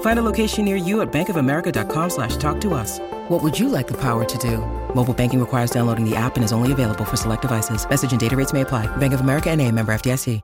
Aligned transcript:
Find 0.00 0.18
a 0.18 0.22
location 0.22 0.64
near 0.64 0.74
you 0.74 1.00
at 1.02 1.12
bankofamerica.com 1.12 2.10
slash 2.10 2.36
talk 2.38 2.60
to 2.62 2.74
us. 2.74 2.98
What 3.28 3.40
would 3.44 3.56
you 3.56 3.68
like 3.68 3.86
the 3.86 4.00
power 4.00 4.24
to 4.24 4.38
do? 4.38 4.58
Mobile 4.92 5.14
banking 5.14 5.38
requires 5.38 5.70
downloading 5.70 6.04
the 6.04 6.16
app 6.16 6.34
and 6.34 6.44
is 6.44 6.52
only 6.52 6.72
available 6.72 7.04
for 7.04 7.16
select 7.16 7.42
devices. 7.42 7.88
Message 7.88 8.10
and 8.10 8.18
data 8.18 8.34
rates 8.36 8.52
may 8.52 8.62
apply. 8.62 8.86
Bank 8.96 9.12
of 9.12 9.20
America 9.20 9.48
and 9.50 9.60
a 9.60 9.70
member 9.70 9.92
FDIC. 9.92 10.42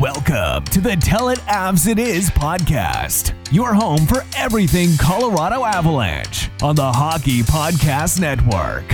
Welcome 0.00 0.64
to 0.66 0.80
the 0.80 0.96
Tell 0.96 1.28
It 1.28 1.40
Avs 1.40 1.86
It 1.86 1.98
Is 1.98 2.30
podcast, 2.30 3.34
your 3.52 3.74
home 3.74 4.06
for 4.06 4.24
everything 4.34 4.96
Colorado 4.98 5.62
Avalanche 5.66 6.48
on 6.62 6.74
the 6.74 6.90
Hockey 6.90 7.42
Podcast 7.42 8.18
Network. 8.18 8.86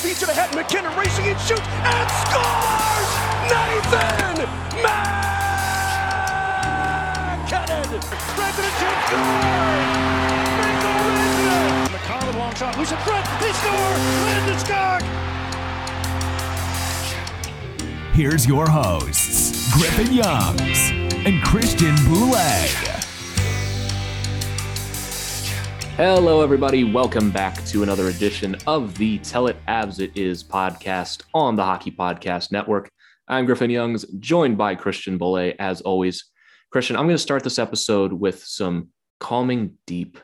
Feet 0.00 0.16
to 0.18 0.26
the 0.26 0.34
head, 0.34 0.54
MacKinnon 0.54 0.96
racing 0.96 1.26
and 1.26 1.40
shoots 1.40 1.66
and 1.66 2.08
scores! 2.24 3.10
Nathan 3.50 4.38
MacKinnon! 7.46 7.90
The 7.90 8.72
chip, 8.80 8.96
scores! 9.06 9.56
McCollum 11.92 12.36
long 12.38 12.54
shot, 12.54 12.76
loose 12.78 12.92
in 12.92 12.98
front, 12.98 13.26
they 13.40 13.52
score! 13.52 13.96
Landeskog! 14.26 15.02
Here's 18.12 18.46
your 18.46 18.68
hosts, 18.68 19.72
Griffin 19.74 20.12
Youngs 20.12 20.90
and 21.26 21.42
Christian 21.42 21.94
Bolle. 22.06 22.85
Hello, 25.96 26.42
everybody. 26.42 26.84
Welcome 26.84 27.30
back 27.30 27.64
to 27.68 27.82
another 27.82 28.08
edition 28.08 28.54
of 28.66 28.98
the 28.98 29.16
Tell 29.20 29.46
It 29.46 29.56
Avs 29.66 29.98
It 29.98 30.14
Is 30.14 30.44
podcast 30.44 31.22
on 31.32 31.56
the 31.56 31.64
Hockey 31.64 31.90
Podcast 31.90 32.52
Network. 32.52 32.90
I'm 33.28 33.46
Griffin 33.46 33.70
Youngs, 33.70 34.04
joined 34.18 34.58
by 34.58 34.74
Christian 34.74 35.16
Bolle, 35.16 35.54
as 35.58 35.80
always. 35.80 36.26
Christian, 36.70 36.96
I'm 36.96 37.06
going 37.06 37.16
to 37.16 37.18
start 37.18 37.44
this 37.44 37.58
episode 37.58 38.12
with 38.12 38.44
some 38.44 38.88
calming, 39.20 39.78
deep 39.86 40.18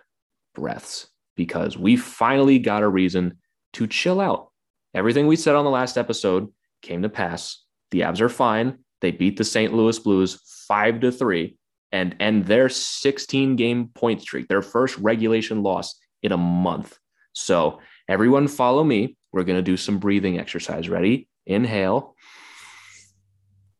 breaths 0.54 1.08
because 1.36 1.78
we 1.78 1.96
finally 1.96 2.58
got 2.58 2.82
a 2.82 2.88
reason 2.88 3.38
to 3.72 3.86
chill 3.86 4.20
out. 4.20 4.50
Everything 4.92 5.26
we 5.26 5.36
said 5.36 5.54
on 5.54 5.64
the 5.64 5.70
last 5.70 5.96
episode 5.96 6.52
came 6.82 7.00
to 7.00 7.08
pass. 7.08 7.64
The 7.92 8.00
Avs 8.00 8.20
are 8.20 8.28
fine. 8.28 8.80
They 9.00 9.10
beat 9.10 9.38
the 9.38 9.44
St. 9.44 9.72
Louis 9.72 9.98
Blues 9.98 10.38
five 10.68 11.00
to 11.00 11.10
three 11.10 11.56
and 11.92 12.16
end 12.20 12.46
their 12.46 12.68
16 12.68 13.56
game 13.56 13.88
point 13.88 14.22
streak, 14.22 14.48
their 14.48 14.62
first 14.62 14.98
regulation 14.98 15.62
loss 15.62 15.94
in 16.22 16.32
a 16.32 16.36
month. 16.36 16.98
So, 17.32 17.80
everyone 18.08 18.48
follow 18.48 18.82
me. 18.82 19.16
We're 19.32 19.44
going 19.44 19.58
to 19.58 19.62
do 19.62 19.76
some 19.76 19.98
breathing 19.98 20.38
exercise. 20.38 20.88
Ready? 20.88 21.28
Inhale, 21.46 22.14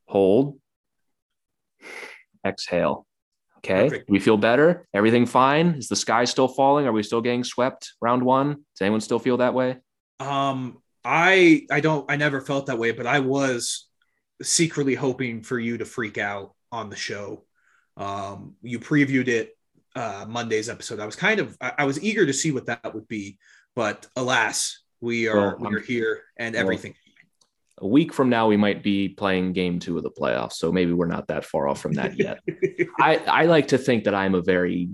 hold, 0.06 0.58
exhale. 2.46 3.06
Okay. 3.58 3.88
Perfect. 3.88 4.10
We 4.10 4.18
feel 4.18 4.36
better. 4.36 4.86
Everything 4.92 5.26
fine? 5.26 5.76
Is 5.78 5.88
the 5.88 5.96
sky 5.96 6.24
still 6.24 6.48
falling? 6.48 6.86
Are 6.86 6.92
we 6.92 7.04
still 7.04 7.20
getting 7.20 7.44
swept 7.44 7.92
round 8.00 8.24
one? 8.24 8.48
Does 8.48 8.80
anyone 8.80 9.00
still 9.00 9.20
feel 9.20 9.36
that 9.36 9.54
way? 9.54 9.76
Um, 10.18 10.78
I 11.04 11.66
I 11.70 11.80
don't 11.80 12.10
I 12.10 12.16
never 12.16 12.40
felt 12.40 12.66
that 12.66 12.78
way, 12.78 12.90
but 12.90 13.06
I 13.06 13.20
was 13.20 13.88
secretly 14.42 14.96
hoping 14.96 15.42
for 15.42 15.58
you 15.58 15.78
to 15.78 15.84
freak 15.84 16.18
out 16.18 16.54
on 16.72 16.90
the 16.90 16.96
show. 16.96 17.44
Um, 17.96 18.54
you 18.62 18.78
previewed 18.78 19.28
it 19.28 19.56
uh, 19.94 20.24
Monday's 20.28 20.68
episode. 20.68 21.00
I 21.00 21.06
was 21.06 21.16
kind 21.16 21.40
of 21.40 21.56
I, 21.60 21.72
I 21.78 21.84
was 21.84 22.02
eager 22.02 22.26
to 22.26 22.32
see 22.32 22.50
what 22.50 22.66
that 22.66 22.94
would 22.94 23.08
be, 23.08 23.38
but 23.74 24.06
alas, 24.16 24.82
we 25.00 25.28
are 25.28 25.56
Well, 25.56 25.70
we 25.70 25.76
are 25.76 25.80
here 25.80 26.22
and 26.36 26.54
well, 26.54 26.62
everything. 26.62 26.94
A 27.78 27.86
week 27.86 28.12
from 28.12 28.28
now, 28.28 28.46
we 28.46 28.56
might 28.56 28.82
be 28.82 29.08
playing 29.08 29.52
game 29.52 29.78
two 29.78 29.96
of 29.96 30.02
the 30.02 30.10
playoffs. 30.10 30.52
So 30.52 30.70
maybe 30.70 30.92
we're 30.92 31.06
not 31.06 31.26
that 31.28 31.44
far 31.44 31.66
off 31.66 31.80
from 31.80 31.94
that 31.94 32.16
yet. 32.16 32.38
I, 33.00 33.16
I 33.16 33.44
like 33.46 33.68
to 33.68 33.78
think 33.78 34.04
that 34.04 34.14
I'm 34.14 34.34
a 34.34 34.42
very 34.42 34.88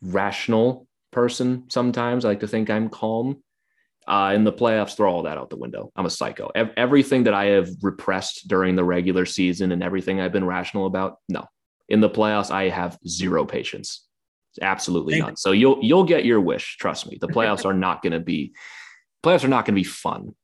rational 0.00 0.86
person 1.10 1.64
sometimes. 1.68 2.24
I 2.24 2.28
like 2.28 2.40
to 2.40 2.48
think 2.48 2.70
I'm 2.70 2.88
calm. 2.88 3.42
Uh, 4.08 4.32
in 4.34 4.42
the 4.42 4.52
playoffs, 4.52 4.96
throw 4.96 5.12
all 5.12 5.22
that 5.22 5.38
out 5.38 5.48
the 5.48 5.56
window. 5.56 5.92
I'm 5.94 6.06
a 6.06 6.10
psycho. 6.10 6.50
Ev- 6.56 6.72
everything 6.76 7.22
that 7.24 7.34
I 7.34 7.44
have 7.46 7.68
repressed 7.82 8.48
during 8.48 8.74
the 8.74 8.82
regular 8.82 9.24
season 9.24 9.70
and 9.70 9.80
everything 9.80 10.20
I've 10.20 10.32
been 10.32 10.44
rational 10.44 10.86
about, 10.86 11.18
no. 11.28 11.46
In 11.92 12.00
the 12.00 12.08
playoffs, 12.08 12.50
I 12.50 12.70
have 12.70 12.98
zero 13.06 13.44
patience. 13.44 14.06
Absolutely 14.60 15.14
Same. 15.14 15.22
none. 15.22 15.36
So 15.36 15.52
you'll 15.52 15.78
you'll 15.82 16.04
get 16.04 16.24
your 16.24 16.40
wish. 16.40 16.78
Trust 16.78 17.06
me. 17.06 17.18
The 17.20 17.28
playoffs 17.28 17.66
are 17.66 17.74
not 17.74 18.02
going 18.02 18.14
to 18.14 18.20
be 18.20 18.54
playoffs 19.22 19.44
are 19.44 19.48
not 19.48 19.66
going 19.66 19.74
to 19.74 19.80
be 19.80 19.84
fun. 19.84 20.34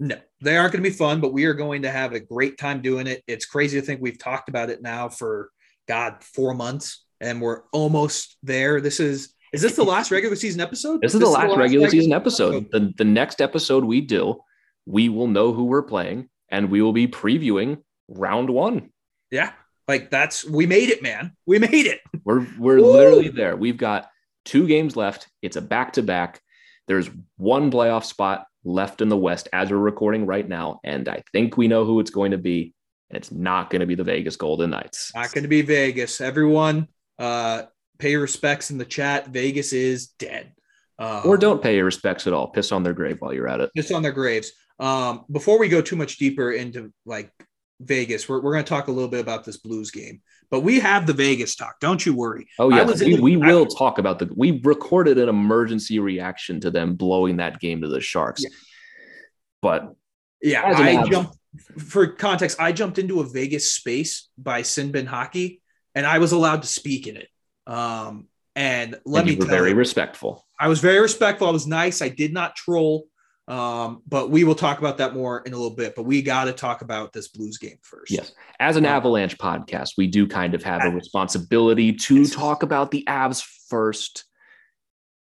No, 0.00 0.16
they 0.40 0.56
aren't 0.56 0.72
going 0.72 0.82
to 0.82 0.90
be 0.90 0.94
fun, 0.94 1.20
but 1.20 1.32
we 1.32 1.44
are 1.44 1.54
going 1.54 1.82
to 1.82 1.90
have 1.90 2.12
a 2.12 2.20
great 2.20 2.58
time 2.58 2.82
doing 2.82 3.06
it. 3.06 3.22
It's 3.28 3.46
crazy 3.46 3.80
to 3.80 3.86
think 3.86 4.00
we've 4.00 4.18
talked 4.18 4.48
about 4.48 4.70
it 4.70 4.82
now 4.82 5.08
for 5.08 5.50
God 5.86 6.22
four 6.22 6.52
months, 6.52 7.04
and 7.20 7.40
we're 7.40 7.62
almost 7.72 8.36
there. 8.42 8.80
This 8.80 8.98
is 8.98 9.34
is 9.52 9.62
this 9.62 9.76
the 9.76 9.84
last 9.94 10.10
regular 10.10 10.34
season 10.34 10.60
episode? 10.60 11.00
This 11.00 11.14
is 11.14 11.20
the 11.20 11.28
last 11.28 11.56
regular 11.56 11.88
season 11.88 12.12
episode. 12.12 12.66
The, 12.72 12.92
the 12.98 13.04
next 13.04 13.40
episode 13.40 13.84
we 13.84 14.00
do, 14.00 14.40
we 14.84 15.08
will 15.08 15.28
know 15.28 15.52
who 15.52 15.64
we're 15.64 15.82
playing 15.82 16.28
and 16.48 16.70
we 16.70 16.82
will 16.82 16.92
be 16.92 17.06
previewing 17.06 17.82
round 18.08 18.50
one. 18.50 18.90
Yeah, 19.30 19.52
like 19.88 20.10
that's 20.10 20.44
we 20.44 20.66
made 20.66 20.90
it, 20.90 21.02
man. 21.02 21.32
We 21.46 21.58
made 21.58 21.86
it. 21.86 22.00
We're 22.24 22.46
we're 22.58 22.80
Woo! 22.80 22.92
literally 22.92 23.28
there. 23.28 23.56
We've 23.56 23.76
got 23.78 24.10
two 24.44 24.66
games 24.66 24.96
left. 24.96 25.28
It's 25.42 25.56
a 25.56 25.62
back 25.62 25.94
to 25.94 26.02
back. 26.02 26.40
There's 26.86 27.08
one 27.36 27.70
playoff 27.70 28.04
spot 28.04 28.46
left 28.64 29.00
in 29.00 29.08
the 29.08 29.16
West 29.16 29.48
as 29.52 29.70
we're 29.70 29.78
recording 29.78 30.26
right 30.26 30.46
now, 30.46 30.80
and 30.84 31.08
I 31.08 31.22
think 31.32 31.56
we 31.56 31.68
know 31.68 31.84
who 31.84 32.00
it's 32.00 32.10
going 32.10 32.32
to 32.32 32.38
be. 32.38 32.74
And 33.10 33.16
it's 33.16 33.32
not 33.32 33.70
going 33.70 33.80
to 33.80 33.86
be 33.86 33.94
the 33.94 34.04
Vegas 34.04 34.36
Golden 34.36 34.68
Knights. 34.68 35.12
Not 35.14 35.32
going 35.32 35.44
to 35.44 35.48
be 35.48 35.62
Vegas. 35.62 36.20
Everyone, 36.20 36.88
Uh, 37.18 37.62
pay 37.98 38.16
respects 38.16 38.70
in 38.70 38.76
the 38.76 38.84
chat. 38.84 39.28
Vegas 39.28 39.72
is 39.72 40.08
dead. 40.18 40.52
Um, 40.98 41.22
or 41.24 41.38
don't 41.38 41.62
pay 41.62 41.76
your 41.76 41.86
respects 41.86 42.26
at 42.26 42.34
all. 42.34 42.48
Piss 42.48 42.70
on 42.70 42.82
their 42.82 42.92
grave 42.92 43.16
while 43.20 43.32
you're 43.32 43.48
at 43.48 43.60
it. 43.60 43.70
Piss 43.74 43.90
on 43.92 44.02
their 44.02 44.12
graves. 44.12 44.52
Um, 44.78 45.24
before 45.32 45.58
we 45.58 45.68
go 45.70 45.80
too 45.80 45.96
much 45.96 46.18
deeper 46.18 46.52
into 46.52 46.92
like 47.06 47.32
Vegas, 47.80 48.28
we're, 48.28 48.40
we're 48.40 48.52
going 48.52 48.64
to 48.64 48.68
talk 48.68 48.88
a 48.88 48.92
little 48.92 49.08
bit 49.08 49.20
about 49.20 49.44
this 49.44 49.56
Blues 49.56 49.90
game, 49.90 50.20
but 50.50 50.60
we 50.60 50.80
have 50.80 51.06
the 51.06 51.12
Vegas 51.12 51.54
talk. 51.54 51.78
Don't 51.80 52.04
you 52.04 52.14
worry. 52.14 52.46
Oh 52.58 52.70
yeah, 52.70 52.84
we, 52.84 52.94
the, 52.94 53.20
we 53.20 53.36
will 53.36 53.64
I, 53.64 53.76
talk 53.78 53.98
about 53.98 54.18
the. 54.18 54.28
We 54.34 54.60
recorded 54.64 55.18
an 55.18 55.28
emergency 55.28 55.98
reaction 55.98 56.60
to 56.60 56.70
them 56.70 56.94
blowing 56.94 57.36
that 57.36 57.60
game 57.60 57.82
to 57.82 57.88
the 57.88 58.00
Sharks, 58.00 58.42
yeah. 58.42 58.50
but 59.62 59.94
yeah, 60.42 60.62
I 60.64 61.08
jumped 61.08 61.36
for 61.78 62.08
context. 62.08 62.60
I 62.60 62.72
jumped 62.72 62.98
into 62.98 63.20
a 63.20 63.24
Vegas 63.24 63.72
space 63.72 64.28
by 64.36 64.62
Sin 64.62 64.90
Bin 64.90 65.06
Hockey, 65.06 65.62
and 65.94 66.06
I 66.06 66.18
was 66.18 66.32
allowed 66.32 66.62
to 66.62 66.68
speak 66.68 67.06
in 67.06 67.16
it. 67.16 67.28
Um, 67.66 68.26
and 68.56 68.98
let 69.04 69.20
and 69.20 69.30
me 69.30 69.36
were 69.36 69.46
very 69.46 69.70
you, 69.70 69.76
respectful. 69.76 70.44
I 70.58 70.66
was 70.68 70.80
very 70.80 71.00
respectful. 71.00 71.46
I 71.46 71.52
was 71.52 71.66
nice. 71.66 72.02
I 72.02 72.08
did 72.08 72.32
not 72.32 72.56
troll. 72.56 73.06
Um, 73.48 74.02
but 74.06 74.30
we 74.30 74.44
will 74.44 74.54
talk 74.54 74.78
about 74.78 74.98
that 74.98 75.14
more 75.14 75.40
in 75.40 75.54
a 75.54 75.56
little 75.56 75.74
bit. 75.74 75.94
But 75.96 76.02
we 76.02 76.20
got 76.20 76.44
to 76.44 76.52
talk 76.52 76.82
about 76.82 77.14
this 77.14 77.28
Blues 77.28 77.56
game 77.56 77.78
first. 77.80 78.12
Yes. 78.12 78.32
As 78.60 78.76
an 78.76 78.84
um, 78.84 78.92
Avalanche 78.92 79.38
podcast, 79.38 79.92
we 79.96 80.06
do 80.06 80.26
kind 80.26 80.54
of 80.54 80.62
have 80.62 80.84
a 80.84 80.90
responsibility 80.90 81.94
to 81.94 82.26
talk 82.26 82.62
about 82.62 82.90
the 82.90 83.04
Avs 83.08 83.42
first. 83.68 84.24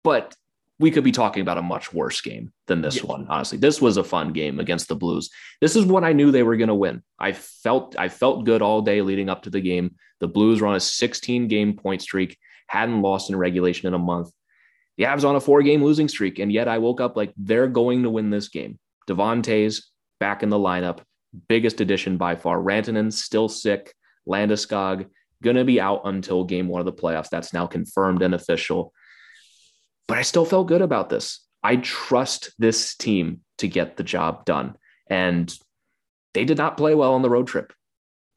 But 0.03 0.33
we 0.79 0.91
could 0.91 1.03
be 1.03 1.11
talking 1.11 1.41
about 1.41 1.57
a 1.57 1.61
much 1.61 1.93
worse 1.93 2.21
game 2.21 2.53
than 2.67 2.81
this 2.81 2.97
yeah. 2.97 3.03
one. 3.03 3.27
Honestly, 3.29 3.57
this 3.57 3.81
was 3.81 3.97
a 3.97 4.03
fun 4.03 4.31
game 4.31 4.59
against 4.59 4.87
the 4.87 4.95
Blues. 4.95 5.29
This 5.59 5.75
is 5.75 5.85
what 5.85 6.03
I 6.03 6.13
knew 6.13 6.31
they 6.31 6.43
were 6.43 6.57
going 6.57 6.69
to 6.69 6.75
win. 6.75 7.03
I 7.19 7.33
felt 7.33 7.97
I 7.97 8.07
felt 8.07 8.45
good 8.45 8.61
all 8.61 8.81
day 8.81 9.01
leading 9.01 9.29
up 9.29 9.43
to 9.43 9.49
the 9.49 9.61
game. 9.61 9.95
The 10.21 10.27
Blues 10.27 10.61
were 10.61 10.67
on 10.67 10.75
a 10.75 10.79
16 10.79 11.49
game 11.49 11.75
point 11.75 12.01
streak, 12.01 12.37
hadn't 12.67 13.01
lost 13.01 13.29
in 13.29 13.35
regulation 13.35 13.87
in 13.87 13.93
a 13.93 13.99
month. 13.99 14.31
The 14.97 15.05
Avs 15.05 15.27
on 15.27 15.35
a 15.35 15.41
four 15.41 15.61
game 15.61 15.83
losing 15.83 16.07
streak, 16.07 16.39
and 16.39 16.51
yet 16.51 16.67
I 16.67 16.77
woke 16.77 17.01
up 17.01 17.17
like 17.17 17.33
they're 17.37 17.67
going 17.67 18.03
to 18.03 18.09
win 18.09 18.29
this 18.29 18.47
game. 18.47 18.79
Devon 19.07 19.41
Toews 19.41 19.83
back 20.19 20.41
in 20.41 20.49
the 20.49 20.57
lineup, 20.57 20.99
biggest 21.47 21.81
addition 21.81 22.17
by 22.17 22.35
far. 22.35 22.57
Rantanen 22.57 23.11
still 23.11 23.49
sick. 23.49 23.93
Landeskog 24.27 25.07
going 25.43 25.57
to 25.57 25.65
be 25.65 25.79
out 25.79 26.01
until 26.05 26.45
game 26.45 26.67
one 26.67 26.79
of 26.79 26.85
the 26.85 26.93
playoffs. 26.93 27.29
That's 27.29 27.53
now 27.53 27.67
confirmed 27.67 28.21
and 28.21 28.33
official 28.33 28.93
but 30.07 30.17
I 30.17 30.21
still 30.21 30.45
felt 30.45 30.67
good 30.67 30.81
about 30.81 31.09
this. 31.09 31.41
I 31.63 31.77
trust 31.77 32.51
this 32.59 32.95
team 32.95 33.41
to 33.57 33.67
get 33.67 33.97
the 33.97 34.03
job 34.03 34.45
done. 34.45 34.75
And 35.09 35.53
they 36.33 36.45
did 36.45 36.57
not 36.57 36.77
play 36.77 36.93
well 36.93 37.13
on 37.13 37.21
the 37.21 37.29
road 37.29 37.47
trip. 37.47 37.73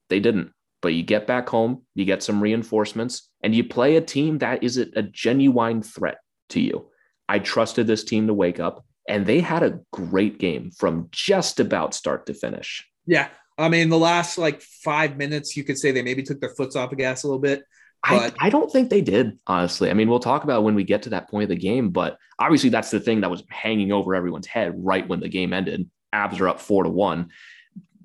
They 0.08 0.20
didn't. 0.20 0.52
But 0.80 0.94
you 0.94 1.02
get 1.02 1.26
back 1.26 1.48
home, 1.48 1.82
you 1.94 2.04
get 2.04 2.22
some 2.22 2.40
reinforcements, 2.40 3.28
and 3.42 3.54
you 3.54 3.64
play 3.64 3.96
a 3.96 4.00
team 4.00 4.38
that 4.38 4.62
is 4.62 4.76
a 4.76 5.02
genuine 5.02 5.82
threat 5.82 6.18
to 6.50 6.60
you. 6.60 6.88
I 7.28 7.38
trusted 7.38 7.86
this 7.86 8.04
team 8.04 8.26
to 8.26 8.34
wake 8.34 8.60
up, 8.60 8.84
and 9.08 9.26
they 9.26 9.40
had 9.40 9.62
a 9.62 9.80
great 9.92 10.38
game 10.38 10.70
from 10.70 11.08
just 11.10 11.60
about 11.60 11.94
start 11.94 12.26
to 12.26 12.34
finish. 12.34 12.86
Yeah. 13.06 13.28
I 13.58 13.68
mean, 13.68 13.88
the 13.88 13.98
last 13.98 14.38
like 14.38 14.62
five 14.62 15.16
minutes, 15.16 15.56
you 15.56 15.64
could 15.64 15.78
say 15.78 15.90
they 15.90 16.02
maybe 16.02 16.22
took 16.22 16.40
their 16.40 16.54
foots 16.54 16.76
off 16.76 16.90
the 16.90 16.96
gas 16.96 17.24
a 17.24 17.26
little 17.26 17.40
bit. 17.40 17.64
I, 18.04 18.32
I 18.38 18.50
don't 18.50 18.70
think 18.70 18.90
they 18.90 19.00
did, 19.00 19.38
honestly. 19.46 19.90
I 19.90 19.94
mean, 19.94 20.08
we'll 20.08 20.20
talk 20.20 20.44
about 20.44 20.62
when 20.62 20.76
we 20.76 20.84
get 20.84 21.02
to 21.02 21.10
that 21.10 21.28
point 21.28 21.42
of 21.42 21.48
the 21.48 21.56
game, 21.56 21.90
but 21.90 22.16
obviously 22.38 22.70
that's 22.70 22.92
the 22.92 23.00
thing 23.00 23.22
that 23.22 23.30
was 23.30 23.42
hanging 23.50 23.90
over 23.90 24.14
everyone's 24.14 24.46
head 24.46 24.72
right 24.76 25.06
when 25.06 25.18
the 25.18 25.28
game 25.28 25.52
ended. 25.52 25.90
Avs 26.14 26.40
are 26.40 26.48
up 26.48 26.60
four 26.60 26.84
to 26.84 26.90
one. 26.90 27.30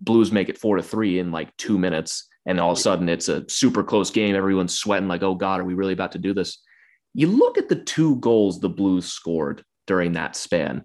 Blues 0.01 0.31
make 0.31 0.49
it 0.49 0.57
four 0.57 0.77
to 0.77 0.83
three 0.83 1.19
in 1.19 1.31
like 1.31 1.55
two 1.57 1.77
minutes. 1.77 2.27
And 2.45 2.59
all 2.59 2.71
of 2.71 2.77
a 2.77 2.81
sudden 2.81 3.07
it's 3.07 3.29
a 3.29 3.47
super 3.47 3.83
close 3.83 4.09
game. 4.09 4.35
Everyone's 4.35 4.73
sweating 4.73 5.07
like, 5.07 5.21
oh 5.21 5.35
God, 5.35 5.59
are 5.59 5.65
we 5.65 5.75
really 5.75 5.93
about 5.93 6.13
to 6.13 6.17
do 6.17 6.33
this? 6.33 6.57
You 7.13 7.27
look 7.27 7.57
at 7.57 7.69
the 7.69 7.75
two 7.75 8.18
goals 8.18 8.60
the 8.60 8.69
Blues 8.69 9.06
scored 9.06 9.63
during 9.88 10.13
that 10.13 10.36
span. 10.36 10.83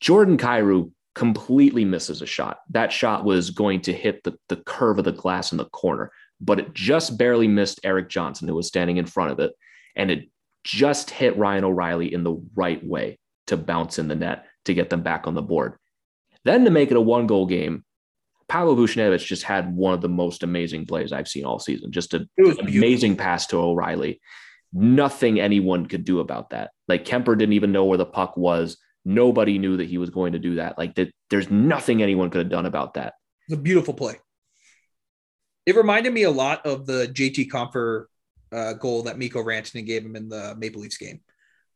Jordan 0.00 0.38
Kyrou 0.38 0.92
completely 1.14 1.84
misses 1.84 2.22
a 2.22 2.26
shot. 2.26 2.58
That 2.70 2.92
shot 2.92 3.24
was 3.24 3.50
going 3.50 3.80
to 3.82 3.92
hit 3.92 4.22
the, 4.22 4.38
the 4.48 4.56
curve 4.56 4.98
of 4.98 5.04
the 5.04 5.12
glass 5.12 5.52
in 5.52 5.58
the 5.58 5.64
corner 5.66 6.12
but 6.40 6.60
it 6.60 6.74
just 6.74 7.18
barely 7.18 7.48
missed 7.48 7.80
Erik 7.84 8.08
Johnson, 8.08 8.48
who 8.48 8.54
was 8.54 8.66
standing 8.66 8.96
in 8.96 9.06
front 9.06 9.32
of 9.32 9.40
it. 9.40 9.52
And 9.96 10.10
it 10.10 10.28
just 10.64 11.10
hit 11.10 11.36
Ryan 11.36 11.64
O'Reilly 11.64 12.12
in 12.12 12.22
the 12.22 12.40
right 12.54 12.84
way 12.84 13.18
to 13.48 13.56
bounce 13.56 13.98
in 13.98 14.08
the 14.08 14.14
net 14.14 14.46
to 14.66 14.74
get 14.74 14.90
them 14.90 15.02
back 15.02 15.26
on 15.26 15.34
the 15.34 15.42
board. 15.42 15.74
Then 16.44 16.64
to 16.64 16.70
make 16.70 16.90
it 16.90 16.96
a 16.96 17.00
one 17.00 17.26
goal 17.26 17.46
game, 17.46 17.84
Pavel 18.48 18.76
Buchnevich 18.76 19.26
just 19.26 19.42
had 19.42 19.74
one 19.74 19.94
of 19.94 20.00
the 20.00 20.08
most 20.08 20.42
amazing 20.42 20.86
plays 20.86 21.12
I've 21.12 21.28
seen 21.28 21.44
all 21.44 21.58
season. 21.58 21.92
Just 21.92 22.14
an 22.14 22.28
amazing 22.60 23.16
pass 23.16 23.46
to 23.48 23.58
O'Reilly. 23.58 24.20
Nothing 24.72 25.40
anyone 25.40 25.86
could 25.86 26.04
do 26.04 26.20
about 26.20 26.50
that. 26.50 26.70
Like 26.86 27.04
Kuemper 27.04 27.38
didn't 27.38 27.54
even 27.54 27.72
know 27.72 27.84
where 27.84 27.98
the 27.98 28.06
puck 28.06 28.36
was. 28.36 28.76
Nobody 29.04 29.58
knew 29.58 29.78
that 29.78 29.88
he 29.88 29.98
was 29.98 30.10
going 30.10 30.32
to 30.32 30.38
do 30.38 30.56
that. 30.56 30.76
Like 30.76 30.94
that, 30.96 31.10
there's 31.30 31.50
nothing 31.50 32.02
anyone 32.02 32.30
could 32.30 32.40
have 32.40 32.50
done 32.50 32.66
about 32.66 32.94
that. 32.94 33.14
It's 33.48 33.58
a 33.58 33.60
beautiful 33.60 33.94
play. 33.94 34.16
It 35.64 35.76
reminded 35.76 36.12
me 36.12 36.24
a 36.24 36.30
lot 36.30 36.66
of 36.66 36.86
the 36.86 37.06
JT 37.06 37.50
Compher 37.50 38.04
uh, 38.52 38.74
goal 38.74 39.04
that 39.04 39.18
Mikko 39.18 39.42
Rantanen 39.42 39.86
gave 39.86 40.04
him 40.04 40.16
in 40.16 40.28
the 40.28 40.54
Maple 40.56 40.82
Leafs 40.82 40.98
game. 40.98 41.20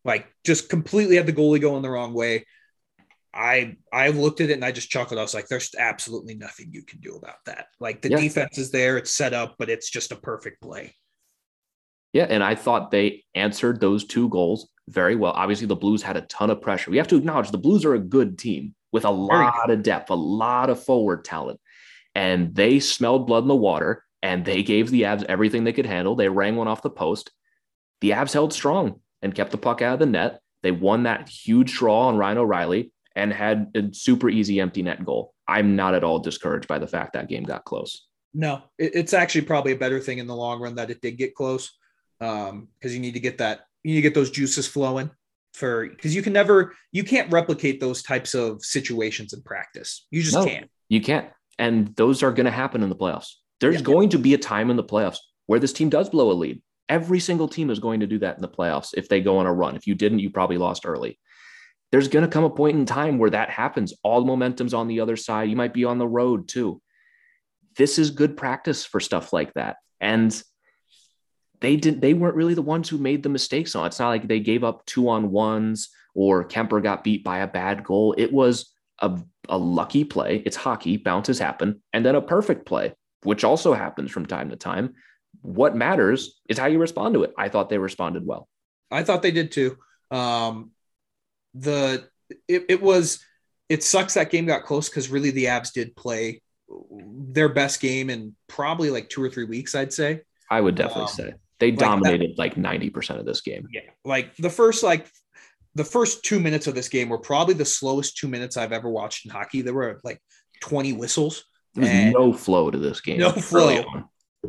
Like 0.04 0.26
just 0.44 0.68
completely 0.68 1.16
had 1.16 1.26
the 1.26 1.32
goalie 1.32 1.60
going 1.60 1.82
the 1.82 1.90
wrong 1.90 2.12
way. 2.12 2.44
I 3.34 3.76
I 3.92 4.08
looked 4.08 4.40
at 4.40 4.50
it 4.50 4.54
and 4.54 4.64
I 4.64 4.72
just 4.72 4.90
chuckled. 4.90 5.18
I 5.18 5.22
was 5.22 5.32
like, 5.32 5.48
"There's 5.48 5.74
absolutely 5.78 6.34
nothing 6.34 6.68
you 6.70 6.82
can 6.82 7.00
do 7.00 7.14
about 7.14 7.44
that. 7.46 7.66
Like 7.80 8.02
the 8.02 8.10
defense 8.10 8.58
is 8.58 8.70
there, 8.70 8.98
it's 8.98 9.16
set 9.16 9.32
up, 9.32 9.54
but 9.58 9.70
it's 9.70 9.88
just 9.88 10.12
a 10.12 10.16
perfect 10.16 10.60
play." 10.60 10.94
Yeah, 12.12 12.26
and 12.28 12.42
I 12.42 12.54
thought 12.54 12.90
they 12.90 13.24
answered 13.34 13.80
those 13.80 14.04
two 14.04 14.28
goals 14.28 14.68
very 14.88 15.16
well. 15.16 15.32
Obviously, 15.32 15.66
the 15.66 15.76
Blues 15.76 16.02
had 16.02 16.16
a 16.16 16.22
ton 16.22 16.50
of 16.50 16.60
pressure. 16.60 16.90
We 16.90 16.98
have 16.98 17.08
to 17.08 17.16
acknowledge 17.16 17.50
the 17.50 17.58
Blues 17.58 17.84
are 17.84 17.94
a 17.94 17.98
good 17.98 18.38
team 18.38 18.74
with 18.90 19.04
a 19.04 19.10
lot 19.10 19.70
of 19.70 19.82
depth, 19.82 20.10
a 20.10 20.14
lot 20.14 20.68
of 20.68 20.82
forward 20.82 21.24
talent 21.24 21.58
and 22.14 22.54
they 22.54 22.80
smelled 22.80 23.26
blood 23.26 23.44
in 23.44 23.48
the 23.48 23.56
water 23.56 24.04
and 24.22 24.44
they 24.44 24.62
gave 24.62 24.90
the 24.90 25.02
Avs 25.02 25.24
everything 25.24 25.64
they 25.64 25.72
could 25.72 25.86
handle. 25.86 26.14
They 26.14 26.28
rang 26.28 26.56
one 26.56 26.68
off 26.68 26.82
the 26.82 26.90
post. 26.90 27.30
The 28.00 28.10
Avs 28.10 28.32
held 28.32 28.52
strong 28.52 29.00
and 29.20 29.34
kept 29.34 29.50
the 29.50 29.58
puck 29.58 29.82
out 29.82 29.94
of 29.94 29.98
the 30.00 30.06
net. 30.06 30.40
They 30.62 30.70
won 30.70 31.04
that 31.04 31.28
huge 31.28 31.72
draw 31.72 32.08
on 32.08 32.16
Ryan 32.16 32.38
O'Reilly 32.38 32.92
and 33.16 33.32
had 33.32 33.72
a 33.74 33.92
super 33.92 34.28
easy 34.28 34.60
empty 34.60 34.82
net 34.82 35.04
goal. 35.04 35.34
I'm 35.48 35.76
not 35.76 35.94
at 35.94 36.04
all 36.04 36.18
discouraged 36.18 36.68
by 36.68 36.78
the 36.78 36.86
fact 36.86 37.14
that 37.14 37.28
game 37.28 37.44
got 37.44 37.64
close. 37.64 38.06
No, 38.34 38.62
it's 38.78 39.12
actually 39.12 39.42
probably 39.42 39.72
a 39.72 39.76
better 39.76 40.00
thing 40.00 40.18
in 40.18 40.26
the 40.26 40.36
long 40.36 40.60
run 40.60 40.76
that 40.76 40.90
it 40.90 41.02
did 41.02 41.18
get 41.18 41.34
close 41.34 41.72
because 42.22 42.50
um, 42.50 42.68
you 42.82 43.00
need 43.00 43.14
to 43.14 43.20
get 43.20 43.38
that 43.38 43.66
you 43.82 43.94
need 43.94 43.98
to 43.98 44.02
get 44.02 44.14
those 44.14 44.30
juices 44.30 44.66
flowing 44.68 45.10
for 45.54 45.88
because 45.88 46.14
you 46.14 46.22
can 46.22 46.32
never 46.32 46.74
you 46.92 47.02
can't 47.02 47.30
replicate 47.32 47.80
those 47.80 48.02
types 48.02 48.34
of 48.34 48.64
situations 48.64 49.32
in 49.32 49.42
practice. 49.42 50.06
You 50.10 50.22
just 50.22 50.34
no, 50.34 50.44
can't. 50.44 50.70
You 50.88 51.00
can't. 51.00 51.30
And 51.58 51.94
those 51.96 52.22
are 52.22 52.32
going 52.32 52.46
to 52.46 52.52
happen 52.52 52.82
in 52.82 52.88
the 52.88 52.96
playoffs. 52.96 53.34
There's 53.60 53.76
yeah. 53.76 53.82
going 53.82 54.08
to 54.10 54.18
be 54.18 54.34
a 54.34 54.38
time 54.38 54.70
in 54.70 54.76
the 54.76 54.84
playoffs 54.84 55.18
where 55.46 55.60
this 55.60 55.72
team 55.72 55.88
does 55.88 56.08
blow 56.08 56.30
a 56.30 56.32
lead. 56.32 56.62
Every 56.88 57.20
single 57.20 57.48
team 57.48 57.70
is 57.70 57.78
going 57.78 58.00
to 58.00 58.06
do 58.06 58.18
that 58.20 58.36
in 58.36 58.42
the 58.42 58.48
playoffs 58.48 58.90
if 58.94 59.08
they 59.08 59.20
go 59.20 59.38
on 59.38 59.46
a 59.46 59.52
run. 59.52 59.76
If 59.76 59.86
you 59.86 59.94
didn't, 59.94 60.20
you 60.20 60.30
probably 60.30 60.58
lost 60.58 60.86
early. 60.86 61.18
There's 61.90 62.08
going 62.08 62.24
to 62.24 62.30
come 62.30 62.44
a 62.44 62.50
point 62.50 62.78
in 62.78 62.86
time 62.86 63.18
where 63.18 63.30
that 63.30 63.50
happens. 63.50 63.92
All 64.02 64.20
the 64.20 64.26
momentum's 64.26 64.74
on 64.74 64.88
the 64.88 65.00
other 65.00 65.16
side. 65.16 65.50
You 65.50 65.56
might 65.56 65.74
be 65.74 65.84
on 65.84 65.98
the 65.98 66.08
road 66.08 66.48
too. 66.48 66.80
This 67.76 67.98
is 67.98 68.10
good 68.10 68.36
practice 68.36 68.84
for 68.84 69.00
stuff 69.00 69.32
like 69.32 69.52
that. 69.54 69.76
And 70.00 70.42
they 71.62 71.76
didn't 71.76 72.00
they 72.00 72.12
weren't 72.12 72.34
really 72.34 72.54
the 72.54 72.60
ones 72.60 72.88
who 72.88 72.98
made 72.98 73.22
the 73.22 73.28
mistakes 73.28 73.74
on. 73.74 73.86
It's 73.86 74.00
not 74.00 74.08
like 74.08 74.28
they 74.28 74.40
gave 74.40 74.64
up 74.64 74.84
two 74.84 75.08
on 75.08 75.30
ones 75.30 75.88
or 76.14 76.46
Kuemper 76.46 76.82
got 76.82 77.04
beat 77.04 77.24
by 77.24 77.38
a 77.38 77.46
bad 77.46 77.84
goal. 77.84 78.14
It 78.18 78.32
was 78.32 78.70
a, 78.98 79.18
a 79.48 79.56
lucky 79.56 80.04
play. 80.04 80.42
It's 80.44 80.56
hockey, 80.56 80.96
bounces 80.96 81.38
happen, 81.38 81.80
and 81.92 82.04
then 82.04 82.16
a 82.16 82.20
perfect 82.20 82.66
play, 82.66 82.94
which 83.22 83.44
also 83.44 83.72
happens 83.72 84.10
from 84.10 84.26
time 84.26 84.50
to 84.50 84.56
time. 84.56 84.94
What 85.40 85.74
matters 85.74 86.40
is 86.48 86.58
how 86.58 86.66
you 86.66 86.78
respond 86.78 87.14
to 87.14 87.22
it. 87.22 87.32
I 87.38 87.48
thought 87.48 87.70
they 87.70 87.78
responded 87.78 88.26
well. 88.26 88.48
I 88.90 89.04
thought 89.04 89.22
they 89.22 89.30
did 89.30 89.52
too. 89.52 89.78
Um, 90.10 90.72
the 91.54 92.08
it, 92.48 92.66
it 92.68 92.82
was 92.82 93.24
it 93.68 93.82
sucks 93.82 94.14
that 94.14 94.30
game 94.30 94.46
got 94.46 94.64
close 94.64 94.88
because 94.88 95.08
really 95.08 95.30
the 95.30 95.46
Avs 95.46 95.72
did 95.72 95.94
play 95.94 96.42
their 96.68 97.48
best 97.48 97.80
game 97.80 98.10
in 98.10 98.34
probably 98.48 98.90
like 98.90 99.08
two 99.08 99.22
or 99.22 99.30
three 99.30 99.44
weeks. 99.44 99.76
I'd 99.76 99.92
say. 99.92 100.22
I 100.50 100.60
would 100.60 100.74
definitely 100.74 101.04
um, 101.04 101.08
say 101.08 101.34
they 101.62 101.70
dominated 101.70 102.36
like 102.38 102.56
ninety 102.56 102.90
percent 102.90 103.20
of 103.20 103.26
this 103.26 103.40
game. 103.40 103.68
Yeah, 103.72 103.82
like 104.04 104.34
the 104.36 104.50
first 104.50 104.82
like 104.82 105.06
the 105.76 105.84
first 105.84 106.24
two 106.24 106.40
minutes 106.40 106.66
of 106.66 106.74
this 106.74 106.88
game 106.88 107.08
were 107.08 107.18
probably 107.18 107.54
the 107.54 107.64
slowest 107.64 108.16
two 108.16 108.26
minutes 108.26 108.56
I've 108.56 108.72
ever 108.72 108.90
watched 108.90 109.24
in 109.24 109.30
hockey. 109.30 109.62
There 109.62 109.72
were 109.72 110.00
like 110.02 110.20
20 110.60 110.92
whistles. 110.94 111.44
There 111.74 111.84
was 111.84 112.12
no 112.12 112.32
flow 112.32 112.70
to 112.70 112.78
this 112.78 113.00
game. 113.00 113.20
No 113.20 113.30
flow. 113.32 113.84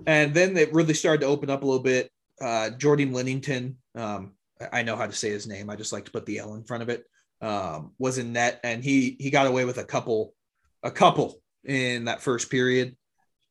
And 0.07 0.33
then 0.33 0.57
it 0.57 0.73
really 0.73 0.95
started 0.95 1.21
to 1.21 1.27
open 1.27 1.49
up 1.49 1.63
a 1.63 1.65
little 1.65 1.83
bit. 1.83 2.09
Uh, 2.41 2.71
Jordan 2.71 3.13
Linnington, 3.13 3.77
um, 3.95 4.33
I 4.73 4.83
know 4.83 4.95
how 4.95 5.05
to 5.05 5.13
say 5.13 5.29
his 5.29 5.47
name. 5.47 5.69
I 5.69 5.75
just 5.75 5.93
like 5.93 6.05
to 6.05 6.11
put 6.11 6.25
the 6.25 6.39
L 6.39 6.55
in 6.55 6.63
front 6.63 6.83
of 6.83 6.89
it. 6.89 7.05
Um, 7.41 7.91
was 7.99 8.17
in 8.17 8.33
net, 8.33 8.59
and 8.63 8.83
he 8.83 9.15
he 9.19 9.29
got 9.29 9.47
away 9.47 9.65
with 9.65 9.77
a 9.77 9.83
couple, 9.83 10.33
a 10.81 10.91
couple 10.91 11.41
in 11.63 12.05
that 12.05 12.21
first 12.21 12.49
period. 12.49 12.97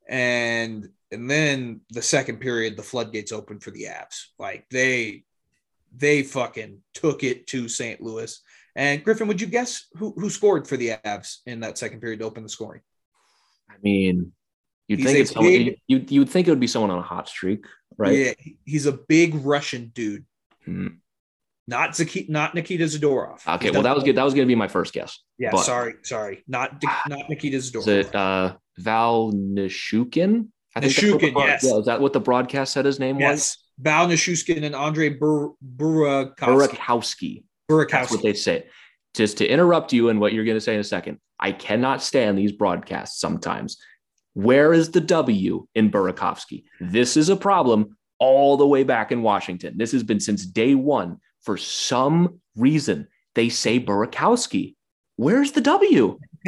And 0.09 0.89
and 1.11 1.31
then 1.31 1.81
the 1.91 2.03
second 2.03 2.39
period, 2.41 2.77
the 2.77 2.83
floodgates 2.83 3.33
opened 3.33 3.63
for 3.63 3.71
the 3.71 3.85
Avs. 3.85 4.27
Like 4.39 4.67
they 4.71 5.25
they 5.97 6.23
fucking 6.23 6.79
took 6.95 7.23
it 7.23 7.47
to 7.49 7.69
St. 7.69 8.01
Louis. 8.01 8.41
And 8.75 9.05
Griffin, 9.05 9.29
would 9.29 9.41
you 9.41 9.47
guess 9.47 9.87
who 9.97 10.15
who 10.17 10.31
scored 10.31 10.67
for 10.67 10.77
the 10.77 10.97
Avs 11.05 11.39
in 11.47 11.61
that 11.61 11.77
second 11.79 12.01
period 12.01 12.21
to 12.21 12.25
open 12.27 12.43
the 12.43 12.49
scoring? 12.49 12.81
I 13.71 13.75
mean, 13.83 14.33
you'd 14.89 15.01
He's 15.01 15.07
think 15.07 15.19
it's 15.19 15.33
someone, 15.33 15.53
big- 15.53 15.79
you 15.87 16.05
you 16.09 16.21
would 16.21 16.31
think 16.31 16.47
it 16.49 16.51
would 16.51 16.61
be 16.61 16.67
someone 16.67 16.91
on 16.91 16.99
a 16.99 17.03
hot 17.03 17.29
streak, 17.29 17.67
right? 17.99 18.17
Yeah, 18.19 18.33
he's 18.65 18.87
a 18.87 18.93
big 18.93 19.35
Russian 19.35 19.93
dude. 19.95 20.25
Hmm. 20.65 20.89
Not 21.69 21.95
Zaki, 21.95 22.27
not 22.29 22.55
Nikita 22.55 22.85
Zadorov. 22.85 23.47
Okay, 23.47 23.71
well 23.71 23.83
that 23.83 23.95
was 23.95 24.03
good. 24.05 24.17
That 24.17 24.25
was 24.25 24.35
going 24.35 24.47
to 24.47 24.51
be 24.51 24.57
my 24.57 24.69
first 24.69 24.93
guess. 24.93 25.19
Yeah, 25.39 25.51
but- 25.53 25.63
sorry, 25.63 25.95
sorry. 26.03 26.43
Not 26.49 26.83
not 27.09 27.29
Nikita 27.31 27.59
Zadorov. 27.59 27.81
Is 27.83 28.07
it 28.09 28.15
uh, 28.15 28.55
Val 28.79 29.33
Nishukin? 29.33 30.49
the 30.75 30.81
Nishukin, 30.81 31.33
broad- 31.35 31.47
yes. 31.47 31.65
Yeah, 31.65 31.77
is 31.79 31.87
that 31.87 32.01
what 32.01 32.13
the 32.13 32.21
broadcast 32.21 32.73
said 32.73 32.85
his 32.85 32.99
name 32.99 33.19
was? 33.19 33.59
Val 33.79 34.07
Nishukin 34.09 34.65
and 34.65 34.75
Andre 34.75 35.09
Bur- 35.11 35.51
Burakovsky. 35.77 37.45
Burakowski. 37.71 37.91
That's 37.91 38.11
what 38.11 38.23
they 38.23 38.35
say. 38.35 38.65
Just 39.15 39.39
to 39.39 39.47
interrupt 39.47 39.93
you 39.93 40.09
and 40.09 40.21
what 40.21 40.33
you're 40.33 40.45
going 40.45 40.57
to 40.57 40.61
say 40.61 40.75
in 40.75 40.81
a 40.81 40.85
second, 40.85 41.19
I 41.39 41.53
cannot 41.53 42.03
stand 42.03 42.39
these 42.39 42.53
broadcasts 42.53 43.21
sometimes. 43.21 43.77
Where 44.35 44.73
is 44.73 44.91
the 44.91 45.01
W 45.01 45.67
in 45.75 45.91
Burakovsky? 45.91 46.65
This 46.81 47.17
is 47.17 47.29
a 47.29 47.37
problem 47.37 47.97
all 48.19 48.57
the 48.57 48.67
way 48.67 48.85
back 48.85 49.13
in 49.13 49.23
Washington. 49.23 49.77
This 49.77 49.93
has 49.93 50.03
been 50.03 50.21
since 50.21 50.47
day 50.47 50.75
one. 50.75 51.19
For 51.43 51.57
some 51.57 52.41
reason, 52.57 53.09
they 53.35 53.49
say 53.49 53.81
Burakowski. 53.81 54.77
Where's 55.17 55.53
the 55.53 55.61
W? 55.61 56.19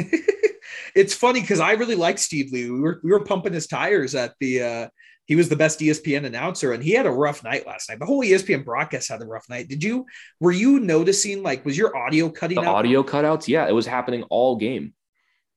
it's 0.95 1.13
funny 1.13 1.41
because 1.41 1.59
I 1.59 1.73
really 1.73 1.95
like 1.95 2.17
Steve 2.17 2.51
Levy. 2.51 2.71
We 2.71 2.79
were 2.79 2.99
we 3.03 3.11
were 3.11 3.23
pumping 3.23 3.53
his 3.53 3.67
tires 3.67 4.15
at 4.15 4.33
the 4.39 4.61
uh 4.61 4.87
he 5.25 5.35
was 5.35 5.49
the 5.49 5.55
best 5.55 5.79
ESPN 5.79 6.25
announcer 6.25 6.71
and 6.73 6.83
he 6.83 6.91
had 6.91 7.05
a 7.07 7.11
rough 7.11 7.43
night 7.43 7.65
last 7.65 7.89
night. 7.89 7.99
The 7.99 8.05
whole 8.05 8.21
ESPN 8.23 8.63
broadcast 8.63 9.09
had 9.09 9.21
a 9.21 9.25
rough 9.25 9.49
night. 9.49 9.67
Did 9.67 9.83
you 9.83 10.05
were 10.39 10.51
you 10.51 10.79
noticing 10.79 11.41
like 11.43 11.65
was 11.65 11.77
your 11.77 11.95
audio 11.97 12.29
cutting 12.29 12.55
The 12.55 12.67
out? 12.67 12.75
audio 12.75 13.03
cutouts? 13.03 13.47
Yeah, 13.47 13.67
it 13.67 13.71
was 13.73 13.87
happening 13.87 14.23
all 14.23 14.55
game. 14.57 14.93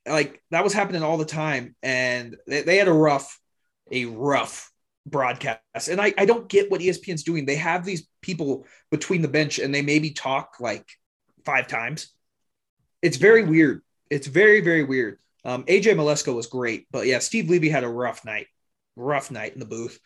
like 0.07 0.43
that 0.51 0.65
was 0.65 0.73
happening 0.73 1.03
all 1.03 1.19
the 1.19 1.25
time 1.25 1.75
and 1.83 2.37
they, 2.47 2.63
they 2.63 2.77
had 2.77 2.89
a 2.89 2.93
rough 2.93 3.39
a 3.91 4.05
rough 4.07 4.68
broadcast 5.11 5.89
and 5.91 6.01
I, 6.01 6.13
I 6.19 6.25
don't 6.25 6.49
get 6.49 6.71
what 6.71 6.81
espn's 6.81 7.23
doing 7.23 7.47
they 7.47 7.57
have 7.57 7.85
these 7.85 8.07
people 8.23 8.67
between 8.91 9.23
the 9.23 9.29
bench 9.29 9.59
and 9.59 9.75
they 9.75 9.83
maybe 9.83 10.11
talk 10.11 10.57
like 10.61 10.87
five 11.45 11.67
times 11.69 12.09
it's 13.03 13.17
very 13.17 13.45
weird 13.45 13.83
it's 14.11 14.27
very 14.27 14.61
very 14.61 14.85
weird 14.85 15.19
um, 15.45 15.65
aj 15.65 15.85
Mleczko 15.85 16.35
was 16.35 16.47
great 16.47 16.87
but 16.91 17.07
yeah 17.07 17.19
steve 17.21 17.49
levy 17.49 17.69
had 17.69 17.85
a 17.85 17.89
rough 17.89 18.25
night 18.25 18.47
rough 18.97 19.31
night 19.31 19.53
in 19.55 19.61
the 19.61 19.67
booth 19.67 19.99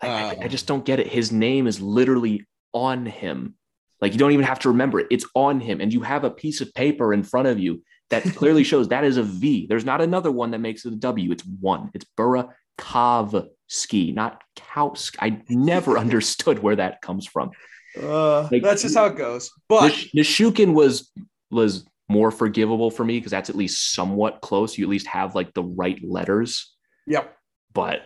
I, 0.00 0.08
I- 0.08 0.30
Um, 0.32 0.36
I 0.42 0.48
just 0.48 0.66
don't 0.66 0.84
get 0.84 0.98
it. 1.00 1.06
His 1.06 1.30
name 1.32 1.66
is 1.66 1.80
literally 1.80 2.44
on 2.72 3.06
him. 3.06 3.54
Like 4.00 4.12
you 4.12 4.18
don't 4.18 4.32
even 4.32 4.44
have 4.44 4.58
to 4.60 4.68
remember 4.70 4.98
it. 5.00 5.06
It's 5.10 5.24
on 5.34 5.60
him. 5.60 5.80
And 5.80 5.92
you 5.92 6.00
have 6.02 6.24
a 6.24 6.30
piece 6.30 6.60
of 6.60 6.74
paper 6.74 7.14
in 7.14 7.22
front 7.22 7.46
of 7.48 7.58
you 7.60 7.82
that 8.10 8.24
clearly 8.36 8.64
shows 8.64 8.88
that 8.88 9.04
is 9.04 9.16
a 9.16 9.22
V. 9.22 9.66
There's 9.68 9.84
not 9.84 10.00
another 10.02 10.32
one 10.32 10.50
that 10.50 10.58
makes 10.58 10.84
it 10.84 10.92
a 10.92 10.96
W. 10.96 11.30
It's 11.30 11.44
one. 11.60 11.90
It's 11.94 12.04
Burakovsky, 13.74 14.14
not 14.14 14.42
Kausk. 14.56 15.16
I 15.20 15.40
never 15.48 15.98
understood 15.98 16.58
where 16.60 16.76
that 16.76 17.00
comes 17.02 17.26
from. 17.26 17.50
uh, 18.00 18.48
Like- 18.50 18.62
that's 18.62 18.82
just 18.82 18.96
how 18.96 19.06
it 19.06 19.16
goes 19.16 19.50
but 19.68 19.88
Nish- 19.88 20.12
Nishukin 20.14 20.72
was 20.74 21.10
was 21.50 21.86
more 22.08 22.30
forgivable 22.30 22.90
for 22.90 23.04
me 23.04 23.18
because 23.18 23.30
that's 23.30 23.48
at 23.48 23.56
least 23.56 23.94
somewhat 23.94 24.40
close. 24.40 24.76
You 24.76 24.84
at 24.84 24.90
least 24.90 25.06
have 25.06 25.34
like 25.34 25.54
the 25.54 25.62
right 25.62 25.98
letters. 26.02 26.74
yep 27.06 27.36
But 27.72 28.02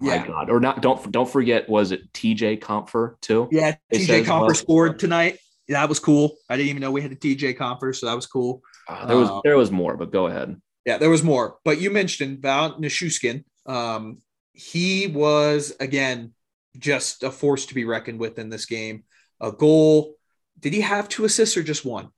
my 0.00 0.14
Yeah. 0.16 0.26
God, 0.26 0.50
or 0.50 0.60
not? 0.60 0.80
Don't 0.82 1.10
don't 1.10 1.28
forget. 1.28 1.68
Was 1.68 1.92
it 1.92 2.12
T.J. 2.12 2.58
Compher 2.58 3.14
too? 3.20 3.48
yeah 3.50 3.74
It 3.90 3.98
tj 4.08 4.26
well- 4.28 4.54
scored 4.54 4.98
tonight 4.98 5.38
yeah, 5.68 5.80
that 5.80 5.88
was 5.88 6.00
cool 6.00 6.34
i 6.50 6.56
didn't 6.56 6.70
even 6.70 6.82
know 6.82 6.90
we 6.90 7.00
had 7.00 7.12
a 7.12 7.16
tj 7.16 7.56
Compher 7.56 7.94
so 7.94 8.06
that 8.06 8.14
was 8.16 8.26
cool 8.26 8.62
Uh, 8.88 9.06
there 9.06 9.16
was 9.16 9.30
Uh, 9.30 9.40
there 9.44 9.56
was 9.56 9.70
more, 9.70 9.96
but 9.96 10.10
go 10.12 10.26
ahead. 10.26 10.60
Yeah, 10.84 10.98
there 10.98 11.08
was 11.10 11.22
more, 11.22 11.56
but 11.64 11.80
you 11.80 11.90
mentioned 11.90 12.42
Val 12.42 12.74
Nishushkin. 12.80 13.44
Um, 13.66 14.18
he 14.52 15.06
was 15.06 15.74
again 15.80 16.32
just 16.78 17.22
a 17.22 17.30
force 17.30 17.66
to 17.66 17.74
be 17.74 17.84
reckoned 17.84 18.18
with 18.18 18.38
in 18.38 18.48
this 18.48 18.66
game. 18.66 19.04
A 19.40 19.52
goal. 19.52 20.14
Did 20.60 20.72
he 20.72 20.80
have 20.82 21.08
two 21.08 21.24
assists 21.24 21.56
or 21.56 21.62
just 21.62 21.84
one? 21.84 22.08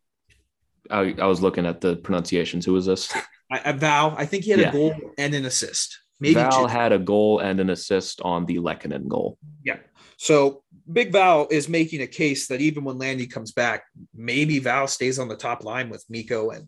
I, 0.91 1.15
I 1.19 1.27
was 1.27 1.41
looking 1.41 1.65
at 1.67 1.81
the 1.81 1.97
pronunciations. 1.97 2.67
Who 2.67 2.73
was 2.75 2.87
this? 2.87 3.13
I, 3.51 3.61
I 3.65 3.73
Val. 3.73 4.15
I 4.19 4.27
think 4.27 4.45
he 4.45 4.51
had 4.51 4.61
Yeah. 4.61 4.69
a 4.69 4.73
goal 4.73 4.95
and 5.17 5.35
an 5.35 5.45
assist. 5.47 5.99
Maybe 6.21 6.35
Val 6.35 6.63
two. 6.63 6.67
had 6.67 6.93
a 6.93 6.99
goal 6.99 7.39
and 7.41 7.59
an 7.61 7.71
assist 7.71 8.21
on 8.21 8.47
the 8.47 8.57
Lehkonen 8.57 9.09
goal. 9.09 9.39
Yeah. 9.65 9.79
So 10.17 10.63
Big 10.93 11.11
Val 11.13 11.49
is 11.51 11.69
making 11.69 12.03
a 12.03 12.07
case 12.07 12.49
that 12.49 12.61
even 12.61 12.85
when 12.85 12.99
Landy 12.99 13.27
comes 13.27 13.53
back, 13.53 13.85
maybe 14.15 14.59
Val 14.59 14.87
stays 14.87 15.19
on 15.19 15.29
the 15.29 15.37
top 15.37 15.65
line 15.65 15.89
with 15.89 16.05
Mikko 16.09 16.51
and 16.51 16.67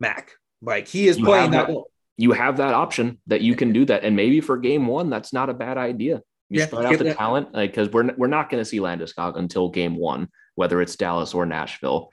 Mac. 0.00 0.32
Like 0.60 0.88
he 0.88 1.06
is 1.08 1.18
You 1.18 1.24
playing 1.24 1.52
that. 1.52 1.68
that- 1.68 1.72
role. 1.72 1.90
You 2.18 2.32
have 2.32 2.56
that 2.58 2.74
option 2.74 3.18
that 3.28 3.40
you 3.40 3.54
can 3.56 3.72
do 3.72 3.84
that, 3.86 4.04
and 4.04 4.14
maybe 4.14 4.40
for 4.42 4.58
game 4.58 4.86
one, 4.86 5.08
that's 5.08 5.32
not 5.32 5.48
a 5.48 5.54
bad 5.54 5.78
idea. 5.78 6.20
You 6.50 6.60
Yeah, 6.60 6.66
spread 6.66 6.84
out 6.86 6.98
the 6.98 7.04
that- 7.04 7.16
talent, 7.16 7.54
like 7.54 7.70
because 7.70 7.90
we're 7.90 8.12
we're 8.16 8.26
not 8.26 8.50
going 8.50 8.60
to 8.60 8.64
see 8.64 8.78
Landeskog 8.80 9.36
until 9.38 9.68
game 9.70 9.96
one, 9.96 10.28
whether 10.56 10.82
it's 10.82 10.96
Dallas 10.96 11.32
or 11.32 11.46
Nashville, 11.46 12.10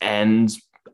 and 0.00 0.50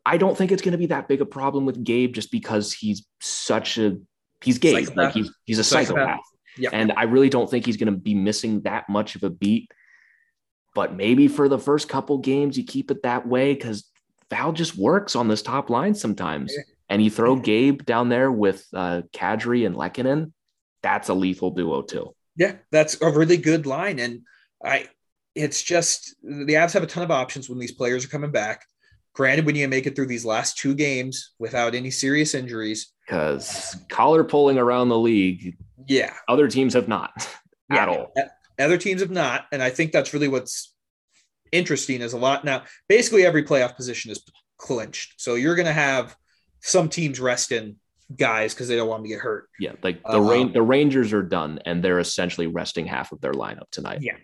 I 0.07 0.17
don't 0.17 0.37
think 0.37 0.51
it's 0.51 0.63
going 0.63 0.73
to 0.73 0.79
be 0.79 0.87
that 0.87 1.07
big 1.09 1.21
a 1.21 1.27
problem 1.27 1.67
with 1.67 1.85
Gabe 1.85 2.15
just 2.15 2.33
because 2.33 2.73
he's 2.73 3.07
such 3.21 3.79
a 3.79 3.99
he's 4.41 4.59
Gabe, 4.59 4.77
Psychopath. 4.87 4.97
like 4.97 5.15
he's 5.15 5.31
he's 5.45 5.59
a 5.59 5.65
Psychopath. 5.65 5.97
psychopath. 5.99 6.21
Yeah. 6.59 6.71
And 6.73 6.93
I 6.97 7.05
really 7.05 7.29
don't 7.29 7.49
think 7.51 7.67
he's 7.67 7.77
going 7.77 7.93
to 7.93 7.99
be 7.99 8.15
missing 8.15 8.63
that 8.63 8.89
much 8.89 9.15
of 9.15 9.23
a 9.23 9.31
beat. 9.31 9.71
But 10.75 10.95
maybe 10.95 11.29
for 11.29 11.49
the 11.49 11.59
first 11.59 11.89
couple 11.89 12.19
games, 12.19 12.57
you 12.57 12.65
keep 12.65 12.91
it 12.91 13.03
that 13.03 13.27
way 13.27 13.53
because 13.55 13.85
Val 14.31 14.53
just 14.53 14.77
works 14.77 15.15
on 15.17 15.29
this 15.29 15.43
top 15.43 15.69
line 15.71 15.95
sometimes. 15.95 16.53
Yeah. 16.93 16.95
And 16.95 17.05
you 17.05 17.11
throw 17.11 17.37
Gabe 17.37 17.85
down 17.85 18.09
there 18.09 18.31
with 18.31 18.67
uh, 18.75 19.03
Kadri 19.15 19.67
and 19.67 19.77
Lehkonen, 19.77 20.33
that's 20.83 21.09
a 21.09 21.15
lethal 21.15 21.51
duo 21.51 21.83
too. 21.83 22.15
Yeah, 22.37 22.57
that's 22.71 23.01
a 23.01 23.11
really 23.11 23.37
good 23.37 23.67
line. 23.67 23.99
And 23.99 24.23
I 24.65 24.89
it's 25.35 25.63
just 25.63 26.15
the 26.23 26.55
Avs 26.55 26.73
have 26.73 26.83
a 26.83 26.87
ton 26.87 27.03
of 27.03 27.11
options 27.11 27.49
when 27.49 27.59
these 27.59 27.73
players 27.73 28.05
are 28.05 28.09
coming 28.09 28.31
back. 28.31 28.65
Granted, 29.15 29.47
when 29.47 29.55
you 29.55 29.69
make 29.69 29.87
it 29.87 29.95
through 29.95 30.07
these 30.07 30.25
last 30.25 30.59
two 30.59 30.75
games 30.75 31.33
without 31.39 31.75
any 31.75 31.91
serious 31.91 32.35
injuries, 32.35 32.93
Because 33.07 33.77
collar 33.91 34.25
pulling 34.25 34.59
around 34.59 34.89
the 34.89 34.99
league, 34.99 35.57
yeah, 35.87 36.15
other 36.29 36.49
teams 36.49 36.75
have 36.75 36.89
not 36.89 37.29
at 37.71 37.89
all. 37.89 38.13
Other 38.59 38.79
teams 38.79 39.01
have 39.01 39.11
not, 39.11 39.47
and 39.53 39.63
I 39.63 39.71
think 39.71 39.93
that's 39.93 40.15
really 40.15 40.29
what's 40.29 40.75
interesting. 41.53 42.01
Is 42.01 42.15
a 42.15 42.19
lot 42.19 42.45
now. 42.45 42.65
Basically, 42.89 43.27
every 43.27 43.45
playoff 43.45 43.77
position 43.77 44.11
is 44.11 44.23
clinched, 44.57 45.21
so 45.21 45.35
you're 45.35 45.57
going 45.57 45.67
to 45.67 45.73
have 45.73 46.17
some 46.63 46.89
teams 46.89 47.21
resting 47.21 47.77
guys 48.17 48.55
because 48.55 48.69
they 48.69 48.77
don't 48.77 48.89
want 48.89 49.01
them 49.03 49.11
to 49.11 49.15
get 49.17 49.21
hurt. 49.23 49.49
Yeah, 49.59 49.73
like 49.83 50.03
the 50.03 50.19
Um, 50.19 50.27
rain, 50.29 50.53
the 50.53 50.63
Rangers 50.63 51.13
are 51.13 51.23
done, 51.23 51.59
and 51.67 51.83
they're 51.83 51.99
essentially 51.99 52.47
resting 52.47 52.87
half 52.87 53.13
of 53.13 53.21
their 53.21 53.33
lineup 53.33 53.71
tonight. 53.71 53.99
Yeah. 54.01 54.17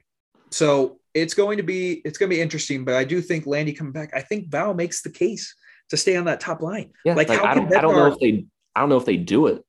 So 0.50 0.98
it's 1.14 1.34
going 1.34 1.56
to 1.58 1.62
be 1.62 2.00
it's 2.04 2.16
going 2.18 2.30
to 2.30 2.36
be 2.36 2.40
interesting, 2.40 2.84
but 2.84 2.94
I 2.94 3.04
do 3.04 3.20
think 3.20 3.46
Landy 3.46 3.72
coming 3.72 3.92
back. 3.92 4.10
I 4.14 4.20
think 4.20 4.48
Val 4.48 4.72
makes 4.74 5.02
the 5.02 5.10
case 5.10 5.54
to 5.90 5.96
stay 5.96 6.16
on 6.16 6.24
that 6.26 6.40
top 6.40 6.62
line. 6.62 6.92
Yeah, 7.04 7.14
Like, 7.14 7.28
like, 7.28 7.38
how 7.40 7.46
I 7.46 7.54
can 7.54 7.64
don't, 7.64 7.76
I 7.78 7.80
don't 7.80 7.96
know 7.96 8.06
if 8.12 8.18
they, 8.18 8.44
I 8.76 8.80
don't 8.80 8.88
know 8.90 8.98
if 8.98 9.04
they 9.06 9.16
do 9.16 9.46
it, 9.46 9.64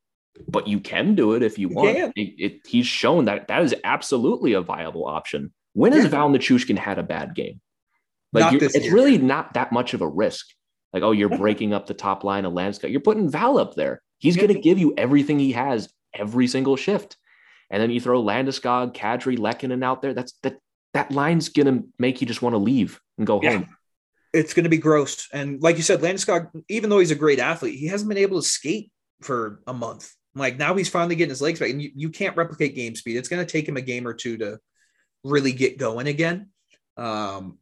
but 0.48 0.68
you 0.68 0.80
can 0.82 1.16
do 1.16 1.34
it 1.34 1.44
if 1.44 1.58
you, 1.58 1.70
You 1.70 1.76
want. 1.76 1.98
It, 1.98 2.12
it- 2.38 2.68
he's 2.68 2.86
shown 2.86 3.26
that 3.26 3.48
that 3.48 3.62
is 3.64 3.74
absolutely 3.84 4.54
a 4.54 4.62
viable 4.62 5.06
option. 5.06 5.54
When 5.74 5.94
has 5.94 6.04
Yeah. 6.04 6.10
Val 6.10 6.30
Nichushkin 6.30 6.78
had 6.78 7.00
a 7.00 7.04
bad 7.04 7.36
game? 7.36 7.62
Like 8.34 8.62
it's 8.62 8.76
year. 8.78 8.94
really 8.94 9.18
not 9.18 9.54
that 9.56 9.72
much 9.72 9.94
of 9.94 10.02
a 10.02 10.08
risk. 10.08 10.46
Like, 10.94 11.04
oh, 11.04 11.12
you're 11.12 11.30
breaking 11.38 11.74
up 11.74 11.88
the 11.88 11.94
top 11.94 12.24
line 12.24 12.46
of 12.46 12.54
Landeskog. 12.54 12.92
You're 12.92 13.02
putting 13.02 13.30
Val 13.30 13.58
up 13.58 13.76
there. 13.76 14.02
He's 14.18 14.36
going 14.36 14.54
to 14.54 14.60
give 14.60 14.78
you 14.78 14.94
everything 14.98 15.40
he 15.40 15.54
has 15.54 15.90
every 16.14 16.48
single 16.48 16.76
shift. 16.76 17.18
And 17.70 17.82
then 17.82 17.92
you 17.92 18.02
throw 18.02 18.22
Landeskog, 18.24 18.94
Kadri, 18.96 19.38
Lehkonen 19.38 19.84
out 19.84 20.02
there. 20.02 20.14
That's 20.14 20.34
that 20.44 20.58
that 20.94 21.12
line's 21.12 21.50
going 21.50 21.68
to 21.68 21.88
make 22.00 22.20
you 22.20 22.26
just 22.28 22.42
want 22.42 22.54
to 22.54 22.58
leave 22.58 23.00
and 23.18 23.28
go 23.28 23.40
Yeah. 23.42 23.58
home. 23.60 23.76
It's 24.34 24.54
going 24.54 24.64
to 24.64 24.70
be 24.70 24.78
gross. 24.78 25.28
And 25.32 25.62
like 25.62 25.78
you 25.78 25.84
said, 25.84 26.02
Landeskog, 26.02 26.50
even 26.68 26.90
though 26.90 27.00
he's 27.00 27.12
a 27.12 27.16
great 27.16 27.40
athlete, 27.40 27.78
he 27.80 27.88
hasn't 27.88 28.10
been 28.10 28.18
able 28.18 28.42
to 28.42 28.48
skate 28.48 28.92
for 29.22 29.62
a 29.68 29.74
month. 29.74 30.12
Like 30.36 30.58
now 30.58 30.76
he's 30.76 30.90
finally 30.90 31.16
getting 31.16 31.30
his 31.32 31.42
legs 31.42 31.60
back, 31.60 31.70
and 31.70 31.82
you, 31.82 31.92
you 31.96 32.10
can't 32.10 32.38
replicate 32.38 32.76
game 32.76 32.96
speed. 32.96 33.18
It's 33.18 33.30
going 33.30 33.44
to 33.46 33.52
take 33.52 33.68
him 33.68 33.78
a 33.78 33.82
game 33.82 34.08
or 34.08 34.14
two 34.14 34.38
to 34.38 34.60
really 35.24 35.52
get 35.52 35.78
going 35.78 36.08
again. 36.08 36.50
Um, 36.98 37.58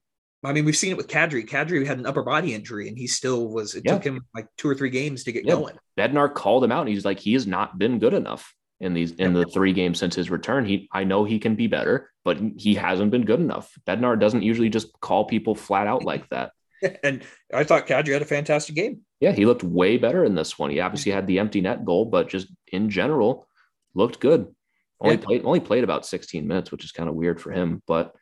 I 0.47 0.53
mean, 0.53 0.65
we've 0.65 0.75
seen 0.75 0.91
it 0.91 0.97
with 0.97 1.07
Kadri. 1.07 1.47
Kadri 1.47 1.85
had 1.85 1.99
an 1.99 2.05
upper 2.05 2.23
body 2.23 2.53
injury, 2.53 2.87
and 2.87 2.97
he 2.97 3.07
still 3.07 3.47
was. 3.49 3.75
It 3.75 3.83
Yeah. 3.85 3.93
took 3.93 4.03
him 4.03 4.21
like 4.35 4.47
two 4.57 4.69
or 4.69 4.75
three 4.75 4.89
games 4.89 5.23
to 5.25 5.31
get 5.31 5.45
Yeah. 5.45 5.53
going. 5.55 5.75
Bednar 5.97 6.33
called 6.33 6.63
him 6.63 6.71
out 6.71 6.81
and 6.81 6.89
he's 6.89 7.05
like, 7.05 7.19
he 7.19 7.33
has 7.33 7.45
not 7.47 7.77
been 7.77 7.99
good 7.99 8.13
enough 8.13 8.53
in 8.79 8.93
these 8.93 9.11
in 9.13 9.33
the 9.33 9.45
three 9.45 9.73
games 9.73 9.97
since 9.99 10.15
his 10.15 10.29
return. 10.29 10.65
He 10.65 10.87
I 10.91 11.03
know 11.03 11.23
he 11.23 11.39
can 11.39 11.55
be 11.55 11.67
better, 11.67 12.11
but 12.23 12.37
he 12.57 12.75
hasn't 12.75 13.11
been 13.11 13.25
good 13.25 13.39
enough. 13.39 13.71
Bednar 13.87 14.19
doesn't 14.19 14.43
usually 14.43 14.69
just 14.69 14.87
call 14.99 15.25
people 15.25 15.55
flat 15.55 15.87
out 15.87 16.03
like 16.03 16.27
that. 16.29 16.51
And 17.03 17.23
I 17.51 17.63
thought 17.63 17.87
Kadri 17.87 18.13
had 18.13 18.21
a 18.21 18.25
fantastic 18.25 18.75
game. 18.75 19.01
Yeah, 19.19 19.31
he 19.31 19.47
looked 19.47 19.63
way 19.63 19.97
better 19.97 20.23
in 20.23 20.35
this 20.35 20.59
one. 20.59 20.69
He 20.69 20.79
obviously 20.79 21.11
had 21.11 21.25
the 21.25 21.39
empty 21.39 21.59
net 21.61 21.83
goal, 21.83 22.05
but 22.05 22.29
just 22.29 22.47
in 22.71 22.91
general, 22.91 23.47
looked 23.95 24.19
good. 24.19 24.53
Only 25.01 25.15
Yeah. 25.15 25.21
played 25.21 25.41
only 25.45 25.59
played 25.59 25.83
about 25.83 26.05
16 26.05 26.45
minutes, 26.47 26.71
which 26.71 26.83
is 26.85 26.91
kind 26.91 27.09
of 27.09 27.15
weird 27.15 27.41
for 27.41 27.51
him. 27.51 27.81
But 27.87 28.13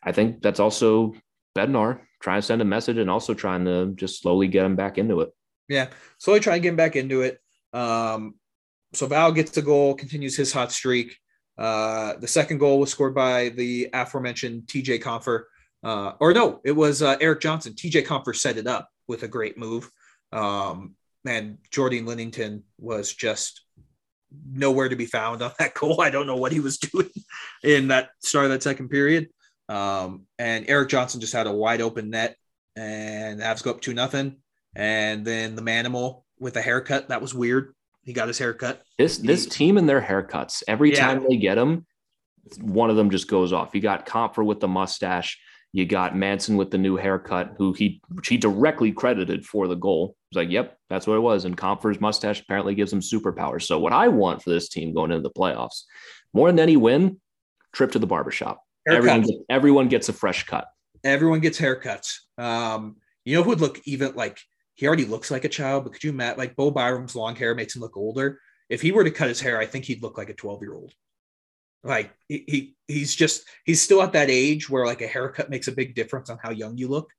I 0.00 0.12
think 0.12 0.42
that's 0.42 0.60
also 0.60 1.14
Bednar 1.56 2.00
trying 2.20 2.40
to 2.40 2.46
send 2.46 2.62
a 2.62 2.64
message 2.64 2.96
and 2.96 3.10
also 3.10 3.34
trying 3.34 3.64
to 3.66 3.92
just 3.94 4.22
slowly 4.22 4.48
get 4.48 4.64
him 4.64 4.76
back 4.76 4.98
into 4.98 5.20
it. 5.20 5.30
Yeah, 5.68 5.88
slowly 6.18 6.40
trying 6.40 6.56
to 6.56 6.62
get 6.62 6.70
him 6.70 6.76
back 6.76 6.96
into 6.96 7.22
it. 7.22 7.40
Um, 7.72 8.34
so 8.92 9.06
Val 9.06 9.32
gets 9.32 9.50
the 9.50 9.62
goal, 9.62 9.94
continues 9.94 10.36
his 10.36 10.52
hot 10.52 10.72
streak. 10.72 11.16
Uh, 11.56 12.14
the 12.16 12.28
second 12.28 12.58
goal 12.58 12.80
was 12.80 12.90
scored 12.90 13.14
by 13.14 13.50
the 13.50 13.88
aforementioned 13.92 14.62
TJ 14.66 15.02
Compher. 15.02 15.44
Uh, 15.82 16.12
or 16.20 16.32
no, 16.32 16.60
it 16.64 16.72
was 16.72 17.02
uh, 17.02 17.16
Erik 17.20 17.40
Johnson. 17.40 17.74
TJ 17.74 18.06
Compher 18.06 18.34
set 18.34 18.56
it 18.56 18.66
up 18.66 18.88
with 19.06 19.22
a 19.22 19.28
great 19.28 19.58
move. 19.58 19.90
Um, 20.32 20.94
and 21.26 21.58
Jordan 21.70 22.06
Linnington 22.06 22.64
was 22.78 23.12
just 23.12 23.62
nowhere 24.50 24.88
to 24.88 24.96
be 24.96 25.06
found 25.06 25.42
on 25.42 25.52
that 25.58 25.74
goal. 25.74 26.00
I 26.00 26.10
don't 26.10 26.26
know 26.26 26.36
what 26.36 26.52
he 26.52 26.60
was 26.60 26.78
doing 26.78 27.10
in 27.62 27.88
that 27.88 28.10
start 28.20 28.46
of 28.46 28.50
that 28.52 28.62
second 28.62 28.88
period. 28.88 29.28
Um, 29.68 30.26
and 30.38 30.68
Erik 30.68 30.88
Johnson 30.90 31.20
just 31.20 31.32
had 31.32 31.46
a 31.46 31.52
wide 31.52 31.80
open 31.80 32.10
net, 32.10 32.36
and 32.76 33.40
Avs 33.40 33.62
go 33.62 33.70
up 33.70 33.80
two 33.80 33.94
nothing. 33.94 34.36
And 34.76 35.24
then 35.24 35.54
the 35.54 35.62
Manimal 35.62 36.22
with 36.38 36.56
a 36.56 36.62
haircut 36.62 37.08
that 37.08 37.22
was 37.22 37.32
weird. 37.34 37.74
He 38.02 38.12
got 38.12 38.28
his 38.28 38.38
haircut. 38.38 38.82
This 38.98 39.18
this 39.18 39.46
team 39.46 39.78
and 39.78 39.88
their 39.88 40.00
haircuts, 40.02 40.62
every 40.68 40.92
Yeah. 40.92 41.06
time 41.06 41.24
they 41.28 41.36
get 41.36 41.54
them, 41.54 41.86
one 42.60 42.90
of 42.90 42.96
them 42.96 43.10
just 43.10 43.28
goes 43.28 43.52
off. 43.52 43.74
You 43.74 43.80
got 43.80 44.06
Compher 44.06 44.44
with 44.44 44.60
the 44.60 44.68
mustache. 44.68 45.38
You 45.72 45.86
got 45.86 46.14
Manson 46.16 46.56
with 46.56 46.70
the 46.70 46.78
new 46.78 46.96
haircut, 46.96 47.54
who 47.58 47.72
he 47.72 48.00
which 48.08 48.28
he 48.28 48.36
directly 48.36 48.92
credited 48.92 49.44
for 49.46 49.66
the 49.66 49.74
goal. 49.74 50.14
He's 50.30 50.36
like, 50.36 50.50
"Yep, 50.50 50.76
that's 50.90 51.06
what 51.06 51.16
it 51.16 51.20
was." 51.20 51.44
And 51.46 51.56
Compher's 51.56 52.00
mustache 52.00 52.40
apparently 52.40 52.74
gives 52.74 52.92
him 52.92 53.00
superpowers. 53.00 53.62
So 53.62 53.78
what 53.78 53.92
I 53.92 54.08
want 54.08 54.42
for 54.42 54.50
this 54.50 54.68
team 54.68 54.92
going 54.92 55.10
into 55.10 55.22
the 55.22 55.30
playoffs, 55.30 55.84
more 56.32 56.48
than 56.48 56.60
any 56.60 56.76
win, 56.76 57.20
trip 57.72 57.90
to 57.92 57.98
the 57.98 58.06
barbershop. 58.06 58.63
Everyone, 58.88 59.22
Haircuts. 59.22 59.26
get- 59.26 59.36
everyone 59.50 59.88
gets 59.88 60.08
a 60.08 60.12
fresh 60.12 60.44
cut. 60.46 60.66
Everyone 61.04 61.40
gets 61.40 61.58
haircuts. 61.60 62.14
Um, 62.38 62.96
you 63.24 63.34
know 63.36 63.42
who 63.42 63.50
would 63.50 63.60
look 63.60 63.80
even 63.86 64.14
like 64.14 64.38
he 64.74 64.86
already 64.86 65.04
looks 65.04 65.30
like 65.30 65.44
a 65.44 65.48
child, 65.48 65.84
but 65.84 65.92
could 65.92 66.04
you 66.04 66.10
imagine 66.10 66.38
like 66.38 66.56
Bo 66.56 66.70
Byram's 66.70 67.14
long 67.14 67.36
hair 67.36 67.54
makes 67.54 67.76
him 67.76 67.82
look 67.82 67.96
older? 67.96 68.40
If 68.68 68.80
he 68.82 68.92
were 68.92 69.04
to 69.04 69.10
cut 69.10 69.28
his 69.28 69.40
hair, 69.40 69.58
I 69.58 69.66
think 69.66 69.84
he'd 69.84 70.02
look 70.02 70.16
like 70.18 70.30
a 70.30 70.34
12 70.34 70.62
year 70.62 70.74
old. 70.74 70.92
Like 71.82 72.12
he, 72.28 72.44
he 72.48 72.76
he's 72.88 73.14
just 73.14 73.44
he's 73.64 73.82
still 73.82 74.02
at 74.02 74.12
that 74.14 74.30
age 74.30 74.70
where 74.70 74.86
like 74.86 75.02
a 75.02 75.06
haircut 75.06 75.50
makes 75.50 75.68
a 75.68 75.72
big 75.72 75.94
difference 75.94 76.30
on 76.30 76.38
how 76.42 76.50
young 76.50 76.78
you 76.78 76.88
look. 76.88 77.10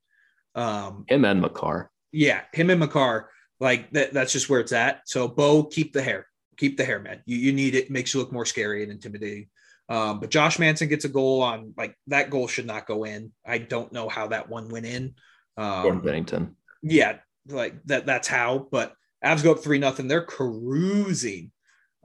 Um, 0.55 1.05
Him 1.07 1.23
and 1.25 1.41
Makar. 1.41 1.91
yeah, 2.11 2.41
him 2.53 2.69
and 2.71 2.79
Makar, 2.79 3.29
like 3.59 3.91
that, 3.91 4.13
that's 4.13 4.33
just 4.33 4.49
where 4.49 4.59
it's 4.59 4.71
at. 4.71 5.01
So 5.05 5.27
Bo, 5.27 5.63
keep 5.65 5.93
the 5.93 6.01
hair, 6.01 6.25
keep 6.57 6.77
the 6.77 6.85
hair, 6.85 6.99
man. 6.99 7.21
You, 7.25 7.37
you 7.37 7.53
need 7.53 7.75
it. 7.75 7.91
Makes 7.91 8.13
you 8.13 8.21
look 8.21 8.31
more 8.31 8.45
scary 8.45 8.81
and 8.83 8.91
intimidating. 8.91 9.49
Um, 9.87 10.19
but 10.19 10.31
Josh 10.31 10.57
Manson 10.57 10.87
gets 10.87 11.05
a 11.05 11.09
goal 11.09 11.41
on 11.43 11.73
like 11.77 11.95
that 12.07 12.29
goal 12.29 12.47
should 12.47 12.65
not 12.65 12.87
go 12.87 13.03
in. 13.03 13.31
I 13.45 13.59
don't 13.59 13.91
know 13.93 14.09
how 14.09 14.27
that 14.27 14.49
one 14.49 14.69
went 14.69 14.85
in. 14.85 15.13
Gordon 15.57 15.99
Um, 15.99 16.01
Binnington. 16.01 16.55
yeah, 16.81 17.17
like 17.47 17.75
that. 17.85 18.05
That's 18.05 18.27
how. 18.27 18.67
But 18.71 18.93
Avs 19.23 19.43
go 19.43 19.51
up 19.51 19.59
three 19.59 19.77
nothing. 19.77 20.07
They're 20.07 20.23
cruising. 20.25 21.51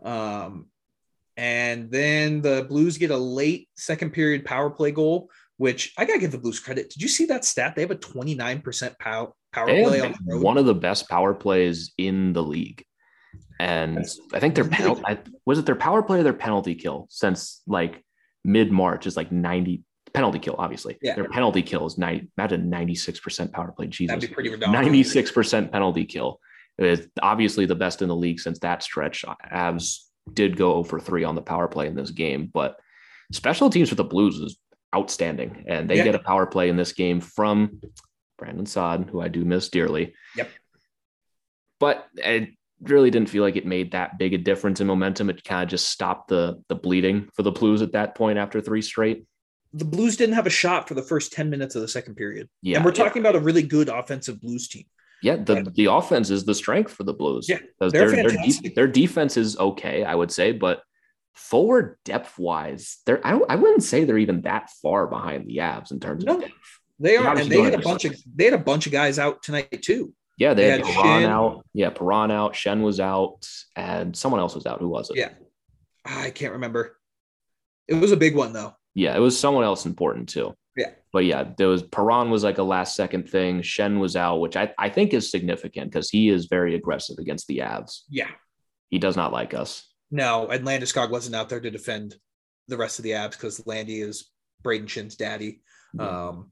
Um, 0.03 0.67
and 1.37 1.91
then 1.91 2.43
the 2.43 2.67
Blues 2.69 2.99
get 2.99 3.11
a 3.11 3.17
late 3.17 3.69
second 3.77 4.13
period 4.13 4.45
power 4.45 4.69
play 4.71 4.91
goal, 4.93 5.31
which 5.57 5.93
I 5.97 6.05
gotta 6.05 6.19
give 6.19 6.33
the 6.33 6.39
Blues 6.39 6.61
credit. 6.61 6.91
Did 6.91 7.01
you 7.03 7.09
see 7.09 7.27
that 7.27 7.45
stat? 7.47 7.75
They 7.75 7.83
have 7.83 7.91
a 7.91 7.97
twenty 7.97 8.35
nine 8.35 8.61
percent 8.61 8.99
power 8.99 9.33
power 9.53 9.67
play 9.67 10.01
on 10.01 10.13
the 10.13 10.35
road. 10.35 10.43
one 10.43 10.59
of 10.59 10.67
the 10.67 10.75
best 10.75 11.09
power 11.09 11.33
plays 11.35 11.93
in 11.99 12.33
the 12.35 12.43
league. 12.43 12.85
And 13.61 14.07
I 14.33 14.41
think 14.41 14.55
their 14.55 14.65
penalty 14.65 15.03
was 15.45 15.59
it 15.59 15.67
their 15.67 15.75
power 15.77 16.03
play 16.03 16.21
or 16.21 16.23
their 16.23 16.33
penalty 16.33 16.75
kill 16.75 17.07
since 17.11 17.61
like 17.67 18.03
mid 18.43 18.73
March 18.73 19.07
is 19.07 19.19
like 19.19 19.31
90 19.31 19.83
penalty 20.15 20.39
kill, 20.39 20.57
obviously. 20.59 20.97
Yeah. 21.03 21.15
Their 21.15 21.29
penalty 21.29 21.63
kill 21.63 21.85
is 21.87 21.99
90, 21.99 22.31
imagine 22.39 22.71
96% 22.71 23.53
power 23.53 23.73
play. 23.73 23.87
Jesus. 23.89 24.15
That'd 24.15 24.31
be 24.31 24.35
pretty 24.35 24.49
redundant. 24.49 24.87
96% 24.87 25.71
penalty 25.71 26.07
kill. 26.07 26.41
It's 26.79 27.07
obviously 27.21 27.67
the 27.67 27.75
best 27.75 28.01
in 28.01 28.09
the 28.09 28.17
league 28.17 28.41
since 28.41 28.59
that 28.61 28.83
stretch. 28.83 29.27
Avs 29.53 29.99
did 30.33 30.57
go 30.57 30.73
over 30.73 30.99
three 30.99 31.25
on 31.25 31.35
the 31.35 31.43
power 31.43 31.69
play 31.69 31.87
in 31.87 31.95
this 31.95 32.11
game, 32.13 32.51
but 32.53 32.77
special 33.31 33.69
teams 33.69 33.91
for 33.91 33.95
the 33.95 34.05
Blues 34.05 34.37
is 34.39 34.59
outstanding. 34.97 35.65
And 35.69 35.89
they 35.91 35.97
Yeah. 35.97 36.05
get 36.05 36.15
a 36.15 36.21
power 36.21 36.47
play 36.47 36.71
in 36.71 36.77
this 36.77 36.95
game 36.95 37.21
from 37.21 37.79
Brandon 38.39 38.65
Saad, 38.65 39.11
who 39.13 39.21
I 39.21 39.29
do 39.29 39.45
miss 39.45 39.69
dearly. 39.69 40.15
Yep. 40.37 40.49
But 41.79 42.07
it 42.15 42.55
really 42.83 43.11
didn't 43.11 43.29
feel 43.29 43.43
like 43.43 43.57
it 43.57 43.67
made 43.67 43.93
that 43.93 44.19
big 44.19 44.33
a 44.35 44.39
difference 44.39 44.81
in 44.81 44.87
momentum. 44.87 45.29
It 45.31 45.45
kind 45.45 45.63
of 45.63 45.69
just 45.69 45.91
stopped 45.91 46.29
the 46.29 46.63
the 46.69 46.75
bleeding 46.75 47.29
for 47.35 47.43
the 47.43 47.53
Blues 47.53 47.83
at 47.83 47.93
that 47.93 48.15
point 48.15 48.39
after 48.39 48.61
three 48.61 48.83
straight. 48.83 49.25
the 49.73 49.85
Blues 49.85 50.17
didn't 50.17 50.35
have 50.35 50.47
a 50.47 50.51
shot 50.51 50.89
for 50.89 50.95
the 50.95 51.03
first 51.03 51.33
10 51.33 51.49
minutes 51.49 51.77
of 51.77 51.83
the 51.83 51.89
second 51.89 52.17
period. 52.17 52.49
Yeah, 52.63 52.77
and 52.77 52.85
we're 52.85 52.91
yeah. 52.93 53.05
talking 53.05 53.21
about 53.23 53.37
a 53.37 53.41
really 53.41 53.63
good 53.63 53.89
offensive 53.89 54.41
Blues 54.41 54.67
team. 54.69 54.85
Yeah, 55.23 55.37
the, 55.37 55.57
Right. 55.57 55.75
the 55.75 55.85
offense 55.85 56.31
is 56.31 56.45
the 56.45 56.55
strength 56.55 56.93
for 56.93 57.05
the 57.05 57.13
Blues. 57.13 57.47
Yeah, 57.49 57.59
they're 57.79 57.91
their, 57.91 58.11
their, 58.11 58.29
de- 58.31 58.69
their 58.75 58.89
defense 58.89 59.37
is 59.37 59.57
okay, 59.59 60.03
I 60.03 60.15
would 60.15 60.33
say, 60.33 60.53
but 60.53 60.83
forward 61.35 61.97
depth 62.05 62.39
wise, 62.39 62.99
they're 63.07 63.25
I, 63.27 63.39
I 63.49 63.57
wouldn't 63.57 63.83
say 63.83 64.05
they're 64.05 64.19
even 64.19 64.43
that 64.43 64.71
far 64.83 65.07
behind 65.07 65.47
the 65.47 65.59
Avs 65.59 65.91
in 65.93 66.01
terms 66.01 66.25
No. 66.25 66.37
of 66.37 66.41
depth. 66.41 66.55
They 66.99 67.17
are, 67.17 67.37
and 67.37 67.51
they 67.51 67.63
had 67.63 67.75
a 67.75 67.79
bunch 67.79 68.05
of 68.05 68.15
they 68.35 68.45
had 68.45 68.55
a 68.55 68.59
bunch 68.59 68.87
of 68.87 68.93
guys 68.93 69.19
out 69.19 69.43
tonight 69.43 69.81
too. 69.83 70.13
Yeah, 70.41 70.55
they, 70.55 70.63
They 70.65 70.71
had 70.71 70.87
had 70.87 70.95
Perron 71.03 71.25
out. 71.25 71.67
Yeah, 71.75 71.91
Perron 71.91 72.31
out. 72.31 72.55
Schenn 72.55 72.81
was 72.83 72.99
out, 72.99 73.47
and 73.77 74.17
someone 74.17 74.41
else 74.41 74.55
was 74.55 74.65
out. 74.65 74.81
Who 74.81 74.89
was 74.89 75.11
it? 75.11 75.19
Yeah. 75.19 75.29
I 76.05 76.31
can't 76.31 76.55
remember. 76.55 76.97
It 77.87 77.95
was 77.95 78.11
a 78.11 78.17
big 78.17 78.35
one 78.35 78.55
though. 78.55 78.75
Yeah, 78.95 79.15
it 79.15 79.21
was 79.21 79.39
someone 79.39 79.65
else 79.65 79.85
important 79.85 80.31
too. 80.31 80.55
Yeah. 80.77 80.93
But 81.13 81.27
yeah, 81.27 81.45
there 81.59 81.69
was 81.69 81.83
Perron 81.83 82.31
was 82.31 82.43
like 82.43 82.57
a 82.57 82.63
last 82.63 82.97
second 82.97 83.29
thing. 83.29 83.61
Schenn 83.61 84.01
was 84.01 84.17
out, 84.17 84.39
which 84.41 84.57
I, 84.57 84.73
I 84.79 84.89
think 84.89 85.13
is 85.13 85.31
significant 85.31 85.93
because 85.93 86.09
he 86.09 86.31
is 86.31 86.47
very 86.47 86.75
aggressive 86.75 87.19
against 87.19 87.47
the 87.47 87.59
Avs. 87.59 88.01
Yeah. 88.09 88.31
He 88.89 88.99
does 88.99 89.17
not 89.17 89.33
like 89.33 89.53
us. 89.53 89.87
No, 90.11 90.49
and 90.49 90.67
Landeskog 90.67 91.11
wasn't 91.11 91.37
out 91.37 91.51
there 91.51 91.61
to 91.61 91.71
defend 91.71 92.17
the 92.67 92.79
rest 92.79 92.99
of 92.99 93.03
the 93.03 93.13
abs 93.13 93.37
because 93.37 93.65
Landy 93.67 94.01
is 94.01 94.31
Brayden 94.65 94.87
Schenn's 94.87 95.17
daddy. 95.17 95.61
Um, 95.99 96.51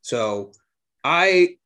so 0.00 0.52
I- 1.04 1.56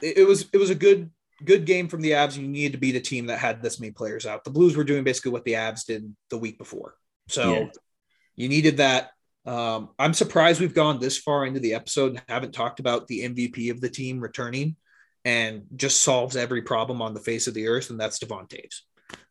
it 0.00 0.26
was 0.26 0.48
it 0.52 0.58
was 0.58 0.70
a 0.70 0.74
good 0.74 1.10
good 1.44 1.64
game 1.64 1.88
from 1.88 2.00
the 2.02 2.12
Avs. 2.12 2.36
You 2.36 2.46
needed 2.48 2.72
to 2.72 2.78
beat 2.78 2.96
a 2.96 3.00
team 3.00 3.26
that 3.26 3.38
had 3.38 3.62
this 3.62 3.80
many 3.80 3.92
players 3.92 4.26
out. 4.26 4.44
The 4.44 4.50
Blues 4.50 4.76
were 4.76 4.84
doing 4.84 5.04
basically 5.04 5.32
what 5.32 5.44
the 5.44 5.54
Avs 5.54 5.84
did 5.86 6.14
the 6.30 6.38
week 6.38 6.58
before, 6.58 6.94
so 7.28 7.52
Yeah. 7.52 7.66
you 8.36 8.48
needed 8.48 8.76
that. 8.78 9.10
Um, 9.44 9.90
I'm 9.98 10.14
surprised 10.14 10.60
we've 10.60 10.74
gone 10.74 11.00
this 11.00 11.18
far 11.18 11.44
into 11.46 11.58
the 11.58 11.74
episode 11.74 12.10
and 12.12 12.22
haven't 12.28 12.52
talked 12.52 12.78
about 12.78 13.08
the 13.08 13.22
MVP 13.24 13.70
of 13.70 13.80
the 13.80 13.88
team 13.90 14.20
returning 14.20 14.76
and 15.24 15.64
just 15.74 16.02
solves 16.02 16.36
every 16.36 16.62
problem 16.62 17.02
on 17.02 17.12
the 17.14 17.20
face 17.20 17.46
of 17.48 17.54
the 17.54 17.66
earth, 17.66 17.90
and 17.90 17.98
that's 17.98 18.18
Devon 18.20 18.46
Toews. 18.46 18.82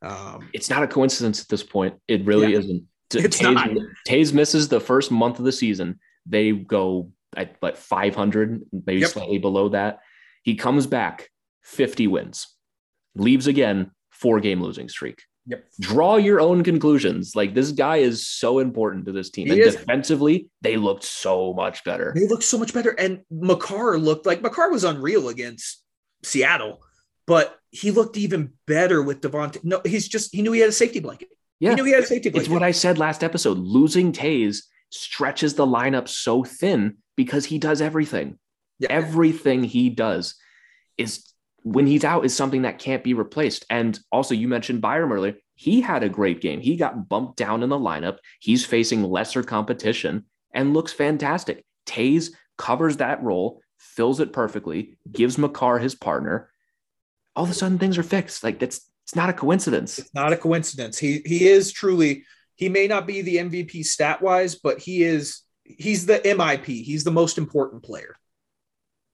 Um, 0.02 0.50
It's 0.54 0.70
not 0.70 0.84
a 0.84 0.88
coincidence 0.88 1.42
at 1.42 1.48
this 1.48 1.64
point. 1.64 1.96
It 2.10 2.26
really 2.26 2.52
Yeah. 2.54 2.60
isn't. 2.60 2.84
It's 3.14 3.40
Taves, 3.42 3.54
not. 3.54 3.70
Toews 4.08 4.34
misses 4.34 4.68
the 4.68 4.80
first 4.80 5.12
month 5.12 5.40
of 5.40 5.46
the 5.46 5.52
season. 5.52 6.00
They 6.26 6.52
go 6.52 7.12
at 7.36 7.56
like 7.62 7.78
500, 7.78 8.64
maybe 8.86 9.02
Yep. 9.02 9.10
slightly 9.12 9.38
below 9.38 9.70
that. 9.70 10.00
He 10.44 10.56
comes 10.56 10.88
back, 10.88 11.30
50 11.64 12.08
wins, 12.08 12.48
leaves 13.16 13.48
again, 13.48 13.92
four 14.10 14.40
game 14.40 14.62
losing 14.62 14.90
streak. 14.90 15.24
Yep. 15.48 15.66
Draw 15.80 16.16
your 16.18 16.40
own 16.40 16.64
conclusions. 16.64 17.36
Like 17.36 17.54
this 17.54 17.72
guy 17.72 17.98
is 17.98 18.28
so 18.28 18.60
important 18.60 19.06
to 19.06 19.12
this 19.12 19.32
team. 19.32 19.48
He 19.48 19.54
and 19.54 19.62
is. 19.62 19.76
defensively, 19.76 20.50
they 20.62 20.78
looked 20.78 21.04
so 21.04 21.54
much 21.54 21.84
better. 21.84 22.14
They 22.16 22.28
looked 22.28 22.44
so 22.44 22.58
much 22.58 22.74
better. 22.74 22.92
And 22.92 23.22
Makar 23.32 23.98
looked 23.98 24.26
like 24.26 24.42
Makar 24.42 24.70
was 24.72 24.84
unreal 24.84 25.30
against 25.30 25.84
Seattle, 26.24 26.82
but 27.26 27.58
he 27.72 27.90
looked 27.92 28.18
even 28.18 28.54
better 28.68 29.02
with 29.02 29.22
Devontae. 29.22 29.64
No, 29.64 29.82
he's 29.84 30.08
just 30.08 30.34
he 30.34 30.42
knew 30.42 30.52
he 30.52 30.60
had 30.60 30.70
a 30.70 30.74
safety 30.74 31.00
blanket. 31.00 31.30
Yeah. 31.60 31.72
He 31.72 31.76
knew 31.76 31.86
he 31.86 31.92
had 31.92 32.04
a 32.04 32.08
safety 32.08 32.30
blanket. 32.30 32.46
It's 32.46 32.54
what 32.54 32.64
I 32.64 32.72
said 32.72 33.00
last 33.00 33.24
episode. 33.24 33.58
Losing 33.58 34.12
Toews 34.12 34.64
stretches 34.90 35.56
the 35.56 35.66
lineup 35.66 36.08
so 36.08 36.44
thin 36.44 36.98
because 37.16 37.46
he 37.46 37.58
does 37.58 37.82
everything. 37.82 38.38
Yeah. 38.82 38.88
Everything 38.90 39.64
he 39.64 39.90
does 39.90 40.36
is 40.98 41.32
when 41.64 41.88
he's 41.88 42.04
out 42.04 42.26
is 42.26 42.36
something 42.36 42.64
that 42.64 42.80
can't 42.80 43.04
be 43.04 43.14
replaced. 43.14 43.66
And 43.70 44.00
also, 44.12 44.34
you 44.34 44.48
mentioned 44.48 44.82
Byram 44.82 45.12
earlier. 45.12 45.36
He 45.56 45.82
had 45.82 46.04
a 46.04 46.10
great 46.10 46.42
game. 46.42 46.60
He 46.60 46.76
got 46.76 47.08
bumped 47.08 47.38
down 47.38 47.62
in 47.62 47.70
the 47.70 47.78
lineup. 47.78 48.18
He's 48.40 48.66
facing 48.66 49.04
lesser 49.04 49.44
competition 49.44 50.26
and 50.54 50.74
looks 50.74 50.92
fantastic. 50.92 51.64
Toews 51.86 52.32
covers 52.58 52.98
that 52.98 53.22
role, 53.22 53.62
fills 53.78 54.20
it 54.20 54.34
perfectly, 54.34 54.98
gives 55.12 55.38
Makar 55.38 55.80
his 55.80 55.96
partner. 55.96 56.50
All 57.36 57.44
of 57.44 57.52
a 57.52 57.54
sudden, 57.54 57.78
things 57.78 57.98
are 57.98 58.04
fixed. 58.04 58.44
Like 58.44 58.60
that's 58.60 58.90
it's 59.04 59.16
not 59.16 59.30
a 59.30 59.34
coincidence. 59.34 60.00
It's 60.00 60.14
not 60.14 60.34
a 60.34 60.38
coincidence. 60.38 60.98
He 60.98 61.22
he 61.26 61.48
is 61.48 61.72
truly. 61.72 62.24
He 62.56 62.70
may 62.70 62.88
not 62.88 63.08
be 63.08 63.22
the 63.22 63.38
MVP 63.38 63.86
stat 63.86 64.22
wise, 64.22 64.56
but 64.56 64.80
he 64.80 65.04
is. 65.04 65.42
He's 65.64 66.06
the 66.06 66.20
MIP. 66.20 66.66
He's 66.66 67.04
the 67.04 67.12
most 67.12 67.38
important 67.38 67.84
player. 67.84 68.16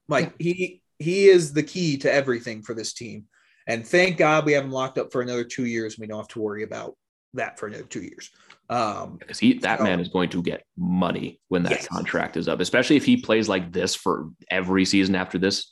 Like 0.07 0.33
he 0.39 0.81
he 0.99 1.27
is 1.27 1.53
the 1.53 1.63
key 1.63 1.97
to 1.99 2.11
everything 2.11 2.61
for 2.63 2.73
this 2.73 2.93
team. 2.93 3.25
And 3.67 3.85
thank 3.85 4.17
God 4.17 4.45
we 4.45 4.53
have 4.53 4.63
him 4.63 4.71
locked 4.71 4.97
up 4.97 5.11
for 5.11 5.21
another 5.21 5.43
two 5.43 5.65
years. 5.65 5.99
We 5.99 6.07
don't 6.07 6.17
have 6.17 6.27
to 6.29 6.39
worry 6.39 6.63
about 6.63 6.95
that 7.33 7.59
for 7.59 7.67
another 7.67 7.83
two 7.83 8.01
years. 8.01 8.31
Um, 8.69 9.17
because 9.17 9.37
he 9.39 9.53
that 9.59 9.79
So- 9.79 9.83
man 9.83 9.99
is 9.99 10.07
going 10.07 10.29
to 10.29 10.41
get 10.41 10.63
money 10.77 11.39
when 11.49 11.63
that 11.63 11.71
Yes. 11.71 11.87
contract 11.87 12.37
is 12.37 12.47
up, 12.47 12.59
especially 12.61 12.95
if 12.95 13.05
he 13.05 13.17
plays 13.17 13.47
like 13.49 13.71
this 13.71 13.93
for 13.95 14.29
every 14.49 14.85
season 14.85 15.15
after 15.15 15.37
this. 15.37 15.71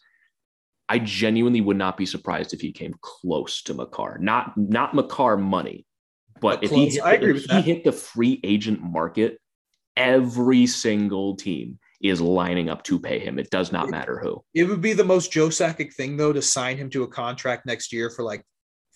I 0.88 1.00
genuinely 1.00 1.62
would 1.62 1.78
not 1.78 1.98
be 1.98 2.06
surprised 2.06 2.54
if 2.54 2.62
he 2.62 2.72
came 2.72 2.94
close 3.02 3.64
to 3.64 3.74
Makar. 3.74 4.20
Not 4.22 4.56
not 4.56 4.94
Makar 4.94 5.36
money, 5.38 5.86
but 6.42 6.62
But 6.62 6.64
if 6.66 6.70
he 6.72 6.90
hit, 6.90 7.02
I 7.04 7.14
agree 7.14 7.32
if 7.38 7.42
he 7.42 7.48
that. 7.48 7.64
hit 7.66 7.84
the 7.86 7.92
free 7.92 8.40
agent 8.44 8.82
market, 8.84 9.40
every 9.98 10.68
single 10.68 11.36
team 11.38 11.80
is 12.02 12.22
lining 12.22 12.70
up 12.70 12.84
to 12.84 13.00
pay 13.00 13.20
him. 13.20 13.40
It 13.40 13.50
does 13.50 13.72
not 13.72 13.90
matter 13.90 14.20
who. 14.20 14.44
it 14.54 14.66
would 14.66 14.82
be 14.82 14.94
the 14.94 15.04
most 15.04 15.32
Joe 15.32 15.48
Sakic 15.50 15.94
thing 15.94 16.18
though 16.18 16.34
to 16.34 16.42
sign 16.42 16.78
him 16.78 16.90
to 16.92 17.04
a 17.04 17.08
contract 17.08 17.66
next 17.66 17.92
year 17.94 18.10
for 18.10 18.24
like 18.24 18.44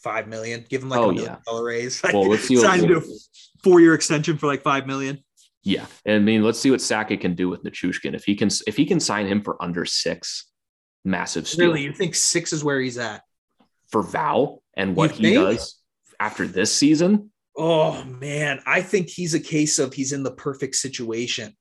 five 0.03 0.27
million, 0.27 0.65
give 0.69 0.83
him 0.83 0.89
like 0.89 0.99
Oh, 0.99 1.09
a 1.09 1.13
million 1.13 1.31
yeah. 1.33 1.37
dollar 1.45 1.65
raise. 1.65 2.01
Well, 2.13 2.27
let's 2.29 2.43
see 2.47 2.55
sign 2.57 2.81
him 2.81 2.87
to 2.89 2.97
a 2.97 3.03
four 3.63 3.79
year 3.81 3.93
extension 3.93 4.37
for 4.37 4.47
like 4.47 4.63
five 4.63 4.87
million. 4.87 5.23
Yeah, 5.63 5.85
and 6.05 6.15
I 6.15 6.19
mean, 6.19 6.43
let's 6.43 6.57
see 6.59 6.71
what 6.71 6.79
Sakic 6.79 7.19
can 7.21 7.35
do 7.35 7.49
with 7.49 7.63
Nichushkin. 7.63 8.13
If 8.15 8.23
he 8.23 8.35
can, 8.35 8.49
if 8.65 8.77
he 8.77 8.85
can 8.85 8.99
sign 9.01 9.27
him 9.27 9.41
for 9.41 9.61
under 9.61 9.83
six, 9.85 10.45
massive 11.03 11.47
steal. 11.47 11.67
Really, 11.67 11.81
you 11.81 11.91
think 11.91 12.15
six 12.15 12.53
is 12.53 12.63
where 12.63 12.79
he's 12.79 12.97
at? 12.97 13.23
for 13.91 14.03
Val 14.03 14.61
and 14.77 14.95
what 14.95 15.11
he 15.11 15.33
does 15.33 15.75
after 16.19 16.47
this 16.47 16.73
season. 16.73 17.31
Oh 17.57 18.03
man, 18.05 18.61
I 18.65 18.81
think 18.83 19.09
he's 19.09 19.33
a 19.33 19.39
case 19.39 19.79
of 19.79 19.93
he's 19.93 20.13
in 20.13 20.21
the 20.23 20.31
perfect 20.31 20.75
situation. 20.75 21.57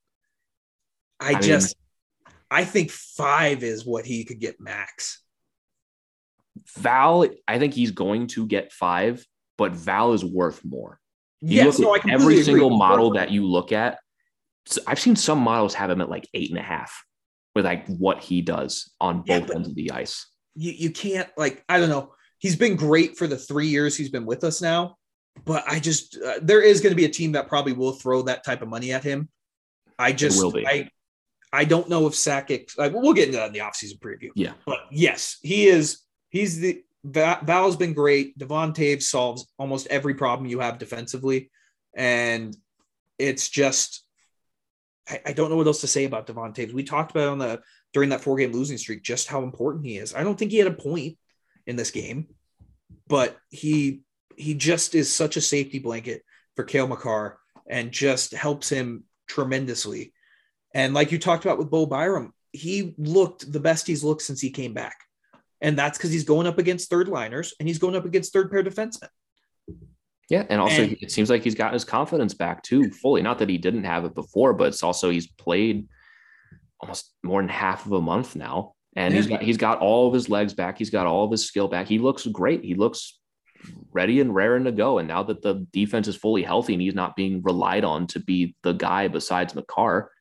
I, 1.20 1.32
mean- 1.34 1.42
just 1.42 1.76
I 2.50 2.64
think 2.64 2.90
five 2.90 3.62
is 3.62 3.84
what 3.84 4.04
he 4.06 4.24
could 4.24 4.40
get 4.40 4.60
max. 4.60 5.22
Val, 6.76 7.26
I 7.46 7.58
think 7.58 7.74
he's 7.74 7.92
going 7.92 8.26
to 8.28 8.46
get 8.46 8.72
five, 8.72 9.24
but 9.56 9.72
Val 9.72 10.12
is 10.12 10.24
worth 10.24 10.64
more. 10.64 10.98
You 11.40 11.56
Yes, 11.64 11.78
look 11.78 11.88
no, 11.88 11.94
at 11.94 12.00
completely 12.02 12.24
every 12.34 12.42
single 12.42 12.70
model 12.70 13.12
that 13.12 13.30
you 13.30 13.46
look 13.46 13.70
at. 13.72 13.98
so 14.66 14.80
I've 14.86 14.98
seen 14.98 15.14
some 15.16 15.38
models 15.38 15.74
have 15.74 15.88
him 15.90 16.00
at 16.00 16.08
like 16.10 16.28
eight 16.34 16.50
and 16.50 16.58
a 16.58 16.62
half 16.62 17.04
with 17.54 17.64
like 17.64 17.86
what 17.86 18.20
he 18.22 18.42
does 18.42 18.90
on 19.00 19.22
both 19.22 19.46
but- 19.46 19.56
ends 19.56 19.68
of 19.68 19.74
the 19.76 19.92
ice. 19.92 20.26
you 20.56 20.72
you 20.72 20.90
can't 20.90 21.28
like 21.36 21.64
I 21.68 21.78
don't 21.78 21.88
know. 21.90 22.12
He's 22.38 22.56
been 22.56 22.76
great 22.76 23.16
for 23.16 23.26
the 23.26 23.36
three 23.36 23.66
years 23.68 23.96
he's 23.96 24.10
been 24.10 24.26
with 24.26 24.42
us 24.44 24.60
now, 24.60 24.96
but 25.44 25.64
I 25.68 25.78
just 25.80 26.18
uh, 26.24 26.38
there 26.42 26.60
is 26.62 26.80
going 26.80 26.90
to 26.92 26.96
be 26.96 27.04
a 27.04 27.08
team 27.08 27.32
that 27.32 27.48
probably 27.48 27.72
will 27.72 27.92
throw 27.92 28.22
that 28.22 28.44
type 28.44 28.62
of 28.62 28.68
money 28.68 28.92
at 28.92 29.04
him. 29.04 29.28
I 29.98 30.12
just 30.12 30.42
will 30.42 30.50
be. 30.52 30.66
I 30.66 30.90
I 31.52 31.64
don't 31.64 31.88
know 31.88 32.06
if 32.06 32.14
Sakic. 32.14 32.76
Like, 32.76 32.92
we'll 32.92 33.14
get 33.14 33.28
into 33.28 33.38
that 33.38 33.48
in 33.48 33.52
the 33.52 33.60
offseason 33.60 33.98
preview. 34.00 34.30
Yeah. 34.34 34.52
but 34.66 34.80
yes, 34.90 35.38
he 35.42 35.66
is. 35.66 36.02
He's 36.30 36.60
the 36.60 36.82
Val's 37.04 37.76
been 37.76 37.94
great. 37.94 38.36
Devon 38.36 38.72
Toews 38.72 39.04
solves 39.04 39.50
almost 39.58 39.86
every 39.86 40.14
problem 40.14 40.48
you 40.48 40.60
have 40.60 40.78
defensively, 40.78 41.50
and 41.96 42.56
it's 43.18 43.48
just 43.48 44.04
I, 45.08 45.20
I 45.26 45.32
don't 45.32 45.50
know 45.50 45.56
what 45.56 45.66
else 45.66 45.80
to 45.80 45.86
say 45.86 46.04
about 46.04 46.26
Devon 46.26 46.52
Toews. 46.52 46.72
We 46.72 46.84
talked 46.84 47.10
about 47.10 47.28
on 47.28 47.38
the 47.38 47.60
during 47.92 48.10
that 48.10 48.20
four 48.20 48.36
game 48.36 48.52
losing 48.52 48.78
streak 48.78 49.02
just 49.02 49.28
how 49.28 49.42
important 49.42 49.86
he 49.86 49.96
is. 49.96 50.14
I 50.14 50.22
don't 50.22 50.38
think 50.38 50.50
he 50.50 50.58
had 50.58 50.66
a 50.66 50.72
point 50.72 51.16
in 51.66 51.76
this 51.76 51.90
game, 51.90 52.26
but 53.06 53.36
he 53.50 54.02
he 54.36 54.54
just 54.54 54.94
is 54.94 55.12
such 55.12 55.36
a 55.36 55.40
safety 55.40 55.78
blanket 55.78 56.22
for 56.56 56.64
Cale 56.64 56.86
Makar 56.86 57.38
and 57.68 57.90
just 57.90 58.32
helps 58.32 58.68
him 58.68 59.04
tremendously. 59.26 60.12
And 60.74 60.94
like 60.94 61.12
you 61.12 61.18
talked 61.18 61.44
about 61.44 61.58
with 61.58 61.70
Bo 61.70 61.86
Byram, 61.86 62.32
he 62.52 62.94
looked 62.98 63.50
the 63.50 63.60
best 63.60 63.86
he's 63.86 64.04
looked 64.04 64.22
since 64.22 64.40
he 64.40 64.50
came 64.50 64.74
back. 64.74 64.96
And 65.60 65.78
that's 65.78 65.98
because 65.98 66.12
he's 66.12 66.24
going 66.24 66.46
up 66.46 66.58
against 66.58 66.88
third 66.88 67.08
liners 67.08 67.54
and 67.58 67.68
he's 67.68 67.78
going 67.78 67.96
up 67.96 68.04
against 68.04 68.32
third 68.32 68.50
pair 68.50 68.62
defensemen. 68.62 69.08
Yeah, 70.30 70.44
and 70.48 70.60
also 70.60 70.82
And- 70.82 70.96
it 71.00 71.10
seems 71.10 71.30
like 71.30 71.42
he's 71.42 71.54
gotten 71.54 71.72
his 71.74 71.84
confidence 71.84 72.34
back 72.34 72.62
too 72.62 72.90
fully. 72.90 73.22
Not 73.22 73.38
that 73.38 73.48
he 73.48 73.58
didn't 73.58 73.84
have 73.84 74.04
it 74.04 74.14
before, 74.14 74.52
but 74.52 74.68
it's 74.68 74.82
also 74.82 75.10
he's 75.10 75.26
played 75.26 75.88
almost 76.80 77.12
more 77.22 77.40
than 77.40 77.48
half 77.48 77.86
of 77.86 77.92
a 77.92 78.00
month 78.00 78.36
now, 78.36 78.74
and 78.94 79.12
he's 79.14 79.26
got 79.26 79.42
he's 79.42 79.56
got 79.56 79.80
all 79.80 80.06
of 80.06 80.14
his 80.14 80.28
legs 80.28 80.54
back. 80.54 80.78
He's 80.78 80.90
got 80.90 81.06
all 81.06 81.24
of 81.24 81.30
his 81.30 81.46
skill 81.46 81.66
back. 81.66 81.88
He 81.88 81.98
looks 81.98 82.26
great. 82.26 82.62
He 82.62 82.74
looks 82.74 83.18
ready 83.90 84.20
and 84.20 84.34
raring 84.34 84.64
to 84.64 84.72
go. 84.72 84.98
And 84.98 85.08
now 85.08 85.22
that 85.24 85.42
the 85.42 85.66
defense 85.72 86.06
is 86.06 86.14
fully 86.14 86.42
healthy 86.42 86.74
and 86.74 86.82
he's 86.82 86.94
not 86.94 87.16
being 87.16 87.42
relied 87.42 87.84
on 87.84 88.06
to 88.08 88.20
be 88.20 88.54
the 88.62 88.72
guy 88.72 89.08
besides 89.08 89.54
Makar, 89.54 90.12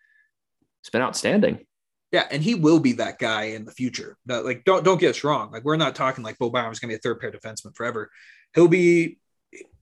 it's 0.81 0.89
been 0.89 1.01
outstanding. 1.01 1.65
Yeah, 2.11 2.25
and 2.31 2.41
he 2.41 2.55
will 2.55 2.79
be 2.79 2.93
that 2.93 3.19
guy 3.19 3.43
in 3.45 3.65
the 3.65 3.71
future. 3.71 4.17
But 4.25 4.45
like, 4.45 4.63
don't 4.63 4.83
don't 4.85 4.99
get 4.99 5.09
us 5.09 5.23
wrong. 5.23 5.51
Like, 5.51 5.63
we're 5.65 5.75
not 5.75 5.95
talking 5.95 6.23
like 6.23 6.37
Bo 6.37 6.49
going 6.49 6.73
to 6.73 6.87
be 6.87 6.93
a 6.93 6.99
third 6.99 7.19
pair 7.19 7.31
defenseman 7.31 7.75
forever. 7.75 8.09
He'll 8.55 8.67
be. 8.69 9.19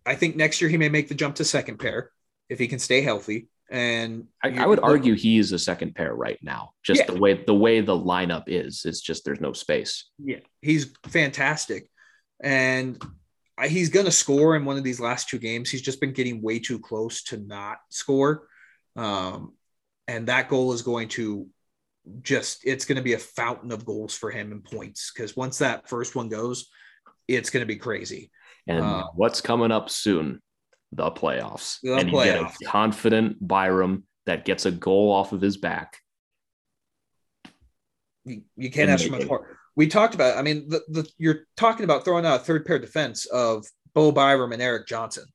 I 0.06 0.16
think 0.16 0.36
next 0.36 0.62
year 0.62 0.70
he 0.70 0.78
may 0.78 0.90
make 0.90 1.08
the 1.08 1.16
jump 1.16 1.36
to 1.36 1.46
second 1.46 1.78
pair 1.78 2.12
if 2.50 2.60
he 2.60 2.68
can 2.68 2.80
stay 2.80 3.02
healthy. 3.02 3.48
And 3.72 4.28
I, 4.44 4.50
I 4.64 4.68
would 4.68 4.80
argue 4.80 5.16
he 5.16 5.40
is 5.40 5.52
a 5.52 5.58
second 5.58 5.96
pair 5.96 6.14
right 6.14 6.38
now. 6.44 6.74
Just 6.84 7.00
Yeah. 7.02 7.08
the 7.08 7.20
way 7.20 7.44
the 7.44 7.56
way 7.56 7.82
the 7.82 7.98
lineup 7.98 8.44
is, 8.48 8.84
it's 8.86 9.02
just 9.02 9.26
there's 9.26 9.42
no 9.42 9.54
space. 9.54 10.06
Yeah, 10.24 10.40
he's 10.62 10.94
fantastic, 11.08 11.90
and 12.44 13.02
I- 13.58 13.68
he's 13.68 13.90
going 13.90 14.06
to 14.06 14.12
score 14.12 14.56
in 14.56 14.66
one 14.66 14.78
of 14.78 14.84
these 14.84 15.00
last 15.00 15.30
two 15.30 15.40
games. 15.40 15.70
He's 15.72 15.82
just 15.82 16.00
been 16.00 16.14
getting 16.14 16.42
way 16.44 16.60
too 16.60 16.78
close 16.80 17.24
to 17.26 17.38
not 17.38 17.78
score, 17.90 18.48
um, 18.96 19.54
and 20.08 20.28
that 20.28 20.50
goal 20.50 20.74
is 20.74 20.82
going 20.82 21.08
to 21.10 21.48
just 22.22 22.60
it's 22.64 22.86
going 22.86 22.98
to 22.98 23.02
be 23.02 23.14
a 23.14 23.20
fountain 23.20 23.72
of 23.72 23.86
goals 23.86 24.16
for 24.16 24.30
him 24.30 24.52
and 24.52 24.64
points 24.64 25.12
because 25.14 25.36
once 25.36 25.58
that 25.58 25.90
first 25.90 26.16
one 26.16 26.30
goes, 26.30 26.70
it's 27.28 27.50
going 27.50 27.62
to 27.62 27.68
be 27.68 27.78
crazy. 27.78 28.32
And 28.68 28.84
Uh, 28.84 29.08
what's 29.16 29.42
coming 29.42 29.72
up 29.72 29.90
soon? 29.90 30.42
The 30.92 31.12
playoffs. 31.12 31.80
The 31.82 31.96
and 31.96 32.10
you 32.10 32.24
get 32.24 32.42
a 32.42 32.52
confident 32.66 33.38
Byram 33.46 34.06
that 34.26 34.46
gets 34.46 34.66
a 34.66 34.72
goal 34.72 35.12
off 35.12 35.34
of 35.34 35.42
his 35.42 35.58
back. 35.58 35.98
You, 38.24 38.44
you 38.56 38.72
can't 38.72 38.90
ask 38.90 39.06
for 39.06 39.12
much 39.12 39.28
more. 39.28 39.58
We 39.76 39.88
talked 39.88 40.16
about. 40.16 40.38
I 40.38 40.42
mean, 40.42 40.70
the, 40.70 40.82
the 40.88 41.10
you're 41.18 41.48
talking 41.58 41.84
about 41.84 42.06
throwing 42.06 42.26
out 42.26 42.42
a 42.42 42.44
third 42.44 42.66
pair 42.66 42.80
defense 42.80 43.26
of 43.26 43.66
Bo 43.94 44.12
Byram 44.12 44.52
and 44.52 44.62
Erik 44.62 44.88
Johnson. 44.88 45.26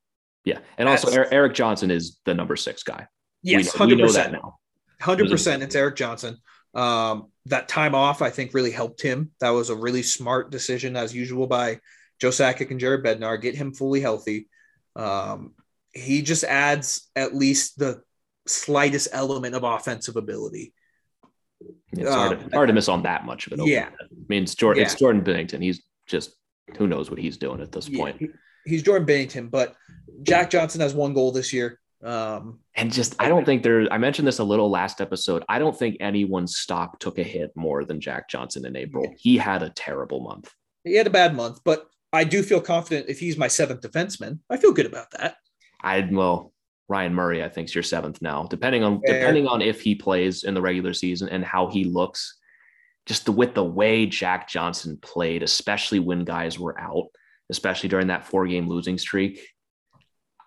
Yeah. 0.45 0.61
And 0.79 0.89
also 0.89 1.09
That's- 1.09 1.19
Erik, 1.19 1.33
Erik 1.33 1.55
Johnson 1.55 1.91
is 1.91 2.19
the 2.25 2.35
number 2.35 2.57
six 2.57 2.83
guy. 2.83 3.07
Yes, 3.43 3.57
we, 3.59 3.63
know- 3.63 3.71
we 3.73 3.79
hundred 3.79 3.99
know 3.99 4.13
that 4.13 4.27
percent. 4.27 4.33
now. 4.33 4.57
Hundred 5.01 5.31
percent, 5.31 5.63
it's 5.63 5.75
Erik 5.75 5.97
Johnson. 5.97 6.37
Um, 6.75 7.29
that 7.47 7.69
time 7.69 7.95
off, 7.95 8.21
I 8.23 8.31
think, 8.31 8.53
really 8.55 8.71
helped 8.71 9.01
him. 9.03 9.31
That 9.41 9.51
was 9.51 9.71
a 9.71 9.75
really 9.75 10.03
smart 10.03 10.51
decision, 10.51 10.95
as 10.95 11.15
usual, 11.15 11.47
by 11.47 11.81
Joe 12.21 12.29
Sakic 12.29 12.71
and 12.71 12.79
Jared 12.79 13.05
Bednar. 13.05 13.41
Get 13.41 13.55
him 13.57 13.73
fully 13.73 14.01
healthy. 14.01 14.49
Um, 14.95 15.55
he 15.93 16.21
just 16.23 16.45
adds 16.45 17.09
at 17.17 17.35
least 17.35 17.79
the 17.79 18.03
slightest 18.47 19.09
element 19.13 19.55
of 19.55 19.65
offensive 19.65 20.17
ability. 20.17 20.75
It's 21.93 22.09
hard, 22.11 22.39
Um, 22.39 22.51
to, 22.51 22.57
hard 22.57 22.69
to 22.69 22.75
miss 22.75 22.89
on 22.89 23.03
that 23.05 23.25
much 23.25 23.47
of 23.47 23.55
it. 23.55 23.67
Yeah. 23.67 23.89
I 24.01 24.05
mean, 24.29 24.43
it's 24.45 24.55
Jordan, 24.55 24.83
it's 24.83 24.95
Jordan 24.95 25.23
Binnington. 25.23 25.63
He's 25.63 25.83
just 26.07 26.35
who 26.79 26.87
knows 26.87 27.11
what 27.11 27.19
he's 27.19 27.37
doing 27.37 27.61
at 27.61 27.73
this 27.73 27.89
point. 27.89 28.19
He- 28.19 28.29
he's 28.67 28.83
Jordan 28.83 29.07
Binnington, 29.09 29.51
but 29.51 29.75
Jack 30.23 30.51
Johnson 30.51 30.81
has 30.83 30.95
one 30.95 31.15
goal 31.15 31.33
this 31.33 31.53
year. 31.53 31.81
Um, 32.03 32.61
And 32.77 32.93
just, 32.93 33.15
I 33.19 33.29
don't 33.29 33.45
think 33.45 33.63
there, 33.63 33.93
I 33.93 33.99
mentioned 33.99 34.27
this 34.27 34.39
a 34.39 34.45
little 34.45 34.71
last 34.71 35.01
episode. 35.01 35.45
I 35.49 35.59
don't 35.59 35.79
think 35.79 35.97
anyone's 36.01 36.57
stock 36.57 36.99
took 36.99 37.19
a 37.19 37.23
hit 37.23 37.51
more 37.55 37.85
than 37.85 38.01
Jack 38.01 38.29
Johnson 38.29 38.65
in 38.65 38.77
April. 38.77 39.05
Yeah. 39.05 39.15
He 39.19 39.37
had 39.37 39.63
a 39.63 39.71
terrible 39.71 40.21
month. 40.21 40.53
he 40.85 40.95
had 40.95 41.07
a 41.07 41.11
bad 41.11 41.35
month, 41.35 41.61
but 41.65 41.87
I 42.13 42.25
do 42.25 42.43
feel 42.43 42.61
confident 42.61 43.09
if 43.09 43.19
he's 43.21 43.37
my 43.37 43.49
seventh 43.49 43.83
defenseman. 43.83 44.39
I 44.49 44.57
feel 44.57 44.73
good 44.73 44.87
about 44.87 45.11
that. 45.13 45.37
I 45.83 46.09
well, 46.11 46.53
Ryan 46.89 47.15
Murray, 47.15 47.45
I 47.45 47.49
think, 47.49 47.69
is 47.69 47.75
your 47.75 47.85
seventh 47.85 48.21
now, 48.21 48.45
depending 48.51 48.83
on 48.83 49.01
Fair. 49.01 49.21
depending 49.21 49.47
on 49.47 49.63
if 49.63 49.81
he 49.81 49.95
plays 49.95 50.43
in 50.43 50.55
the 50.55 50.61
regular 50.61 50.93
season 50.93 51.29
and 51.29 51.45
how 51.45 51.69
he 51.69 51.85
looks. 51.85 52.37
Just 53.07 53.27
the 53.27 53.33
with 53.33 53.55
the 53.55 53.65
way 53.65 54.07
Jack 54.07 54.49
Johnson 54.49 54.99
played, 55.01 55.43
especially 55.43 56.01
when 56.01 56.25
guys 56.25 56.59
were 56.59 56.79
out, 56.79 57.07
especially 57.49 57.89
during 57.89 58.09
that 58.09 58.27
four 58.27 58.47
game 58.47 58.69
losing 58.69 58.99
streak. 58.99 59.41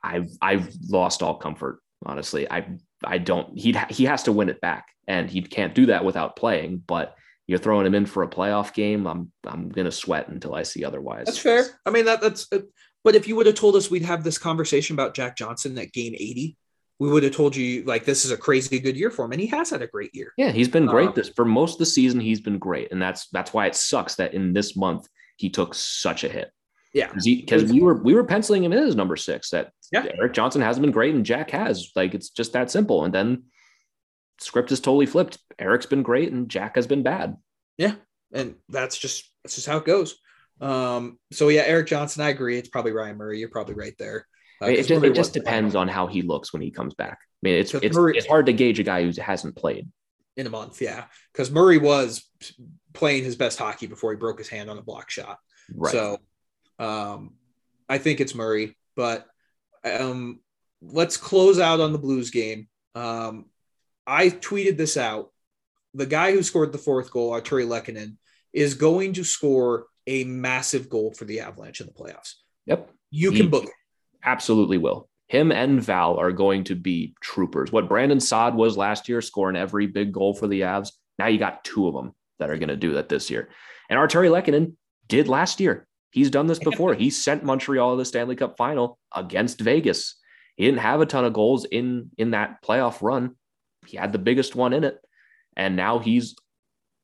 I've 0.03 0.29
I've 0.41 0.69
lost 0.89 1.23
all 1.23 1.35
comfort. 1.35 1.79
Honestly, 2.05 2.49
I 2.51 2.67
I 3.03 3.17
don't. 3.17 3.57
He 3.57 3.75
he 3.89 4.05
has 4.05 4.23
to 4.23 4.31
win 4.31 4.49
it 4.49 4.61
back, 4.61 4.87
and 5.07 5.29
he 5.29 5.41
can't 5.41 5.73
do 5.73 5.87
that 5.87 6.03
without 6.03 6.35
playing. 6.35 6.83
But 6.85 7.15
you're 7.47 7.59
throwing 7.59 7.85
him 7.85 7.95
in 7.95 8.05
for 8.05 8.23
a 8.23 8.27
playoff 8.27 8.73
game. 8.73 9.07
I'm 9.07 9.31
I'm 9.45 9.69
gonna 9.69 9.91
sweat 9.91 10.27
until 10.27 10.53
I 10.53 10.63
see 10.63 10.83
otherwise. 10.83 11.25
That's 11.25 11.39
fair. 11.39 11.65
I 11.85 11.91
mean, 11.91 12.05
that 12.05 12.21
that's. 12.21 12.47
Uh, 12.51 12.59
but 13.03 13.15
if 13.15 13.27
you 13.27 13.35
would 13.35 13.47
have 13.47 13.55
told 13.55 13.75
us 13.75 13.91
we'd 13.91 14.03
have 14.03 14.23
this 14.23 14.37
conversation 14.37 14.95
about 14.95 15.13
Jack 15.13 15.35
Johnson 15.35 15.77
at 15.77 15.91
game 15.91 16.13
80, 16.13 16.55
we 16.99 17.09
would 17.09 17.23
have 17.23 17.35
told 17.35 17.53
you 17.53 17.83
like 17.83 18.05
this 18.05 18.23
is 18.23 18.31
a 18.31 18.37
crazy 18.37 18.79
good 18.79 18.95
year 18.95 19.11
for 19.11 19.25
him, 19.25 19.33
and 19.33 19.41
he 19.41 19.47
has 19.47 19.69
had 19.69 19.81
a 19.81 19.87
great 19.87 20.15
year. 20.15 20.31
Yeah, 20.37 20.51
he's 20.51 20.69
been 20.69 20.85
great 20.85 21.09
Um, 21.09 21.13
this 21.15 21.29
for 21.29 21.45
most 21.45 21.73
of 21.73 21.79
the 21.79 21.85
season. 21.85 22.19
He's 22.19 22.41
been 22.41 22.59
great, 22.59 22.91
and 22.91 23.01
that's 23.01 23.27
that's 23.29 23.53
why 23.53 23.67
it 23.67 23.75
sucks 23.75 24.15
that 24.15 24.33
in 24.33 24.53
this 24.53 24.75
month 24.75 25.07
he 25.37 25.49
took 25.49 25.73
such 25.73 26.23
a 26.23 26.29
hit. 26.29 26.51
Yeah, 26.93 27.11
because 27.25 27.71
we 27.71 27.81
were 27.81 27.95
we 27.95 28.13
were 28.13 28.23
penciling 28.23 28.63
him 28.63 28.71
in 28.73 28.79
as 28.79 28.95
number 28.95 29.15
six. 29.15 29.49
That 29.49 29.71
Yeah. 29.91 30.05
Erik 30.17 30.33
Johnson 30.33 30.61
hasn't 30.61 30.83
been 30.83 30.91
great, 30.91 31.15
and 31.15 31.25
Jack 31.25 31.49
has. 31.51 31.89
Like 31.95 32.13
it's 32.13 32.29
just 32.29 32.53
that 32.53 32.69
simple. 32.69 33.03
And 33.03 33.13
then 33.13 33.43
script 34.39 34.71
is 34.71 34.79
totally 34.79 35.05
flipped. 35.07 35.39
Erik's 35.57 35.85
been 35.87 36.03
great, 36.03 36.31
and 36.31 36.49
Jack 36.49 36.75
has 36.75 36.85
been 36.87 37.01
bad. 37.03 37.35
yeah, 37.77 37.95
and 38.31 38.55
that's 38.69 38.97
just 38.97 39.31
that's 39.43 39.55
just 39.55 39.67
how 39.67 39.77
it 39.77 39.85
goes. 39.85 40.15
Um, 40.61 41.17
so 41.31 41.49
yeah, 41.49 41.61
Erik 41.63 41.87
Johnson, 41.87 42.21
I 42.23 42.29
agree. 42.29 42.57
It's 42.57 42.69
probably 42.69 42.91
Ryan 42.91 43.17
Murray. 43.17 43.39
You're 43.39 43.49
probably 43.49 43.73
right 43.75 43.95
there. 43.97 44.27
Uh, 44.61 44.67
it 44.67 44.83
just, 44.87 45.03
it 45.03 45.15
just 45.15 45.33
depends 45.33 45.75
on 45.75 45.87
how 45.87 46.05
he 46.07 46.21
looks 46.21 46.53
when 46.53 46.61
he 46.61 46.69
comes 46.71 46.93
back. 46.93 47.17
I 47.21 47.27
mean, 47.41 47.55
it's 47.55 47.73
it's, 47.73 47.95
Murray- 47.95 48.17
it's 48.17 48.27
hard 48.27 48.45
to 48.45 48.53
gauge 48.53 48.79
a 48.79 48.83
guy 48.83 49.03
who 49.03 49.11
hasn't 49.19 49.55
played. 49.55 49.89
in 50.37 50.45
a 50.47 50.49
month. 50.51 50.79
Yeah, 50.79 51.05
because 51.33 51.49
Murray 51.49 51.79
was 51.79 52.23
playing 52.93 53.23
his 53.23 53.35
best 53.35 53.57
hockey 53.57 53.87
before 53.87 54.11
he 54.11 54.17
broke 54.17 54.37
his 54.37 54.47
hand 54.47 54.69
on 54.69 54.77
a 54.77 54.81
block 54.83 55.09
shot. 55.09 55.39
Right. 55.73 55.91
So, 55.91 56.19
um, 56.79 57.33
I 57.89 57.97
think 57.97 58.19
it's 58.19 58.35
Murray, 58.35 58.75
but 58.95 59.27
um, 59.83 60.39
let's 60.81 61.17
close 61.17 61.59
out 61.59 61.79
on 61.79 61.91
the 61.91 61.99
Blues 61.99 62.29
game. 62.31 62.67
Um, 62.95 63.45
I 64.05 64.29
tweeted 64.29 64.77
this 64.77 64.97
out. 64.97 65.31
The 65.93 66.05
guy 66.05 66.31
who 66.31 66.43
scored 66.43 66.71
the 66.71 66.77
fourth 66.77 67.11
goal, 67.11 67.31
Artturi 67.31 67.67
Lehkonen, 67.67 68.17
is 68.51 68.73
going 68.73 69.13
to 69.13 69.23
score 69.23 69.87
a 70.07 70.23
massive 70.23 70.89
goal 70.89 71.13
for 71.13 71.25
the 71.25 71.41
Avalanche 71.41 71.81
in 71.81 71.87
the 71.87 71.93
playoffs. 71.93 72.33
Yep. 72.65 72.91
You 73.11 73.31
He- 73.31 73.37
can 73.37 73.49
book 73.49 73.65
it. 73.65 73.69
Absolutely 74.23 74.77
will. 74.77 75.09
Him 75.27 75.51
and 75.51 75.81
Val 75.81 76.17
are 76.17 76.31
going 76.31 76.63
to 76.65 76.75
be 76.75 77.15
troopers. 77.19 77.71
What 77.71 77.87
Brandon 77.87 78.19
Saad 78.19 78.55
was 78.55 78.77
last 78.77 79.09
year, 79.09 79.21
scoring 79.21 79.55
every 79.55 79.87
big 79.87 80.11
goal 80.11 80.33
for 80.33 80.47
the 80.47 80.61
Avs. 80.61 80.91
Now 81.17 81.27
you 81.27 81.39
got 81.39 81.63
two 81.63 81.87
of 81.87 81.93
them 81.93 82.13
that 82.39 82.49
are 82.49 82.57
going 82.57 82.69
to 82.69 82.75
do 82.75 82.93
that 82.93 83.09
this 83.09 83.29
year. 83.29 83.49
And 83.89 83.97
Artturi 83.97 84.29
Lehkonen 84.29 84.73
did 85.07 85.27
last 85.27 85.59
year. 85.59 85.87
He's 86.13 86.29
done 86.29 86.47
this 86.47 86.59
before. 86.63 86.93
he 86.93 87.09
sent 87.09 87.43
Montreal 87.43 87.91
to 87.91 87.97
the 87.97 88.05
Stanley 88.05 88.35
Cup 88.35 88.55
final 88.55 88.99
against 89.13 89.59
Vegas. 89.59 90.15
He 90.55 90.65
didn't 90.65 90.79
have 90.79 91.01
a 91.01 91.05
ton 91.05 91.25
of 91.25 91.33
goals 91.33 91.65
in 91.65 92.11
in 92.17 92.31
that 92.31 92.63
playoff 92.63 93.01
run. 93.01 93.35
He 93.87 93.97
had 93.97 94.13
the 94.13 94.19
biggest 94.19 94.55
one 94.55 94.73
in 94.73 94.83
it. 94.83 94.99
And 95.57 95.75
now 95.75 95.99
he's 95.99 96.35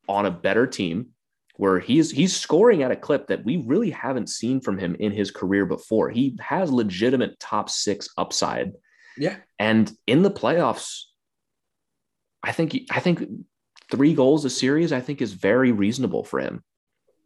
on 0.07 0.25
a 0.25 0.31
better 0.31 0.65
team 0.67 1.09
where 1.55 1.79
he's 1.79 2.11
he's 2.11 2.35
scoring 2.35 2.83
at 2.83 2.91
a 2.91 2.95
clip 2.95 3.27
that 3.27 3.43
we 3.43 3.57
really 3.57 3.89
haven't 3.89 4.29
seen 4.29 4.61
from 4.61 4.77
him 4.77 4.95
in 4.99 5.11
his 5.11 5.31
career 5.31 5.65
before. 5.65 6.09
He 6.09 6.37
has 6.39 6.71
legitimate 6.71 7.39
top 7.39 7.69
6 7.69 8.09
upside. 8.17 8.73
Yeah. 9.17 9.37
And 9.57 9.91
in 10.07 10.21
the 10.21 10.31
playoffs, 10.31 11.03
I 12.43 12.51
think 12.51 12.79
I 12.91 12.99
think 12.99 13.23
3 13.91 14.13
goals 14.13 14.45
a 14.45 14.49
series 14.49 14.93
I 14.93 15.01
think 15.01 15.21
is 15.21 15.33
very 15.33 15.71
reasonable 15.71 16.23
for 16.23 16.39
him. 16.39 16.63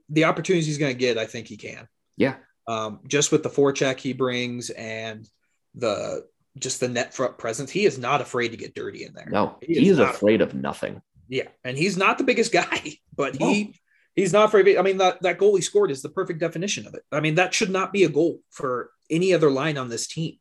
The 0.10 0.26
opportunities 0.26 0.66
he's 0.68 0.78
going 0.78 0.94
to 0.94 1.00
get, 1.00 1.18
I 1.18 1.26
think 1.26 1.48
he 1.48 1.58
can. 1.58 1.88
Yeah. 2.18 2.36
um, 2.68 3.00
just 3.08 3.32
with 3.32 3.44
the 3.44 3.50
forecheck 3.50 4.00
he 4.00 4.14
brings 4.14 4.70
and 4.70 5.28
the 5.76 6.26
just 6.60 6.80
the 6.80 6.88
net 6.88 7.14
front 7.14 7.38
presence, 7.38 7.72
he 7.72 7.86
is 7.86 7.98
not 7.98 8.22
afraid 8.22 8.50
to 8.50 8.58
get 8.58 8.76
dirty 8.76 9.04
in 9.06 9.14
there. 9.14 9.28
No, 9.30 9.58
He 9.62 9.74
he 9.74 9.86
is 9.88 9.94
is 9.94 9.98
not- 9.98 10.14
afraid 10.16 10.42
of 10.42 10.54
nothing. 10.54 11.02
Yeah, 11.28 11.48
and 11.64 11.76
he's 11.78 11.98
not 11.98 12.18
the 12.18 12.24
biggest 12.24 12.52
guy, 12.62 12.98
but 13.16 13.36
he 13.36 13.76
he's 14.16 14.34
not 14.34 14.46
afraid. 14.46 14.78
I 14.78 14.82
mean, 14.84 14.98
that 14.98 15.22
that 15.24 15.40
goal 15.40 15.56
he 15.56 15.62
scored 15.62 15.90
is 15.90 16.02
the 16.04 16.10
perfect 16.10 16.40
definition 16.40 16.86
of 16.86 16.94
it. 16.94 17.02
I 17.12 17.22
mean, 17.22 17.36
that 17.36 17.54
should 17.54 17.72
not 17.72 17.92
be 17.92 18.04
a 18.04 18.10
goal 18.10 18.40
for 18.52 18.92
any 19.10 19.34
other 19.34 19.50
line 19.50 19.78
on 19.78 19.90
this 19.90 20.06
team. 20.08 20.36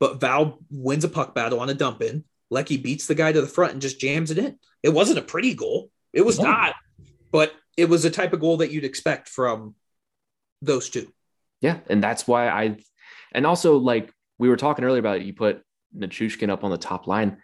But 0.00 0.20
Val 0.20 0.58
wins 0.70 1.04
a 1.04 1.08
puck 1.08 1.32
battle 1.34 1.60
on 1.60 1.70
a 1.70 1.74
dump 1.74 2.02
in. 2.02 2.24
Lecky 2.50 2.76
beats 2.76 3.06
the 3.06 3.14
guy 3.14 3.30
to 3.30 3.40
the 3.40 3.46
front 3.46 3.72
and 3.72 3.80
just 3.80 4.00
jams 4.00 4.32
it 4.32 4.38
in. 4.38 4.58
It 4.82 4.88
wasn't 4.88 5.20
a 5.20 5.22
pretty 5.22 5.54
goal. 5.54 5.90
It 6.12 6.22
was 6.26 6.38
No. 6.40 6.46
not, 6.50 6.74
but 7.30 7.52
it 7.76 7.88
was 7.88 8.04
a 8.04 8.10
type 8.10 8.32
of 8.32 8.40
goal 8.40 8.58
that 8.58 8.70
you'd 8.70 8.84
expect 8.84 9.28
from 9.28 9.74
those 10.60 10.90
two. 10.90 11.12
Yeah, 11.60 11.78
and 11.88 12.02
that's 12.02 12.26
why 12.26 12.48
I, 12.48 12.76
and 13.32 13.46
also 13.46 13.76
like 13.76 14.12
we 14.38 14.48
were 14.48 14.56
talking 14.56 14.84
earlier 14.84 15.00
about 15.00 15.18
it, 15.18 15.22
you 15.22 15.32
put 15.32 15.62
Nichushkin 15.96 16.50
up 16.50 16.64
on 16.64 16.70
the 16.70 16.78
top 16.78 17.06
line. 17.06 17.38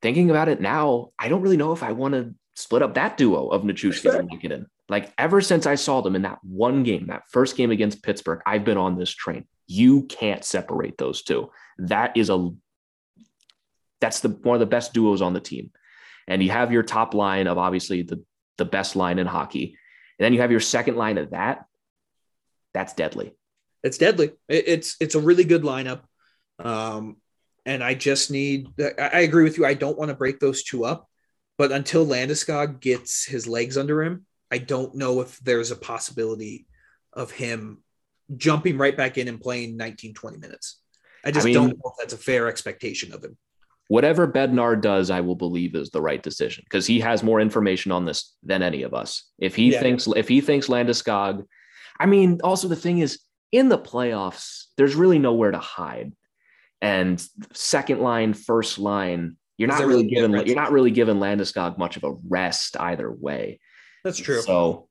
Thinking 0.00 0.30
about 0.30 0.48
it 0.48 0.60
now, 0.60 1.10
I 1.18 1.28
don't 1.28 1.42
really 1.42 1.56
know 1.56 1.72
if 1.72 1.82
I 1.82 1.92
want 1.92 2.14
to 2.14 2.34
split 2.54 2.82
up 2.82 2.94
that 2.94 3.16
duo 3.16 3.48
of 3.48 3.62
Nichushkin 3.62 4.18
and 4.18 4.28
Nikita. 4.28 4.66
Like 4.88 5.12
ever 5.18 5.40
since 5.40 5.66
I 5.66 5.74
saw 5.74 6.00
them 6.00 6.16
in 6.16 6.22
that 6.22 6.38
one 6.42 6.82
game, 6.82 7.06
that 7.08 7.28
first 7.30 7.56
game 7.56 7.70
against 7.70 8.02
Pittsburgh, 8.02 8.40
I've 8.46 8.64
been 8.64 8.78
on 8.78 8.96
this 8.96 9.10
train. 9.10 9.46
You 9.66 10.04
can't 10.04 10.44
separate 10.44 10.96
those 10.98 11.22
two. 11.22 11.50
That 11.78 12.16
is 12.16 12.30
a 12.30 12.50
that's 14.00 14.20
the 14.20 14.30
one 14.30 14.54
of 14.54 14.60
the 14.60 14.66
best 14.66 14.94
duos 14.94 15.22
on 15.22 15.34
the 15.34 15.40
team. 15.40 15.70
And 16.26 16.42
you 16.42 16.50
have 16.50 16.72
your 16.72 16.82
top 16.82 17.14
line 17.14 17.46
of 17.46 17.58
obviously 17.58 18.02
the 18.02 18.22
the 18.58 18.64
best 18.64 18.96
line 18.96 19.18
in 19.18 19.26
hockey. 19.26 19.76
And 20.18 20.24
then 20.24 20.34
you 20.34 20.40
have 20.40 20.50
your 20.50 20.60
second 20.60 20.96
line 20.96 21.16
of 21.16 21.30
that. 21.30 21.64
That's 22.74 22.92
deadly. 22.92 23.34
it's 23.82 23.98
deadly. 23.98 24.32
It's 24.48 24.96
it's 25.00 25.14
a 25.14 25.20
really 25.20 25.44
good 25.44 25.62
lineup, 25.62 26.02
um, 26.58 27.16
and 27.64 27.82
I 27.82 27.94
just 27.94 28.30
need. 28.30 28.68
I, 28.78 29.10
I 29.14 29.20
agree 29.20 29.44
with 29.44 29.56
you. 29.56 29.64
I 29.64 29.74
don't 29.74 29.98
want 29.98 30.10
to 30.10 30.16
break 30.16 30.38
those 30.38 30.62
two 30.62 30.84
up, 30.84 31.08
but 31.56 31.72
until 31.72 32.06
Landeskog 32.06 32.80
gets 32.80 33.24
his 33.24 33.46
legs 33.46 33.78
under 33.78 34.02
him, 34.02 34.26
I 34.50 34.58
don't 34.58 34.94
know 34.94 35.20
if 35.20 35.38
there's 35.40 35.70
a 35.70 35.76
possibility 35.76 36.66
of 37.12 37.30
him 37.30 37.82
jumping 38.36 38.76
right 38.76 38.96
back 38.96 39.16
in 39.16 39.28
and 39.28 39.40
playing 39.40 39.76
19, 39.76 40.14
20 40.14 40.36
minutes. 40.38 40.80
I 41.24 41.30
just 41.30 41.46
mean- 41.46 41.54
don't 41.54 41.68
know 41.68 41.92
if 41.92 41.94
that's 41.98 42.12
a 42.12 42.18
fair 42.18 42.48
expectation 42.48 43.12
of 43.12 43.24
him. 43.24 43.36
Whatever 43.88 44.30
Bednar 44.30 44.80
does, 44.80 45.10
I 45.10 45.20
will 45.20 45.34
believe 45.34 45.74
is 45.74 45.90
the 45.90 46.00
right 46.00 46.22
decision 46.22 46.64
because 46.64 46.86
he 46.86 47.00
has 47.00 47.22
more 47.22 47.40
information 47.40 47.90
on 47.90 48.04
this 48.04 48.34
than 48.42 48.62
any 48.62 48.82
of 48.82 48.94
us. 48.94 49.24
If 49.38 49.56
he 49.56 49.72
Yeah. 49.72 49.80
thinks 49.80 50.06
if 50.06 50.28
he 50.28 50.40
thinks 50.40 50.68
Landeskog, 50.68 51.44
I 51.98 52.06
mean, 52.06 52.38
also 52.44 52.68
the 52.68 52.76
thing 52.76 52.98
is 52.98 53.18
in 53.50 53.68
the 53.68 53.78
playoffs, 53.78 54.66
there's 54.76 54.94
really 54.94 55.18
nowhere 55.18 55.50
to 55.50 55.58
hide. 55.58 56.12
And 56.80 57.22
second 57.54 58.00
line, 58.00 58.34
first 58.34 58.78
line, 58.78 59.36
you're 59.56 59.68
not 59.68 59.84
really 59.84 60.06
giving 60.06 60.46
you're 60.46 60.54
not 60.54 60.70
really 60.70 60.92
giving 60.92 61.16
Landeskog 61.16 61.78
much 61.78 61.96
of 61.96 62.04
a 62.04 62.14
rest 62.28 62.76
either 62.78 63.10
way. 63.10 63.58
That's 64.04 64.18
true. 64.18 64.40
So 64.42 64.87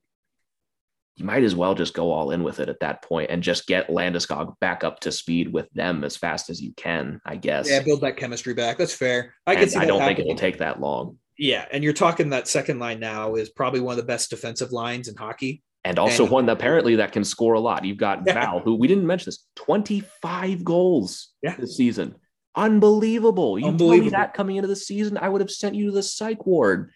you 1.17 1.25
might 1.25 1.43
as 1.43 1.55
well 1.55 1.73
just 1.73 1.95
go 1.95 2.11
all 2.11 2.29
in 2.29 2.43
with 2.43 2.59
it 2.59 2.69
at 2.69 2.79
that 2.79 3.01
point 3.01 3.31
and 3.31 3.41
just 3.41 3.65
get 3.65 3.87
Landeskog 3.89 4.53
back 4.59 4.83
up 4.83 4.99
to 5.01 5.11
speed 5.11 5.51
with 5.51 5.67
them 5.73 6.03
as 6.03 6.15
fast 6.15 6.51
as 6.51 6.61
you 6.61 6.73
can, 6.77 7.19
I 7.25 7.35
guess. 7.37 7.67
yeah, 7.67 7.81
build 7.81 8.01
that 8.01 8.17
chemistry 8.17 8.53
back. 8.53 8.77
That's 8.77 8.93
fair. 8.93 9.33
I 9.47 9.53
And 9.53 9.61
can 9.61 9.69
see 9.69 9.79
I 9.79 9.85
don't 9.85 9.99
think 10.05 10.19
it'll 10.19 10.35
take 10.35 10.59
that 10.59 10.79
long. 10.79 11.17
Yeah, 11.39 11.65
and 11.71 11.83
you're 11.83 11.93
talking 11.93 12.29
that 12.29 12.47
second 12.47 12.77
line 12.77 12.99
now 12.99 13.33
is 13.33 13.49
probably 13.49 13.79
one 13.79 13.93
of 13.93 13.97
the 13.97 14.03
best 14.07 14.29
defensive 14.29 14.71
lines 14.71 15.07
in 15.07 15.15
hockey. 15.15 15.63
and 15.85 15.97
also 15.99 16.23
And- 16.23 16.31
one 16.33 16.45
that 16.47 16.51
apparently 16.53 16.97
that 16.97 17.13
can 17.13 17.23
score 17.23 17.53
a 17.53 17.59
lot. 17.61 17.83
You've 17.85 17.97
got 17.97 18.25
Val, 18.25 18.59
who 18.59 18.75
we 18.75 18.87
didn't 18.87 19.07
mention 19.07 19.25
this, 19.27 19.45
25 19.55 20.63
goals 20.65 21.29
Yeah. 21.41 21.55
this 21.57 21.77
season. 21.77 22.15
Unbelievable. 22.55 23.57
You 23.57 23.75
told 23.77 23.99
me 24.01 24.09
that 24.09 24.33
coming 24.33 24.57
into 24.57 24.67
the 24.67 24.75
season, 24.75 25.17
I 25.17 25.29
would 25.29 25.41
have 25.41 25.51
sent 25.51 25.75
you 25.75 25.85
to 25.85 25.91
the 25.91 26.03
psych 26.03 26.45
ward. 26.45 26.91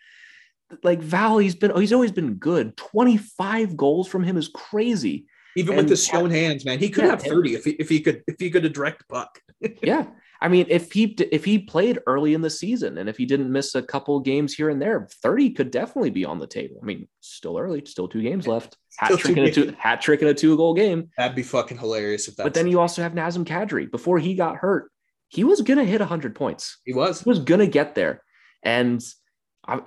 Like 0.84 1.02
Val, 1.02 1.38
he's 1.38 1.56
been 1.56 1.76
he's 1.76 1.94
always 1.94 2.12
been 2.12 2.36
good. 2.36 2.76
25 2.78 3.76
goals 3.78 4.08
from 4.08 4.24
him 4.24 4.38
is 4.38 4.48
crazy. 4.48 5.26
Even 5.56 5.74
And 5.74 5.84
with 5.84 5.90
his 5.90 6.06
stone 6.06 6.30
hands, 6.30 6.64
man, 6.64 6.80
he 6.80 6.90
could 6.90 7.04
Yeah, 7.04 7.12
have 7.12 7.22
30 7.24 7.56
if 7.56 7.66
he, 7.66 7.72
if 7.72 7.90
he 7.90 8.00
could 8.00 8.24
if 8.28 8.36
he 8.40 8.50
could 8.50 8.64
have 8.64 8.74
direct 8.74 9.08
puck. 9.10 9.40
Yeah. 9.84 10.08
I 10.44 10.48
mean, 10.48 10.66
if 10.70 10.92
he 10.92 11.04
if 11.32 11.46
he 11.46 11.60
played 11.60 12.00
early 12.08 12.34
in 12.34 12.42
the 12.42 12.50
season 12.50 12.98
and 12.98 13.08
if 13.08 13.16
he 13.16 13.28
didn't 13.28 13.52
miss 13.52 13.76
a 13.76 13.82
couple 13.84 14.20
games 14.22 14.56
here 14.56 14.70
and 14.70 14.82
there, 14.82 15.08
30 15.22 15.52
could 15.52 15.70
definitely 15.70 16.10
be 16.10 16.26
on 16.26 16.40
the 16.40 16.48
table. 16.48 16.80
I 16.82 16.86
mean, 16.86 17.08
still 17.20 17.60
early, 17.60 17.84
still 17.86 18.08
two 18.08 18.24
games 18.24 18.48
left. 18.48 18.76
Hat 18.98 19.20
trick 19.20 19.38
in 19.38 19.44
a 19.44 19.52
two, 19.52 19.76
hat 19.78 20.02
trick 20.02 20.24
in 20.24 20.28
a 20.30 20.34
two 20.34 20.58
goal 20.58 20.74
game. 20.74 21.10
That'd 21.16 21.36
be 21.36 21.44
fucking 21.44 21.78
hilarious 21.78 22.28
if 22.28 22.38
that's 22.38 22.46
But 22.46 22.56
then 22.56 22.66
you 22.66 22.80
also 22.80 23.04
have 23.04 23.14
Nazem 23.14 23.46
Kadri. 23.46 23.92
Before 23.92 24.18
he 24.18 24.34
got 24.34 24.56
hurt, 24.56 24.90
he 25.28 25.44
was 25.44 25.62
going 25.62 25.78
to 25.78 25.86
hit 25.86 26.00
100 26.00 26.34
points. 26.34 26.80
he 26.86 26.94
was. 26.94 27.22
He 27.22 27.30
was 27.30 27.40
going 27.40 27.60
to 27.60 27.68
get 27.68 27.94
there. 27.94 28.24
And 28.64 29.00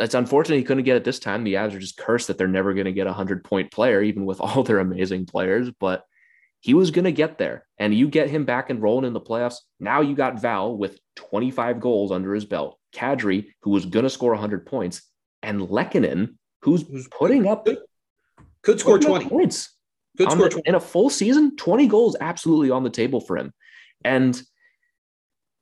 it's 0.01 0.15
unfortunate 0.15 0.57
he 0.57 0.65
couldn't 0.65 0.85
get 0.85 0.97
it 0.97 1.05
this 1.05 1.19
time. 1.19 1.45
The 1.45 1.55
Avs 1.55 1.75
are 1.75 1.79
just 1.81 1.97
cursed 1.97 2.29
that 2.29 2.39
they're 2.39 2.47
never 2.49 2.75
going 2.75 2.85
to 2.87 2.93
get 2.93 3.07
a 3.07 3.11
100 3.11 3.45
point 3.45 3.71
player, 3.73 4.03
even 4.03 4.25
with 4.25 4.41
all 4.41 4.63
their 4.63 4.79
amazing 4.79 5.27
players. 5.27 5.71
But 5.79 6.05
he 6.61 6.75
was 6.75 6.91
going 6.91 7.05
to 7.05 7.13
get 7.13 7.37
there. 7.39 7.67
And 7.79 7.93
you 7.95 8.09
get 8.09 8.31
him 8.31 8.45
back 8.45 8.71
and 8.71 8.81
rolling 8.81 9.05
in 9.05 9.13
the 9.13 9.21
playoffs. 9.21 9.57
Now 9.81 10.01
you 10.01 10.15
got 10.15 10.41
Val 10.41 10.77
with 10.77 10.99
25 11.17 11.81
goals 11.81 12.11
under 12.13 12.35
his 12.35 12.45
belt, 12.45 12.79
Kadri, 12.95 13.49
who 13.63 13.71
was 13.71 13.85
going 13.87 14.05
to 14.05 14.11
score 14.11 14.31
100 14.33 14.65
points, 14.65 15.03
and 15.43 15.61
Lehkonen, 15.61 16.37
who's 16.63 16.83
Who's 16.83 17.09
putting 17.09 17.47
up 17.47 17.69
Could 18.63 18.81
score 18.81 18.99
20. 18.99 19.29
points 19.29 19.77
Could 20.17 20.31
score 20.31 20.45
the- 20.45 20.51
20. 20.51 20.69
in 20.69 20.75
a 20.75 20.81
full 20.81 21.11
season, 21.11 21.57
20 21.57 21.87
goals 21.87 22.17
absolutely 22.21 22.71
on 22.71 22.83
the 22.85 22.91
table 22.91 23.21
for 23.21 23.37
him. 23.37 23.53
And 24.05 24.41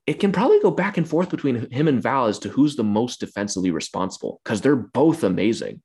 it 0.07 0.15
can 0.15 0.33
probably 0.33 0.61
go 0.61 0.71
back 0.71 0.97
and 0.97 1.09
forth 1.09 1.31
between 1.31 1.71
him 1.71 1.89
and 1.89 2.03
Val 2.03 2.27
as 2.27 2.39
to 2.41 2.49
who's 2.49 2.77
the 2.77 2.85
most 2.85 3.21
defensively 3.21 3.71
responsible 3.71 4.41
because 4.43 4.61
they're 4.61 4.77
both 4.77 5.23
amazing. 5.23 5.81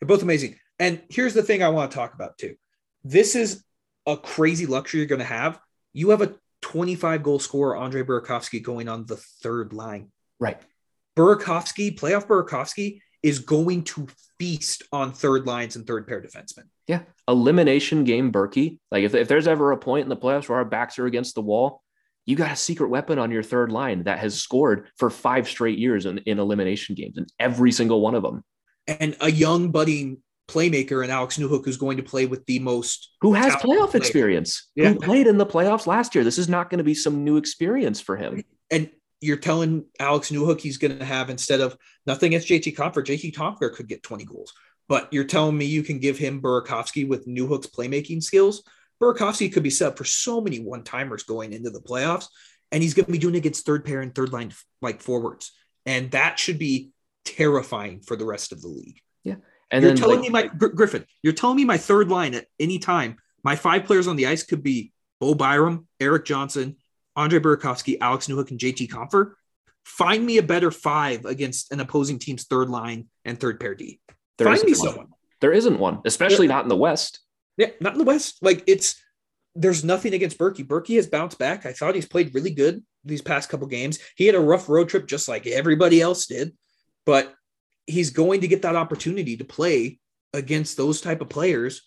They're 0.00 0.08
both 0.08 0.22
amazing. 0.22 0.56
And 0.78 1.00
here's 1.08 1.34
the 1.34 1.42
thing 1.42 1.62
I 1.62 1.68
want 1.68 1.90
to 1.90 1.96
talk 1.96 2.14
about 2.14 2.36
too. 2.38 2.56
This 3.04 3.36
is 3.36 3.64
a 4.06 4.16
crazy 4.16 4.66
luxury 4.66 5.00
you're 5.00 5.06
going 5.06 5.20
to 5.20 5.24
have. 5.24 5.60
You 5.92 6.10
have 6.10 6.22
a 6.22 6.34
25 6.62 7.22
goal 7.22 7.38
scorer, 7.38 7.76
Andre 7.76 8.02
Burakovsky, 8.02 8.62
going 8.62 8.88
on 8.88 9.06
the 9.06 9.16
third 9.16 9.72
line. 9.72 10.10
Right. 10.40 10.60
Burakovsky, 11.16 11.96
playoff 11.96 12.26
Burakovsky, 12.26 13.00
is 13.22 13.38
going 13.40 13.84
to 13.84 14.08
feast 14.38 14.82
on 14.92 15.12
third 15.12 15.46
lines 15.46 15.76
and 15.76 15.86
third 15.86 16.06
pair 16.08 16.20
defensemen. 16.20 16.64
Yeah. 16.86 17.02
Elimination 17.28 18.04
game 18.04 18.32
Berkey. 18.32 18.78
Like 18.90 19.04
if, 19.04 19.14
if 19.14 19.28
there's 19.28 19.46
ever 19.46 19.72
a 19.72 19.76
point 19.76 20.04
in 20.04 20.08
the 20.08 20.16
playoffs 20.16 20.48
where 20.48 20.58
our 20.58 20.64
backs 20.64 20.98
are 20.98 21.06
against 21.06 21.34
the 21.34 21.42
wall, 21.42 21.82
you 22.26 22.36
got 22.36 22.52
a 22.52 22.56
secret 22.56 22.88
weapon 22.88 23.18
on 23.18 23.30
your 23.30 23.42
third 23.42 23.72
line 23.72 24.04
that 24.04 24.18
has 24.18 24.40
scored 24.40 24.88
for 24.96 25.10
five 25.10 25.48
straight 25.48 25.78
years 25.78 26.06
in, 26.06 26.18
in 26.18 26.38
elimination 26.38 26.94
games, 26.94 27.16
and 27.18 27.26
every 27.38 27.72
single 27.72 28.00
one 28.00 28.14
of 28.14 28.22
them. 28.22 28.44
And 28.86 29.16
a 29.20 29.30
young 29.30 29.70
budding 29.70 30.18
playmaker 30.48 31.02
and 31.02 31.12
Alex 31.12 31.38
Newhook, 31.38 31.64
who's 31.64 31.76
going 31.76 31.96
to 31.96 32.02
play 32.02 32.26
with 32.26 32.44
the 32.46 32.58
most 32.58 33.12
who 33.20 33.32
has 33.34 33.54
playoff 33.54 33.90
player. 33.90 33.96
experience, 33.96 34.68
Yeah. 34.74 34.90
who 34.92 34.98
played 34.98 35.26
in 35.26 35.38
the 35.38 35.46
playoffs 35.46 35.86
last 35.86 36.14
year. 36.14 36.24
This 36.24 36.38
is 36.38 36.48
not 36.48 36.70
going 36.70 36.78
to 36.78 36.84
be 36.84 36.94
some 36.94 37.22
new 37.24 37.36
experience 37.36 38.00
for 38.00 38.16
him. 38.16 38.42
And 38.70 38.90
you're 39.20 39.36
telling 39.36 39.84
Alex 40.00 40.30
Newhook 40.30 40.60
he's 40.60 40.78
going 40.78 40.98
to 40.98 41.04
have 41.04 41.30
instead 41.30 41.60
of 41.60 41.76
nothing 42.06 42.34
against 42.34 42.48
JT 42.48 42.74
Compher. 42.74 43.04
JT 43.04 43.32
Compher 43.34 43.72
could 43.72 43.86
get 43.86 44.02
20 44.02 44.24
goals, 44.24 44.52
but 44.88 45.12
you're 45.12 45.24
telling 45.24 45.56
me 45.56 45.66
you 45.66 45.82
can 45.82 45.98
give 45.98 46.18
him 46.18 46.40
Burakovsky 46.42 47.06
with 47.06 47.26
Newhook's 47.28 47.68
playmaking 47.68 48.22
skills. 48.22 48.64
Burakovsky 49.00 49.52
could 49.52 49.62
be 49.62 49.70
set 49.70 49.88
up 49.88 49.98
for 49.98 50.04
so 50.04 50.40
many 50.40 50.58
one 50.60 50.82
timers 50.82 51.22
going 51.22 51.52
into 51.52 51.70
the 51.70 51.80
playoffs, 51.80 52.26
and 52.70 52.82
he's 52.82 52.94
going 52.94 53.06
to 53.06 53.12
be 53.12 53.18
doing 53.18 53.34
it 53.34 53.38
against 53.38 53.66
third 53.66 53.84
pair 53.84 54.00
and 54.00 54.14
third 54.14 54.32
line 54.32 54.52
like 54.82 55.00
forwards, 55.00 55.52
and 55.86 56.10
that 56.10 56.38
should 56.38 56.58
be 56.58 56.90
terrifying 57.24 58.00
for 58.00 58.16
the 58.16 58.26
rest 58.26 58.52
of 58.52 58.60
the 58.60 58.68
league. 58.68 59.00
Yeah, 59.24 59.36
and 59.70 59.82
you're 59.82 59.92
then 59.92 59.96
telling 59.96 60.20
like, 60.20 60.26
me 60.26 60.28
my 60.30 60.46
Gr- 60.48 60.68
Griffin, 60.68 61.06
you're 61.22 61.32
telling 61.32 61.56
me 61.56 61.64
my 61.64 61.78
third 61.78 62.08
line 62.08 62.34
at 62.34 62.46
any 62.58 62.78
time, 62.78 63.16
my 63.42 63.56
five 63.56 63.84
players 63.84 64.06
on 64.06 64.16
the 64.16 64.26
ice 64.26 64.42
could 64.42 64.62
be 64.62 64.92
Bo 65.20 65.34
Byram, 65.34 65.86
Erik 65.98 66.24
Johnson, 66.24 66.76
Andre 67.16 67.38
Burakovsky, 67.38 67.98
Alex 68.00 68.26
Newhook, 68.26 68.50
and 68.50 68.60
JT 68.60 68.88
Compher. 68.88 69.32
Find 69.84 70.24
me 70.24 70.38
a 70.38 70.42
better 70.42 70.70
five 70.70 71.24
against 71.24 71.72
an 71.72 71.80
opposing 71.80 72.18
team's 72.18 72.44
third 72.44 72.68
line 72.68 73.08
and 73.24 73.40
third 73.40 73.58
pair 73.58 73.74
D. 73.74 73.98
there 74.38 74.46
Find 74.46 74.62
me 74.62 74.72
one. 74.72 74.76
someone. 74.76 75.06
There 75.40 75.52
isn't 75.52 75.78
one, 75.78 76.00
especially 76.04 76.46
not 76.46 76.64
in 76.64 76.68
the 76.68 76.76
West. 76.76 77.20
Yeah, 77.60 77.70
not 77.80 77.92
in 77.92 77.98
the 77.98 78.04
West. 78.04 78.38
Like 78.40 78.64
it's 78.66 78.96
there's 79.54 79.84
nothing 79.84 80.14
against 80.14 80.38
Berkey. 80.38 80.66
Berkey 80.66 80.96
has 80.96 81.06
bounced 81.06 81.38
back. 81.38 81.66
I 81.66 81.72
thought 81.74 81.94
he's 81.94 82.08
played 82.08 82.34
really 82.34 82.50
good 82.52 82.82
these 83.04 83.20
past 83.20 83.50
couple 83.50 83.66
games. 83.66 83.98
He 84.16 84.24
had 84.24 84.34
a 84.34 84.40
rough 84.40 84.68
road 84.68 84.88
trip 84.88 85.06
just 85.06 85.28
like 85.28 85.46
everybody 85.46 86.00
else 86.00 86.26
did, 86.26 86.56
but 87.04 87.34
he's 87.86 88.10
going 88.10 88.40
to 88.40 88.48
get 88.48 88.62
that 88.62 88.76
opportunity 88.76 89.36
to 89.36 89.44
play 89.44 89.98
against 90.32 90.76
those 90.78 91.00
type 91.02 91.20
of 91.20 91.28
players 91.28 91.82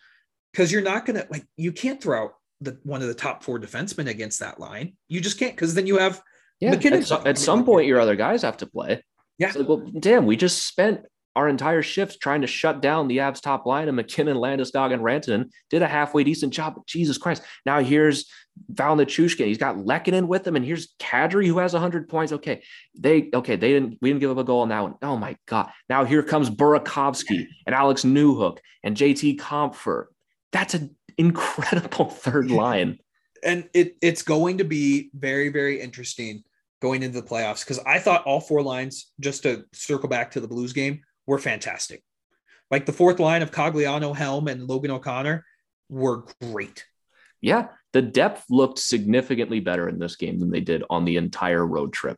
because 0.52 0.72
you're 0.72 0.82
not 0.82 1.06
gonna 1.08 1.26
like 1.32 1.46
you 1.58 1.72
can't 1.72 2.02
throw 2.04 2.26
out 2.26 2.34
the 2.62 2.78
one 2.84 3.02
of 3.02 3.08
the 3.08 3.14
top 3.16 3.42
four 3.44 3.60
defensemen 3.60 4.08
against 4.08 4.40
that 4.42 4.60
line. 4.60 4.96
You 5.08 5.22
just 5.22 5.40
can't 5.40 5.56
because 5.56 5.74
then 5.74 5.88
you 5.88 5.98
have 5.98 6.22
Yeah, 6.60 6.72
MacKinnon 6.72 7.00
at, 7.00 7.08
so- 7.08 7.24
at 7.26 7.38
some 7.40 7.66
point, 7.66 7.88
your 7.88 8.00
other 8.00 8.16
guys 8.16 8.44
have 8.44 8.58
to 8.58 8.68
play. 8.68 9.04
Yeah. 9.40 9.52
Like, 9.56 9.68
well, 9.68 9.84
damn, 10.00 10.28
we 10.28 10.36
just 10.38 10.68
spent 10.68 11.02
our 11.36 11.48
entire 11.48 11.82
shift 11.82 12.20
trying 12.22 12.42
to 12.42 12.48
shut 12.48 12.82
down 12.82 13.08
the 13.08 13.18
Avs 13.18 13.42
top 13.42 13.66
line, 13.66 13.88
and 13.88 13.98
MacKinnon, 13.98 14.38
Landeskog, 14.38 14.94
and 14.94 15.02
Rantanen 15.02 15.50
did 15.70 15.82
a 15.82 15.88
halfway 15.88 16.24
decent 16.24 16.54
job. 16.54 16.82
Jesus 16.86 17.18
Christ! 17.18 17.44
Now 17.66 17.80
here's 17.80 18.30
Val 18.70 18.96
Nichushkin. 18.96 19.48
He's 19.48 19.58
got 19.58 19.78
Lehkonen 19.78 20.28
with 20.28 20.46
him, 20.46 20.56
and 20.56 20.66
here's 20.66 20.94
Kadri 21.00 21.48
who 21.48 21.58
has 21.58 21.74
100 21.74 22.08
points. 22.08 22.32
Okay, 22.34 22.64
they 22.98 23.30
okay 23.34 23.56
they 23.56 23.72
didn't 23.72 23.98
we 24.02 24.10
didn't 24.10 24.22
give 24.22 24.32
up 24.32 24.38
a 24.38 24.44
goal 24.44 24.62
on 24.62 24.70
that 24.70 24.84
one. 24.84 24.96
Oh 25.02 25.18
my 25.18 25.36
god! 25.48 25.70
Now 25.90 26.06
here 26.06 26.24
comes 26.24 26.50
Burakovsky 26.50 27.48
and 27.66 27.76
Alex 27.76 28.04
Newhook 28.04 28.60
and 28.84 28.96
JT 28.96 29.40
Compher. 29.40 30.06
That's 30.52 30.74
an 30.76 30.96
incredible 31.18 32.06
third 32.10 32.52
line. 32.52 33.00
and 33.44 33.70
it 33.74 33.96
it's 34.02 34.22
going 34.22 34.60
to 34.60 34.64
be 34.64 35.10
very 35.14 35.50
very 35.50 35.82
interesting 35.82 36.44
going 36.82 37.02
into 37.02 37.20
the 37.22 37.28
playoffs 37.28 37.64
because 37.64 37.80
I 37.80 37.98
thought 37.98 38.26
all 38.26 38.42
four 38.42 38.62
lines 38.62 39.12
just 39.20 39.44
to 39.44 39.64
circle 39.74 40.10
back 40.10 40.32
to 40.32 40.40
the 40.40 40.48
Blues 40.48 40.74
game 40.74 41.02
were 41.28 41.40
fantastic. 41.40 42.04
Like 42.72 42.86
the 42.86 42.94
fourth 42.94 43.20
line 43.20 43.42
of 43.42 43.52
Cogliano, 43.52 44.16
Helm, 44.16 44.48
and 44.48 44.68
Logan 44.68 44.92
O'Connor 44.92 45.46
were 45.90 46.26
great. 46.42 46.86
Yeah, 47.42 47.68
the 47.92 48.02
depth 48.02 48.46
looked 48.50 48.80
significantly 48.80 49.60
better 49.60 49.90
in 49.90 50.00
this 50.00 50.16
game 50.16 50.40
than 50.40 50.50
they 50.50 50.62
did 50.62 50.84
on 50.90 51.06
the 51.06 51.18
entire 51.18 51.66
road 51.66 51.94
trip. 51.94 52.18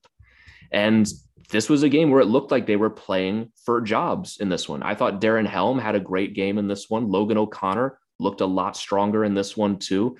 And 0.72 1.08
this 1.50 1.70
was 1.70 1.84
a 1.84 1.90
game 1.90 2.10
where 2.10 2.22
it 2.22 2.28
looked 2.28 2.52
like 2.52 2.66
they 2.66 2.76
were 2.76 2.90
playing 2.90 3.52
for 3.66 3.82
jobs 3.82 4.38
in 4.40 4.50
this 4.50 4.70
one. 4.70 4.84
I 4.84 4.96
thought 4.96 5.22
Darren 5.22 5.48
Helm 5.48 5.80
had 5.80 5.96
a 5.96 6.00
great 6.00 6.34
game 6.34 6.58
in 6.58 6.68
this 6.68 6.90
one. 6.90 7.10
Logan 7.10 7.38
O'Connor 7.38 7.98
looked 8.20 8.42
a 8.42 8.46
lot 8.46 8.78
stronger 8.78 9.26
in 9.26 9.34
this 9.34 9.58
one, 9.58 9.78
too. 9.78 10.18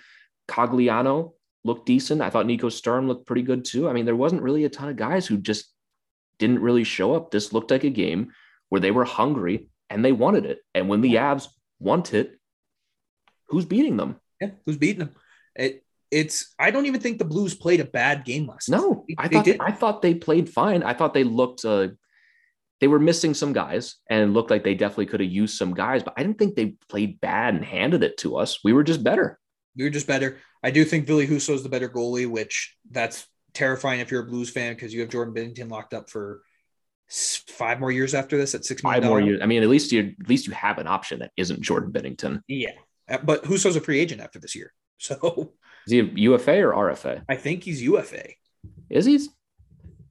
Cogliano 0.48 1.34
looked 1.64 1.86
decent. 1.86 2.22
I 2.22 2.30
thought 2.30 2.46
Nico 2.46 2.70
Sturm 2.70 3.08
looked 3.08 3.26
pretty 3.26 3.42
good, 3.42 3.66
too. 3.66 3.88
I 3.90 3.94
mean, 3.94 4.06
there 4.06 4.16
wasn't 4.16 4.44
really 4.44 4.66
a 4.66 4.70
ton 4.70 4.90
of 4.90 4.98
guys 4.98 5.26
who 5.26 5.38
just 5.38 5.74
didn't 6.38 6.60
really 6.60 6.84
show 6.84 7.16
up. 7.16 7.32
This 7.32 7.54
looked 7.54 7.72
like 7.72 7.84
a 7.86 7.90
game 7.90 8.32
where 8.70 8.82
they 8.82 8.92
were 8.92 9.06
hungry 9.06 9.70
and 9.90 10.04
they 10.04 10.12
wanted 10.12 10.46
it. 10.46 10.60
And 10.74 10.90
when 10.90 11.02
the 11.02 11.16
Avs 11.16 11.48
want 11.80 12.14
it, 12.14 12.40
who's 13.50 13.66
beating 13.66 13.98
them? 13.98 14.20
Yeah, 14.42 14.52
who's 14.66 14.78
beating 14.78 15.00
them? 15.00 15.12
It 15.56 15.84
it's 16.12 16.54
I 16.60 16.72
don't 16.72 16.86
even 16.86 17.02
think 17.02 17.18
the 17.18 17.26
Blues 17.26 17.54
played 17.54 17.80
a 17.80 17.86
bad 17.86 18.26
game 18.26 18.48
last. 18.48 18.70
No, 18.70 19.06
They- 19.08 19.16
I 19.18 19.28
thought 19.28 19.46
did. 19.46 19.58
I 19.60 19.72
thought 19.72 20.02
they 20.02 20.16
played 20.16 20.50
fine. 20.50 20.84
I 20.84 20.94
thought 20.94 21.14
they 21.14 21.24
looked 21.24 21.66
uh 21.66 21.90
they 22.82 22.88
were 22.88 23.00
missing 23.00 23.34
some 23.34 23.54
guys 23.54 23.96
and 24.10 24.34
looked 24.34 24.52
like 24.52 24.64
they 24.64 24.76
definitely 24.76 25.06
could 25.06 25.22
have 25.22 25.32
used 25.32 25.58
some 25.58 25.74
guys, 25.74 26.04
but 26.04 26.14
I 26.18 26.24
didn't 26.24 26.38
think 26.38 26.56
they 26.56 26.76
played 26.90 27.22
bad 27.22 27.56
and 27.56 27.64
handed 27.64 28.04
it 28.04 28.18
to 28.18 28.36
us. 28.38 28.64
We 28.66 28.74
were 28.74 28.84
just 28.84 29.02
better. 29.04 29.40
We 29.78 29.86
were 29.86 29.90
just 29.90 30.08
better. 30.08 30.38
I 30.62 30.72
do 30.72 30.84
think 30.84 31.08
Ville 31.08 31.20
Husso 31.26 31.54
is 31.54 31.64
the 31.64 31.70
better 31.70 31.88
goalie, 31.88 32.28
which 32.30 32.76
that's 32.92 33.28
terrifying 33.54 34.02
if 34.02 34.12
you're 34.12 34.24
a 34.24 34.28
Blues 34.28 34.50
fan 34.50 34.74
because 34.74 34.94
you 34.94 35.00
have 35.02 35.10
Jordan 35.10 35.34
Binnington 35.34 35.72
locked 35.72 35.94
up 35.94 36.10
for 36.10 36.42
five 37.08 37.80
more 37.80 37.92
years 37.92 38.14
after 38.14 38.38
this 38.38 38.56
at 38.56 38.66
six 38.66 38.84
million 38.84 39.02
Five 39.02 39.10
more 39.10 39.22
years. 39.22 39.40
I 39.42 39.46
mean, 39.46 39.64
at 39.64 39.70
least 39.70 39.92
you 39.92 40.16
at 40.20 40.30
least 40.30 40.48
you 40.48 40.54
have 40.54 40.78
an 40.78 40.88
option 40.88 41.20
that 41.20 41.32
isn't 41.38 41.62
Jordan 41.62 41.92
Binnington. 41.92 42.42
Yeah, 42.48 42.72
Uh, 43.10 43.20
but 43.24 43.46
Husso's 43.46 43.76
a 43.76 43.82
free 43.82 44.00
agent 44.00 44.22
after 44.22 44.40
this 44.40 44.56
year, 44.56 44.74
so 44.98 45.54
Is 45.88 45.92
he 45.92 46.00
a 46.00 46.04
UFA 46.04 46.64
or 46.64 46.74
RFA? 46.74 47.24
I 47.30 47.36
think 47.36 47.64
he's 47.64 47.82
UFA. 47.82 48.30
Is 48.90 49.06
he? 49.06 49.28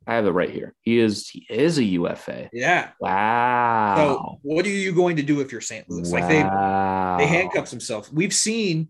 I 0.06 0.14
have 0.16 0.26
it 0.26 0.30
right 0.30 0.50
here. 0.50 0.74
He 0.82 0.98
is 0.98 1.28
he 1.28 1.46
is 1.48 1.78
a 1.78 1.84
UFA. 1.84 2.50
Yeah. 2.52 2.90
Wow. 3.00 3.94
So 3.96 4.38
what 4.42 4.66
are 4.66 4.70
you 4.70 4.92
going 4.92 5.16
to 5.16 5.22
do 5.22 5.40
if 5.40 5.50
you're 5.50 5.62
St. 5.62 5.88
Louis? 5.88 6.12
Like 6.12 6.28
they 6.28 6.42
they 6.42 7.26
handcuffs 7.26 7.70
themselves. 7.70 8.12
We've 8.12 8.34
seen 8.34 8.88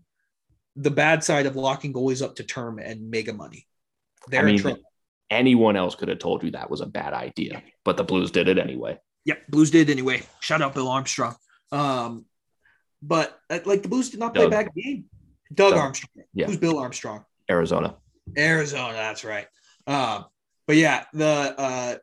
the 0.75 0.91
bad 0.91 1.23
side 1.23 1.45
of 1.45 1.55
locking 1.55 1.93
goalies 1.93 2.21
up 2.21 2.35
to 2.35 2.43
term 2.43 2.79
and 2.79 3.09
mega 3.09 3.31
money. 3.31 3.65
They're 4.27 4.41
I 4.41 4.45
mean, 4.45 4.55
in 4.55 4.61
trouble. 4.61 4.81
Anyone 5.29 5.75
else 5.75 5.95
could 5.95 6.09
have 6.09 6.19
told 6.19 6.43
you 6.43 6.51
that 6.51 6.69
was 6.69 6.81
a 6.81 6.85
bad 6.85 7.13
idea, 7.13 7.63
but 7.83 7.97
the 7.97 8.03
Blues 8.03 8.31
did 8.31 8.47
it 8.47 8.57
anyway. 8.57 8.97
Yep, 9.25 9.47
Blues 9.49 9.71
did 9.71 9.89
anyway. 9.89 10.23
Shout 10.39 10.61
out 10.61 10.75
Bill 10.75 10.87
Armstrong. 10.87 11.35
Um, 11.71 12.25
but 13.01 13.37
uh, 13.49 13.59
like 13.65 13.81
the 13.81 13.89
Blues 13.89 14.09
did 14.09 14.19
not 14.19 14.33
play 14.33 14.43
Doug. 14.43 14.51
bad 14.51 14.69
game. 14.75 15.05
Doug, 15.53 15.71
Doug. 15.71 15.79
Armstrong. 15.79 16.25
Yeah. 16.33 16.47
Who's 16.47 16.57
Bill 16.57 16.77
Armstrong? 16.77 17.25
Arizona. 17.49 17.97
Arizona. 18.37 18.93
That's 18.93 19.23
right. 19.23 19.47
Um, 19.87 20.25
but 20.67 20.75
yeah, 20.75 21.05
the 21.13 21.55
uh, 21.57 21.95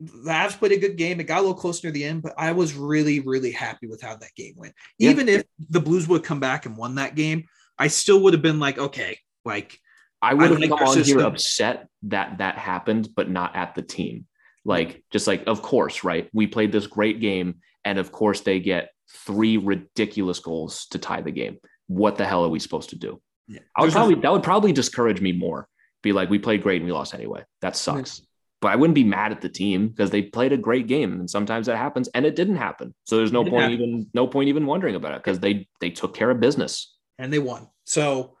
the 0.00 0.30
Avs 0.30 0.58
played 0.58 0.72
a 0.72 0.78
good 0.78 0.96
game. 0.96 1.20
It 1.20 1.24
got 1.24 1.38
a 1.38 1.42
little 1.42 1.54
close 1.54 1.82
near 1.82 1.92
the 1.92 2.04
end, 2.04 2.22
but 2.22 2.34
I 2.36 2.52
was 2.52 2.74
really, 2.74 3.20
really 3.20 3.52
happy 3.52 3.86
with 3.86 4.02
how 4.02 4.16
that 4.16 4.34
game 4.36 4.54
went. 4.56 4.74
Yeah. 4.98 5.10
Even 5.10 5.28
if 5.28 5.44
the 5.70 5.80
Blues 5.80 6.08
would 6.08 6.24
come 6.24 6.40
back 6.40 6.66
and 6.66 6.76
won 6.76 6.96
that 6.96 7.14
game, 7.14 7.44
I 7.78 7.88
still 7.88 8.22
would 8.22 8.32
have 8.32 8.42
been 8.42 8.58
like, 8.58 8.78
okay, 8.78 9.18
like 9.44 9.78
I 10.22 10.34
would 10.34 10.50
have 10.50 10.60
like 10.60 10.70
come 10.70 10.78
on 10.88 11.02
here 11.02 11.20
upset 11.20 11.88
that 12.04 12.38
that 12.38 12.56
happened, 12.56 13.08
but 13.16 13.28
not 13.28 13.56
at 13.56 13.74
the 13.74 13.82
team. 13.82 14.26
Like, 14.64 15.02
just 15.10 15.26
like, 15.26 15.42
of 15.48 15.60
course, 15.60 16.04
right? 16.04 16.30
We 16.32 16.46
played 16.46 16.70
this 16.70 16.86
great 16.86 17.20
game, 17.20 17.56
and 17.84 17.98
of 17.98 18.12
course, 18.12 18.42
they 18.42 18.60
get 18.60 18.90
three 19.12 19.56
ridiculous 19.56 20.38
goals 20.38 20.86
to 20.92 20.98
tie 20.98 21.20
the 21.22 21.32
game. 21.32 21.58
What 21.88 22.16
the 22.16 22.24
hell 22.24 22.44
are 22.44 22.48
we 22.48 22.60
supposed 22.60 22.90
to 22.90 22.96
do? 22.96 23.20
Yeah. 23.48 23.58
I 23.76 23.80
would 23.80 23.86
There's 23.86 23.94
probably 23.94 24.14
that 24.14 24.32
would 24.32 24.44
probably 24.44 24.72
discourage 24.72 25.20
me 25.20 25.32
more. 25.32 25.68
Be 26.02 26.12
like, 26.12 26.30
we 26.30 26.38
played 26.38 26.62
great 26.62 26.76
and 26.76 26.86
we 26.86 26.92
lost 26.92 27.14
anyway. 27.14 27.44
That 27.60 27.76
sucks. 27.76 28.22
But 28.60 28.68
I 28.70 28.76
wouldn't 28.76 28.94
be 28.94 29.02
mad 29.02 29.32
at 29.32 29.40
the 29.40 29.48
team 29.48 29.88
because 29.88 30.10
they 30.10 30.22
played 30.22 30.52
a 30.52 30.56
great 30.56 30.86
game, 30.86 31.12
and 31.12 31.28
sometimes 31.28 31.66
that 31.66 31.76
happens, 31.76 32.08
and 32.14 32.24
it 32.24 32.36
didn't 32.36 32.56
happen. 32.56 32.94
So 33.04 33.16
there's 33.16 33.32
no 33.32 33.42
point 33.42 33.62
happen. 33.62 33.72
even 33.72 34.06
no 34.14 34.28
point 34.28 34.48
even 34.48 34.66
wondering 34.66 34.94
about 34.94 35.14
it 35.14 35.24
because 35.24 35.40
they 35.40 35.66
they 35.80 35.90
took 35.90 36.14
care 36.14 36.30
of 36.30 36.38
business. 36.38 36.96
and 37.18 37.32
they 37.32 37.40
won. 37.40 37.66
So 37.84 38.36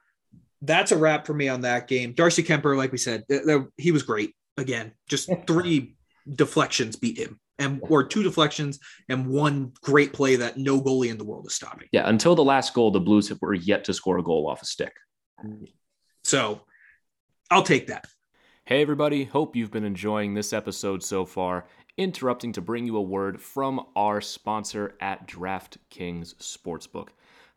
that's 0.62 0.92
a 0.92 0.96
wrap 0.96 1.26
for 1.26 1.34
me 1.34 1.48
on 1.48 1.62
that 1.62 1.88
game. 1.88 2.12
Darcy 2.12 2.42
Kuemper, 2.42 2.76
like 2.76 2.92
we 2.92 2.98
said, 2.98 3.24
th- 3.28 3.44
th- 3.44 3.62
he 3.76 3.92
was 3.92 4.02
great 4.02 4.34
again. 4.56 4.92
Just 5.08 5.28
three 5.46 5.96
deflections 6.32 6.96
beat 6.96 7.18
him, 7.18 7.40
and 7.58 7.80
or 7.82 8.04
two 8.04 8.22
deflections 8.22 8.78
and 9.08 9.26
one 9.26 9.72
great 9.82 10.12
play 10.12 10.36
that 10.36 10.56
no 10.56 10.80
goalie 10.80 11.10
in 11.10 11.18
the 11.18 11.24
world 11.24 11.46
is 11.46 11.54
stopping. 11.54 11.88
Yeah, 11.92 12.08
until 12.08 12.34
the 12.34 12.44
last 12.44 12.72
goal, 12.74 12.90
the 12.90 13.00
Blues 13.00 13.32
were 13.40 13.54
yet 13.54 13.84
to 13.84 13.94
score 13.94 14.18
a 14.18 14.22
goal 14.22 14.48
off 14.48 14.62
a 14.62 14.66
stick. 14.66 14.92
So 16.24 16.62
I'll 17.50 17.64
take 17.64 17.88
that. 17.88 18.06
Hey, 18.64 18.80
everybody. 18.80 19.24
Hope 19.24 19.56
you've 19.56 19.72
been 19.72 19.84
enjoying 19.84 20.34
this 20.34 20.52
episode 20.52 21.02
so 21.02 21.26
far. 21.26 21.66
Interrupting 21.98 22.52
to 22.52 22.60
bring 22.60 22.86
you 22.86 22.96
a 22.96 23.02
word 23.02 23.40
from 23.40 23.84
our 23.96 24.20
sponsor 24.20 24.94
at 25.00 25.26
DraftKings 25.26 26.36
Sportsbook. 26.36 27.08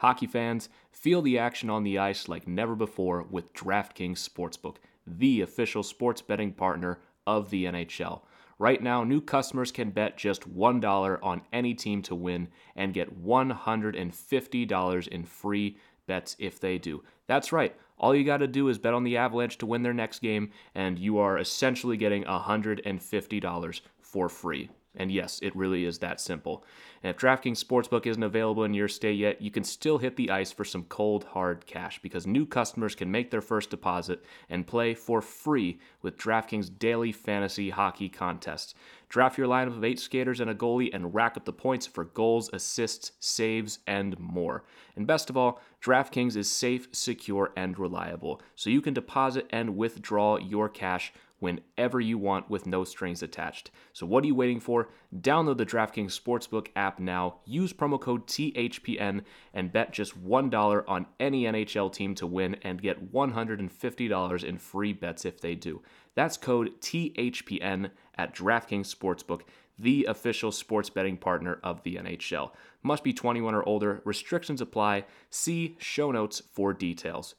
Hockey 0.06 0.28
fans, 0.28 0.70
feel 0.92 1.24
the 1.24 1.40
action 1.40 1.68
on 1.68 1.82
the 1.82 1.98
ice 1.98 2.30
like 2.30 2.48
never 2.48 2.76
before 2.76 3.24
with 3.24 3.52
DraftKings 3.56 4.20
Sportsbook, 4.20 4.76
the 5.08 5.42
official 5.42 5.82
sports 5.82 6.22
betting 6.22 6.54
partner 6.54 7.00
of 7.26 7.50
the 7.50 7.66
NHL. 7.66 8.22
Right 8.60 8.84
now, 8.84 9.04
new 9.04 9.20
customers 9.20 9.72
can 9.72 9.90
bet 9.90 10.16
just 10.16 10.48
$1 10.56 11.20
on 11.24 11.42
any 11.52 11.74
team 11.74 12.04
to 12.04 12.14
win 12.14 12.50
and 12.76 12.94
get 12.94 13.20
$150 13.26 15.08
in 15.08 15.24
free 15.26 15.78
bets 16.06 16.36
if 16.38 16.60
they 16.60 16.78
do. 16.78 17.04
That's 17.26 17.52
right. 17.52 17.76
All 17.98 18.14
you 18.14 18.24
got 18.24 18.38
to 18.38 18.48
do 18.48 18.68
is 18.68 18.78
bet 18.78 18.94
on 18.94 19.06
the 19.06 19.18
Avalanche 19.18 19.58
to 19.58 19.66
win 19.66 19.82
their 19.82 19.92
next 19.92 20.20
game, 20.20 20.52
and 20.76 21.00
you 21.00 21.18
are 21.18 21.40
essentially 21.40 21.98
getting 21.98 22.26
$150 22.26 23.82
for 24.02 24.30
free. 24.30 24.70
And 24.98 25.12
yes, 25.12 25.40
it 25.42 25.56
really 25.56 25.86
is 25.86 26.00
that 26.00 26.20
simple. 26.20 26.64
And 27.04 27.14
if 27.14 27.22
DraftKings 27.22 27.64
Sportsbook 27.64 28.06
isn't 28.06 28.24
available 28.24 28.64
in 28.64 28.74
your 28.74 28.88
state 28.88 29.20
yet, 29.20 29.42
you 29.42 29.52
can 29.52 29.64
still 29.64 29.98
hit 29.98 30.16
the 30.16 30.32
ice 30.32 30.52
for 30.52 30.66
some 30.66 30.86
cold, 30.86 31.24
hard 31.26 31.66
cash 31.66 32.02
because 32.02 32.26
new 32.26 32.46
customers 32.46 32.96
can 32.96 33.12
make 33.12 33.30
their 33.30 33.42
first 33.42 33.70
deposit 33.70 34.24
and 34.50 34.66
play 34.66 34.94
for 34.94 35.22
free 35.22 35.80
with 36.02 36.18
DraftKings 36.18 36.80
daily 36.80 37.12
fantasy 37.12 37.70
hockey 37.70 38.10
contests. 38.10 38.74
Draft 39.08 39.38
your 39.38 39.48
lineup 39.48 39.78
of 39.78 39.84
eight 39.84 40.00
skaters 40.00 40.40
and 40.40 40.50
a 40.50 40.56
goalie 40.56 40.94
and 40.94 41.14
rack 41.14 41.38
up 41.38 41.46
the 41.46 41.54
points 41.54 41.86
for 41.86 42.06
goals, 42.06 42.50
assists, 42.54 43.12
saves, 43.20 43.80
and 43.86 44.20
more. 44.20 44.64
And 44.96 45.06
best 45.06 45.30
of 45.30 45.38
all, 45.38 45.62
DraftKings 45.82 46.36
is 46.36 46.52
safe, 46.52 46.88
secure, 46.92 47.52
and 47.56 47.78
reliable, 47.78 48.42
so 48.56 48.70
you 48.70 48.82
can 48.82 48.96
deposit 48.96 49.46
and 49.52 49.78
withdraw 49.78 50.38
your 50.38 50.68
cash 50.68 51.14
whenever 51.40 52.00
you 52.00 52.18
want 52.18 52.50
with 52.50 52.66
no 52.66 52.84
strings 52.84 53.22
attached. 53.22 53.72
So 53.94 54.06
what 54.06 54.24
are 54.24 54.28
you 54.28 54.36
waiting 54.36 54.60
for? 54.60 54.90
Download 55.16 55.58
the 55.58 55.66
DraftKings 55.66 56.20
Sportsbook 56.20 56.68
app 56.76 57.00
now, 57.00 57.40
use 57.46 57.74
promo 57.74 58.00
code 58.00 58.26
THPN, 58.28 59.22
and 59.54 59.72
bet 59.72 59.92
just 59.92 60.24
$1 60.26 60.84
on 60.88 61.06
any 61.20 61.44
NHL 61.44 61.92
team 61.92 62.16
to 62.16 62.28
win 62.28 62.56
and 62.64 62.82
get 62.82 63.12
$150 63.12 64.44
in 64.44 64.58
free 64.58 64.94
bets 64.94 65.26
if 65.26 65.42
they 65.42 65.56
do. 65.56 65.82
That's 66.16 66.38
code 66.38 66.72
THPN 66.82 67.92
at 68.18 68.34
DraftKings 68.34 68.94
Sportsbook, 68.96 69.42
the 69.78 70.06
official 70.06 70.52
sports 70.52 70.90
betting 70.90 71.18
partner 71.18 71.60
of 71.64 71.84
the 71.84 71.96
NHL. 71.96 72.52
Must 72.82 73.04
be 73.04 73.14
21 73.14 73.54
or 73.54 73.68
older. 73.68 74.02
Restrictions 74.06 74.62
apply. 74.62 75.04
See 75.30 75.76
show 75.80 76.12
notes 76.12 76.42
for 76.54 76.74
details. 76.74 77.36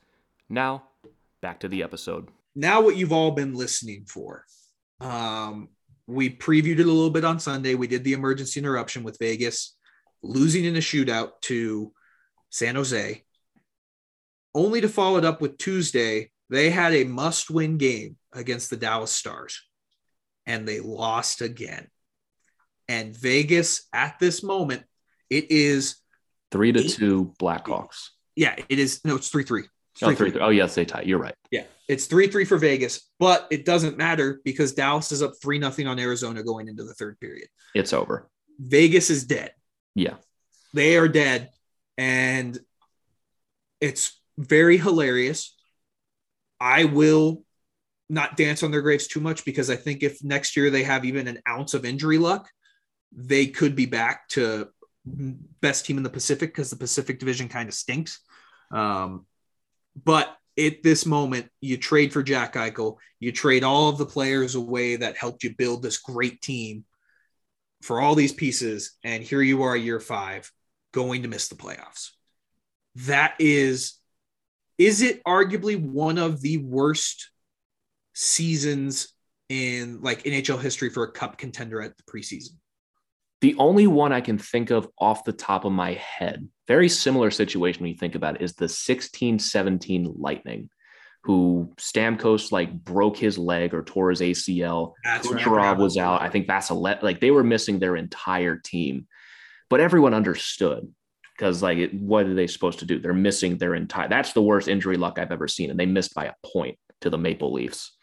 Now, 0.49 0.85
back 1.41 1.61
to 1.61 1.69
the 1.69 1.83
episode 1.83 2.29
now 2.57 2.81
what 2.81 2.97
you've 2.97 3.13
all 3.13 3.31
been 3.31 3.55
listening 3.55 4.07
for. 4.09 4.45
Um, 5.01 5.69
we 6.07 6.31
previewed 6.31 6.79
it 6.79 6.87
a 6.87 6.91
little 6.91 7.11
bit 7.11 7.25
on 7.25 7.39
Sunday. 7.39 7.75
We 7.75 7.87
did 7.87 8.03
the 8.03 8.15
emergency 8.15 8.59
interruption 8.59 9.03
with 9.03 9.19
Vegas 9.19 9.77
losing 10.23 10.65
in 10.65 10.77
a 10.77 10.81
shootout 10.81 11.33
to 11.43 11.93
San 12.51 12.75
Jose, 12.75 13.23
only 14.55 14.81
to 14.81 14.89
follow 14.89 15.19
it 15.19 15.25
up 15.25 15.41
with 15.41 15.59
Tuesday. 15.59 16.31
They 16.49 16.71
had 16.71 16.95
a 16.95 17.05
must 17.05 17.51
win 17.51 17.77
game 17.77 18.17
against 18.33 18.71
the 18.71 18.77
Dallas 18.77 19.13
Stars 19.13 19.61
and 20.47 20.67
they 20.67 20.81
lost 20.81 21.43
again. 21.43 21.89
And 22.89 23.17
Vegas 23.17 23.87
at 23.93 24.19
this 24.21 24.43
moment, 24.43 24.85
it 25.29 25.51
is 25.51 25.97
three 26.53 26.73
to 26.73 26.81
eight, 26.81 26.93
two 26.93 27.35
Blackhawks. 27.41 28.11
Yeah, 28.37 28.55
it 28.69 28.79
is. 28.79 29.05
No, 29.05 29.17
it's 29.17 29.29
three 29.29 29.43
three. 29.43 29.65
Oh, 30.03 30.15
three, 30.15 30.31
three. 30.31 30.41
oh, 30.41 30.51
yes, 30.51 30.75
they 30.75 30.85
tie. 30.85 31.03
You're 31.03 31.19
right. 31.19 31.35
Yeah, 31.51 31.65
it's 31.89 32.07
three 32.07 32.29
three 32.29 32.45
for 32.45 32.59
Vegas, 32.59 33.11
but 33.19 33.47
it 33.51 33.65
doesn't 33.65 33.97
matter 33.97 34.41
because 34.45 34.75
Dallas 34.75 35.13
is 35.13 35.23
up 35.23 35.33
three 35.41 35.59
nothing 35.59 35.87
on 35.87 35.99
Arizona 35.99 36.43
going 36.43 36.69
into 36.69 36.85
the 36.85 36.95
third 36.95 37.19
period. 37.21 37.49
It's 37.75 37.93
over. 37.93 38.29
Vegas 38.59 39.11
is 39.11 39.25
dead. 39.25 39.53
Yeah, 39.95 40.15
they 40.75 40.97
are 40.97 41.09
dead, 41.09 41.51
and 41.97 42.59
it's 43.81 44.21
very 44.37 44.77
hilarious. 44.77 45.55
I 46.61 46.85
will 46.85 47.45
not 48.09 48.37
dance 48.37 48.63
on 48.63 48.71
their 48.71 48.83
graves 48.83 49.07
too 49.07 49.21
much 49.21 49.45
because 49.45 49.69
I 49.71 49.77
think 49.77 50.03
if 50.03 50.23
next 50.23 50.57
year 50.57 50.71
they 50.71 50.85
have 50.85 51.05
even 51.05 51.27
an 51.27 51.41
ounce 51.49 51.75
of 51.75 51.85
injury 51.85 52.19
luck, 52.19 52.49
they 53.13 53.47
could 53.47 53.75
be 53.75 53.87
back 53.87 54.29
to 54.29 54.69
best 55.05 55.87
team 55.87 55.97
in 55.97 56.03
the 56.03 56.11
Pacific 56.11 56.51
because 56.51 56.71
the 56.71 56.77
Pacific 56.77 57.19
Division 57.19 57.49
kind 57.49 57.69
of 57.69 57.75
stinks. 57.75 58.21
Um, 58.71 59.27
but 60.05 60.37
at 60.59 60.83
this 60.83 61.05
moment, 61.05 61.51
you 61.61 61.77
trade 61.77 62.13
for 62.13 62.23
Jack 62.23 62.55
Eichel, 62.55 62.97
you 63.21 63.33
trade 63.33 63.65
all 63.65 63.89
of 63.89 63.99
the 63.99 64.07
players 64.07 64.55
away 64.55 64.97
that 64.97 65.17
helped 65.17 65.45
you 65.45 65.55
build 65.55 65.83
this 65.83 65.99
great 65.99 66.41
team 66.41 66.85
for 67.83 68.01
all 68.01 68.15
these 68.15 68.33
pieces, 68.33 68.97
and 69.05 69.23
here 69.23 69.43
you 69.43 69.63
are, 69.63 69.77
year 69.77 70.01
five, 70.01 70.51
going 70.93 71.23
to 71.23 71.29
miss 71.29 71.49
the 71.49 71.55
playoffs. 71.55 72.11
That 72.97 73.35
is, 73.39 73.99
is 74.79 75.03
it 75.03 75.23
arguably 75.25 75.79
one 75.79 76.17
of 76.19 76.41
the 76.41 76.59
worst 76.59 77.31
seasons 78.15 79.09
in 79.49 80.01
like 80.01 80.25
NHL 80.25 80.61
history 80.61 80.89
for 80.89 81.05
a 81.05 81.13
cup 81.13 81.37
contender 81.37 81.83
at 81.83 81.97
the 81.97 82.03
preseason? 82.05 82.55
The 83.47 83.55
only 83.59 83.87
one 83.87 84.13
I 84.13 84.23
can 84.23 84.39
think 84.39 84.71
of 84.71 84.89
off 84.99 85.23
the 85.23 85.33
top 85.33 85.65
of 85.65 85.71
my 85.71 85.93
head, 85.93 86.49
very 86.67 86.89
similar 86.89 87.31
situation 87.31 87.81
when 87.81 87.93
you 87.93 87.97
think 87.97 88.17
about 88.17 88.35
it, 88.35 88.43
is 88.43 88.55
the 88.55 88.69
16 88.69 89.39
17 89.39 90.15
Lightning, 90.19 90.69
who 91.23 91.73
Stamkos 91.77 92.51
like 92.51 92.73
broke 92.73 93.17
his 93.17 93.39
leg 93.39 93.73
or 93.73 93.85
tore 93.85 94.11
his 94.11 94.21
ACL. 94.21 94.95
That's 95.05 95.29
Kucherov 95.29 95.79
was 95.79 95.97
out. 95.97 96.23
I 96.23 96.29
think 96.29 96.49
Vasilevskiy, 96.49 97.05
like 97.05 97.21
they 97.21 97.31
were 97.31 97.45
missing 97.45 97.79
their 97.79 97.95
entire 97.95 98.57
team, 98.57 99.07
but 99.71 99.79
everyone 99.79 100.13
understood 100.13 100.93
because 101.39 101.63
like 101.63 101.79
it, 101.79 101.95
what 101.95 102.27
are 102.27 102.35
they 102.35 102.49
supposed 102.49 102.81
to 102.81 102.85
do? 102.85 102.99
They're 102.99 103.15
missing 103.15 103.59
their 103.59 103.77
entire. 103.77 104.09
That's 104.09 104.33
the 104.33 104.43
worst 104.43 104.67
injury 104.67 104.97
luck 104.97 105.21
I've 105.21 105.31
ever 105.31 105.47
seen, 105.47 105.71
and 105.71 105.79
they 105.79 105.87
missed 105.87 106.17
by 106.17 106.25
a 106.25 106.35
point 106.45 106.81
to 107.03 107.11
the 107.11 107.19
Maple 107.19 107.53
Leafs. 107.53 107.97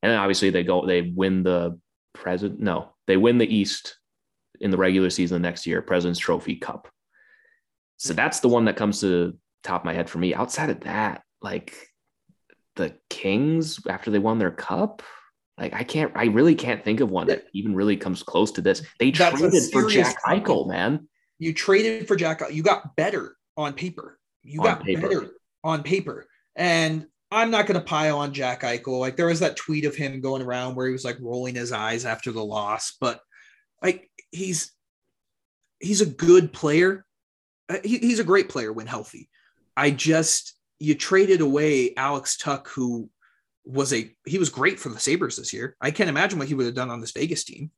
And 0.00 0.12
then 0.12 0.18
obviously 0.20 0.50
they 0.50 0.62
go, 0.62 0.86
they 0.86 1.02
win 1.02 1.42
the 1.42 1.76
present. 2.12 2.60
No, 2.60 2.94
they 3.08 3.16
win 3.16 3.38
the 3.38 3.52
East 3.52 3.96
in 4.60 4.70
the 4.70 4.76
regular 4.76 5.10
season 5.10 5.40
the 5.40 5.48
next 5.48 5.66
year, 5.66 5.82
President's 5.82 6.20
Trophy 6.20 6.56
Cup. 6.56 6.88
So 7.96 8.14
that's 8.14 8.40
the 8.40 8.48
one 8.48 8.64
that 8.64 8.76
comes 8.76 9.00
to 9.00 9.36
top 9.62 9.82
of 9.82 9.84
my 9.84 9.92
head 9.92 10.08
for 10.08 10.18
me. 10.18 10.34
Outside 10.34 10.70
of 10.70 10.80
that, 10.80 11.22
like 11.42 11.74
the 12.76 12.94
Kings 13.08 13.80
after 13.88 14.10
they 14.10 14.18
won 14.18 14.38
their 14.38 14.50
cup, 14.50 15.02
like 15.58 15.74
I 15.74 15.84
can't, 15.84 16.12
I 16.14 16.24
really 16.26 16.54
can't 16.54 16.82
think 16.82 17.00
of 17.00 17.10
one 17.10 17.26
that 17.26 17.44
even 17.52 17.74
really 17.74 17.96
comes 17.96 18.22
close 18.22 18.52
to 18.52 18.62
this. 18.62 18.82
They 18.98 19.10
that's 19.10 19.38
traded 19.38 19.70
for 19.70 19.88
Jack 19.88 20.16
Eichel, 20.24 20.66
man. 20.68 21.08
You 21.38 21.52
traded 21.52 22.08
for 22.08 22.16
Jack. 22.16 22.40
You 22.50 22.62
got 22.62 22.96
better 22.96 23.36
on 23.56 23.74
paper. 23.74 24.18
You 24.42 24.60
on 24.60 24.66
got 24.66 24.84
paper. 24.84 25.08
better 25.08 25.30
on 25.62 25.82
paper. 25.82 26.26
And 26.56 27.06
I'm 27.30 27.50
not 27.50 27.66
going 27.66 27.78
to 27.78 27.86
pile 27.86 28.18
on 28.18 28.32
Jack 28.32 28.62
Eichel. 28.62 28.98
Like 28.98 29.16
there 29.16 29.26
was 29.26 29.40
that 29.40 29.56
tweet 29.56 29.84
of 29.84 29.94
him 29.94 30.20
going 30.20 30.42
around 30.42 30.74
where 30.74 30.86
he 30.86 30.92
was 30.92 31.04
like 31.04 31.18
rolling 31.20 31.54
his 31.54 31.72
eyes 31.72 32.04
after 32.04 32.32
the 32.32 32.44
loss, 32.44 32.96
but 33.00 33.20
like 33.82 34.09
he's 34.30 34.72
he's 35.78 36.00
a 36.00 36.06
good 36.06 36.52
player. 36.52 37.04
Uh, 37.68 37.78
he, 37.84 37.98
he's 37.98 38.18
a 38.18 38.24
great 38.24 38.48
player 38.48 38.72
when 38.72 38.86
healthy. 38.86 39.28
I 39.76 39.90
just 39.90 40.54
you 40.78 40.94
traded 40.94 41.40
away 41.40 41.94
Alex 41.96 42.36
Tuch, 42.36 42.68
who 42.68 43.08
was 43.64 43.92
a 43.92 44.10
he 44.26 44.38
was 44.38 44.48
great 44.48 44.78
for 44.78 44.88
the 44.88 44.98
Sabres 44.98 45.36
this 45.36 45.52
year. 45.52 45.76
I 45.80 45.90
can't 45.90 46.10
imagine 46.10 46.38
what 46.38 46.48
he 46.48 46.54
would 46.54 46.66
have 46.66 46.74
done 46.74 46.90
on 46.90 47.00
this 47.00 47.12
Vegas 47.12 47.44
team. 47.44 47.70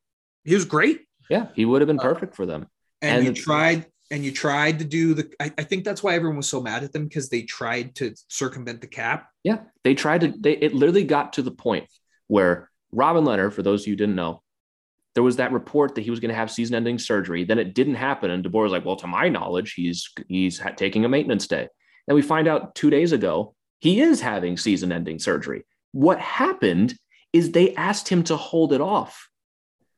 He 0.45 0.55
was 0.55 0.65
great. 0.65 1.03
Yeah, 1.29 1.49
he 1.55 1.65
would 1.65 1.81
have 1.81 1.89
been 1.89 1.99
perfect 1.99 2.35
uh, 2.35 2.37
for 2.37 2.47
them. 2.47 2.67
And, 3.01 3.19
and 3.19 3.37
you 3.37 3.43
tried 3.43 3.87
and 4.11 4.25
you 4.25 4.31
tried 4.31 4.79
to 4.79 4.85
do 4.85 5.15
the 5.15 5.33
I, 5.41 5.53
I, 5.59 5.65
think 5.65 5.85
that's 5.85 6.03
why 6.03 6.15
everyone 6.15 6.37
was 6.37 6.49
so 6.49 6.61
mad 6.61 6.85
at 6.85 6.93
them 6.93 7.05
because 7.05 7.29
they 7.29 7.43
tried 7.43 7.95
to 7.97 8.15
circumvent 8.29 8.81
the 8.81 8.87
cap. 8.87 9.29
Yeah, 9.43 9.61
they 9.85 9.95
tried 9.95 10.21
to 10.21 10.35
they 10.39 10.53
it 10.53 10.75
literally 10.75 11.05
got 11.05 11.35
to 11.35 11.43
the 11.43 11.51
point 11.51 11.89
where 12.29 12.71
Robin 12.93 13.25
Lehner, 13.25 13.53
for 13.53 13.63
those 13.63 13.83
of 13.83 13.89
you 13.89 13.97
didn't 13.97 14.15
know, 14.15 14.42
there 15.15 15.23
was 15.23 15.37
that 15.37 15.53
report 15.53 15.95
that 15.95 16.03
he 16.03 16.11
was 16.11 16.21
going 16.21 16.31
to 16.31 16.35
have 16.35 16.51
season-ending 16.51 16.99
surgery. 16.99 17.45
Then 17.45 17.59
it 17.59 17.75
didn't 17.75 17.97
happen, 17.97 18.31
and 18.31 18.45
DeBoer 18.45 18.65
was 18.65 18.73
like, 18.73 18.85
"Well, 18.85 18.97
to 18.97 19.07
my 19.07 19.29
knowledge, 19.29 19.75
he's 19.75 20.11
he's 20.29 20.61
taking 20.77 21.05
a 21.05 21.09
maintenance 21.09 21.47
day." 21.47 21.69
And 22.09 22.15
we 22.15 22.23
find 22.23 22.49
out 22.49 22.75
two 22.75 22.91
days 22.91 23.13
ago 23.13 23.55
he 23.81 24.01
is 24.01 24.21
having 24.21 24.57
season-ending 24.57 25.19
surgery. 25.19 25.65
What 25.91 26.21
happened 26.21 26.95
is 27.33 27.51
they 27.51 27.75
asked 27.75 28.09
him 28.09 28.23
to 28.25 28.37
hold 28.37 28.73
it 28.73 28.81
off 28.81 29.29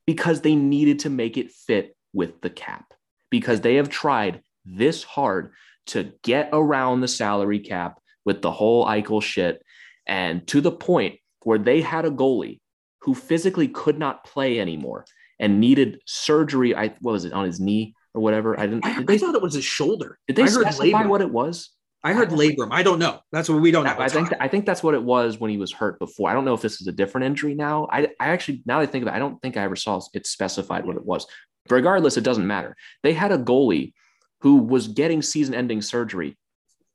because 0.07 0.41
they 0.41 0.55
needed 0.55 0.99
to 0.99 1.09
make 1.09 1.37
it 1.37 1.51
fit 1.51 1.95
with 2.11 2.41
the 2.41 2.49
cap 2.49 2.93
because 3.29 3.61
they 3.61 3.75
have 3.75 3.89
tried 3.89 4.41
this 4.65 5.03
hard 5.03 5.51
to 5.87 6.11
get 6.23 6.49
around 6.51 7.01
the 7.01 7.07
salary 7.07 7.59
cap 7.59 7.99
with 8.23 8.41
the 8.41 8.51
whole 8.51 8.85
Eichel 8.87 9.21
shit, 9.21 9.61
and 10.07 10.45
to 10.47 10.61
the 10.61 10.71
point 10.71 11.19
where 11.43 11.59
they 11.59 11.81
had 11.81 12.05
a 12.05 12.11
goalie 12.11 12.59
who 13.05 13.13
physically 13.13 13.67
could 13.67 13.99
not 13.99 14.23
play 14.25 14.59
anymore 14.59 15.05
and 15.39 15.59
needed 15.59 16.01
surgery. 16.05 16.75
I 16.75 16.87
what 16.99 17.11
was 17.11 17.23
it 17.23 17.33
on 17.33 17.45
his 17.45 17.59
knee 17.59 17.95
or 18.15 18.21
whatever? 18.21 18.59
I 18.59 18.65
didn't. 18.65 18.83
Did 18.83 19.07
they, 19.07 19.15
I 19.15 19.17
thought 19.19 19.35
it 19.35 19.41
was 19.41 19.53
his 19.53 19.63
shoulder. 19.63 20.17
Did 20.27 20.35
they 20.35 20.43
I 20.43 20.47
specify 20.47 21.03
labrum. 21.03 21.09
what 21.09 21.21
it 21.21 21.29
was? 21.29 21.69
I 22.03 22.13
heard 22.13 22.29
labrum. 22.29 22.69
I 22.71 22.81
don't 22.83 22.99
know. 22.99 23.19
That's 23.31 23.47
what 23.47 23.61
we 23.61 23.71
don't 23.71 23.83
know. 23.83 23.95
I 23.97 24.09
think 24.09 24.29
I 24.39 24.47
think 24.47 24.65
that's 24.65 24.81
what 24.81 24.95
it 24.95 25.03
was 25.03 25.39
when 25.39 25.51
he 25.51 25.57
was 25.57 25.71
hurt 25.71 25.99
before. 25.99 26.29
I 26.29 26.33
don't 26.33 26.45
know 26.45 26.55
if 26.55 26.61
this 26.61 26.81
is 26.81 26.87
a 26.87 26.91
different 26.91 27.25
injury 27.25 27.53
now. 27.53 27.87
I, 27.91 28.07
I 28.19 28.29
actually 28.29 28.63
now 28.65 28.79
that 28.79 28.89
I 28.89 28.91
think 28.91 29.03
about 29.03 29.13
it, 29.13 29.17
I 29.17 29.19
don't 29.19 29.39
think 29.41 29.55
I 29.55 29.61
ever 29.61 29.75
saw 29.75 30.01
it 30.13 30.25
specified 30.25 30.85
what 30.85 30.97
it 30.97 31.05
was. 31.05 31.27
Regardless, 31.69 32.17
it 32.17 32.23
doesn't 32.23 32.45
matter. 32.45 32.75
They 33.03 33.13
had 33.13 33.31
a 33.31 33.37
goalie 33.37 33.93
who 34.41 34.57
was 34.57 34.87
getting 34.87 35.23
season-ending 35.23 35.81
surgery, 35.81 36.37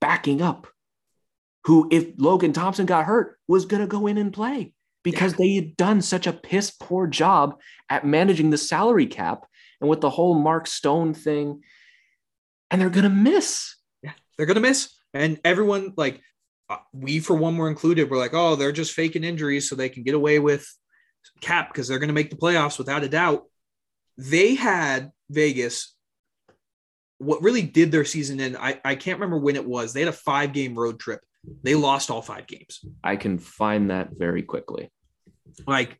backing 0.00 0.42
up, 0.42 0.68
who 1.64 1.88
if 1.90 2.06
Logan 2.16 2.52
Thompson 2.52 2.86
got 2.86 3.06
hurt 3.06 3.36
was 3.48 3.64
going 3.64 3.80
to 3.80 3.88
go 3.88 4.06
in 4.06 4.16
and 4.18 4.32
play 4.32 4.72
because 5.02 5.34
they 5.34 5.54
had 5.54 5.76
done 5.76 6.02
such 6.02 6.26
a 6.26 6.32
piss 6.32 6.70
poor 6.70 7.06
job 7.06 7.58
at 7.88 8.06
managing 8.06 8.50
the 8.50 8.58
salary 8.58 9.06
cap 9.06 9.46
and 9.80 9.88
with 9.88 10.00
the 10.00 10.10
whole 10.10 10.34
Mark 10.34 10.66
Stone 10.66 11.14
thing. 11.14 11.62
And 12.70 12.80
they're 12.80 12.90
going 12.90 13.04
to 13.04 13.10
miss. 13.10 13.74
Yeah, 14.02 14.12
they're 14.36 14.46
going 14.46 14.56
to 14.56 14.60
miss. 14.60 14.94
And 15.14 15.40
everyone, 15.44 15.94
like, 15.96 16.20
uh, 16.68 16.76
we 16.92 17.18
for 17.18 17.34
one 17.34 17.56
were 17.56 17.68
included, 17.68 18.10
we're 18.10 18.18
like, 18.18 18.34
oh, 18.34 18.54
they're 18.54 18.72
just 18.72 18.92
faking 18.92 19.24
injuries 19.24 19.68
so 19.68 19.74
they 19.74 19.88
can 19.88 20.04
get 20.04 20.14
away 20.14 20.38
with 20.38 20.72
cap 21.40 21.72
because 21.72 21.88
they're 21.88 21.98
going 21.98 22.08
to 22.08 22.14
make 22.14 22.30
the 22.30 22.36
playoffs 22.36 22.78
without 22.78 23.02
a 23.02 23.08
doubt. 23.08 23.44
they 24.16 24.54
had 24.54 25.10
Vegas. 25.30 25.94
What 27.18 27.42
really 27.42 27.62
did 27.62 27.90
their 27.90 28.04
season 28.04 28.40
in, 28.40 28.56
I, 28.56 28.80
I 28.84 28.94
can't 28.94 29.18
remember 29.18 29.38
when 29.38 29.56
it 29.56 29.66
was. 29.66 29.92
They 29.92 30.00
had 30.00 30.08
a 30.08 30.12
five 30.12 30.52
game 30.52 30.74
road 30.74 30.98
trip. 30.98 31.20
They 31.62 31.74
lost 31.74 32.10
all 32.10 32.22
five 32.22 32.46
games. 32.46 32.84
I 33.02 33.16
can 33.16 33.38
find 33.38 33.90
that 33.90 34.10
very 34.12 34.42
quickly. 34.42 34.90
Like, 35.66 35.98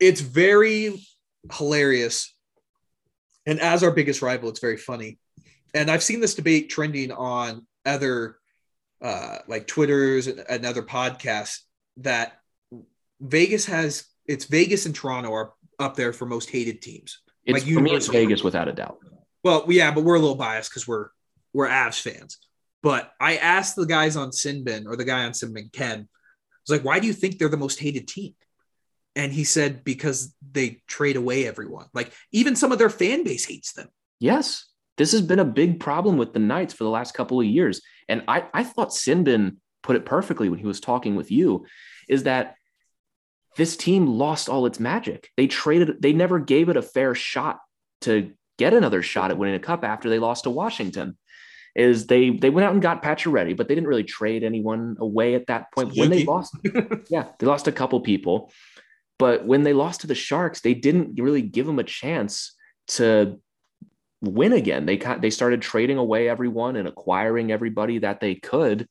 it's 0.00 0.20
very 0.20 1.04
hilarious. 1.52 2.34
And 3.46 3.60
as 3.60 3.82
our 3.82 3.90
biggest 3.90 4.22
rival, 4.22 4.48
it's 4.48 4.60
very 4.60 4.76
funny. 4.76 5.18
And 5.74 5.90
I've 5.90 6.02
seen 6.02 6.20
this 6.20 6.34
debate 6.34 6.70
trending 6.70 7.12
on 7.12 7.66
other 7.84 8.36
uh, 9.02 9.38
like 9.46 9.66
Twitter's 9.66 10.26
and, 10.26 10.44
and 10.48 10.66
other 10.66 10.82
podcasts 10.82 11.60
that 11.98 12.40
Vegas 13.20 13.66
has 13.66 14.04
it's 14.26 14.44
Vegas 14.44 14.86
and 14.86 14.94
Toronto 14.94 15.32
are 15.32 15.52
up 15.78 15.96
there 15.96 16.12
for 16.12 16.26
most 16.26 16.50
hated 16.50 16.82
teams. 16.82 17.20
It's 17.44 17.64
like 17.64 17.72
for 17.72 17.80
me, 17.80 17.92
it's 17.92 18.08
Vegas 18.08 18.42
without 18.42 18.68
a 18.68 18.72
doubt. 18.72 18.98
Well, 19.42 19.64
yeah, 19.68 19.90
but 19.90 20.04
we're 20.04 20.16
a 20.16 20.18
little 20.18 20.34
biased 20.34 20.70
because 20.70 20.86
we're 20.86 21.08
we're 21.52 21.68
Avs 21.68 22.00
fans. 22.00 22.38
But 22.82 23.12
I 23.20 23.36
asked 23.36 23.76
the 23.76 23.86
guys 23.86 24.16
on 24.16 24.30
Sinbin 24.30 24.86
or 24.86 24.96
the 24.96 25.04
guy 25.04 25.24
on 25.24 25.32
Sinbin, 25.32 25.72
Ken, 25.72 26.00
I 26.00 26.60
was 26.66 26.78
like, 26.78 26.84
why 26.84 27.00
do 27.00 27.06
you 27.06 27.12
think 27.12 27.38
they're 27.38 27.48
the 27.48 27.56
most 27.56 27.80
hated 27.80 28.06
team? 28.06 28.34
And 29.16 29.32
he 29.32 29.44
said, 29.44 29.82
because 29.82 30.34
they 30.52 30.82
trade 30.86 31.16
away 31.16 31.46
everyone. 31.46 31.86
Like 31.92 32.12
even 32.30 32.54
some 32.54 32.70
of 32.70 32.78
their 32.78 32.90
fan 32.90 33.24
base 33.24 33.44
hates 33.44 33.72
them. 33.72 33.88
Yes. 34.20 34.66
This 34.96 35.12
has 35.12 35.22
been 35.22 35.38
a 35.38 35.44
big 35.44 35.80
problem 35.80 36.18
with 36.18 36.32
the 36.32 36.38
Knights 36.38 36.74
for 36.74 36.84
the 36.84 36.90
last 36.90 37.14
couple 37.14 37.40
of 37.40 37.46
years. 37.46 37.80
And 38.08 38.22
I, 38.28 38.44
I 38.54 38.64
thought 38.64 38.90
Sinbin 38.90 39.56
put 39.82 39.96
it 39.96 40.04
perfectly 40.04 40.48
when 40.48 40.58
he 40.58 40.66
was 40.66 40.80
talking 40.80 41.16
with 41.16 41.30
you, 41.30 41.66
is 42.08 42.24
that 42.24 42.54
this 43.56 43.76
team 43.76 44.06
lost 44.06 44.48
all 44.48 44.66
its 44.66 44.78
magic. 44.78 45.30
They 45.36 45.46
traded, 45.46 46.00
they 46.00 46.12
never 46.12 46.38
gave 46.38 46.68
it 46.68 46.76
a 46.76 46.82
fair 46.82 47.14
shot 47.14 47.58
to 48.02 48.32
get 48.56 48.74
another 48.74 49.02
shot 49.02 49.30
at 49.30 49.38
winning 49.38 49.54
a 49.54 49.60
cup 49.60 49.84
after 49.84 50.08
they 50.08 50.18
lost 50.18 50.44
to 50.44 50.50
Washington. 50.50 51.16
Is 51.78 52.08
they 52.08 52.30
they 52.30 52.50
went 52.50 52.66
out 52.66 52.72
and 52.72 52.82
got 52.82 53.04
Pacioretty, 53.04 53.56
but 53.56 53.68
they 53.68 53.74
didn't 53.74 53.88
really 53.88 54.04
trade 54.04 54.42
anyone 54.42 54.96
away 54.98 55.34
at 55.34 55.46
that 55.46 55.72
point. 55.72 55.96
When 55.96 56.10
they 56.10 56.24
lost, 56.24 56.56
yeah, 57.08 57.26
they 57.38 57.46
lost 57.46 57.68
a 57.68 57.72
couple 57.72 58.00
people, 58.00 58.52
but 59.18 59.46
when 59.46 59.62
they 59.62 59.72
lost 59.72 60.00
to 60.00 60.08
the 60.08 60.14
Sharks, 60.16 60.60
they 60.60 60.74
didn't 60.74 61.20
really 61.20 61.42
give 61.42 61.66
them 61.66 61.78
a 61.78 61.84
chance 61.84 62.56
to 62.88 63.40
win 64.20 64.52
again. 64.52 64.86
They 64.86 64.96
they 64.96 65.30
started 65.30 65.62
trading 65.62 65.98
away 65.98 66.28
everyone 66.28 66.74
and 66.74 66.88
acquiring 66.88 67.52
everybody 67.52 67.98
that 67.98 68.18
they 68.20 68.34
could 68.34 68.88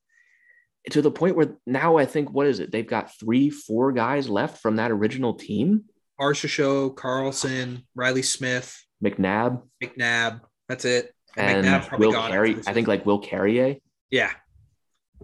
to 0.91 1.01
the 1.01 1.11
point 1.11 1.35
where 1.35 1.57
now 1.65 1.97
I 1.97 2.05
think 2.05 2.31
what 2.31 2.47
is 2.47 2.59
it? 2.59 2.71
They've 2.71 2.87
got 2.87 3.17
three, 3.19 3.49
four 3.49 3.91
guys 3.91 4.29
left 4.29 4.61
from 4.61 4.77
that 4.77 4.91
original 4.91 5.33
team. 5.33 5.85
Show, 6.33 6.89
Karlsson, 6.91 7.83
Reilly 7.95 8.23
Smith, 8.23 8.81
McNabb, 9.03 9.61
McNabb. 9.83 10.41
That's 10.67 10.85
it. 10.85 11.13
And, 11.37 11.65
and 11.65 11.99
Will 11.99 12.13
Carrier. 12.13 12.61
I 12.65 12.73
think 12.73 12.87
like 12.87 13.05
Will 13.05 13.19
Carrier. 13.19 13.75
Yeah, 14.09 14.31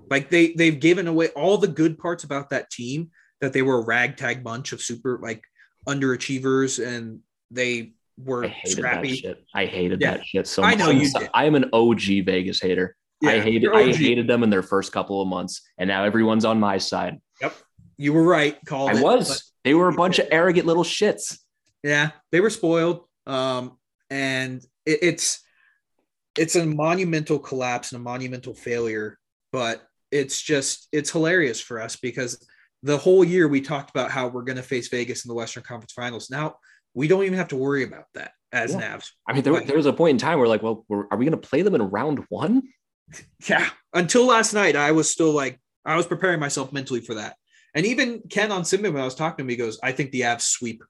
like 0.09 0.29
they 0.29 0.53
they've 0.53 0.79
given 0.79 1.07
away 1.07 1.29
all 1.29 1.57
the 1.57 1.67
good 1.67 1.97
parts 1.97 2.23
about 2.23 2.49
that 2.51 2.69
team. 2.69 3.11
That 3.41 3.51
they 3.53 3.61
were 3.61 3.79
a 3.79 3.85
ragtag 3.85 4.43
bunch 4.43 4.71
of 4.71 4.81
super 4.81 5.19
like 5.21 5.43
underachievers, 5.87 6.85
and 6.85 7.19
they 7.51 7.93
were 8.17 8.45
I 8.45 8.49
hated 8.49 8.77
scrappy. 8.77 9.09
That 9.09 9.17
shit. 9.17 9.45
I 9.53 9.65
hated 9.65 10.01
yeah. 10.01 10.11
that 10.11 10.25
shit 10.25 10.47
so 10.47 10.61
much. 10.61 10.73
I 10.73 10.75
know 10.75 10.89
you 10.89 11.11
did. 11.11 11.29
I 11.33 11.45
am 11.45 11.55
an 11.55 11.69
OG 11.73 12.01
Vegas 12.25 12.61
hater. 12.61 12.95
Yeah, 13.21 13.31
I 13.31 13.39
hated 13.39 13.71
I 13.73 13.91
hated 13.91 14.27
them 14.27 14.43
in 14.43 14.49
their 14.49 14.63
first 14.63 14.91
couple 14.91 15.21
of 15.21 15.27
months, 15.27 15.61
and 15.77 15.87
now 15.87 16.03
everyone's 16.03 16.45
on 16.45 16.59
my 16.59 16.77
side. 16.77 17.19
Yep, 17.41 17.55
you 17.97 18.13
were 18.13 18.23
right. 18.23 18.57
Called 18.65 18.91
I 18.91 18.97
it, 18.97 19.03
was. 19.03 19.51
They 19.63 19.73
were 19.73 19.89
a 19.89 19.93
bunch 19.93 20.19
of 20.19 20.27
arrogant 20.31 20.67
little 20.67 20.83
shits. 20.83 21.37
Yeah, 21.83 22.11
they 22.31 22.39
were 22.39 22.49
spoiled. 22.49 23.05
Um, 23.25 23.77
and 24.09 24.61
it, 24.85 24.99
it's 25.01 25.42
it's 26.37 26.55
a 26.55 26.65
monumental 26.65 27.39
collapse 27.39 27.91
and 27.91 28.01
a 28.01 28.03
monumental 28.03 28.53
failure. 28.53 29.17
But 29.51 29.83
it's 30.11 30.41
just 30.41 30.87
it's 30.91 31.11
hilarious 31.11 31.59
for 31.59 31.81
us 31.81 31.95
because 31.95 32.45
the 32.81 32.97
whole 32.97 33.23
year 33.23 33.47
we 33.47 33.61
talked 33.61 33.89
about 33.89 34.11
how 34.11 34.27
we're 34.27 34.43
going 34.43 34.57
to 34.57 34.63
face 34.63 34.89
Vegas 34.89 35.25
in 35.25 35.29
the 35.29 35.35
Western 35.35 35.63
Conference 35.63 35.93
Finals. 35.93 36.29
Now 36.29 36.55
we 36.93 37.07
don't 37.07 37.23
even 37.23 37.37
have 37.37 37.47
to 37.49 37.55
worry 37.55 37.83
about 37.83 38.05
that 38.13 38.31
as 38.51 38.73
yeah. 38.73 38.95
Navs. 38.95 39.09
I 39.27 39.33
mean, 39.33 39.43
there, 39.43 39.59
there 39.61 39.77
was 39.77 39.85
a 39.85 39.93
point 39.93 40.11
in 40.11 40.17
time 40.17 40.37
where 40.39 40.47
like, 40.47 40.61
well, 40.61 40.85
are 40.89 41.17
we 41.17 41.25
going 41.25 41.31
to 41.31 41.37
play 41.37 41.61
them 41.61 41.75
in 41.75 41.81
round 41.81 42.23
one? 42.29 42.63
Yeah. 43.47 43.69
Until 43.93 44.25
last 44.25 44.53
night, 44.53 44.75
I 44.75 44.93
was 44.93 45.07
still 45.09 45.33
like, 45.33 45.59
I 45.85 45.97
was 45.97 46.07
preparing 46.07 46.39
myself 46.39 46.71
mentally 46.73 47.01
for 47.01 47.15
that. 47.15 47.35
And 47.75 47.85
even 47.85 48.21
Ken 48.29 48.51
on 48.51 48.65
Simba, 48.65 48.91
when 48.91 49.01
I 49.01 49.05
was 49.05 49.13
talking 49.13 49.37
to 49.37 49.43
him, 49.43 49.49
he 49.49 49.55
goes, 49.55 49.77
I 49.83 49.91
think 49.91 50.11
the 50.11 50.21
Avs 50.21 50.41
sweep 50.41 50.83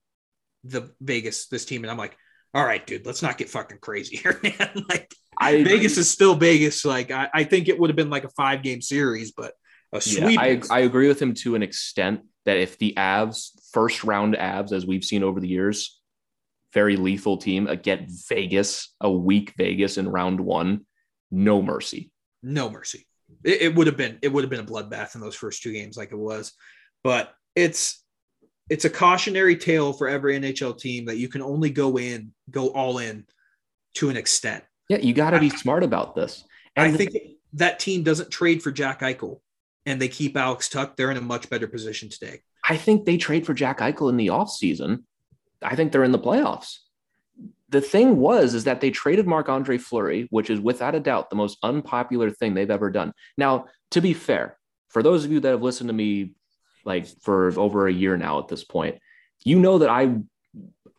the 0.63 0.91
Vegas, 1.01 1.47
this 1.47 1.65
team. 1.65 1.83
And 1.83 1.91
I'm 1.91 1.97
like, 1.97 2.15
all 2.53 2.63
right, 2.63 2.85
dude, 2.85 3.05
let's 3.05 3.21
not 3.21 3.37
get 3.37 3.49
fucking 3.49 3.79
crazy 3.79 4.17
here, 4.17 4.39
man. 4.43 4.85
like, 4.89 5.13
I, 5.37 5.63
Vegas 5.63 5.97
is 5.97 6.09
still 6.09 6.35
Vegas. 6.35 6.85
Like, 6.85 7.11
I, 7.11 7.29
I 7.33 7.43
think 7.43 7.67
it 7.67 7.79
would 7.79 7.89
have 7.89 7.97
been 7.97 8.09
like 8.09 8.23
a 8.23 8.29
five 8.29 8.61
game 8.61 8.81
series, 8.81 9.31
but 9.31 9.53
a 9.91 10.01
sweep. 10.01 10.39
Yeah, 10.39 10.41
I, 10.41 10.61
I 10.69 10.79
agree 10.81 11.07
with 11.07 11.21
him 11.21 11.33
to 11.35 11.55
an 11.55 11.63
extent 11.63 12.21
that 12.45 12.57
if 12.57 12.77
the 12.77 12.93
Avs, 12.97 13.49
first 13.71 14.03
round 14.03 14.35
Avs, 14.35 14.71
as 14.71 14.85
we've 14.85 15.03
seen 15.03 15.23
over 15.23 15.39
the 15.39 15.47
years, 15.47 15.99
very 16.73 16.97
lethal 16.97 17.37
team, 17.37 17.67
uh, 17.67 17.75
get 17.75 18.05
Vegas, 18.29 18.93
a 18.99 19.11
weak 19.11 19.53
Vegas 19.57 19.97
in 19.97 20.09
round 20.09 20.39
one, 20.39 20.85
no 21.31 21.61
mercy. 21.61 22.11
No 22.41 22.69
mercy. 22.69 23.07
It, 23.43 23.61
it 23.61 23.75
would 23.75 23.87
have 23.87 23.97
been 23.97 24.19
it 24.21 24.27
would 24.27 24.43
have 24.43 24.51
been 24.51 24.59
a 24.59 24.65
bloodbath 24.65 25.15
in 25.15 25.21
those 25.21 25.35
first 25.35 25.63
two 25.63 25.73
games, 25.73 25.97
like 25.97 26.11
it 26.11 26.17
was. 26.17 26.53
But 27.03 27.33
it's 27.55 28.02
it's 28.69 28.85
a 28.85 28.89
cautionary 28.89 29.55
tale 29.55 29.93
for 29.93 30.07
every 30.07 30.39
NHL 30.39 30.77
team 30.77 31.05
that 31.05 31.17
you 31.17 31.27
can 31.27 31.41
only 31.41 31.69
go 31.69 31.97
in, 31.97 32.33
go 32.49 32.67
all 32.69 32.97
in 32.97 33.25
to 33.95 34.09
an 34.09 34.17
extent. 34.17 34.63
Yeah, 34.89 34.97
you 34.97 35.13
got 35.13 35.31
to 35.31 35.39
be 35.39 35.49
smart 35.49 35.83
about 35.83 36.15
this. 36.15 36.43
And 36.75 36.93
I 36.93 36.97
think 36.97 37.15
that 37.53 37.79
team 37.79 38.03
doesn't 38.03 38.31
trade 38.31 38.63
for 38.63 38.71
Jack 38.71 39.01
Eichel 39.01 39.39
and 39.85 40.01
they 40.01 40.07
keep 40.07 40.37
Alex 40.37 40.69
Tuch, 40.69 40.95
they're 40.95 41.11
in 41.11 41.17
a 41.17 41.21
much 41.21 41.49
better 41.49 41.67
position 41.67 42.09
today. 42.09 42.41
I 42.67 42.77
think 42.77 43.05
they 43.05 43.17
trade 43.17 43.45
for 43.45 43.53
Jack 43.53 43.79
Eichel 43.79 44.09
in 44.09 44.17
the 44.17 44.27
offseason. 44.27 45.03
I 45.61 45.75
think 45.75 45.91
they're 45.91 46.03
in 46.03 46.11
the 46.11 46.19
playoffs. 46.19 46.77
The 47.69 47.81
thing 47.81 48.17
was 48.17 48.53
is 48.53 48.63
that 48.65 48.81
they 48.81 48.91
traded 48.91 49.27
Marc-Andre 49.27 49.77
Fleury, 49.77 50.27
which 50.29 50.49
is 50.49 50.59
without 50.59 50.95
a 50.95 50.99
doubt 50.99 51.29
the 51.29 51.35
most 51.35 51.57
unpopular 51.63 52.29
thing 52.29 52.53
they've 52.53 52.69
ever 52.69 52.89
done. 52.89 53.13
Now, 53.37 53.65
to 53.91 54.01
be 54.01 54.13
fair, 54.13 54.57
for 54.89 55.01
those 55.01 55.25
of 55.25 55.31
you 55.31 55.39
that 55.39 55.49
have 55.49 55.63
listened 55.63 55.89
to 55.89 55.93
me 55.93 56.33
like 56.85 57.07
for 57.21 57.57
over 57.59 57.87
a 57.87 57.93
year 57.93 58.17
now 58.17 58.39
at 58.39 58.47
this 58.47 58.63
point, 58.63 58.99
you 59.43 59.59
know 59.59 59.79
that 59.79 59.89
I 59.89 60.15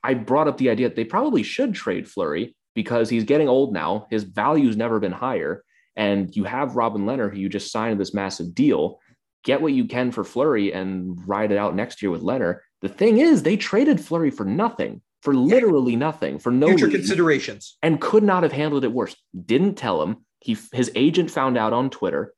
I 0.02 0.14
brought 0.14 0.48
up 0.48 0.58
the 0.58 0.70
idea 0.70 0.88
that 0.88 0.96
they 0.96 1.04
probably 1.04 1.42
should 1.42 1.74
trade 1.74 2.08
Fleury 2.08 2.54
because 2.74 3.08
he's 3.08 3.24
getting 3.24 3.48
old 3.48 3.72
now. 3.72 4.06
His 4.10 4.24
value's 4.24 4.76
never 4.76 5.00
been 5.00 5.12
higher. 5.12 5.64
And 5.96 6.34
you 6.34 6.44
have 6.44 6.76
Robin 6.76 7.06
Lehner, 7.06 7.32
who 7.32 7.38
you 7.38 7.48
just 7.48 7.72
signed 7.72 8.00
this 8.00 8.12
massive 8.12 8.54
deal. 8.54 9.00
Get 9.44 9.62
what 9.62 9.72
you 9.72 9.86
can 9.86 10.10
for 10.10 10.24
Fleury 10.24 10.72
and 10.72 11.16
ride 11.26 11.52
it 11.52 11.58
out 11.58 11.74
next 11.74 12.02
year 12.02 12.10
with 12.10 12.22
Lehner. 12.22 12.58
The 12.82 12.88
thing 12.88 13.18
is, 13.18 13.42
they 13.42 13.56
traded 13.56 14.00
Fleury 14.00 14.30
for 14.30 14.44
nothing, 14.44 15.00
for 15.22 15.34
literally 15.34 15.96
nothing, 15.96 16.38
for 16.38 16.50
no 16.50 16.68
future 16.68 16.88
considerations, 16.88 17.76
and 17.82 18.00
could 18.00 18.22
not 18.22 18.42
have 18.42 18.52
handled 18.52 18.84
it 18.84 18.92
worse. 18.92 19.16
Didn't 19.46 19.76
tell 19.76 20.02
him. 20.02 20.24
He 20.40 20.56
his 20.72 20.90
agent 20.94 21.30
found 21.30 21.56
out 21.56 21.72
on 21.72 21.88
Twitter, 21.90 22.34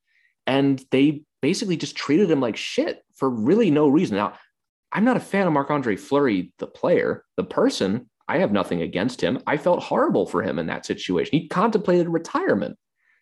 and 0.46 0.84
they 0.90 1.22
basically 1.42 1.76
just 1.76 1.96
treated 1.96 2.30
him 2.30 2.40
like 2.40 2.56
shit 2.56 3.02
for 3.16 3.28
really 3.28 3.70
no 3.70 3.88
reason. 3.88 4.16
Now, 4.16 4.34
I'm 4.92 5.04
not 5.04 5.16
a 5.16 5.20
fan 5.20 5.46
of 5.46 5.52
Marc 5.52 5.70
Andre 5.70 5.96
Fleury, 5.96 6.52
the 6.58 6.66
player, 6.66 7.24
the 7.36 7.44
person. 7.44 8.08
I 8.28 8.38
have 8.38 8.52
nothing 8.52 8.82
against 8.82 9.20
him. 9.20 9.40
I 9.46 9.56
felt 9.56 9.82
horrible 9.82 10.26
for 10.26 10.42
him 10.42 10.58
in 10.58 10.66
that 10.66 10.86
situation. 10.86 11.38
He 11.38 11.48
contemplated 11.48 12.08
retirement. 12.08 12.78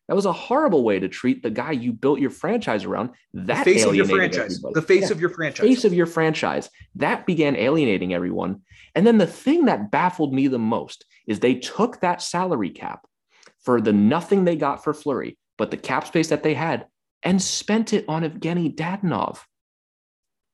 That 0.08 0.14
was 0.14 0.26
a 0.26 0.32
horrible 0.32 0.84
way 0.84 0.98
to 0.98 1.08
treat 1.08 1.42
the 1.42 1.50
guy 1.50 1.72
you 1.72 1.92
built 1.92 2.20
your 2.20 2.30
franchise 2.30 2.84
around. 2.84 3.10
That 3.32 3.64
the 3.64 3.72
face 3.72 3.84
of 3.84 3.94
your 3.94 4.04
franchise, 4.04 4.58
everybody. 4.58 4.74
the 4.74 4.82
face 4.82 5.02
yeah. 5.02 5.10
of 5.12 5.20
your 5.20 5.30
franchise, 5.30 5.66
face 5.66 5.84
of 5.84 5.94
your 5.94 6.06
franchise. 6.06 6.68
That 6.96 7.24
began 7.24 7.56
alienating 7.56 8.12
everyone. 8.12 8.62
And 8.94 9.06
then 9.06 9.18
the 9.18 9.26
thing 9.26 9.64
that 9.64 9.90
baffled 9.90 10.34
me 10.34 10.46
the 10.46 10.58
most 10.58 11.06
is 11.26 11.40
they 11.40 11.54
took 11.54 12.00
that 12.00 12.20
salary 12.20 12.70
cap 12.70 13.06
for 13.60 13.80
the 13.80 13.94
nothing 13.94 14.44
they 14.44 14.56
got 14.56 14.84
for 14.84 14.92
Fleury, 14.92 15.38
but 15.56 15.70
the 15.70 15.78
cap 15.78 16.06
space 16.06 16.28
that 16.28 16.42
they 16.42 16.54
had, 16.54 16.86
and 17.22 17.40
spent 17.40 17.94
it 17.94 18.04
on 18.06 18.22
Evgeny 18.22 18.74
Dadonov, 18.74 19.40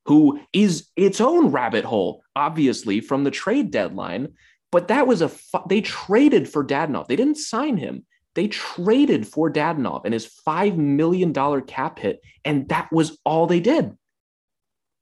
who 0.05 0.39
is 0.53 0.87
its 0.95 1.21
own 1.21 1.51
rabbit 1.51 1.85
hole, 1.85 2.23
obviously 2.35 3.01
from 3.01 3.23
the 3.23 3.31
trade 3.31 3.71
deadline. 3.71 4.33
But 4.71 4.87
that 4.87 5.05
was 5.07 5.21
a 5.21 5.29
fu- 5.29 5.67
they 5.67 5.81
traded 5.81 6.49
for 6.49 6.65
Dadonov. 6.65 7.07
They 7.07 7.15
didn't 7.15 7.37
sign 7.37 7.77
him. 7.77 8.05
They 8.35 8.47
traded 8.47 9.27
for 9.27 9.51
Dadonov 9.51 10.03
and 10.05 10.13
his 10.13 10.31
$5 10.47 10.77
million 10.77 11.33
cap 11.63 11.99
hit, 11.99 12.21
and 12.45 12.69
that 12.69 12.89
was 12.91 13.17
all 13.25 13.47
they 13.47 13.59
did. 13.59 13.91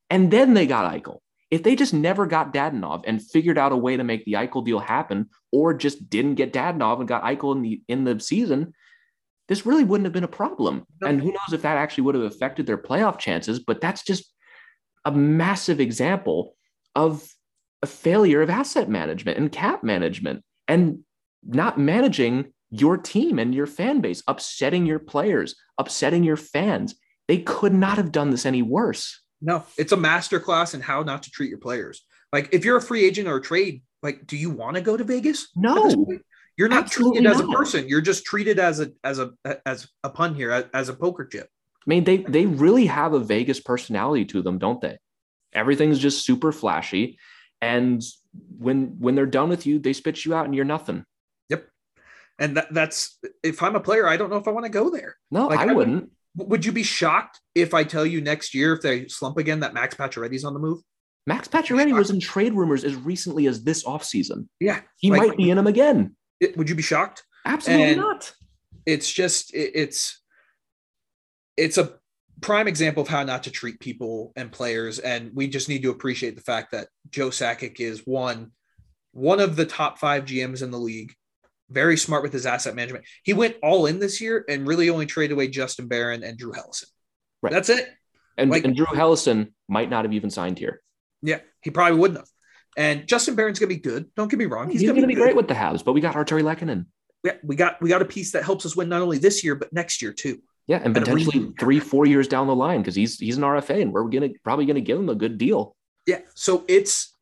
And 0.10 0.32
then 0.32 0.56
they 0.56 0.66
got 0.66 0.92
Eichel. 0.92 1.20
If 1.52 1.64
they 1.64 1.76
just 1.76 1.94
never 1.94 2.26
got 2.26 2.54
Dadonov 2.54 3.04
and 3.08 3.22
figured 3.22 3.58
out 3.58 3.72
a 3.72 3.78
way 3.78 3.98
to 3.98 4.04
make 4.04 4.26
the 4.26 4.34
Eichel 4.34 4.66
deal 4.66 4.80
happen, 4.80 5.30
or 5.52 5.74
just 5.74 6.10
didn't 6.10 6.36
get 6.36 6.54
Dadonov 6.54 7.00
and 7.00 7.08
got 7.08 7.24
Eichel 7.24 7.56
in 7.56 7.62
the 7.62 7.82
in 7.88 8.04
the 8.04 8.20
season, 8.20 8.74
this 9.48 9.66
really 9.66 9.84
wouldn't 9.84 10.06
have 10.06 10.14
been 10.14 10.24
a 10.24 10.28
problem. 10.28 10.86
And 11.02 11.20
who 11.20 11.32
knows 11.32 11.54
if 11.54 11.64
that 11.64 11.78
actually 11.78 12.04
would 12.04 12.16
have 12.16 12.24
affected 12.24 12.68
their 12.68 12.78
playoff 12.78 13.18
chances, 13.18 13.60
but 13.60 13.82
that's 13.82 14.04
just 14.04 14.32
a 15.10 15.18
massive 15.18 15.80
example 15.80 16.56
of 16.96 17.28
a 17.82 17.88
failure 17.88 18.42
of 18.42 18.50
asset 18.50 18.90
management 18.90 19.38
and 19.38 19.52
cap 19.52 19.84
management 19.84 20.44
and 20.68 21.00
not 21.44 21.80
managing 21.80 22.54
your 22.70 22.98
team 22.98 23.40
and 23.40 23.56
your 23.56 23.66
fan 23.66 24.02
base, 24.02 24.22
upsetting 24.28 24.86
your 24.86 25.00
players, 25.00 25.56
upsetting 25.78 26.24
your 26.24 26.38
fans. 26.38 26.96
They 27.28 27.40
could 27.40 27.74
not 27.74 27.98
have 27.98 28.12
done 28.12 28.30
this 28.30 28.46
any 28.46 28.62
worse. 28.62 29.22
No, 29.42 29.64
it's 29.78 29.92
a 29.92 29.98
masterclass 29.98 30.74
in 30.74 30.82
how 30.82 31.04
not 31.04 31.24
to 31.24 31.32
treat 31.32 31.50
your 31.50 31.60
players. 31.60 32.04
Like 32.32 32.50
if 32.52 32.66
you're 32.66 32.78
a 32.78 32.82
free 32.82 33.06
agent 33.06 33.28
or 33.28 33.38
a 33.38 33.42
trade, 33.42 33.82
like 34.04 34.28
do 34.28 34.38
you 34.38 34.50
want 34.50 34.76
to 34.76 34.82
go 34.82 34.98
to 34.98 35.04
Vegas? 35.04 35.48
No. 35.56 36.08
You're 36.58 36.68
not 36.68 36.92
treated 36.92 37.26
as 37.26 37.40
a 37.40 37.48
person. 37.48 37.88
You're 37.88 38.02
just 38.02 38.26
treated 38.26 38.60
as 38.60 38.82
a 38.82 38.92
as 39.04 39.18
a 39.20 39.32
as 39.66 39.88
a 40.04 40.10
pun 40.10 40.36
here, 40.36 40.52
as, 40.52 40.66
as 40.74 40.90
a 40.90 40.94
poker 40.94 41.26
chip. 41.26 41.50
I 41.86 41.90
mean, 41.90 42.04
they 42.04 42.18
they 42.18 42.46
really 42.46 42.86
have 42.88 43.14
a 43.14 43.20
Vegas 43.20 43.60
personality 43.60 44.26
to 44.26 44.42
them, 44.42 44.58
don't 44.58 44.82
they? 44.82 44.98
Everything's 45.54 46.00
just 46.00 46.26
super 46.26 46.52
flashy. 46.52 47.18
And 47.62 48.04
when 48.58 49.00
when 49.00 49.16
they're 49.16 49.26
done 49.26 49.50
with 49.50 49.66
you, 49.66 49.80
they 49.80 49.94
spit 49.94 50.24
you 50.26 50.34
out 50.34 50.46
and 50.46 50.56
you're 50.56 50.66
nothing. 50.66 51.06
Yep. 51.50 51.68
And 52.38 52.58
that, 52.58 52.74
that's 52.74 53.18
if 53.44 53.64
I'm 53.64 53.76
a 53.76 53.80
player, 53.80 54.08
I 54.08 54.18
don't 54.18 54.30
know 54.30 54.38
if 54.38 54.48
I 54.48 54.52
want 54.52 54.66
to 54.66 54.72
go 54.72 54.90
there. 54.90 55.16
No, 55.32 55.48
like, 55.48 55.60
I, 55.60 55.70
I 55.72 55.74
wouldn't. 55.74 56.12
Would, 56.36 56.50
would 56.50 56.66
you 56.66 56.72
be 56.72 56.84
shocked 56.84 57.40
if 57.56 57.74
I 57.74 57.84
tell 57.84 58.06
you 58.06 58.22
next 58.22 58.54
year 58.54 58.74
if 58.74 58.82
they 58.82 59.08
slump 59.08 59.38
again 59.38 59.62
that 59.62 59.74
Max 59.74 59.96
Pacioretty's 59.96 60.44
on 60.44 60.54
the 60.54 60.60
move? 60.60 60.82
Max 61.28 61.48
Pacioretty 61.48 61.94
was 61.94 62.10
in 62.10 62.20
trade 62.20 62.54
rumors 62.54 62.84
as 62.84 62.96
recently 62.96 63.48
as 63.48 63.64
this 63.64 63.84
offseason. 63.84 64.48
Yeah. 64.60 64.82
He 64.98 65.12
like, 65.12 65.22
might 65.22 65.38
be 65.38 65.50
in 65.50 65.58
them 65.58 65.68
again. 65.68 66.16
It, 66.40 66.58
would 66.58 66.70
you 66.70 66.76
be 66.76 66.82
shocked? 66.82 67.24
Absolutely 67.46 67.90
and 67.90 67.98
not. 67.98 68.34
It's 68.86 69.12
just 69.12 69.54
it, 69.54 69.72
it's 69.76 70.19
it's 71.60 71.78
a 71.78 71.94
prime 72.42 72.68
example 72.68 73.04
of 73.04 73.10
how 73.10 73.24
not 73.24 73.44
to 73.44 73.52
treat 73.52 73.80
people 73.80 74.32
and 74.36 74.52
players. 74.52 75.00
And 75.00 75.32
we 75.34 75.48
just 75.48 75.70
need 75.70 75.84
to 75.84 75.92
appreciate 75.92 76.36
the 76.36 76.42
fact 76.42 76.72
that 76.72 76.88
Joe 77.10 77.30
Sakic 77.30 77.80
is 77.80 78.02
one 78.06 78.52
one 79.12 79.40
of 79.40 79.56
the 79.56 79.66
top 79.66 79.98
five 79.98 80.26
GMs 80.26 80.62
in 80.62 80.72
the 80.72 80.78
league. 80.78 81.14
Very 81.70 81.98
smart 81.98 82.24
with 82.24 82.34
his 82.34 82.46
asset 82.46 82.76
management. 82.76 83.06
He 83.24 83.34
went 83.34 83.56
all 83.62 83.86
in 83.86 84.00
this 84.00 84.22
year 84.22 84.44
and 84.48 84.68
really 84.68 84.90
only 84.90 85.06
traded 85.06 85.34
away 85.34 85.48
Justin 85.48 85.88
Barron 85.88 86.24
and 86.24 86.38
Drew 86.38 86.52
Helleson. 86.52 86.86
Right. 87.42 87.54
That's 87.54 87.70
it. 87.70 87.88
And, 88.38 88.50
like, 88.50 88.66
and 88.66 88.76
Drew 88.76 88.86
Helleson 88.86 89.52
might 89.68 89.90
not 89.90 90.06
have 90.06 90.14
even 90.14 90.30
signed 90.30 90.58
here. 90.58 90.82
Yeah, 91.22 91.40
he 91.62 91.70
probably 91.70 92.00
wouldn't 92.00 92.20
have. 92.20 92.30
And 92.78 93.08
Justin 93.08 93.36
Barron's 93.36 93.60
gonna 93.60 93.68
be 93.68 93.78
good. 93.78 94.08
Don't 94.16 94.30
get 94.30 94.40
me 94.40 94.46
wrong. 94.46 94.70
He's, 94.70 94.82
He's 94.82 94.90
gonna, 94.90 95.02
be, 95.02 95.14
be 95.14 95.20
great 95.20 95.36
with 95.36 95.48
the 95.48 95.54
Habs, 95.54 95.84
but 95.84 95.94
we 95.94 96.02
got 96.02 96.16
Artturi 96.16 96.44
Lehkonen. 96.44 96.86
Yeah, 97.24 97.34
we 97.44 97.56
got 97.56 97.82
we 97.82 97.90
got 97.90 98.02
a 98.02 98.06
piece 98.06 98.32
that 98.32 98.44
helps 98.44 98.66
us 98.66 98.76
win 98.76 98.88
not 98.88 99.02
only 99.02 99.18
this 99.18 99.44
year 99.44 99.56
but 99.56 99.74
next 99.74 100.02
year 100.02 100.14
too. 100.14 100.42
Yeah, 100.70 100.82
and 100.84 100.94
potentially 100.94 101.52
three, 101.60 101.80
four 101.80 102.06
years 102.06 102.28
down 102.28 102.46
the 102.46 102.56
line 102.56 102.82
because 102.82 102.94
he's 102.94 103.18
he's 103.18 103.38
an 103.38 103.44
RFA 103.44 103.82
and 103.82 103.92
we're 103.92 104.04
gonna 104.04 104.30
probably 104.44 104.68
gonna 104.68 104.82
give 104.82 105.00
him 105.00 105.10
a 105.10 105.16
good 105.16 105.40
deal. 105.40 105.76
Yeah, 106.06 106.20
so 106.36 106.64
it's 106.68 107.18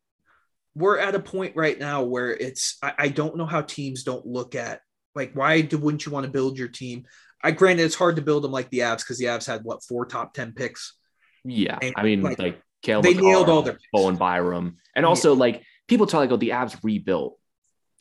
we're 0.74 0.98
at 0.98 1.14
a 1.14 1.18
point 1.18 1.56
right 1.56 1.78
now 1.78 2.02
where 2.02 2.30
it's 2.30 2.76
I, 2.82 2.92
I 2.98 3.08
don't 3.08 3.38
know 3.38 3.46
how 3.46 3.62
teams 3.62 4.02
don't 4.02 4.26
look 4.26 4.54
at 4.54 4.82
like 5.14 5.32
why 5.32 5.62
do, 5.62 5.78
wouldn't 5.78 6.04
you 6.04 6.12
want 6.12 6.26
to 6.26 6.30
build 6.30 6.58
your 6.58 6.68
team? 6.68 7.06
I 7.42 7.52
granted 7.52 7.84
it's 7.84 7.94
hard 7.94 8.16
to 8.16 8.22
build 8.22 8.44
them 8.44 8.52
like 8.52 8.68
the 8.68 8.80
Avs 8.80 8.98
because 8.98 9.16
the 9.16 9.24
Avs 9.24 9.46
had 9.46 9.64
what 9.64 9.82
four 9.82 10.04
top 10.04 10.34
ten 10.34 10.52
picks. 10.52 10.98
Yeah, 11.42 11.78
and 11.80 11.94
I 11.96 12.02
mean 12.02 12.20
like, 12.20 12.38
like 12.38 12.60
they 12.84 13.14
nailed 13.14 13.48
all 13.48 13.62
their 13.62 13.78
Bowen 13.94 14.16
Byram, 14.16 14.76
and 14.94 15.06
also 15.06 15.32
yeah. 15.32 15.40
like 15.40 15.62
people 15.86 16.06
talk 16.06 16.20
like 16.20 16.32
oh 16.32 16.36
the 16.36 16.50
Avs 16.50 16.78
rebuilt. 16.82 17.38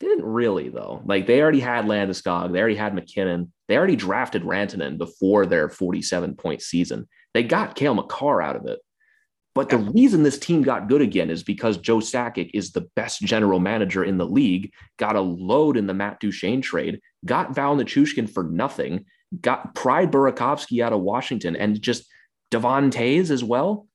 They 0.01 0.07
didn't 0.07 0.25
really 0.25 0.67
though. 0.67 1.01
Like 1.05 1.25
they 1.25 1.41
already 1.41 1.61
had 1.61 1.85
Landeskog, 1.85 2.51
they 2.51 2.59
already 2.59 2.75
had 2.75 2.93
MacKinnon, 2.93 3.53
they 3.67 3.77
already 3.77 3.95
drafted 3.95 4.43
Rantanen 4.43 4.97
before 4.97 5.45
their 5.45 5.69
47 5.69 6.35
point 6.35 6.61
season. 6.61 7.07
They 7.33 7.43
got 7.43 7.75
Cale 7.75 7.95
Makar 7.95 8.41
out 8.41 8.55
of 8.55 8.65
it. 8.65 8.79
But 9.57 9.69
the 9.69 9.79
reason 9.79 10.21
this 10.21 10.37
team 10.37 10.61
got 10.61 10.87
good 10.87 11.01
again 11.01 11.31
is 11.31 11.41
because 11.41 11.77
Joe 11.77 11.97
Sakic 11.97 12.51
is 12.53 12.71
the 12.71 12.87
best 12.95 13.21
general 13.21 13.59
manager 13.59 14.03
in 14.03 14.19
the 14.19 14.25
league, 14.25 14.71
got 14.99 15.15
a 15.15 15.21
load 15.21 15.77
in 15.77 15.87
the 15.87 15.95
Matt 15.95 16.19
Duchene 16.19 16.61
trade, 16.61 16.99
got 17.25 17.55
Val 17.55 17.75
Nichushkin 17.75 18.29
for 18.29 18.43
nothing, 18.43 19.05
got 19.41 19.73
Pride 19.73 20.11
Burakovsky 20.11 20.83
out 20.83 20.93
of 20.93 21.01
Washington, 21.01 21.55
and 21.55 21.81
just 21.81 22.05
Devon 22.51 22.91
Toews 22.91 23.31
as 23.31 23.43
well. 23.43 23.87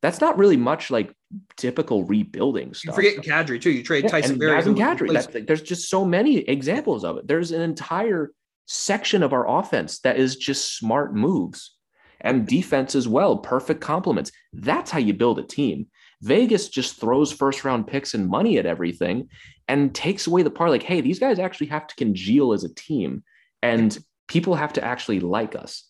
That's 0.00 0.20
not 0.20 0.38
really 0.38 0.56
much 0.56 0.92
like 0.92 1.12
typical 1.56 2.04
rebuilding 2.04 2.72
stuff. 2.74 2.96
You're 2.96 3.12
forgetting 3.12 3.22
Kadri 3.22 3.60
too. 3.60 3.72
You 3.72 3.82
trade 3.82 4.04
yeah, 4.04 4.10
Tyson 4.10 4.38
Barrie. 4.38 4.62
Kadri. 4.62 5.44
there's 5.44 5.62
just 5.62 5.88
so 5.88 6.04
many 6.04 6.38
examples 6.38 7.04
of 7.04 7.16
it. 7.16 7.26
There's 7.26 7.50
an 7.50 7.62
entire 7.62 8.30
section 8.66 9.22
of 9.22 9.32
our 9.32 9.48
offense 9.48 10.00
that 10.00 10.16
is 10.16 10.36
just 10.36 10.76
smart 10.76 11.14
moves 11.14 11.76
and 12.20 12.46
defense 12.46 12.94
as 12.94 13.06
well. 13.06 13.38
Perfect 13.38 13.80
complements. 13.80 14.32
That's 14.52 14.90
how 14.90 14.98
you 14.98 15.12
build 15.12 15.38
a 15.38 15.42
team. 15.42 15.86
Vegas 16.22 16.68
just 16.68 16.98
throws 16.98 17.32
first 17.32 17.64
round 17.64 17.86
picks 17.86 18.14
and 18.14 18.28
money 18.28 18.58
at 18.58 18.66
everything 18.66 19.28
and 19.68 19.94
takes 19.94 20.26
away 20.26 20.42
the 20.42 20.50
part 20.50 20.70
like, 20.70 20.82
hey, 20.82 21.00
these 21.00 21.18
guys 21.18 21.38
actually 21.38 21.66
have 21.66 21.86
to 21.86 21.94
congeal 21.96 22.52
as 22.52 22.64
a 22.64 22.74
team 22.74 23.22
and 23.62 23.98
people 24.28 24.54
have 24.54 24.72
to 24.74 24.84
actually 24.84 25.20
like 25.20 25.54
us. 25.54 25.84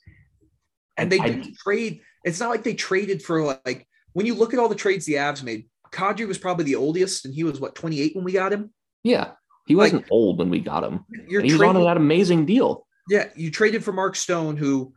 And, 0.96 1.10
they 1.10 1.18
didn't 1.18 1.56
trade. 1.56 2.00
It's 2.24 2.40
not 2.40 2.50
like 2.50 2.62
they 2.62 2.74
traded 2.74 3.22
for 3.22 3.58
like 3.64 3.86
when 4.12 4.26
you 4.26 4.34
look 4.34 4.52
at 4.54 4.60
all 4.60 4.68
the 4.68 4.74
trades 4.74 5.04
the 5.06 5.14
Avs 5.14 5.42
made, 5.42 5.68
Kadri 5.92 6.26
was 6.26 6.38
probably 6.38 6.64
the 6.64 6.76
oldest, 6.76 7.24
and 7.24 7.34
he 7.34 7.44
was 7.44 7.60
what 7.60 7.74
28 7.74 8.16
when 8.16 8.24
we 8.24 8.32
got 8.32 8.52
him. 8.52 8.72
Yeah, 9.02 9.32
he 9.66 9.74
wasn't 9.74 10.02
like, 10.02 10.12
old 10.12 10.38
when 10.38 10.50
we 10.50 10.60
got 10.60 10.84
him. 10.84 11.04
You're 11.28 11.42
he 11.42 11.52
was 11.52 11.62
on 11.62 11.74
that 11.74 11.96
amazing 11.96 12.46
deal. 12.46 12.86
Yeah, 13.08 13.28
you 13.34 13.50
traded 13.50 13.84
for 13.84 13.92
Mark 13.92 14.16
Stone, 14.16 14.56
who 14.56 14.94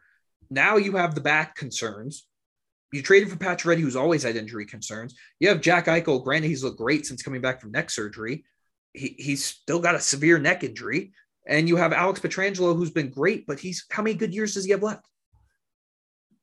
now 0.50 0.78
you 0.78 0.96
have 0.96 1.16
the 1.16 1.22
back 1.22 1.56
concerns. 1.56 2.26
You 2.94 3.02
traded 3.02 3.30
for 3.30 3.36
Pacioretty, 3.36 3.80
who's 3.80 3.98
always 3.98 4.24
had 4.24 4.38
injury 4.38 4.66
concerns. 4.66 5.16
You 5.40 5.50
have 5.50 5.60
Jack 5.60 5.88
Eichel. 5.88 6.24
Granted, 6.24 6.48
he's 6.48 6.64
looked 6.64 6.78
great 6.78 7.06
since 7.06 7.22
coming 7.22 7.42
back 7.42 7.60
from 7.60 7.72
neck 7.72 7.90
surgery. 7.90 8.46
He, 8.94 9.16
he's 9.18 9.44
still 9.44 9.80
got 9.80 9.96
a 9.96 10.00
severe 10.00 10.40
neck 10.40 10.64
injury. 10.64 11.12
And 11.46 11.68
you 11.68 11.76
have 11.76 11.92
Alex 11.92 12.20
Pietrangelo, 12.20 12.76
who's 12.76 12.92
been 12.92 13.10
great, 13.10 13.46
but 13.46 13.60
he's 13.60 13.86
how 13.90 14.04
many 14.04 14.16
good 14.16 14.34
years 14.34 14.54
does 14.54 14.66
he 14.66 14.72
have 14.72 14.84
left? 14.84 15.06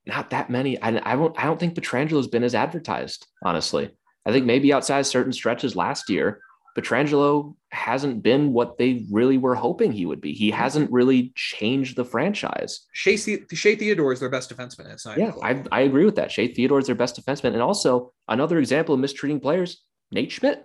not 0.06 0.30
that 0.30 0.50
many. 0.50 0.80
I, 0.82 1.12
I 1.12 1.16
don't 1.16 1.38
I 1.38 1.44
don't 1.44 1.58
think 1.58 1.74
Petrangelo 1.74 2.16
has 2.16 2.26
been 2.26 2.44
as 2.44 2.54
advertised, 2.54 3.26
honestly. 3.42 3.90
I 4.26 4.32
think 4.32 4.46
maybe 4.46 4.72
outside 4.72 5.06
certain 5.06 5.32
stretches 5.32 5.76
last 5.76 6.08
year, 6.08 6.40
Pietrangelo 6.74 7.54
hasn't 7.70 8.22
been 8.22 8.52
what 8.52 8.78
they 8.78 9.06
really 9.10 9.38
were 9.38 9.54
hoping 9.54 9.92
he 9.92 10.06
would 10.06 10.20
be. 10.20 10.32
He 10.32 10.50
mm-hmm. 10.50 10.58
hasn't 10.58 10.90
really 10.90 11.32
changed 11.36 11.96
the 11.96 12.04
franchise. 12.04 12.80
Shea, 12.92 13.16
Shea 13.16 13.76
Theodore 13.76 14.12
is 14.12 14.20
their 14.20 14.28
best 14.28 14.54
defenseman. 14.54 14.92
It's 14.92 15.06
yeah, 15.16 15.32
I, 15.42 15.62
I 15.70 15.80
agree 15.82 16.04
with 16.04 16.16
that. 16.16 16.32
Shea 16.32 16.48
Theodore 16.48 16.80
is 16.80 16.86
their 16.86 16.96
best 16.96 17.20
defenseman. 17.20 17.52
And 17.52 17.62
also 17.62 18.12
another 18.28 18.58
example 18.58 18.94
of 18.94 19.00
mistreating 19.00 19.40
players, 19.40 19.82
Nate 20.10 20.32
Schmidt. 20.32 20.64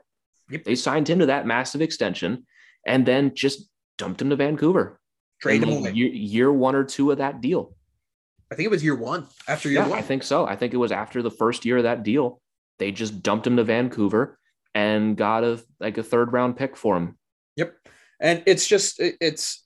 Yep. 0.49 0.64
They 0.64 0.76
signed 0.76 1.07
him 1.07 1.20
to 1.20 1.28
that 1.28 1.45
massive 1.45 1.82
extension 1.82 2.47
and 2.88 3.05
then 3.05 3.36
just 3.36 3.70
dumped 3.99 4.22
him 4.22 4.32
to 4.32 4.36
Vancouver. 4.36 4.99
Trade 5.39 5.62
him 5.62 5.70
away. 5.70 5.91
Year, 5.91 6.10
year 6.10 6.51
one 6.51 6.74
or 6.74 6.84
two 6.84 7.12
of 7.12 7.20
that 7.20 7.39
deal. 7.39 7.76
I 8.51 8.55
think 8.55 8.66
it 8.66 8.72
was 8.72 8.84
year 8.84 8.95
one 8.95 9.28
after 9.47 9.70
year 9.70 9.82
yeah, 9.82 9.88
one. 9.89 9.99
I 9.99 10.01
think 10.01 10.24
so. 10.24 10.47
I 10.47 10.55
think 10.55 10.74
it 10.74 10.78
was 10.78 10.91
after 10.91 11.22
the 11.22 11.30
first 11.30 11.66
year 11.66 11.78
of 11.78 11.84
that 11.84 12.01
deal. 12.01 12.41
They 12.80 12.91
just 12.91 13.22
dumped 13.22 13.45
him 13.45 13.57
to 13.57 13.64
Vancouver 13.64 14.39
and 14.76 15.17
got 15.17 15.43
a 15.43 15.63
like 15.80 15.97
a 15.97 16.03
third 16.03 16.34
round 16.34 16.57
pick 16.57 16.76
for 16.76 16.97
him. 16.97 17.17
Yep. 17.55 17.76
And 18.22 18.43
it's 18.45 18.67
just 18.67 18.99
it's 18.99 19.63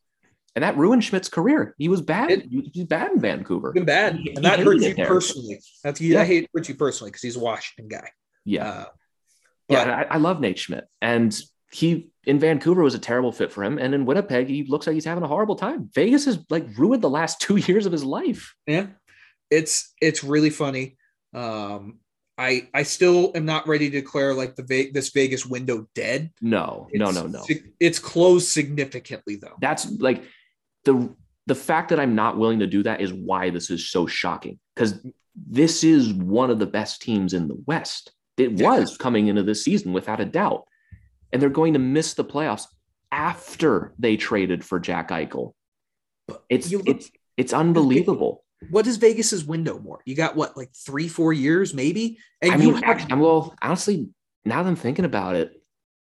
and 0.56 0.64
that 0.64 0.78
ruined 0.78 1.04
Schmidt's 1.04 1.30
career. 1.30 1.74
He 1.78 1.90
was 1.90 2.02
bad. 2.02 2.30
It, 2.30 2.46
he 2.50 2.82
was 2.82 2.88
bad 2.88 3.12
in 3.12 3.20
Vancouver. 3.20 3.72
Been 3.72 3.86
bad, 3.86 4.18
he, 4.18 4.34
and 4.36 4.46
that 4.46 4.60
hurts 4.60 4.84
you 4.84 4.94
there. 4.94 5.08
personally. 5.08 5.60
That's 5.84 6.00
yeah. 6.00 6.22
I 6.22 6.26
hate 6.26 6.50
hurts 6.54 6.70
you 6.70 6.76
personally 6.76 7.10
because 7.10 7.24
he's 7.24 7.36
a 7.36 7.40
Washington 7.40 7.88
guy. 7.88 8.10
Yeah, 8.46 8.68
uh, 8.68 8.86
yeah. 9.70 10.06
I, 10.10 10.16
I, 10.16 10.18
love 10.18 10.40
Nate 10.40 10.60
Schmidt, 10.60 10.86
and 11.02 11.36
he 11.72 12.10
in 12.26 12.40
Vancouver 12.40 12.84
was 12.84 12.94
a 12.94 13.00
terrible 13.00 13.32
fit 13.32 13.52
for 13.52 13.64
him, 13.64 13.80
and 13.80 13.96
in 13.96 14.06
Winnipeg 14.06 14.48
he 14.48 14.64
looks 14.66 14.86
like 14.86 14.94
he's 14.94 15.06
having 15.06 15.24
a 15.24 15.28
horrible 15.28 15.56
time. 15.56 15.90
Vegas 15.96 16.26
has 16.26 16.40
like 16.50 16.68
ruined 16.78 17.02
the 17.02 17.10
last 17.10 17.42
two 17.42 17.58
years 17.58 17.86
of 17.88 17.92
his 17.92 18.04
life. 18.04 18.54
Yeah, 18.68 18.88
it's 19.50 19.92
it's 20.02 20.24
really 20.24 20.52
funny. 20.52 20.98
Um, 21.34 22.00
I 22.38 22.68
I 22.74 22.84
still 22.84 23.32
am 23.36 23.46
not 23.46 23.68
ready 23.68 23.90
to 23.90 24.02
declare 24.02 24.34
like 24.34 24.56
the 24.56 24.90
this 24.92 25.10
Vegas 25.10 25.46
window 25.46 25.88
dead. 25.94 26.32
No, 26.42 26.88
it's, 26.92 27.00
no, 27.00 27.12
no, 27.12 27.28
no. 27.28 27.46
It's 27.80 28.00
closed 28.00 28.48
significantly 28.48 29.36
though. 29.36 29.56
That's 29.62 29.90
like 30.00 30.24
the 30.86 31.16
the 31.46 31.56
fact 31.56 31.90
that 31.90 32.00
I'm 32.00 32.16
not 32.16 32.38
willing 32.38 32.60
to 32.60 32.68
do 32.68 32.84
that 32.84 33.02
is 33.02 33.14
why 33.14 33.50
this 33.50 33.70
is 33.70 33.90
so 33.90 34.08
shocking 34.08 34.60
because 34.76 35.00
this 35.36 35.84
is 35.84 36.14
one 36.14 36.50
of 36.50 36.60
the 36.60 36.66
best 36.66 37.02
teams 37.02 37.34
in 37.34 37.48
the 37.48 37.62
West. 37.68 38.12
It 38.38 38.54
was 38.54 38.98
coming 38.98 39.28
into 39.28 39.44
this 39.44 39.64
season 39.64 39.94
without 39.94 40.20
a 40.20 40.26
doubt 40.26 40.66
and 41.34 41.42
they're 41.42 41.50
going 41.50 41.74
to 41.74 41.80
miss 41.80 42.14
the 42.14 42.24
playoffs 42.24 42.68
after 43.12 43.94
they 44.00 44.16
traded 44.16 44.64
for 44.64 44.80
Jack 44.80 45.10
Eichel. 45.10 45.54
It's 46.48 46.72
look, 46.72 46.88
it's 46.88 47.12
it's 47.36 47.52
unbelievable. 47.52 48.43
What 48.70 48.88
is 48.88 48.98
Vegas's 48.98 49.44
window 49.46 49.80
more? 49.80 50.02
You 50.06 50.16
got 50.16 50.36
what, 50.36 50.58
like 50.58 50.72
three, 50.74 51.08
four 51.08 51.34
years, 51.34 51.74
maybe? 51.74 52.18
And 52.42 52.52
I 52.52 52.58
mean, 52.58 52.76
have, 52.82 53.06
I'm 53.12 53.20
well, 53.20 53.56
honestly, 53.62 54.10
now 54.46 54.64
that 54.64 54.70
I'm 54.70 54.76
thinking 54.76 55.06
about 55.06 55.36
it, 55.36 55.52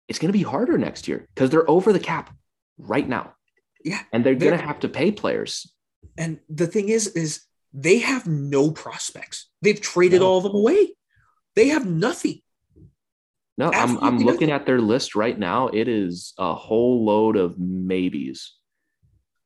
it's 0.07 0.19
going 0.19 0.31
to 0.31 0.37
be 0.37 0.43
harder 0.43 0.77
next 0.77 1.07
year 1.07 1.27
because 1.33 1.49
they're 1.49 1.69
over 1.69 1.93
the 1.93 1.99
cap 1.99 2.35
right 2.77 3.07
now. 3.07 3.33
Yeah, 3.83 3.99
and 4.11 4.25
they're, 4.25 4.35
they're 4.35 4.49
going 4.51 4.61
to 4.61 4.67
have 4.67 4.79
to 4.81 4.89
pay 4.89 5.11
players. 5.11 5.71
And 6.17 6.39
the 6.49 6.67
thing 6.67 6.89
is, 6.89 7.07
is 7.07 7.41
they 7.73 7.99
have 7.99 8.27
no 8.27 8.71
prospects. 8.71 9.49
They've 9.61 9.79
traded 9.79 10.21
no. 10.21 10.27
all 10.27 10.37
of 10.37 10.43
them 10.43 10.55
away. 10.55 10.95
They 11.55 11.69
have 11.69 11.85
nothing. 11.85 12.41
No, 13.57 13.71
I'm 13.71 13.97
I'm 14.03 14.17
looking 14.19 14.51
at 14.51 14.65
their 14.65 14.81
list 14.81 15.15
right 15.15 15.37
now. 15.37 15.67
It 15.67 15.87
is 15.87 16.33
a 16.39 16.55
whole 16.55 17.05
load 17.05 17.35
of 17.35 17.59
maybes. 17.59 18.55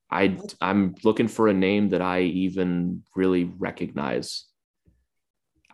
I 0.09 0.37
I'm 0.61 0.95
looking 1.03 1.27
for 1.27 1.47
a 1.47 1.53
name 1.53 1.89
that 1.89 2.01
I 2.01 2.21
even 2.21 3.03
really 3.15 3.43
recognize. 3.43 4.45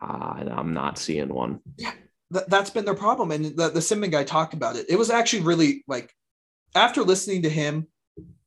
Uh, 0.02 0.46
I'm 0.52 0.74
not 0.74 0.98
seeing 0.98 1.30
one. 1.30 1.60
Yeah, 1.78 1.94
th- 2.34 2.46
that's 2.48 2.70
been 2.70 2.86
their 2.86 2.96
problem. 2.96 3.32
And 3.32 3.56
the, 3.56 3.70
the 3.70 3.82
Simon 3.82 4.10
guy 4.10 4.24
talked 4.24 4.54
about 4.54 4.76
it. 4.76 4.88
It 4.90 4.98
was 4.98 5.10
actually 5.10 5.44
really 5.44 5.84
like 5.88 6.14
after 6.76 7.04
listening 7.04 7.44
to 7.44 7.50
him, 7.50 7.88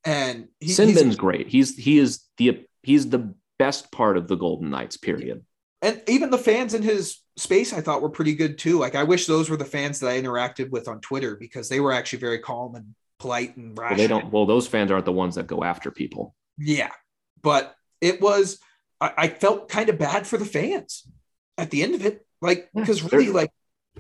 and 0.05 0.49
he, 0.61 0.73
Sinbin's 0.73 1.17
great. 1.17 1.49
He's 1.49 1.77
he 1.77 1.99
is 1.99 2.25
the 2.37 2.67
he's 2.83 3.09
the 3.09 3.35
best 3.59 3.93
part 3.93 4.17
of 4.17 4.29
the 4.29 4.37
Golden 4.37 4.71
Knights. 4.71 4.97
Period. 4.97 5.45
And 5.83 6.03
even 6.09 6.31
the 6.31 6.39
fans 6.39 6.75
in 6.75 6.83
his 6.83 7.21
space, 7.37 7.73
I 7.73 7.81
thought 7.81 8.03
were 8.03 8.11
pretty 8.11 8.35
good 8.35 8.59
too. 8.59 8.79
Like 8.79 8.97
I 8.97 9.05
wish 9.05 9.27
those 9.27 9.49
were 9.49 9.57
the 9.57 9.65
fans 9.65 10.01
that 10.01 10.09
I 10.09 10.21
interacted 10.21 10.71
with 10.71 10.89
on 10.89 11.01
Twitter 11.01 11.37
because 11.37 11.69
they 11.69 11.79
were 11.79 11.93
actually 11.93 12.19
very 12.19 12.41
calm 12.41 12.75
and 12.75 12.95
polite 13.19 13.57
and 13.57 13.77
rational. 13.77 13.89
Well, 13.89 13.97
they 13.97 14.07
don't. 14.07 14.33
Well, 14.33 14.47
those 14.47 14.67
fans 14.67 14.91
aren't 14.91 15.05
the 15.05 15.13
ones 15.13 15.37
that 15.37 15.47
go 15.47 15.65
after 15.65 15.91
people. 15.91 16.35
Yeah, 16.59 16.91
but 17.43 17.75
it 18.01 18.21
was. 18.21 18.59
I, 19.01 19.13
I 19.17 19.29
felt 19.29 19.69
kind 19.69 19.89
of 19.89 19.99
bad 19.99 20.27
for 20.27 20.39
the 20.39 20.45
fans 20.45 21.07
at 21.59 21.71
the 21.71 21.83
end 21.83 21.95
of 21.95 22.05
it, 22.05 22.25
like 22.41 22.71
because 22.75 23.03
yeah, 23.03 23.09
really, 23.13 23.33
like 23.33 23.51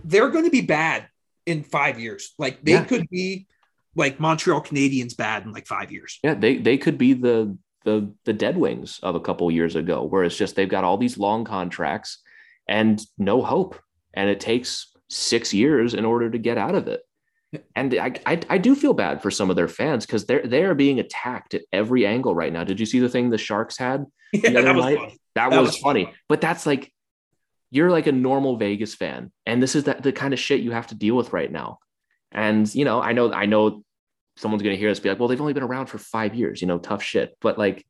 they're 0.05 0.31
going 0.31 0.45
to 0.45 0.51
be 0.51 0.63
bad 0.63 1.09
in 1.45 1.63
five 1.63 1.99
years. 2.01 2.35
Like 2.39 2.63
they 2.63 2.73
yeah. 2.73 2.85
could 2.85 3.09
be 3.09 3.47
like 3.95 4.21
Montreal 4.21 4.63
Canadiens 4.63 5.17
bad 5.17 5.45
in 5.45 5.53
like 5.53 5.67
five 5.67 5.91
years. 5.91 6.19
Yeah, 6.23 6.35
they 6.35 6.59
they 6.59 6.77
could 6.79 6.99
be 6.99 7.15
the 7.15 7.57
the 7.85 8.13
the 8.25 8.33
Dead 8.33 8.57
Wings 8.57 9.01
of 9.03 9.15
a 9.15 9.21
couple 9.21 9.51
years 9.51 9.77
ago, 9.77 10.05
where 10.05 10.25
it's 10.25 10.37
just 10.37 10.57
they've 10.57 10.69
got 10.69 10.85
all 10.85 10.99
these 10.99 11.19
long 11.19 11.45
contracts 11.45 12.19
and 12.69 13.01
no 13.17 13.43
hope, 13.43 13.79
and 14.13 14.29
it 14.29 14.41
takes 14.41 14.93
six 15.09 15.55
years 15.55 15.95
in 15.95 16.05
order 16.05 16.31
to 16.31 16.39
get 16.39 16.59
out 16.59 16.75
of 16.75 16.89
it. 16.89 17.01
And 17.75 17.95
I, 17.95 18.13
I, 18.27 18.41
I 18.51 18.59
do 18.59 18.75
feel 18.75 18.93
bad 18.93 19.23
for 19.23 19.31
some 19.31 19.51
of 19.51 19.57
their 19.57 19.69
fans 19.69 20.05
because 20.05 20.27
they're 20.27 20.47
they're 20.47 20.75
being 20.75 20.99
attacked 20.99 21.55
at 21.55 21.63
every 21.73 22.07
angle 22.07 22.35
right 22.35 22.53
now. 22.53 22.65
Did 22.65 22.81
you 22.81 22.87
see 22.87 22.99
the 22.99 23.09
thing 23.09 23.31
the 23.31 23.39
Sharks 23.39 23.79
had 23.79 24.05
yeah, 24.33 24.61
that 24.61 24.75
was, 24.75 24.85
that, 24.85 25.11
that, 25.35 25.51
was, 25.51 25.69
was 25.69 25.77
funny. 25.79 26.05
funny. 26.05 26.17
But 26.29 26.41
that's 26.41 26.67
like 26.67 26.93
you're 27.71 27.91
like 27.91 28.07
a 28.07 28.13
normal 28.13 28.57
Vegas 28.57 28.95
fan, 28.95 29.33
and 29.45 29.63
this 29.63 29.75
is 29.75 29.85
the, 29.85 29.95
the 29.95 30.13
kind 30.13 30.35
of 30.35 30.41
shit 30.41 30.61
you 30.61 30.73
have 30.73 30.89
to 30.89 30.95
deal 30.95 31.17
with 31.17 31.33
right 31.33 31.51
now. 31.51 31.79
And 32.33 32.73
you 32.75 32.85
know, 32.85 33.01
I 33.01 33.13
know 33.13 33.33
I 33.33 33.47
know 33.47 33.85
someone's 34.37 34.63
going 34.63 34.75
to 34.75 34.79
hear 34.79 34.91
us 34.91 35.01
be 35.01 35.09
like, 35.09 35.19
well, 35.19 35.29
they've 35.29 35.41
only 35.41 35.55
been 35.55 35.63
around 35.63 35.87
for 35.87 35.99
five 35.99 36.35
years, 36.35 36.61
you 36.61 36.69
know, 36.69 36.79
tough 36.79 37.03
shit. 37.03 37.37
But 37.41 37.59
like, 37.59 37.87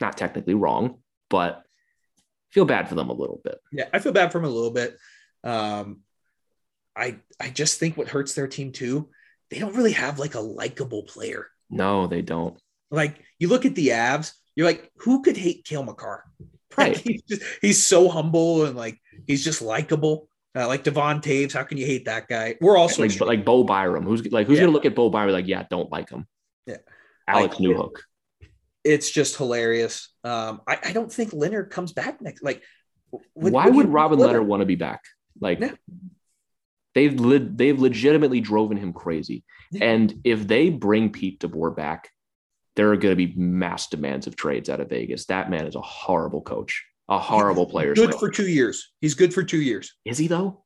not 0.00 0.16
technically 0.16 0.54
wrong, 0.54 0.98
but 1.28 1.62
feel 2.50 2.64
bad 2.64 2.88
for 2.88 2.94
them 2.94 3.08
a 3.08 3.14
little 3.14 3.40
bit. 3.42 3.58
Yeah, 3.72 3.88
I 3.92 3.98
feel 3.98 4.12
bad 4.12 4.32
for 4.32 4.38
them 4.38 4.50
a 4.50 4.54
little 4.54 4.72
bit. 4.72 4.96
Um, 5.42 6.00
I 6.96 7.18
I 7.38 7.50
just 7.50 7.78
think 7.78 7.96
what 7.96 8.08
hurts 8.08 8.34
their 8.34 8.48
team 8.48 8.72
too, 8.72 9.08
they 9.50 9.58
don't 9.58 9.76
really 9.76 9.92
have 9.92 10.18
like 10.18 10.34
a 10.34 10.40
likable 10.40 11.04
player. 11.04 11.46
No, 11.68 12.06
they 12.06 12.22
don't. 12.22 12.58
Like 12.90 13.20
you 13.38 13.48
look 13.48 13.64
at 13.64 13.74
the 13.74 13.88
Avs, 13.88 14.32
you're 14.56 14.66
like, 14.66 14.90
who 14.96 15.22
could 15.22 15.36
hate 15.36 15.64
Cale 15.64 15.82
Makar? 15.82 16.24
Right. 16.78 16.96
he's, 16.96 17.22
just, 17.22 17.42
he's 17.60 17.82
so 17.84 18.08
humble 18.08 18.64
and 18.64 18.76
like 18.76 19.00
he's 19.26 19.44
just 19.44 19.60
likable. 19.60 20.28
Uh, 20.54 20.68
like 20.68 20.84
Devon 20.84 21.20
Toews, 21.20 21.52
how 21.52 21.64
can 21.64 21.78
you 21.78 21.84
hate 21.84 22.04
that 22.04 22.28
guy? 22.28 22.54
We're 22.60 22.76
also 22.76 23.02
like, 23.02 23.20
like 23.20 23.44
Bo 23.44 23.64
Byram. 23.64 24.04
Who's 24.04 24.24
like 24.30 24.46
who's 24.46 24.56
yeah. 24.56 24.66
gonna 24.66 24.72
look 24.72 24.86
at 24.86 24.94
Bo 24.94 25.10
Byram 25.10 25.32
like, 25.32 25.48
yeah, 25.48 25.64
don't 25.68 25.90
like 25.90 26.10
him. 26.10 26.28
Yeah. 26.66 26.76
Alex 27.26 27.58
like, 27.58 27.68
Newhook. 27.68 27.96
It's 28.84 29.10
just 29.10 29.36
hilarious. 29.36 30.10
Um, 30.22 30.60
I, 30.66 30.78
I 30.84 30.92
don't 30.92 31.12
think 31.12 31.32
Lehner 31.32 31.68
comes 31.68 31.92
back 31.92 32.20
next. 32.22 32.42
Like, 32.42 32.62
would, 33.10 33.52
why 33.52 33.66
would, 33.66 33.74
would 33.74 33.88
Robin 33.88 34.20
Lehner 34.20 34.44
want 34.44 34.60
to 34.60 34.66
be 34.66 34.76
back? 34.76 35.02
Like. 35.40 35.60
They've 36.94 37.18
le- 37.18 37.38
they've 37.38 37.78
legitimately 37.78 38.40
driven 38.40 38.76
him 38.76 38.92
crazy. 38.92 39.44
And 39.80 40.20
if 40.24 40.46
they 40.48 40.68
bring 40.68 41.10
Pete 41.10 41.40
DeBoer 41.40 41.76
back, 41.76 42.10
there 42.76 42.90
are 42.90 42.96
going 42.96 43.16
to 43.16 43.26
be 43.26 43.34
mass 43.36 43.88
demands 43.88 44.26
of 44.26 44.34
trades 44.36 44.68
out 44.68 44.80
of 44.80 44.88
Vegas. 44.88 45.26
That 45.26 45.50
man 45.50 45.66
is 45.66 45.76
a 45.76 45.80
horrible 45.80 46.42
coach 46.42 46.84
a 47.10 47.18
horrible 47.18 47.66
player. 47.66 47.92
Good 47.92 48.14
for 48.14 48.30
two 48.30 48.46
years. 48.46 48.92
He's 49.00 49.14
good 49.14 49.34
for 49.34 49.42
two 49.42 49.60
years. 49.60 49.94
Is 50.04 50.16
he 50.16 50.28
though? 50.28 50.64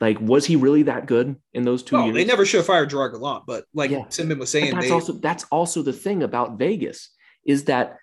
Like, 0.00 0.18
was 0.20 0.44
he 0.44 0.56
really 0.56 0.82
that 0.84 1.06
good 1.06 1.36
in 1.52 1.62
those 1.62 1.82
two 1.82 1.96
no, 1.96 2.06
years? 2.06 2.16
They 2.16 2.24
never 2.24 2.44
should 2.44 2.58
have 2.58 2.66
fired 2.66 2.90
Gerard 2.90 3.12
Gallant, 3.12 3.44
but 3.46 3.64
like 3.74 3.90
yeah. 3.90 4.04
Simon 4.08 4.38
was 4.38 4.50
saying, 4.50 4.72
but 4.72 4.76
that's 4.76 4.88
they... 4.88 4.92
also 4.92 5.12
that's 5.12 5.44
also 5.52 5.82
the 5.82 5.92
thing 5.92 6.22
about 6.22 6.58
Vegas 6.58 7.10
is 7.46 7.64
that 7.64 7.98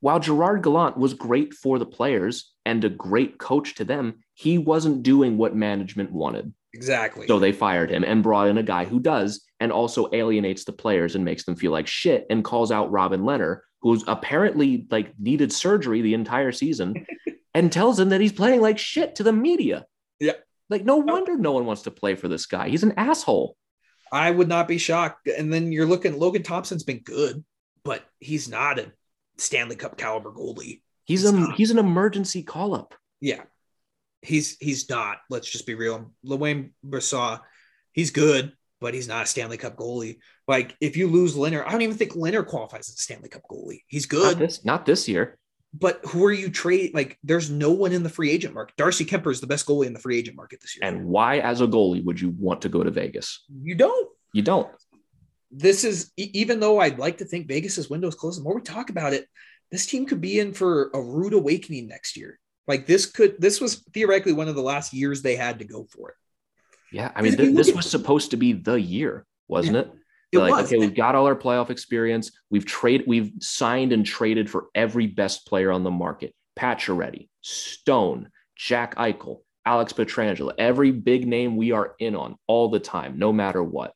while 0.00 0.20
Gerard 0.20 0.62
Gallant 0.62 0.96
was 0.96 1.12
great 1.12 1.52
for 1.52 1.78
the 1.78 1.86
players 1.86 2.52
and 2.64 2.84
a 2.84 2.88
great 2.88 3.38
coach 3.38 3.74
to 3.74 3.84
them, 3.84 4.20
he 4.34 4.56
wasn't 4.56 5.02
doing 5.02 5.36
what 5.36 5.56
management 5.56 6.12
wanted. 6.12 6.54
Exactly. 6.74 7.26
So 7.26 7.38
they 7.38 7.52
fired 7.52 7.90
him 7.90 8.04
and 8.04 8.22
brought 8.22 8.48
in 8.48 8.58
a 8.58 8.62
guy 8.62 8.84
who 8.84 9.00
does 9.00 9.44
and 9.58 9.72
also 9.72 10.08
alienates 10.12 10.64
the 10.64 10.72
players 10.72 11.14
and 11.14 11.24
makes 11.24 11.44
them 11.44 11.56
feel 11.56 11.72
like 11.72 11.86
shit 11.86 12.26
and 12.30 12.44
calls 12.44 12.70
out 12.70 12.90
Robin 12.90 13.22
Lehner 13.22 13.60
who's 13.80 14.04
apparently 14.06 14.86
like 14.90 15.12
needed 15.18 15.52
surgery 15.52 16.02
the 16.02 16.14
entire 16.14 16.52
season 16.52 17.06
and 17.54 17.72
tells 17.72 17.98
him 17.98 18.10
that 18.10 18.20
he's 18.20 18.32
playing 18.32 18.60
like 18.60 18.78
shit 18.78 19.16
to 19.16 19.22
the 19.22 19.32
media. 19.32 19.86
Yeah. 20.20 20.32
Like, 20.68 20.84
no 20.84 20.96
oh. 20.96 21.04
wonder 21.04 21.36
no 21.36 21.52
one 21.52 21.66
wants 21.66 21.82
to 21.82 21.90
play 21.90 22.14
for 22.14 22.28
this 22.28 22.46
guy. 22.46 22.68
He's 22.68 22.82
an 22.82 22.94
asshole. 22.96 23.56
I 24.10 24.30
would 24.30 24.48
not 24.48 24.68
be 24.68 24.78
shocked. 24.78 25.28
And 25.28 25.52
then 25.52 25.70
you're 25.70 25.86
looking, 25.86 26.18
Logan 26.18 26.42
Thompson's 26.42 26.82
been 26.82 27.00
good, 27.00 27.44
but 27.84 28.04
he's 28.20 28.48
not 28.48 28.78
a 28.78 28.92
Stanley 29.36 29.76
Cup 29.76 29.96
caliber 29.96 30.30
goalie. 30.30 30.82
He's, 31.04 31.22
he's 31.22 31.24
a 31.24 31.32
not. 31.32 31.54
he's 31.54 31.70
an 31.70 31.78
emergency 31.78 32.42
call 32.42 32.74
up. 32.74 32.94
Yeah. 33.20 33.42
He's 34.22 34.56
he's 34.58 34.88
not. 34.90 35.18
Let's 35.30 35.50
just 35.50 35.66
be 35.66 35.74
real. 35.74 36.12
Laurent 36.22 36.72
Brossoit, 36.84 37.40
he's 37.92 38.10
good, 38.10 38.52
but 38.80 38.94
he's 38.94 39.08
not 39.08 39.24
a 39.24 39.26
Stanley 39.26 39.56
Cup 39.56 39.76
goalie. 39.76 40.18
Like 40.46 40.76
if 40.80 40.96
you 40.96 41.08
lose 41.08 41.36
Lehner, 41.36 41.64
I 41.66 41.70
don't 41.70 41.82
even 41.82 41.96
think 41.96 42.12
Lehner 42.12 42.46
qualifies 42.46 42.88
as 42.88 42.94
a 42.94 42.98
Stanley 42.98 43.28
Cup 43.28 43.42
goalie. 43.50 43.82
He's 43.86 44.06
good. 44.06 44.32
Not 44.32 44.38
this, 44.38 44.64
not 44.64 44.86
this 44.86 45.08
year. 45.08 45.38
But 45.74 46.00
who 46.06 46.24
are 46.24 46.32
you 46.32 46.50
trade? 46.50 46.94
Like 46.94 47.18
there's 47.22 47.50
no 47.50 47.72
one 47.72 47.92
in 47.92 48.02
the 48.02 48.08
free 48.08 48.30
agent 48.30 48.54
market. 48.54 48.76
Darcy 48.76 49.04
Kuemper 49.04 49.30
is 49.30 49.40
the 49.40 49.46
best 49.46 49.66
goalie 49.66 49.86
in 49.86 49.92
the 49.92 50.00
free 50.00 50.18
agent 50.18 50.36
market 50.36 50.60
this 50.60 50.76
year. 50.76 50.88
And 50.88 51.04
why, 51.04 51.38
as 51.38 51.60
a 51.60 51.66
goalie, 51.66 52.02
would 52.04 52.20
you 52.20 52.30
want 52.38 52.62
to 52.62 52.68
go 52.68 52.82
to 52.82 52.90
Vegas? 52.90 53.44
You 53.62 53.74
don't. 53.74 54.08
You 54.32 54.42
don't. 54.42 54.68
This 55.50 55.84
is 55.84 56.10
even 56.16 56.60
though 56.60 56.78
I'd 56.78 56.98
like 56.98 57.18
to 57.18 57.24
think 57.24 57.48
Vegas's 57.48 57.90
window 57.90 58.08
is 58.08 58.14
closed. 58.14 58.40
The 58.40 58.44
more 58.44 58.54
we 58.54 58.62
talk 58.62 58.90
about 58.90 59.12
it, 59.12 59.26
this 59.70 59.86
team 59.86 60.06
could 60.06 60.20
be 60.20 60.40
in 60.40 60.54
for 60.54 60.90
a 60.94 61.00
rude 61.00 61.34
awakening 61.34 61.88
next 61.88 62.16
year. 62.16 62.38
Like 62.68 62.86
this 62.86 63.06
could 63.06 63.40
this 63.40 63.60
was 63.60 63.76
theoretically 63.94 64.34
one 64.34 64.46
of 64.46 64.54
the 64.54 64.62
last 64.62 64.92
years 64.92 65.22
they 65.22 65.34
had 65.34 65.58
to 65.58 65.64
go 65.64 65.84
for 65.84 66.10
it. 66.10 66.16
Yeah, 66.92 67.10
I 67.14 67.22
mean, 67.22 67.36
th- 67.36 67.56
this 67.56 67.72
was 67.72 67.90
supposed 67.90 68.30
to 68.30 68.36
be 68.36 68.52
the 68.52 68.80
year, 68.80 69.26
wasn't 69.48 69.76
yeah, 69.76 69.82
it? 69.82 69.92
it 70.32 70.38
like, 70.38 70.52
was. 70.52 70.66
okay, 70.66 70.78
we've 70.78 70.94
got 70.94 71.14
all 71.14 71.26
our 71.26 71.36
playoff 71.36 71.70
experience. 71.70 72.30
We've 72.50 72.64
traded, 72.64 73.06
we've 73.06 73.32
signed 73.40 73.92
and 73.92 74.06
traded 74.06 74.48
for 74.48 74.66
every 74.74 75.06
best 75.06 75.46
player 75.46 75.72
on 75.72 75.82
the 75.82 75.90
market: 75.90 76.34
Pacioretty, 76.58 77.28
Stone, 77.42 78.30
Jack 78.56 78.94
Eichel, 78.96 79.40
Alex 79.64 79.92
Pietrangelo. 79.92 80.52
Every 80.58 80.92
big 80.92 81.26
name 81.26 81.56
we 81.56 81.72
are 81.72 81.94
in 81.98 82.14
on 82.14 82.36
all 82.46 82.68
the 82.70 82.80
time, 82.80 83.18
no 83.18 83.32
matter 83.32 83.62
what. 83.62 83.94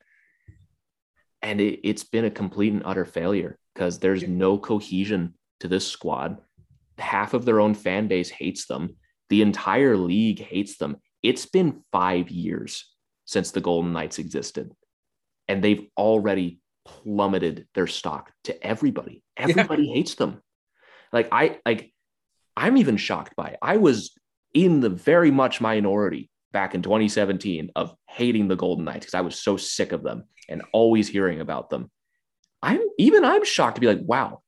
And 1.41 1.61
it, 1.61 1.81
it's 1.83 2.05
been 2.05 2.25
a 2.25 2.31
complete 2.31 2.73
and 2.73 2.83
utter 2.85 3.05
failure 3.05 3.59
because 3.75 3.99
there's 3.99 4.23
no 4.27 4.59
cohesion 4.59 5.35
to 5.61 5.69
this 5.69 5.87
squad. 5.87 6.41
Half 6.99 7.35
of 7.35 7.45
their 7.45 7.61
own 7.61 7.75
fan 7.75 8.09
base 8.09 8.31
hates 8.31 8.67
them. 8.67 8.97
The 9.29 9.43
entire 9.43 9.97
league 9.97 10.41
hates 10.41 10.77
them 10.77 10.99
it's 11.23 11.47
been 11.47 11.83
five 11.93 12.31
years 12.31 12.91
since 13.25 13.53
the 13.53 13.61
Golden 13.61 13.93
Knights 13.93 14.19
existed, 14.19 14.73
and 15.49 15.63
they've 15.63 15.87
already 15.97 16.61
plummeted 16.85 17.69
their 17.75 17.87
stock 17.87 18.33
to 18.45 18.67
everybody. 18.67 19.23
Everybody 19.37 19.85
yeah. 19.87 19.95
hates 19.95 20.17
them. 20.17 20.43
Like 21.13 21.29
I 21.31 21.61
like 21.65 21.93
I'm 22.57 22.77
even 22.77 22.97
shocked 22.97 23.37
by 23.37 23.51
it. 23.51 23.59
I 23.63 23.77
was 23.77 24.13
in 24.53 24.81
the 24.81 24.91
very 24.91 25.31
much 25.31 25.61
minority 25.61 26.29
back 26.53 26.75
in 26.75 26.83
2017 26.83 27.71
of 27.77 27.95
hating 28.09 28.49
the 28.49 28.57
Golden 28.57 28.85
Knights 28.85 29.07
because 29.07 29.15
I 29.15 29.23
was 29.23 29.39
so 29.39 29.57
sick 29.57 29.93
of 29.93 30.03
them 30.03 30.25
and 30.49 30.63
always 30.73 31.09
hearing 31.09 31.41
about 31.41 31.71
them. 31.71 31.91
I'm 32.63 32.81
even 32.99 33.25
I'm 33.25 33.45
shocked 33.45 33.77
to 33.77 33.81
be 33.81 33.87
like, 33.87 34.03
wow, 34.03 34.43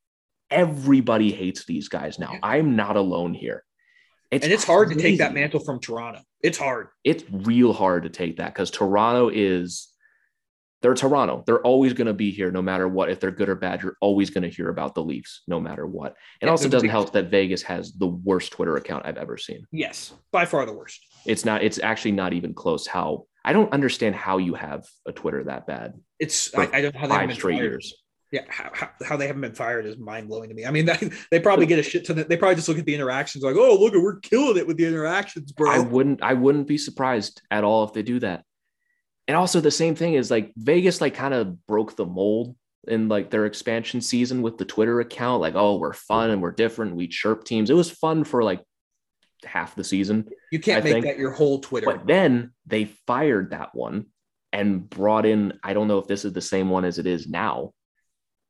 everybody 0.50 1.32
hates 1.32 1.64
these 1.64 1.88
guys 1.88 2.18
now. 2.18 2.38
I'm 2.42 2.76
not 2.76 2.96
alone 2.96 3.34
here. 3.34 3.64
It's 4.30 4.44
and 4.44 4.52
it's 4.52 4.64
hard 4.64 4.88
crazy. 4.88 5.00
to 5.00 5.08
take 5.08 5.18
that 5.18 5.34
mantle 5.34 5.60
from 5.60 5.80
Toronto. 5.80 6.20
It's 6.42 6.58
hard. 6.58 6.88
It's 7.04 7.24
real 7.30 7.72
hard 7.72 8.02
to 8.02 8.08
take 8.08 8.38
that 8.38 8.52
because 8.52 8.70
Toronto 8.70 9.30
is 9.32 9.94
they're 10.82 10.94
Toronto. 10.94 11.42
They're 11.46 11.62
always 11.62 11.94
going 11.94 12.08
to 12.08 12.12
be 12.12 12.30
here 12.30 12.50
no 12.50 12.60
matter 12.60 12.86
what. 12.86 13.10
If 13.10 13.20
they're 13.20 13.30
good 13.30 13.48
or 13.48 13.54
bad, 13.54 13.82
you're 13.82 13.96
always 14.02 14.28
going 14.28 14.42
to 14.42 14.50
hear 14.50 14.68
about 14.68 14.94
the 14.94 15.02
Leafs 15.02 15.42
no 15.46 15.58
matter 15.58 15.86
what. 15.86 16.12
It 16.42 16.46
yeah, 16.46 16.50
also 16.50 16.68
doesn't 16.68 16.90
help 16.90 17.12
that 17.12 17.30
Vegas 17.30 17.62
has 17.62 17.94
the 17.94 18.08
worst 18.08 18.52
Twitter 18.52 18.76
account 18.76 19.06
I've 19.06 19.16
ever 19.16 19.38
seen. 19.38 19.64
Yes, 19.72 20.12
by 20.30 20.44
far 20.44 20.66
the 20.66 20.74
worst. 20.74 21.00
It's 21.24 21.44
not. 21.44 21.62
It's 21.62 21.78
actually 21.78 22.12
not 22.12 22.34
even 22.34 22.52
close. 22.52 22.86
How 22.86 23.26
I 23.44 23.52
don't 23.52 23.72
understand 23.72 24.14
how 24.14 24.38
you 24.38 24.54
have 24.54 24.84
a 25.06 25.12
Twitter 25.12 25.44
that 25.44 25.66
bad. 25.66 25.94
It's 26.18 26.54
I, 26.54 26.68
I, 26.72 26.82
don't 26.82 26.94
know 26.94 27.00
how 27.00 27.08
five 27.08 27.32
straight 27.32 27.56
years 27.56 27.94
yeah, 28.34 28.42
how, 28.48 28.90
how, 29.06 29.16
they 29.16 29.28
haven't 29.28 29.42
been 29.42 29.54
fired 29.54 29.86
is 29.86 29.96
mind 29.96 30.26
blowing 30.26 30.48
to 30.48 30.54
me. 30.54 30.66
I 30.66 30.72
mean, 30.72 30.86
they, 30.86 31.10
they 31.30 31.38
probably 31.40 31.66
get 31.66 31.78
a 31.78 31.84
shit 31.84 32.04
ton. 32.04 32.18
Of, 32.18 32.28
they 32.28 32.36
probably 32.36 32.56
just 32.56 32.68
look 32.68 32.78
at 32.78 32.84
the 32.84 32.94
interactions 32.94 33.44
like, 33.44 33.54
oh, 33.56 33.78
look, 33.78 33.94
we're 33.94 34.18
killing 34.18 34.56
it 34.56 34.66
with 34.66 34.76
the 34.76 34.86
interactions, 34.86 35.52
bro. 35.52 35.70
I 35.70 35.78
wouldn't, 35.78 36.20
I 36.20 36.34
wouldn't 36.34 36.66
be 36.66 36.76
surprised 36.76 37.40
at 37.52 37.62
all 37.62 37.84
if 37.84 37.92
they 37.92 38.02
do 38.02 38.18
that. 38.20 38.44
and 39.28 39.36
also 39.36 39.60
the 39.60 39.70
same 39.70 39.94
thing 39.94 40.14
is 40.14 40.30
like 40.30 40.52
Vegas 40.56 41.00
like 41.00 41.14
kind 41.14 41.32
of 41.32 41.64
broke 41.66 41.96
the 41.96 42.06
mold 42.06 42.56
in 42.88 43.08
like 43.08 43.30
their 43.30 43.46
expansion 43.46 44.00
season 44.00 44.42
with 44.42 44.58
the 44.58 44.64
Twitter 44.64 45.00
account. 45.00 45.40
Like, 45.40 45.54
oh, 45.54 45.76
we're 45.76 45.92
fun 45.92 46.30
and 46.30 46.42
we're 46.42 46.50
different. 46.50 46.96
We 46.96 47.06
chirp 47.06 47.44
teams. 47.44 47.70
It 47.70 47.74
was 47.74 47.90
fun 47.90 48.24
for 48.24 48.42
like 48.42 48.62
half 49.44 49.76
the 49.76 49.84
season. 49.84 50.26
You 50.50 50.58
can't 50.58 50.82
I 50.82 50.84
make 50.84 50.92
think. 50.92 51.06
that 51.06 51.18
your 51.18 51.30
whole 51.30 51.60
Twitter. 51.60 51.86
But 51.86 52.06
then 52.06 52.52
they 52.66 52.86
fired 53.06 53.50
that 53.50 53.74
one 53.74 54.06
and 54.52 54.88
brought 54.88 55.26
in, 55.26 55.58
I 55.62 55.74
don't 55.74 55.88
know 55.88 55.98
if 55.98 56.06
this 56.06 56.24
is 56.24 56.32
the 56.32 56.40
same 56.40 56.70
one 56.70 56.84
as 56.84 56.98
it 56.98 57.06
is 57.06 57.28
now. 57.28 57.72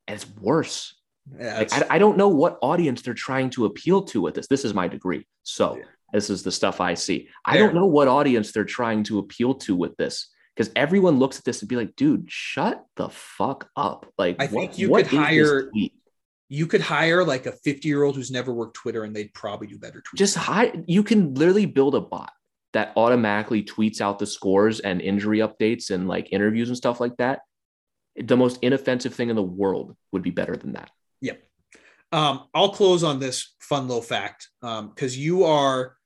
And 0.07 0.15
it's 0.17 0.29
worse. 0.41 0.95
Yeah, 1.39 1.59
Like, 1.59 1.73
I, 1.73 1.97
I 1.97 1.99
don't 1.99 2.17
know 2.19 2.29
what 2.29 2.59
audience 2.63 3.03
they're 3.03 3.15
trying 3.15 3.51
to 3.51 3.65
appeal 3.65 4.03
to 4.05 4.21
with 4.21 4.35
this. 4.35 4.47
This 4.47 4.65
is 4.65 4.75
my 4.75 4.89
degree. 4.89 5.27
So 5.43 5.77
Yeah. 5.77 5.85
this 6.13 6.29
is 6.31 6.43
the 6.43 6.53
stuff 6.53 6.81
I 6.81 6.95
see. 6.95 7.29
I 7.45 7.55
Fair. 7.55 7.63
don't 7.67 7.75
know 7.75 7.87
what 7.87 8.09
audience 8.09 8.53
they're 8.53 8.65
trying 8.65 9.03
to 9.05 9.19
appeal 9.19 9.55
to 9.55 9.75
with 9.75 9.97
this. 9.97 10.31
Because 10.55 10.71
everyone 10.77 11.19
looks 11.19 11.39
at 11.39 11.45
this 11.45 11.63
and 11.63 11.69
be 11.69 11.75
like, 11.77 11.97
dude, 11.97 12.27
shut 12.29 12.85
the 12.97 13.09
fuck 13.09 13.69
up. 13.77 14.07
Like, 14.19 14.37
I 14.39 14.45
what- 14.47 14.51
think 14.51 14.79
you 14.79 14.89
what 14.91 15.09
could 15.09 15.19
hire- 15.19 15.71
you 16.51 16.67
could 16.67 16.83
hire 16.83 17.25
like 17.25 17.47
a 17.47 17.53
50 17.53 17.89
year 17.89 18.03
old 18.05 18.15
who's 18.17 18.31
never 18.31 18.53
worked 18.53 18.77
Twitter 18.77 19.03
and 19.05 19.17
they'd 19.17 19.33
probably 19.33 19.67
do 19.67 19.79
better 19.79 20.01
tweets. 20.03 20.19
just 20.19 20.37
hide 20.37 20.85
you 20.87 21.03
can 21.03 21.35
literally 21.35 21.65
build 21.67 21.95
a 21.95 22.01
bot 22.01 22.31
that 22.75 22.93
automatically 22.97 23.63
tweets 23.65 24.01
out 24.03 24.19
the 24.19 24.27
scores 24.27 24.79
and 24.81 25.01
injury 25.01 25.39
updates 25.39 25.91
and 25.91 26.07
like 26.07 26.29
interviews 26.33 26.69
and 26.69 26.77
stuff 26.77 27.01
like 27.01 27.17
that 27.17 27.41
the 28.17 28.37
most 28.37 28.59
inoffensive 28.63 29.15
thing 29.15 29.31
in 29.31 29.37
the 29.37 29.43
world 29.43 29.97
would 30.13 30.23
be 30.23 30.31
better 30.31 30.57
than 30.57 30.73
that 30.73 30.91
Yep. 31.25 31.43
Um, 32.13 32.45
I'll 32.55 32.69
close 32.69 33.03
on 33.03 33.19
this 33.19 33.55
fun 33.59 33.89
little 33.89 34.03
fact 34.03 34.49
because 34.61 35.17
you 35.17 35.45
are. 35.45 35.97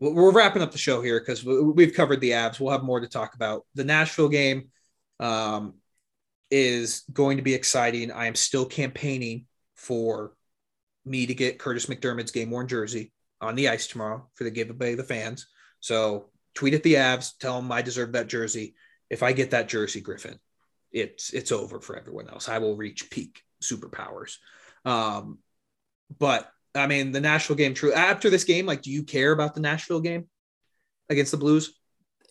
We're 0.00 0.32
wrapping 0.32 0.60
up 0.60 0.72
the 0.72 0.78
show 0.78 1.00
here 1.00 1.20
because 1.20 1.44
we've 1.44 1.94
covered 1.94 2.20
the 2.20 2.32
Avs. 2.32 2.58
We'll 2.58 2.72
have 2.72 2.82
more 2.82 3.00
to 3.00 3.06
talk 3.06 3.34
about. 3.34 3.64
The 3.74 3.84
Nashville 3.84 4.28
game 4.28 4.70
um, 5.20 5.74
is 6.50 7.04
going 7.12 7.36
to 7.36 7.42
be 7.42 7.54
exciting. 7.54 8.10
I 8.10 8.26
am 8.26 8.34
still 8.34 8.66
campaigning 8.66 9.46
for 9.76 10.34
me 11.06 11.26
to 11.26 11.34
get 11.34 11.58
Kurtis 11.58 11.88
MacDermid's 11.88 12.32
game 12.32 12.50
worn 12.50 12.66
jersey 12.66 13.12
on 13.40 13.54
the 13.54 13.68
ice 13.68 13.86
tomorrow 13.86 14.28
for 14.34 14.44
the 14.44 14.50
giveaway 14.50 14.90
to 14.90 14.96
the 14.96 15.04
fans. 15.04 15.46
So 15.80 16.30
tweet 16.54 16.74
at 16.74 16.82
the 16.82 16.94
Avs, 16.94 17.38
tell 17.38 17.62
them 17.62 17.70
I 17.70 17.80
deserve 17.80 18.12
that 18.12 18.26
jersey. 18.26 18.74
If 19.08 19.22
I 19.22 19.32
get 19.32 19.52
that 19.52 19.68
jersey, 19.68 20.00
Griffin, 20.00 20.38
it's 20.94 21.34
it's 21.34 21.52
over 21.52 21.80
for 21.80 21.96
everyone 21.96 22.28
else. 22.28 22.48
I 22.48 22.58
will 22.58 22.76
reach 22.76 23.10
peak 23.10 23.42
superpowers. 23.62 24.36
Um, 24.84 25.38
but 26.18 26.48
I 26.74 26.86
mean, 26.86 27.12
the 27.12 27.20
Nashville 27.20 27.56
game. 27.56 27.74
True. 27.74 27.92
After 27.92 28.30
this 28.30 28.44
game, 28.44 28.64
like, 28.66 28.82
do 28.82 28.90
you 28.90 29.02
care 29.02 29.32
about 29.32 29.54
the 29.54 29.60
Nashville 29.60 30.00
game 30.00 30.28
against 31.10 31.32
the 31.32 31.36
Blues? 31.38 31.74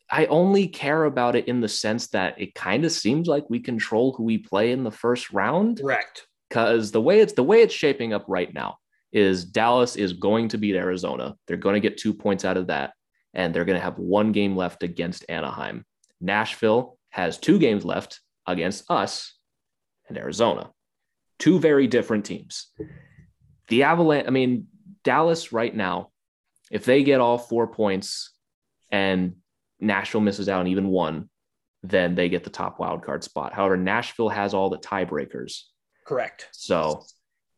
i 0.10 0.26
only 0.26 0.68
care 0.68 1.06
about 1.06 1.36
it 1.36 1.48
in 1.48 1.62
the 1.62 1.68
sense 1.68 2.08
that 2.10 2.40
it 2.40 2.54
kind 2.54 2.84
of 2.84 2.92
seems 2.92 3.26
like 3.26 3.50
we 3.50 3.60
control 3.60 4.12
who 4.14 4.24
we 4.24 4.38
play 4.38 4.72
in 4.72 4.84
the 4.84 4.92
first 4.92 5.32
round 5.32 5.80
Correct. 5.80 6.28
because 6.50 6.92
the 6.92 7.02
way 7.02 7.22
it's 7.22 7.34
the 7.34 7.44
way 7.44 7.62
it's 7.62 7.74
shaping 7.74 8.14
up 8.14 8.26
right 8.28 8.54
now 8.54 8.78
is 9.14 9.46
Dallas 9.46 9.96
is 9.96 10.14
going 10.14 10.50
to 10.50 10.58
beat 10.58 10.76
Arizona. 10.76 11.36
They're 11.48 11.56
going 11.58 11.76
to 11.76 11.88
get 11.88 11.98
two 11.98 12.14
points 12.14 12.46
out 12.46 12.58
of 12.58 12.68
that, 12.68 12.94
and 13.34 13.54
they're 13.54 13.66
going 13.66 13.78
to 13.78 13.84
have 13.84 13.98
one 13.98 14.32
game 14.32 14.58
left 14.58 14.84
against 14.84 15.26
Anaheim. 15.30 15.86
Nashville 16.20 16.98
has 17.10 17.38
two 17.38 17.60
games 17.60 17.86
left 17.86 18.20
against 18.46 18.90
us 18.90 19.34
and 20.08 20.18
Arizona. 20.18 20.72
Two 21.40 21.60
very 21.60 21.88
different 21.88 22.26
teams. 22.26 22.68
The 23.68 23.84
Avalanche, 23.84 24.28
I 24.28 24.32
mean, 24.32 24.68
Dallas 25.04 25.52
right 25.52 25.74
now, 25.76 26.10
if 26.72 26.86
they 26.86 27.04
get 27.04 27.22
all 27.22 27.38
four 27.38 27.68
points 27.68 28.32
and 28.92 29.36
Nashville 29.80 30.22
misses 30.22 30.50
out 30.50 30.62
on 30.62 30.68
even 30.68 30.88
one, 30.88 31.30
then 31.84 32.16
they 32.16 32.30
get 32.30 32.44
the 32.44 32.50
top 32.50 32.80
wild 32.80 33.04
card 33.04 33.24
spot. 33.24 33.54
However, 33.54 33.76
Nashville 33.76 34.30
has 34.30 34.54
all 34.54 34.70
the 34.70 34.78
tiebreakers. 34.78 35.62
Correct. 36.06 36.48
So 36.52 37.04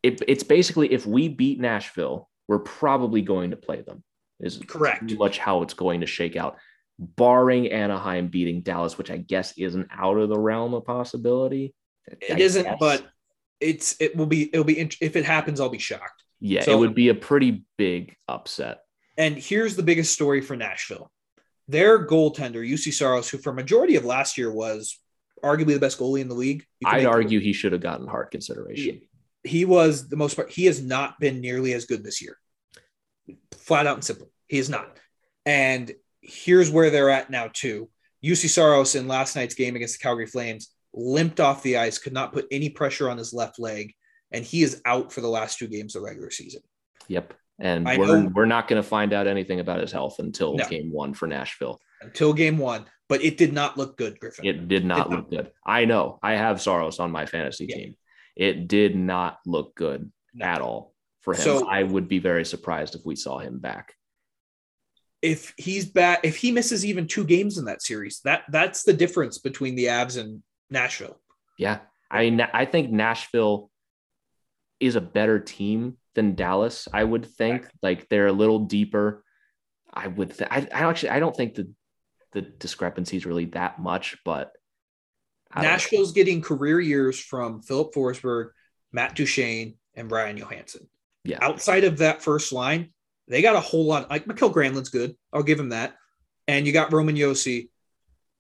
it, 0.02 0.22
it's 0.28 0.44
basically 0.44 0.92
if 0.92 1.06
we 1.06 1.30
beat 1.30 1.60
Nashville, 1.60 2.30
we're 2.48 2.60
probably 2.60 3.22
going 3.22 3.52
to 3.52 3.58
play 3.58 3.82
them. 3.82 4.04
Is 4.40 4.62
Correct. 4.68 5.14
much 5.18 5.38
how 5.38 5.62
it's 5.62 5.74
going 5.74 6.02
to 6.02 6.08
shake 6.08 6.36
out, 6.36 6.58
barring 7.00 7.72
Anaheim 7.72 8.28
beating 8.28 8.62
Dallas, 8.62 8.98
which 8.98 9.12
I 9.12 9.18
guess 9.18 9.58
isn't 9.58 9.88
out 9.92 10.18
of 10.18 10.30
the 10.30 10.40
realm 10.40 10.74
of 10.74 10.86
possibility. 10.86 11.74
It 12.08 12.66
not 12.66 12.80
but 12.80 13.06
it's 13.60 13.96
it 14.00 14.16
will 14.16 14.26
be 14.28 14.50
it'll 14.54 14.64
be 14.64 14.80
if 14.80 15.16
it 15.16 15.26
happens, 15.26 15.60
I'll 15.60 15.70
be 15.70 15.80
shocked. 15.80 16.24
yeah, 16.40 16.62
so- 16.62 16.72
it 16.72 16.80
would 16.80 16.96
be 16.96 17.10
a 17.10 17.16
pretty 17.16 17.66
big 17.78 18.16
upset. 18.28 18.80
And 19.18 19.38
here's 19.38 19.76
the 19.76 19.84
biggest 19.84 20.14
story 20.14 20.42
for 20.42 20.56
Nashville: 20.56 21.12
their 21.68 22.06
goaltender 22.06 22.68
Juuse 22.70 22.94
Saros, 22.94 23.30
who 23.30 23.38
for 23.38 23.54
majority 23.54 23.96
of 23.96 24.06
last 24.06 24.38
year 24.38 24.52
was 24.52 25.00
arguably 25.44 25.74
the 25.74 25.80
best 25.80 26.00
goalie 26.00 26.22
in 26.22 26.28
the 26.28 26.36
league. 26.36 26.66
I'd 26.86 27.06
argue 27.06 27.40
he 27.40 27.54
should 27.54 27.72
have 27.72 27.82
gotten 27.82 28.08
hard 28.08 28.32
consideration. 28.32 29.02
he 29.44 29.64
was 29.66 30.08
the 30.10 30.16
most 30.18 30.36
part. 30.36 30.52
He 30.52 30.66
has 30.66 30.82
not 30.82 31.20
been 31.20 31.40
nearly 31.40 31.74
as 31.74 31.86
good 31.86 32.04
this 32.04 32.22
year. 32.22 32.38
Flat 33.54 33.88
out 33.88 33.96
and 33.96 34.04
simple, 34.04 34.32
he 34.48 34.58
is 34.58 34.70
not. 34.70 35.00
And 35.46 35.94
here's 36.26 36.72
where 36.72 36.90
they're 36.90 37.10
at 37.10 37.30
now 37.30 37.50
too. 37.54 37.90
Juuse 38.24 38.50
Saros 38.50 38.96
in 38.96 39.08
last 39.08 39.36
night's 39.36 39.56
game 39.56 39.76
against 39.76 40.00
the 40.00 40.04
Calgary 40.04 40.26
Flames 40.26 40.72
limped 40.94 41.40
off 41.40 41.62
the 41.64 41.78
ice, 41.78 41.98
could 41.98 42.14
not 42.14 42.34
put 42.34 42.48
any 42.52 42.70
pressure 42.70 43.10
on 43.10 43.18
his 43.18 43.34
left 43.34 43.60
leg, 43.60 43.94
and 44.32 44.44
he 44.44 44.64
is 44.64 44.82
out 44.86 45.12
for 45.14 45.22
the 45.22 45.28
last 45.28 45.60
two 45.60 45.68
games 45.68 45.96
of 45.96 46.02
the 46.02 46.06
regular 46.08 46.32
season. 46.32 46.62
Yep. 47.08 47.34
And 47.60 47.88
I 47.88 47.98
we're, 47.98 48.06
know- 48.22 48.32
we're 48.34 48.46
not 48.46 48.68
going 48.68 48.82
to 48.82 48.88
find 48.88 49.14
out 49.14 49.28
anything 49.28 49.60
about 49.60 49.80
his 49.82 49.92
health 49.92 50.20
until 50.20 50.56
No. 50.56 50.66
game 50.68 50.92
one 50.92 51.14
for 51.14 51.28
Nashville. 51.28 51.80
until 52.02 52.34
game 52.34 52.58
one, 52.58 52.86
but 53.08 53.24
it 53.24 53.38
did 53.38 53.54
not 53.54 53.78
look 53.78 53.98
good, 53.98 54.20
Griffin. 54.20 54.46
It 54.46 54.68
did 54.68 54.86
not 54.86 55.10
Did 55.10 55.16
look 55.16 55.30
good. 55.30 55.52
I 55.66 55.86
know. 55.86 56.20
I 56.24 56.34
have 56.36 56.62
Saros 56.62 57.00
on 57.00 57.12
my 57.12 57.26
fantasy 57.26 57.66
Yeah. 57.70 57.76
team. 57.76 57.96
It 58.36 58.68
did 58.68 58.96
not 58.96 59.40
look 59.46 59.76
good 59.76 60.12
No. 60.34 60.46
at 60.46 60.62
all 60.62 60.94
for 61.22 61.34
him. 61.34 61.40
So- 61.42 61.68
I 61.68 61.84
would 61.84 62.08
be 62.08 62.20
very 62.20 62.44
surprised 62.46 62.96
if 62.96 63.06
we 63.06 63.16
saw 63.16 63.38
him 63.40 63.60
back. 63.60 63.94
If 65.26 65.54
he's 65.58 65.86
back, 65.86 66.20
if 66.24 66.38
he 66.38 66.52
misses 66.52 66.86
even 66.86 67.08
two 67.08 67.24
games 67.26 67.58
in 67.58 67.66
that 67.66 67.82
series, 67.82 68.22
that 68.26 68.44
that's 68.50 68.84
the 68.84 68.94
difference 68.94 69.40
between 69.40 69.76
the 69.76 69.86
Avs 69.86 70.20
and 70.20 70.44
Nashville. 70.70 71.20
Yeah. 71.58 71.80
I 72.12 72.30
mean, 72.30 72.42
I 72.42 72.66
think 72.66 72.92
Nashville 72.92 73.72
is 74.80 74.96
a 74.96 75.02
better 75.02 75.40
team 75.40 75.98
than 76.14 76.36
Dallas, 76.36 76.88
I 76.94 77.04
would 77.04 77.26
think. 77.26 77.68
Like 77.82 78.08
they're 78.10 78.28
a 78.28 78.32
little 78.32 78.60
deeper. 78.60 79.24
I 79.92 80.08
would 80.08 80.38
th- 80.38 80.50
I, 80.52 80.68
I 80.74 80.90
actually 80.90 81.10
I 81.10 81.20
don't 81.20 81.36
think 81.36 81.56
the 81.56 81.72
the 82.34 82.42
discrepancy 82.42 83.18
is 83.18 83.26
really 83.26 83.46
that 83.46 83.80
much, 83.80 84.18
but 84.26 84.52
I 85.52 85.62
don't 85.62 85.64
know. 85.64 85.72
Nashville's 85.72 86.12
getting 86.12 86.42
career 86.42 86.80
years 86.80 87.20
from 87.20 87.62
Filip 87.62 87.94
Forsberg, 87.94 88.50
Matt 88.92 89.16
Duchene, 89.16 89.76
and 89.96 90.12
Ryan 90.12 90.38
Johansen. 90.38 90.88
Yeah. 91.24 91.40
Outside 91.42 91.86
of 91.86 91.98
that 92.00 92.22
first 92.22 92.52
line, 92.52 92.92
they 93.28 93.42
got 93.42 93.56
a 93.56 93.60
whole 93.60 93.86
lot. 93.86 94.10
Like 94.10 94.28
Mikael 94.28 94.54
Granlund's 94.54 94.90
good. 94.90 95.16
I'll 95.34 95.44
give 95.44 95.60
him 95.60 95.70
that. 95.70 95.96
And 96.48 96.68
you 96.68 96.74
got 96.74 96.94
Roman 96.94 97.16
Josi, 97.16 97.70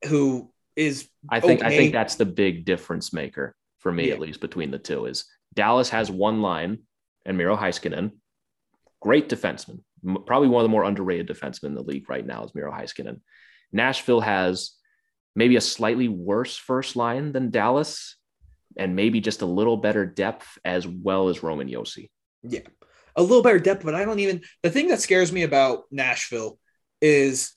who 0.07 0.51
is 0.75 1.09
I 1.29 1.39
think 1.39 1.63
I 1.63 1.69
think 1.69 1.91
that's 1.93 2.15
the 2.15 2.25
big 2.25 2.65
difference 2.65 3.13
maker 3.13 3.55
for 3.79 3.91
me, 3.91 4.07
Yeah. 4.07 4.13
at 4.13 4.19
least 4.19 4.41
between 4.41 4.71
the 4.71 4.79
two. 4.79 5.05
Is 5.05 5.25
Dallas 5.53 5.89
has 5.89 6.11
one 6.11 6.41
line 6.41 6.79
and 7.25 7.38
Miro 7.38 7.55
Heiskanen, 7.55 8.11
great 9.01 9.29
defenseman, 9.29 9.79
probably 10.25 10.49
one 10.49 10.61
of 10.61 10.65
the 10.65 10.71
more 10.71 10.83
underrated 10.83 11.27
defensemen 11.27 11.65
in 11.65 11.75
the 11.75 11.83
league 11.83 12.09
right 12.09 12.25
now 12.25 12.43
is 12.43 12.53
Miro 12.53 12.71
Heiskanen. 12.71 13.21
Nashville 13.71 14.21
has 14.21 14.71
maybe 15.36 15.55
a 15.55 15.61
slightly 15.61 16.07
worse 16.07 16.55
first 16.55 16.95
line 16.95 17.31
than 17.31 17.49
Dallas, 17.49 18.15
and 18.77 18.95
maybe 18.95 19.19
just 19.21 19.41
a 19.41 19.45
little 19.45 19.77
better 19.77 20.05
depth 20.05 20.57
as 20.63 20.88
well 20.88 21.29
as 21.29 21.41
Roman 21.43 21.67
Josi. 21.69 22.09
Yeah. 22.43 22.61
A 23.16 23.22
little 23.22 23.43
better 23.43 23.59
depth, 23.59 23.86
but 23.86 23.95
I 23.95 24.03
don't 24.05 24.20
even 24.20 24.41
the 24.63 24.70
thing 24.70 24.89
that 24.89 25.01
scares 25.01 25.32
me 25.32 25.43
about 25.43 25.84
Nashville 25.91 26.59
is 27.01 27.53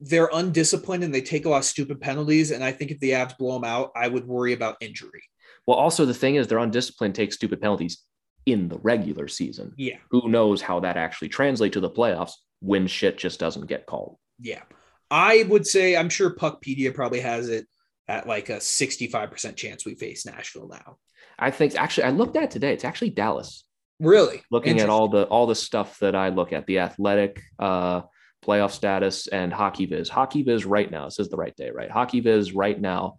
they're 0.00 0.30
undisciplined 0.32 1.04
and 1.04 1.14
they 1.14 1.22
take 1.22 1.46
a 1.46 1.48
lot 1.48 1.58
of 1.58 1.64
stupid 1.64 2.00
penalties. 2.00 2.50
And 2.50 2.62
I 2.62 2.72
think 2.72 2.90
if 2.90 3.00
the 3.00 3.10
Avs 3.10 3.36
blow 3.36 3.54
them 3.54 3.64
out, 3.64 3.92
I 3.96 4.08
would 4.08 4.26
worry 4.26 4.52
about 4.52 4.76
injury. 4.80 5.22
Well, 5.66 5.76
also 5.76 6.04
the 6.04 6.14
thing 6.14 6.36
is, 6.36 6.46
they're 6.46 6.58
undisciplined, 6.58 7.14
take 7.14 7.32
stupid 7.32 7.60
penalties 7.60 8.02
in 8.44 8.68
the 8.68 8.78
regular 8.78 9.26
season. 9.26 9.72
Yeah. 9.76 9.96
Who 10.10 10.28
knows 10.28 10.62
how 10.62 10.80
that 10.80 10.96
actually 10.96 11.28
translates 11.28 11.74
to 11.74 11.80
the 11.80 11.90
playoffs 11.90 12.32
when 12.60 12.86
shit 12.86 13.18
just 13.18 13.40
doesn't 13.40 13.66
get 13.66 13.86
called? 13.86 14.16
Yeah. 14.38 14.62
I 15.10 15.44
would 15.48 15.66
say 15.66 15.96
I'm 15.96 16.08
sure 16.08 16.34
Puckpedia 16.34 16.94
probably 16.94 17.20
has 17.20 17.48
it 17.48 17.66
at 18.08 18.26
like 18.26 18.48
a 18.48 18.56
65% 18.56 19.56
chance 19.56 19.84
we 19.84 19.94
face 19.94 20.26
Nashville 20.26 20.68
now. 20.68 20.98
I 21.38 21.50
think 21.50 21.74
actually 21.74 22.04
I 22.04 22.10
looked 22.10 22.36
at 22.36 22.44
it 22.44 22.50
today. 22.50 22.72
It's 22.72 22.84
actually 22.84 23.10
Dallas. 23.10 23.64
Really? 24.00 24.42
Looking 24.50 24.80
at 24.80 24.88
all 24.90 25.08
the 25.08 25.24
all 25.24 25.46
the 25.46 25.54
stuff 25.54 25.98
that 26.00 26.14
I 26.14 26.28
look 26.28 26.52
at, 26.52 26.66
the 26.66 26.80
athletic 26.80 27.40
uh 27.58 28.02
playoff 28.44 28.70
status 28.70 29.26
and 29.26 29.52
hockey 29.52 29.86
viz. 29.86 30.08
Hockey 30.08 30.42
viz 30.42 30.64
right 30.64 30.90
now, 30.90 31.06
this 31.06 31.18
is 31.18 31.28
the 31.30 31.36
right 31.36 31.56
day, 31.56 31.70
right? 31.70 31.90
Hockey 31.90 32.20
viz 32.20 32.52
right 32.52 32.80
now 32.80 33.16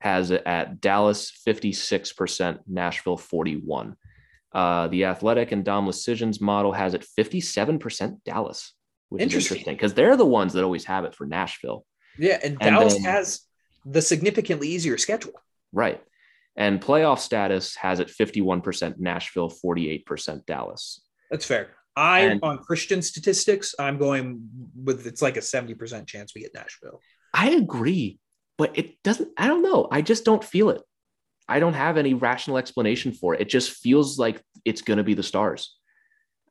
has 0.00 0.30
it 0.30 0.42
at 0.44 0.80
Dallas 0.82 1.32
56%, 1.48 2.58
Nashville 2.66 3.16
41. 3.16 3.96
Uh, 4.52 4.88
the 4.88 5.04
athletic 5.06 5.52
and 5.52 5.64
Dom 5.64 5.86
Decisions 5.86 6.40
model 6.40 6.72
has 6.72 6.92
it 6.92 7.06
57% 7.18 8.22
Dallas, 8.24 8.74
which 9.08 9.22
Interesting. 9.22 9.38
is 9.38 9.50
interesting 9.52 9.74
because 9.74 9.94
they're 9.94 10.16
the 10.16 10.26
ones 10.26 10.52
that 10.52 10.64
always 10.64 10.84
have 10.84 11.04
it 11.04 11.14
for 11.14 11.26
Nashville. 11.26 11.86
Yeah, 12.18 12.38
and 12.42 12.58
And 12.60 12.74
Dallas 12.76 12.94
then- 12.94 13.04
has 13.04 13.40
the 13.86 14.02
significantly 14.02 14.68
easier 14.68 14.98
schedule. 14.98 15.32
Right. 15.72 16.02
And 16.56 16.80
playoff 16.80 17.18
status 17.18 17.76
has 17.76 18.00
it 18.00 18.08
51% 18.08 18.98
Nashville, 18.98 19.50
48% 19.50 20.46
Dallas. 20.46 21.02
That's 21.30 21.44
fair. 21.44 21.70
I 21.94 22.20
And- 22.20 22.40
on 22.42 22.58
Christian 22.58 23.02
statistics, 23.02 23.74
I'm 23.78 23.98
going 23.98 24.48
with 24.74 25.06
it's 25.06 25.22
like 25.22 25.36
a 25.36 25.40
70% 25.40 26.06
chance 26.06 26.34
we 26.34 26.42
get 26.42 26.54
Nashville. 26.54 27.00
I 27.34 27.50
agree, 27.50 28.18
but 28.56 28.78
it 28.78 29.02
doesn't, 29.02 29.30
I 29.36 29.46
don't 29.46 29.62
know. 29.62 29.88
I 29.90 30.02
just 30.02 30.24
don't 30.24 30.42
feel 30.44 30.70
it. 30.70 30.82
I 31.48 31.60
don't 31.60 31.74
have 31.74 31.96
any 31.96 32.14
rational 32.14 32.58
explanation 32.58 33.12
for 33.12 33.34
it. 33.34 33.40
It 33.40 33.48
just 33.48 33.70
feels 33.70 34.18
like 34.18 34.42
it's 34.64 34.82
going 34.82 34.98
to 34.98 35.04
be 35.04 35.14
the 35.14 35.22
stars. 35.22 35.76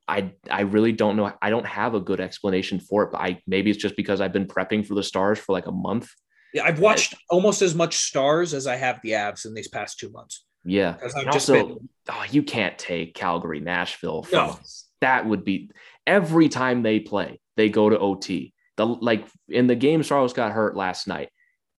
I 0.07 0.33
I 0.49 0.61
really 0.61 0.91
don't 0.91 1.15
know. 1.15 1.33
I 1.41 1.49
don't 1.49 1.65
have 1.65 1.95
a 1.95 1.99
good 1.99 2.21
explanation 2.21 2.79
for 2.79 3.03
it, 3.03 3.11
but 3.11 3.19
I 3.21 3.41
maybe 3.47 3.71
it's 3.71 3.81
just 3.81 3.95
because 3.95 4.21
I've 4.21 4.31
been 4.33 4.45
prepping 4.45 4.85
for 4.85 4.93
the 4.93 5.03
stars 5.03 5.39
for 5.39 5.53
like 5.53 5.65
a 5.65 5.71
month. 5.71 6.09
Yeah, 6.55 6.63
I've 6.63 6.79
watched 6.79 7.15
almost 7.29 7.61
as 7.61 7.75
much 7.75 7.97
stars 7.97 8.53
as 8.53 8.65
I 8.65 8.77
have 8.77 9.01
the 9.03 9.11
Avs 9.11 9.45
in 9.45 9.53
these 9.53 9.67
past 9.67 9.99
two 9.99 10.09
months. 10.09 10.45
Yeah. 10.63 10.93
Because 10.93 11.13
I've 11.13 11.23
And 11.23 11.33
just 11.33 11.49
also, 11.49 11.67
been 11.67 11.89
oh, 12.09 12.23
you 12.31 12.43
can't 12.43 12.79
take 12.79 13.13
Calgary, 13.13 13.59
Nashville. 13.59 14.23
From 14.23 14.37
No. 14.37 14.59
That 15.01 15.25
would 15.25 15.43
be 15.43 15.69
every 16.07 16.47
time 16.47 16.81
they 16.81 17.01
play, 17.01 17.41
they 17.57 17.67
go 17.67 17.89
to 17.89 17.99
OT. 17.99 18.53
The 18.77 18.85
like 18.85 19.27
in 19.49 19.67
the 19.67 19.75
game, 19.75 20.01
Charles 20.01 20.31
got 20.31 20.53
hurt 20.53 20.77
last 20.77 21.09
night. 21.09 21.27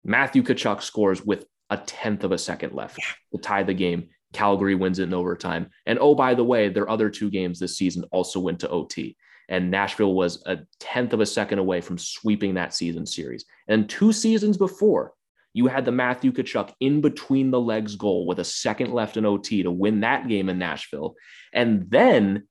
Matthew 0.04 0.42
Tkachuk 0.42 0.82
scores 0.82 1.24
with 1.24 1.46
a 1.70 1.78
tenth 1.78 2.22
of 2.22 2.32
a 2.32 2.38
second 2.38 2.74
left 2.74 3.00
to 3.32 3.40
tie 3.40 3.62
the 3.62 3.72
game. 3.72 4.10
Calgary 4.34 4.74
wins 4.74 4.98
it 4.98 5.04
in 5.04 5.14
overtime. 5.14 5.70
And 5.86 5.98
oh, 5.98 6.14
by 6.14 6.34
the 6.34 6.44
way, 6.44 6.68
their 6.68 6.88
other 6.90 7.08
two 7.08 7.30
games 7.30 7.58
this 7.58 7.78
season 7.78 8.04
also 8.12 8.40
went 8.40 8.60
to 8.60 8.68
OT. 8.68 9.16
And 9.48 9.70
Nashville 9.70 10.14
was 10.14 10.42
a 10.46 10.58
tenth 10.80 11.12
of 11.12 11.20
a 11.20 11.26
second 11.26 11.58
away 11.58 11.80
from 11.80 11.98
sweeping 11.98 12.54
that 12.54 12.74
season 12.74 13.06
series. 13.06 13.44
And 13.68 13.88
two 13.88 14.12
seasons 14.12 14.56
before, 14.56 15.12
you 15.52 15.68
had 15.68 15.84
the 15.84 15.92
Matthew 15.92 16.32
Tkachuk 16.32 16.72
in 16.80 17.00
between 17.00 17.50
the 17.50 17.60
legs 17.60 17.96
goal 17.96 18.26
with 18.26 18.40
a 18.40 18.44
second 18.44 18.92
left 18.92 19.16
in 19.16 19.24
OT 19.24 19.62
to 19.62 19.70
win 19.70 20.00
that 20.00 20.28
game 20.28 20.48
in 20.48 20.58
Nashville. 20.58 21.14
And 21.52 21.88
then 21.88 22.46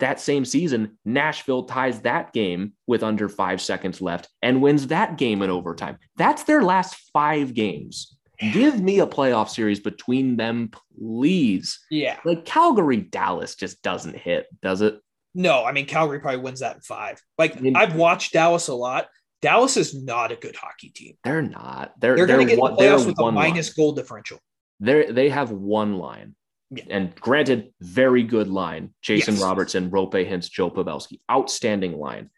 that 0.00 0.20
same 0.20 0.44
season, 0.44 0.98
Nashville 1.04 1.64
ties 1.64 2.00
that 2.00 2.32
game 2.32 2.74
with 2.86 3.02
under 3.02 3.28
five 3.28 3.60
seconds 3.60 4.00
left 4.00 4.28
and 4.42 4.60
wins 4.60 4.88
that 4.88 5.16
game 5.16 5.40
in 5.40 5.50
overtime. 5.50 5.98
That's 6.16 6.44
their 6.44 6.62
last 6.62 6.96
five 7.12 7.54
games. 7.54 8.16
Give 8.52 8.80
me 8.80 8.98
a 8.98 9.06
playoff 9.06 9.48
series 9.48 9.80
between 9.80 10.36
them, 10.36 10.72
please. 10.98 11.78
yeah. 11.90 12.18
Like 12.24 12.44
Calgary, 12.44 12.96
Dallas 12.96 13.54
just 13.54 13.82
doesn't 13.82 14.16
hit, 14.16 14.46
does 14.60 14.82
it? 14.82 14.98
No, 15.34 15.64
I 15.64 15.72
mean 15.72 15.86
Calgary 15.86 16.20
probably 16.20 16.40
wins 16.40 16.60
that 16.60 16.76
in 16.76 16.80
five. 16.82 17.20
Like 17.38 17.56
I 17.56 17.60
mean- 17.60 17.76
I've 17.76 17.94
watched 17.96 18.32
Dallas 18.32 18.68
a 18.68 18.74
lot. 18.74 19.08
Dallas 19.42 19.76
is 19.76 19.94
not 19.94 20.32
a 20.32 20.36
good 20.36 20.56
hockey 20.56 20.88
team. 20.88 21.16
They're 21.22 21.42
not. 21.42 21.92
They're 22.00 22.16
They're, 22.16 22.26
going 22.26 22.46
to 22.46 22.54
get 22.54 22.58
one, 22.58 22.72
the 22.76 22.78
playoffs 22.82 23.04
with 23.04 23.18
a 23.20 23.30
minus 23.30 23.68
line. 23.68 23.74
goal 23.84 23.92
differential. 23.92 24.38
They 24.80 25.10
they 25.10 25.28
have 25.28 25.50
one 25.50 25.98
line. 25.98 26.34
Yeah. 26.70 26.84
And 26.88 27.14
granted, 27.16 27.72
very 27.80 28.22
good 28.22 28.48
line. 28.48 28.94
Jason 29.02 29.34
Yes. 29.34 29.42
Robertson, 29.42 29.90
Roope 29.90 30.12
Hintz, 30.28 30.50
Joe 30.50 30.70
Pavelski. 30.70 31.20
Outstanding 31.30 31.98
line. 31.98 32.30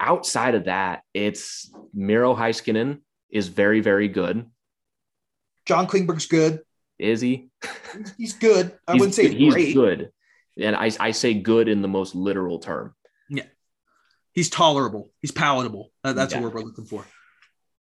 Outside 0.00 0.54
of 0.54 0.64
that, 0.64 1.02
it's 1.14 1.70
Miro 1.94 2.34
Heiskanen 2.34 3.00
is 3.30 3.48
very, 3.48 3.80
very 3.80 4.08
good. 4.08 4.46
John 5.66 5.86
Klingberg's 5.86 6.26
good. 6.26 6.60
Is 6.98 7.20
he? 7.20 7.50
He's 8.16 8.32
good. 8.32 8.72
I 8.88 8.92
He's 8.92 9.00
wouldn't 9.00 9.14
say 9.14 9.28
he's 9.32 9.52
great. 9.54 9.74
good. 9.74 10.10
And 10.60 10.76
I, 10.76 10.90
I 11.00 11.10
say 11.12 11.34
good 11.34 11.68
in 11.68 11.82
the 11.82 11.88
most 11.88 12.14
literal 12.14 12.58
term. 12.58 12.94
Yeah, 13.30 13.44
he's 14.32 14.50
tolerable. 14.50 15.10
He's 15.20 15.30
palatable. 15.32 15.90
That- 16.04 16.16
that's 16.16 16.34
Yeah. 16.34 16.40
what 16.40 16.54
we're 16.54 16.62
looking 16.62 16.84
for. 16.84 17.06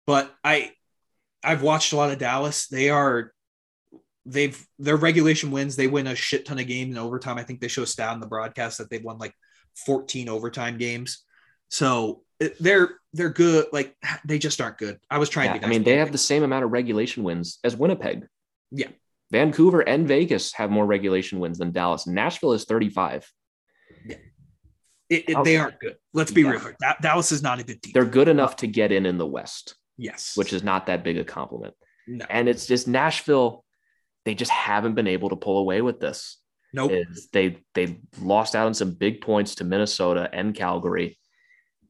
But 0.06 0.34
I, 0.42 0.72
I've 1.44 1.62
watched 1.62 1.92
a 1.92 1.96
lot 1.96 2.10
of 2.10 2.18
Dallas. 2.18 2.66
They 2.68 2.90
are, 2.90 3.32
they've 4.26 4.62
their 4.78 4.96
regulation 4.96 5.50
wins. 5.50 5.76
They 5.76 5.86
win 5.86 6.06
a 6.06 6.14
shit 6.14 6.44
ton 6.46 6.58
of 6.58 6.66
games 6.66 6.92
in 6.92 6.98
overtime. 6.98 7.38
I 7.38 7.42
think 7.42 7.60
they 7.60 7.68
show 7.68 7.82
a 7.82 7.86
stat 7.86 8.10
on 8.10 8.20
the 8.20 8.26
broadcast 8.26 8.78
that 8.78 8.90
they've 8.90 9.04
won 9.04 9.18
like 9.18 9.34
14 9.86 10.28
overtime 10.28 10.76
games. 10.78 11.24
So 11.70 12.22
eh, 12.40 12.48
they're 12.60 12.90
they're 13.12 13.30
good. 13.30 13.66
Like 13.72 13.94
they 14.26 14.38
just 14.38 14.60
aren't 14.60 14.78
good. 14.78 14.98
I 15.10 15.18
was 15.18 15.28
trying 15.28 15.54
Yeah, 15.54 15.58
to. 15.60 15.66
I 15.66 15.68
mean, 15.68 15.84
they 15.84 15.96
have 15.96 16.12
the 16.12 16.18
same 16.18 16.42
amount 16.42 16.64
of 16.64 16.70
regulation 16.72 17.22
wins 17.22 17.58
as 17.64 17.76
Winnipeg. 17.76 18.26
Yeah. 18.70 18.88
Vancouver 19.30 19.80
and 19.80 20.06
Vegas 20.08 20.52
have 20.54 20.70
more 20.70 20.86
regulation 20.86 21.38
wins 21.38 21.58
than 21.58 21.70
Dallas. 21.72 22.06
Nashville 22.06 22.52
is 22.52 22.64
35. 22.64 23.30
It, 24.08 25.24
it- 25.28 25.44
they 25.44 25.56
aren't 25.56 25.78
good. 25.80 25.96
Let's 26.12 26.30
be 26.30 26.42
Yeah. 26.42 26.50
real. 26.50 26.72
Da- 26.80 26.94
Dallas 27.00 27.32
is 27.32 27.42
not 27.42 27.58
a 27.60 27.64
good 27.64 27.82
team. 27.82 27.92
They're 27.94 28.04
good 28.04 28.28
enough 28.28 28.56
to 28.56 28.66
get 28.66 28.92
in 28.92 29.06
in 29.06 29.18
the 29.18 29.26
West, 29.26 29.74
yes, 29.96 30.36
which 30.36 30.52
is 30.52 30.62
not 30.62 30.86
that 30.86 31.02
big 31.04 31.18
a 31.18 31.24
compliment. 31.24 31.74
no, 32.06 32.24
And 32.28 32.48
it's 32.48 32.66
just 32.66 32.88
Nashville, 32.88 33.64
they 34.24 34.34
just 34.34 34.50
haven't 34.50 34.94
been 34.94 35.06
able 35.06 35.30
to 35.30 35.36
pull 35.36 35.58
away 35.58 35.80
with 35.82 36.00
this. 36.00 36.38
nope. 36.74 36.92
They 37.32 37.58
they 37.74 38.00
lost 38.20 38.54
out 38.54 38.66
on 38.66 38.74
some 38.74 38.92
big 38.92 39.22
points 39.22 39.54
to 39.56 39.64
Minnesota 39.64 40.28
and 40.32 40.54
Calgary. 40.54 41.18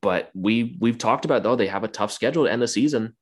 But 0.01 0.31
we 0.35 0.77
we've 0.81 0.99
talked 0.99 1.25
about 1.25 1.43
though 1.43 1.57
they 1.57 1.67
have 1.67 1.83
a 1.83 1.89
tough 1.89 2.13
schedule 2.13 2.45
to 2.45 2.53
end 2.53 2.63
the 2.63 2.69
season. 2.69 3.17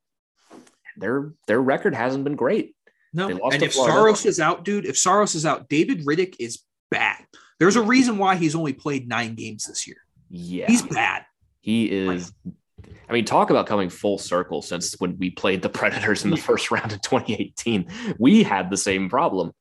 Their 0.99 1.33
their 1.47 1.61
record 1.61 1.95
hasn't 1.95 2.25
been 2.25 2.37
great. 2.37 2.76
No, 3.13 3.29
and 3.29 3.63
if 3.63 3.73
Florida. 3.73 3.95
Saros 3.95 4.27
is 4.27 4.41
out, 4.41 4.65
dude, 4.65 4.85
if 4.85 4.99
Saros 4.99 5.35
is 5.35 5.47
out, 5.47 5.69
David 5.69 6.05
Rittich 6.05 6.37
is 6.39 6.63
bad. 6.91 7.25
There's 7.59 7.77
a 7.77 7.83
reason 7.83 8.19
why 8.19 8.37
he's 8.37 8.55
only 8.55 8.73
played 8.73 9.09
nine 9.09 9.35
games 9.35 9.65
this 9.65 9.87
year. 9.87 9.97
Yeah. 10.29 10.67
He's 10.67 10.83
bad. 10.83 11.25
He 11.61 11.91
is. 11.91 12.33
I 13.09 13.13
mean, 13.13 13.25
talk 13.25 13.51
about 13.51 13.67
coming 13.67 13.89
full 13.89 14.19
circle 14.19 14.63
since 14.63 14.95
when 14.99 15.17
we 15.19 15.31
played 15.31 15.63
the 15.63 15.69
Predators 15.69 16.25
in 16.25 16.31
the 16.31 16.37
first 16.37 16.71
round 16.71 16.93
in 16.93 16.99
2018. 16.99 17.87
We 18.19 18.43
had 18.43 18.71
the 18.71 18.77
same 18.77 19.09
problem. 19.09 19.53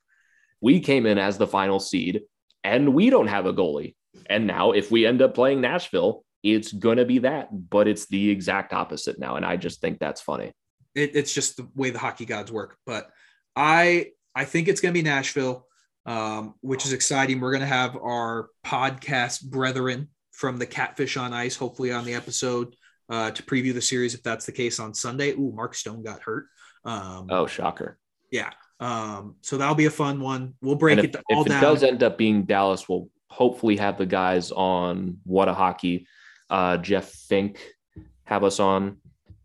We 0.61 0.79
came 0.79 1.05
in 1.05 1.17
as 1.17 1.37
the 1.37 1.47
final 1.47 1.79
seed, 1.79 2.23
and 2.63 2.93
we 2.93 3.09
don't 3.09 3.27
have 3.27 3.45
a 3.45 3.53
goalie. 3.53 3.95
And 4.27 4.47
now, 4.47 4.71
if 4.71 4.91
we 4.91 5.05
end 5.05 5.21
up 5.21 5.35
playing 5.35 5.61
Nashville, 5.61 6.23
it's 6.43 6.71
going 6.71 6.97
to 6.97 7.05
be 7.05 7.19
that, 7.19 7.49
but 7.51 7.87
it's 7.87 8.07
the 8.07 8.29
exact 8.29 8.73
opposite 8.73 9.19
now. 9.19 9.35
And 9.35 9.45
I 9.45 9.57
just 9.57 9.81
think 9.81 9.99
that's 9.99 10.21
funny. 10.21 10.51
It, 10.93 11.15
it's 11.15 11.33
just 11.33 11.57
the 11.57 11.67
way 11.75 11.89
the 11.89 11.99
hockey 11.99 12.25
gods 12.25 12.51
work. 12.51 12.77
But 12.85 13.09
I 13.55 14.07
I 14.35 14.45
think 14.45 14.67
it's 14.67 14.81
going 14.81 14.93
to 14.93 14.99
be 14.99 15.07
Nashville, 15.07 15.65
um, 16.05 16.55
which 16.61 16.85
is 16.85 16.93
exciting. 16.93 17.39
We're 17.39 17.51
going 17.51 17.61
to 17.61 17.67
have 17.67 17.95
our 17.95 18.49
podcast 18.65 19.45
brethren 19.45 20.09
from 20.31 20.57
the 20.57 20.65
Catfish 20.65 21.15
on 21.17 21.33
Ice, 21.33 21.55
hopefully 21.55 21.91
on 21.91 22.03
the 22.03 22.13
episode 22.13 22.75
uh, 23.09 23.31
to 23.31 23.43
preview 23.43 23.73
the 23.73 23.81
series. 23.81 24.13
If 24.13 24.23
that's 24.23 24.45
the 24.45 24.51
case 24.51 24.79
on 24.79 24.93
Sunday. 24.93 25.31
Ooh, 25.31 25.53
Mark 25.55 25.73
Stone 25.75 26.03
got 26.03 26.21
hurt. 26.21 26.47
Um, 26.83 27.27
Oh, 27.29 27.47
shocker. 27.47 27.97
yeah. 28.31 28.51
Um, 28.81 29.35
so 29.41 29.57
that'll 29.57 29.75
be 29.75 29.85
a 29.85 29.91
fun 29.91 30.19
one. 30.19 30.53
We'll 30.61 30.75
break 30.75 30.97
And 30.99 31.07
if, 31.07 31.15
it 31.15 31.23
all 31.31 31.41
if 31.41 31.47
it 31.47 31.61
does 31.61 31.81
end 31.81 32.03
up 32.03 32.17
being 32.17 32.43
Dallas, 32.43 32.89
we'll 32.89 33.07
hopefully 33.29 33.77
have 33.77 33.97
the 33.97 34.05
guys 34.05 34.51
on 34.51 35.17
What 35.23 35.47
a 35.47 35.53
Hockey. 35.53 36.07
Uh, 36.49 36.75
Jeff 36.77 37.09
Fink 37.09 37.65
have 38.25 38.43
us 38.43 38.59
on 38.59 38.97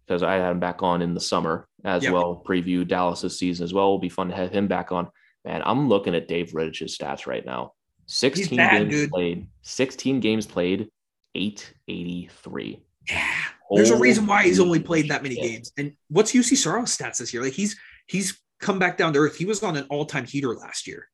because 0.04 0.24
I 0.24 0.34
had 0.34 0.50
him 0.50 0.58
back 0.58 0.82
on 0.82 1.00
in 1.00 1.14
the 1.14 1.20
summer 1.20 1.68
as 1.84 2.02
Yep. 2.04 2.12
well. 2.12 2.42
Preview 2.46 2.86
Dallas's 2.86 3.38
season 3.38 3.64
as 3.64 3.72
well. 3.74 3.86
It'll 3.86 3.98
be 3.98 4.08
fun 4.08 4.28
to 4.28 4.34
have 4.36 4.50
him 4.52 4.68
back 4.68 4.92
on. 4.92 5.08
Man, 5.44 5.62
I'm 5.64 5.88
looking 5.88 6.14
at 6.14 6.28
Dave 6.28 6.50
Rittich's 6.52 6.96
stats 6.98 7.26
right 7.26 7.44
now. 7.44 7.72
16 8.06 8.56
bad, 8.56 8.72
games 8.80 8.90
dude. 8.92 9.10
played. 9.10 9.46
16 9.62 10.20
games 10.20 10.46
played. 10.46 10.90
883. 11.34 12.82
Yeah. 13.08 13.34
There's 13.72 13.90
a 13.90 13.96
reason 13.96 14.26
why 14.26 14.42
he's 14.44 14.58
only 14.60 14.80
played 14.80 15.08
that 15.10 15.22
many 15.22 15.36
shit. 15.36 15.44
games. 15.44 15.72
And 15.78 15.92
what's 16.08 16.32
Juuse 16.32 16.56
Saros 16.56 16.96
stats 16.96 17.18
this 17.18 17.32
year? 17.32 17.42
Like 17.42 17.52
he's 17.52 17.78
he's 18.06 18.38
come 18.58 18.78
back 18.80 18.96
down 18.98 19.12
to 19.12 19.20
earth. 19.20 19.36
He 19.36 19.44
was 19.44 19.62
on 19.62 19.76
an 19.76 19.86
all-time 19.90 20.26
heater 20.26 20.54
last 20.54 20.86
year. 20.88 21.06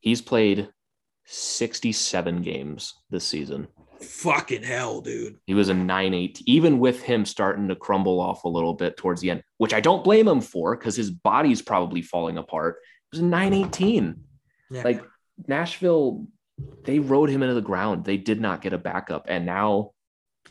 He's 0.00 0.22
played 0.22 0.68
67 1.26 2.42
games 2.42 2.94
this 3.10 3.24
season. 3.26 3.66
Fucking 4.00 4.62
hell, 4.62 5.00
dude. 5.00 5.36
He 5.46 5.54
was 5.54 5.68
a 5.68 5.74
9 5.74 6.14
8, 6.14 6.42
even 6.46 6.78
with 6.78 7.02
him 7.02 7.24
starting 7.24 7.68
to 7.68 7.74
crumble 7.74 8.20
off 8.20 8.44
a 8.44 8.48
little 8.48 8.74
bit 8.74 8.96
towards 8.96 9.20
the 9.20 9.30
end, 9.30 9.42
which 9.58 9.74
I 9.74 9.80
don't 9.80 10.04
blame 10.04 10.28
him 10.28 10.40
for 10.40 10.76
because 10.76 10.96
his 10.96 11.10
body's 11.10 11.62
probably 11.62 12.02
falling 12.02 12.38
apart. 12.38 12.76
It 13.12 13.16
was 13.16 13.20
a 13.20 13.24
9 13.24 13.52
18. 13.54 14.16
Yeah. 14.70 14.82
Like 14.82 15.04
Nashville, 15.46 16.26
they 16.84 16.98
rode 16.98 17.30
him 17.30 17.42
into 17.42 17.54
the 17.54 17.60
ground. 17.60 18.04
They 18.04 18.16
did 18.16 18.40
not 18.40 18.62
get 18.62 18.72
a 18.72 18.78
backup. 18.78 19.26
And 19.28 19.46
now, 19.46 19.92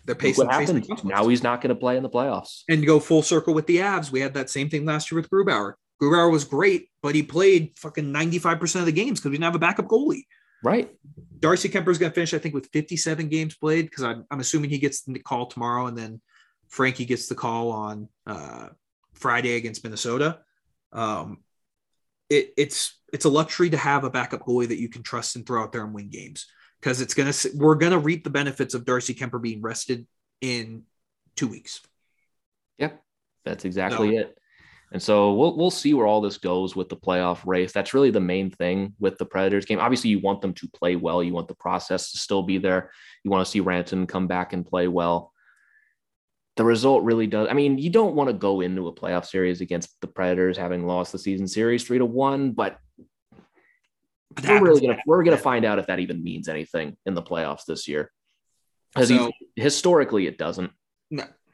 they're 0.05 0.15
pacing 0.15 0.45
what 0.45 0.53
happened? 0.53 0.69
consequences. 0.69 1.05
Now 1.05 1.27
he's 1.27 1.43
not 1.43 1.61
going 1.61 1.69
to 1.69 1.79
play 1.79 1.97
in 1.97 2.03
the 2.03 2.09
playoffs. 2.09 2.63
and 2.69 2.85
go 2.85 2.99
full 2.99 3.21
circle 3.21 3.53
with 3.53 3.67
the 3.67 3.77
Avs. 3.77 4.11
We 4.11 4.21
had 4.21 4.33
that 4.35 4.49
same 4.49 4.69
thing 4.69 4.85
last 4.85 5.11
year 5.11 5.19
with 5.19 5.29
Grubauer. 5.29 5.73
Grubauer 6.01 6.31
was 6.31 6.45
great, 6.45 6.89
but 7.01 7.15
he 7.15 7.23
played 7.23 7.73
fucking 7.77 8.05
95% 8.05 8.79
of 8.79 8.85
the 8.85 8.91
games 8.91 9.19
because 9.19 9.31
we 9.31 9.37
didn't 9.37 9.45
have 9.45 9.55
a 9.55 9.59
backup 9.59 9.87
goalie. 9.87 10.23
Right. 10.63 10.91
Darcy 11.39 11.69
Kuemper's 11.69 11.97
going 11.97 12.11
to 12.11 12.15
finish, 12.15 12.33
I 12.33 12.39
think, 12.39 12.55
with 12.55 12.69
57 12.73 13.27
games 13.27 13.55
played 13.55 13.85
because 13.85 14.03
I'm, 14.03 14.25
I'm 14.31 14.39
assuming 14.39 14.69
he 14.69 14.79
gets 14.79 15.01
the 15.03 15.19
call 15.19 15.45
tomorrow 15.45 15.87
and 15.87 15.97
then 15.97 16.21
Frankie 16.67 17.05
gets 17.05 17.27
the 17.27 17.35
call 17.35 17.71
on 17.71 18.09
uh, 18.25 18.69
Friday 19.13 19.55
against 19.55 19.83
Minnesota. 19.83 20.39
Um, 20.91 21.39
it, 22.29 22.53
it's 22.57 22.99
it's 23.13 23.25
a 23.25 23.29
luxury 23.29 23.69
to 23.69 23.77
have 23.77 24.03
a 24.03 24.09
backup 24.09 24.41
goalie 24.41 24.67
that 24.67 24.79
you 24.79 24.89
can 24.89 25.03
trust 25.03 25.35
and 25.35 25.45
throw 25.45 25.63
out 25.63 25.71
there 25.71 25.83
and 25.83 25.93
win 25.93 26.09
games 26.09 26.45
because 26.81 26.99
it's 26.99 27.13
gonna 27.13 27.33
we're 27.55 27.75
gonna 27.75 27.99
reap 27.99 28.23
the 28.23 28.29
benefits 28.29 28.73
of 28.73 28.83
Darcy 28.83 29.13
Kemper 29.13 29.39
being 29.39 29.61
rested 29.61 30.05
in 30.41 30.83
two 31.35 31.47
weeks. 31.47 31.81
Yep. 32.79 33.01
That's 33.45 33.63
exactly 33.63 34.11
No. 34.11 34.21
it. 34.21 34.37
And 34.93 35.01
so 35.01 35.33
we'll 35.33 35.57
we'll 35.57 35.71
see 35.71 35.93
where 35.93 36.07
all 36.07 36.21
this 36.21 36.38
goes 36.38 36.75
with 36.75 36.88
the 36.88 36.95
playoff 36.95 37.45
race. 37.45 37.73
That's 37.73 37.93
really 37.93 38.09
the 38.09 38.21
main 38.21 38.49
thing 38.51 38.93
with 38.99 39.17
the 39.17 39.25
Predators 39.25 39.65
game. 39.65 39.79
Obviously, 39.79 40.09
you 40.09 40.19
want 40.19 40.41
them 40.41 40.53
to 40.53 40.67
play 40.69 40.95
well. 40.95 41.21
You 41.21 41.33
want 41.33 41.49
the 41.49 41.55
process 41.55 42.11
to 42.11 42.17
still 42.17 42.41
be 42.43 42.57
there. 42.57 42.91
You 43.23 43.31
want 43.31 43.45
to 43.45 43.51
see 43.51 43.61
Rantanen 43.61 44.07
come 44.07 44.27
back 44.27 44.53
and 44.53 44.65
play 44.65 44.88
well. 44.88 45.33
The 46.55 46.63
result 46.63 47.03
really 47.03 47.27
does. 47.27 47.49
I 47.49 47.53
mean, 47.53 47.77
you 47.77 47.89
don't 47.89 48.15
want 48.15 48.29
to 48.29 48.33
go 48.33 48.61
into 48.61 48.88
a 48.88 48.95
playoff 48.95 49.25
series 49.25 49.59
against 49.61 49.89
the 49.99 50.07
Predators 50.07 50.57
having 50.57 50.88
lost 50.88 51.11
the 51.11 51.19
season 51.19 51.47
series 51.47 51.83
three 51.83 51.97
to 51.97 52.05
one, 52.05 52.51
but 52.53 52.79
we're 54.47 54.61
really 54.63 54.81
gonna 54.81 54.99
we're 55.05 55.23
gonna 55.23 55.38
find 55.38 55.65
out 55.65 55.79
if 55.79 55.88
that 55.88 55.99
even 55.99 56.23
means 56.23 56.47
anything 56.47 56.95
in 57.05 57.13
the 57.13 57.21
playoffs 57.21 57.65
this 57.65 57.88
year. 57.88 58.11
Because 58.93 59.09
So- 59.09 59.31
historically, 59.55 60.27
it 60.27 60.38
doesn't. 60.38 60.71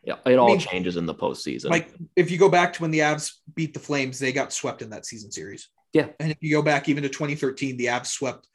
Yeah, 0.04 0.16
it 0.26 0.36
all 0.36 0.50
mean, 0.50 0.60
changes 0.60 0.98
in 0.98 1.06
the 1.06 1.16
postseason. 1.16 1.70
Like 1.70 1.94
if 2.16 2.30
you 2.30 2.38
go 2.38 2.50
back 2.50 2.74
to 2.74 2.82
when 2.82 2.92
the 2.92 3.00
Avs 3.00 3.36
beat 3.56 3.74
the 3.74 3.80
Flames, 3.80 4.20
they 4.20 4.34
got 4.34 4.52
swept 4.52 4.82
in 4.82 4.90
that 4.90 5.06
season 5.06 5.32
series. 5.32 5.70
Yeah. 5.94 6.08
And 6.20 6.32
if 6.32 6.38
you 6.42 6.54
go 6.54 6.62
back 6.62 6.90
even 6.90 7.04
to 7.04 7.10
2013, 7.10 7.78
the 7.78 7.86
Avs 7.86 8.08
swept 8.08 8.48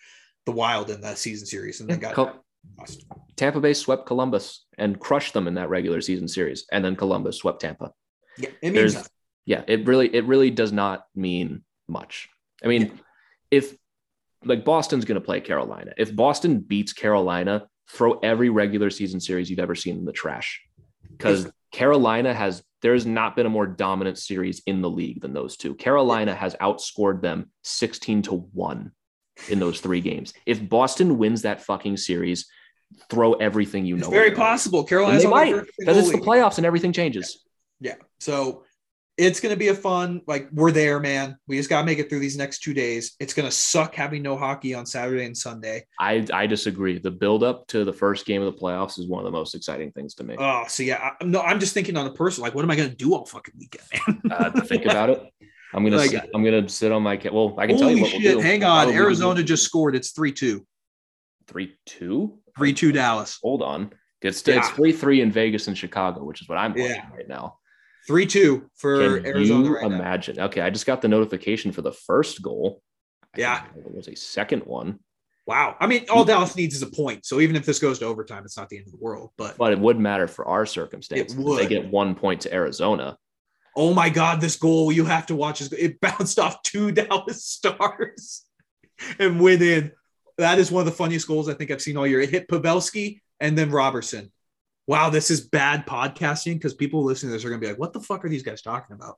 the 0.44 0.52
Wild 0.52 0.90
in 0.90 1.00
that 1.00 1.18
season 1.18 1.46
series 1.46 1.80
and 1.80 1.88
then 1.88 2.00
got 2.00 2.14
Col- 2.14 2.44
lost. 2.78 3.06
Tampa 3.36 3.60
Bay 3.60 3.72
swept 3.72 4.04
Columbus 4.04 4.66
and 4.76 4.98
crushed 4.98 5.32
them 5.32 5.46
in 5.46 5.54
that 5.54 5.70
regular 5.70 6.00
season 6.00 6.28
series, 6.28 6.66
and 6.72 6.84
then 6.84 6.96
Columbus 6.96 7.38
swept 7.38 7.60
Tampa. 7.60 7.92
Yeah, 8.36 8.50
it 8.60 8.72
means 8.72 8.94
nothing. 8.94 9.10
Yeah, 9.46 9.62
it 9.66 9.86
really 9.86 10.14
it 10.14 10.26
really 10.26 10.50
does 10.50 10.72
not 10.72 11.04
mean 11.14 11.62
much. 11.88 12.28
I 12.62 12.66
mean, 12.66 13.00
if 13.50 13.74
like 14.44 14.64
Boston's 14.64 15.04
going 15.04 15.20
to 15.20 15.24
play 15.24 15.40
Carolina, 15.40 15.92
if 15.96 16.14
Boston 16.14 16.60
beats 16.60 16.92
Carolina, 16.92 17.66
throw 17.90 18.18
every 18.18 18.50
regular 18.50 18.90
season 18.90 19.20
series 19.20 19.48
you've 19.48 19.58
ever 19.58 19.74
seen 19.74 19.96
in 19.96 20.04
the 20.04 20.12
trash 20.12 20.60
because 21.18 21.50
Carolina 21.72 22.32
has 22.32 22.62
there's 22.80 23.04
not 23.04 23.34
been 23.34 23.46
a 23.46 23.50
more 23.50 23.66
dominant 23.66 24.18
series 24.18 24.62
in 24.66 24.80
the 24.82 24.90
league 24.90 25.20
than 25.20 25.32
those 25.32 25.56
two. 25.56 25.74
Carolina 25.74 26.34
has 26.34 26.54
outscored 26.60 27.20
them 27.20 27.50
16 27.64 28.22
to 28.22 28.34
1 28.36 28.92
in 29.48 29.58
those 29.58 29.80
three 29.80 30.00
games. 30.00 30.32
If 30.46 30.66
Boston 30.68 31.18
wins 31.18 31.42
that 31.42 31.60
fucking 31.62 31.96
series, 31.96 32.46
throw 33.10 33.34
everything 33.34 33.84
you 33.84 33.96
It's 33.96 34.04
know. 34.06 34.10
very 34.10 34.30
possible. 34.30 34.84
Carolina's 34.84 35.22
they 35.24 35.28
on 35.28 35.46
their 35.46 35.56
might 35.56 35.66
because 35.78 35.96
it's 35.96 36.12
the 36.12 36.18
playoffs 36.18 36.58
and 36.58 36.66
everything 36.66 36.92
changes. 36.92 37.44
Yeah. 37.80 37.94
So 38.20 38.64
it's 39.18 39.40
going 39.40 39.52
to 39.52 39.58
be 39.58 39.68
a 39.68 39.74
fun, 39.74 40.22
like, 40.26 40.48
we're 40.52 40.70
there, 40.70 41.00
man. 41.00 41.36
We 41.48 41.56
just 41.56 41.68
got 41.68 41.80
to 41.80 41.86
make 41.86 41.98
it 41.98 42.08
through 42.08 42.20
these 42.20 42.38
next 42.38 42.60
two 42.60 42.72
days. 42.72 43.16
It's 43.18 43.34
going 43.34 43.46
to 43.48 43.54
suck 43.54 43.94
having 43.94 44.22
no 44.22 44.36
hockey 44.36 44.74
on 44.74 44.86
Saturday 44.86 45.24
and 45.26 45.36
Sunday. 45.36 45.84
I 45.98 46.24
I 46.32 46.46
disagree. 46.46 46.98
The 46.98 47.10
build 47.10 47.42
up 47.42 47.66
to 47.68 47.84
the 47.84 47.92
first 47.92 48.24
game 48.26 48.40
of 48.42 48.54
the 48.54 48.58
playoffs 48.58 48.98
is 48.98 49.06
one 49.08 49.18
of 49.20 49.24
the 49.24 49.36
most 49.36 49.54
exciting 49.54 49.90
things 49.92 50.14
to 50.14 50.24
me. 50.24 50.36
Oh, 50.38 50.64
so 50.68 50.82
yeah. 50.84 51.10
I, 51.20 51.24
no, 51.24 51.40
I'm 51.40 51.58
just 51.60 51.74
thinking 51.74 51.96
on 51.96 52.06
a 52.06 52.12
person, 52.14 52.42
like, 52.42 52.54
what 52.54 52.64
am 52.64 52.70
I 52.70 52.76
going 52.76 52.90
to 52.90 52.96
do 52.96 53.12
all 53.14 53.26
fucking 53.26 53.54
weekend, 53.58 53.84
man? 54.06 54.32
Uh, 54.32 54.50
to 54.50 54.60
think 54.62 54.84
about 54.86 55.10
it, 55.10 55.20
I'm 55.74 55.84
gonna 55.84 55.96
Like- 55.98 56.10
sit, 56.10 56.30
I'm 56.34 56.42
gonna 56.44 56.66
sit 56.68 56.92
on 56.92 57.02
my 57.02 57.16
ca- 57.18 57.30
well. 57.30 57.54
I 57.58 57.66
can 57.66 57.76
tell 57.76 57.90
you 57.90 58.00
what 58.00 58.10
shit. 58.10 58.22
we'll 58.22 58.36
do. 58.36 58.40
Hang 58.40 58.64
on. 58.64 58.84
probably 58.84 58.94
Arizona 58.94 59.42
just 59.42 59.64
scored. 59.64 59.94
It's 59.96 60.12
3 60.12 60.32
2. 60.32 60.64
three 61.46 61.76
two. 61.86 62.38
3 62.56 62.72
2 62.72 62.92
Dallas. 62.92 63.38
Hold 63.42 63.62
on, 63.62 63.92
it's 64.22 64.46
it's 64.48 64.68
three 64.70 64.92
three 64.92 65.20
in 65.20 65.30
Vegas 65.30 65.68
and 65.68 65.76
Chicago, 65.76 66.24
which 66.24 66.40
is 66.40 66.48
what 66.48 66.56
I'm 66.56 66.70
watching 66.72 66.86
Yeah. 66.86 67.08
right 67.14 67.28
now. 67.28 67.57
3 68.08 68.26
2 68.26 68.70
for 68.74 69.18
Can 69.20 69.26
Arizona 69.26 69.64
you 69.64 69.74
right 69.76 69.88
now. 69.88 69.94
imagine? 69.96 70.40
Okay, 70.40 70.60
I 70.60 70.70
just 70.70 70.86
got 70.86 71.00
the 71.02 71.08
notification 71.08 71.70
for 71.70 71.82
the 71.82 71.92
first 71.92 72.42
goal. 72.42 72.82
I 73.36 73.40
Yeah. 73.40 73.64
There 73.76 73.84
was 73.94 74.08
a 74.08 74.16
second 74.16 74.62
one, 74.64 74.98
Wow. 75.46 75.76
I 75.80 75.86
mean, 75.86 76.04
all 76.10 76.26
Dallas 76.26 76.54
needs 76.56 76.74
is 76.74 76.82
a 76.82 76.86
point. 76.88 77.24
So 77.24 77.40
even 77.40 77.56
if 77.56 77.64
this 77.64 77.78
goes 77.78 77.98
to 78.00 78.04
overtime, 78.04 78.44
it's 78.44 78.58
not 78.58 78.68
the 78.68 78.76
end 78.76 78.86
of 78.86 78.92
the 78.92 78.98
world. 78.98 79.30
But 79.38 79.56
but 79.56 79.72
it 79.72 79.78
would 79.78 79.98
matter 79.98 80.28
for 80.28 80.46
our 80.46 80.66
circumstances. 80.66 81.38
if 81.38 81.56
They 81.56 81.66
get 81.66 81.90
one 81.90 82.14
point 82.14 82.42
to 82.42 82.52
Arizona. 82.52 83.16
oh 83.74 83.94
my 83.94 84.10
God, 84.10 84.40
this 84.42 84.56
goal, 84.56 84.90
you 84.92 85.04
have 85.06 85.24
to 85.26 85.34
watch 85.34 85.60
this. 85.60 85.72
It 85.72 86.00
bounced 86.06 86.38
off 86.38 86.60
two 86.62 86.92
Dallas 86.98 87.44
stars 87.44 88.44
and 89.18 89.40
went 89.40 89.62
in. 89.62 89.92
That 90.36 90.58
is 90.58 90.70
one 90.70 90.80
of 90.82 90.86
the 90.86 90.92
funniest 90.92 91.26
goals 91.26 91.48
I 91.48 91.54
think 91.54 91.70
I've 91.70 91.80
seen 91.82 91.96
all 91.96 92.06
year. 92.06 92.20
It 92.20 92.28
hit 92.30 92.46
Pavelski 92.48 93.20
and 93.40 93.56
then 93.56 93.70
Robertson. 93.70 94.30
Wow, 94.88 95.10
this 95.10 95.30
is 95.30 95.42
bad 95.42 95.86
podcasting 95.86 96.54
because 96.54 96.72
people 96.72 97.04
listening 97.04 97.28
to 97.28 97.36
this 97.36 97.44
are 97.44 97.50
going 97.50 97.60
to 97.60 97.64
be 97.66 97.70
like, 97.70 97.78
what 97.78 97.92
the 97.92 98.00
fuck 98.00 98.24
are 98.24 98.28
these 98.30 98.42
guys 98.42 98.62
talking 98.62 98.96
about? 98.96 99.16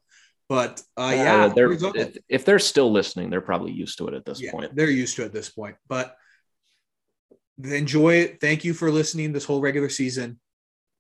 But 0.48 0.82
uh, 0.96 1.12
yeah, 1.14 1.46
they're, 1.46 1.70
if, 1.70 2.18
if 2.28 2.44
they're 2.44 2.58
still 2.58 2.90
listening, 2.90 3.30
they're 3.30 3.40
probably 3.40 3.70
used 3.70 3.96
to 3.98 4.08
it 4.08 4.14
at 4.14 4.24
this 4.24 4.42
yeah, 4.42 4.50
point. 4.50 4.74
they're 4.74 4.90
used 4.90 5.14
to 5.16 5.22
it 5.22 5.26
at 5.26 5.32
this 5.32 5.48
point. 5.48 5.76
But 5.86 6.16
enjoy 7.62 8.14
it. 8.14 8.40
Thank 8.40 8.64
you 8.64 8.74
for 8.74 8.90
listening 8.90 9.32
this 9.32 9.44
whole 9.44 9.60
regular 9.60 9.88
season. 9.88 10.40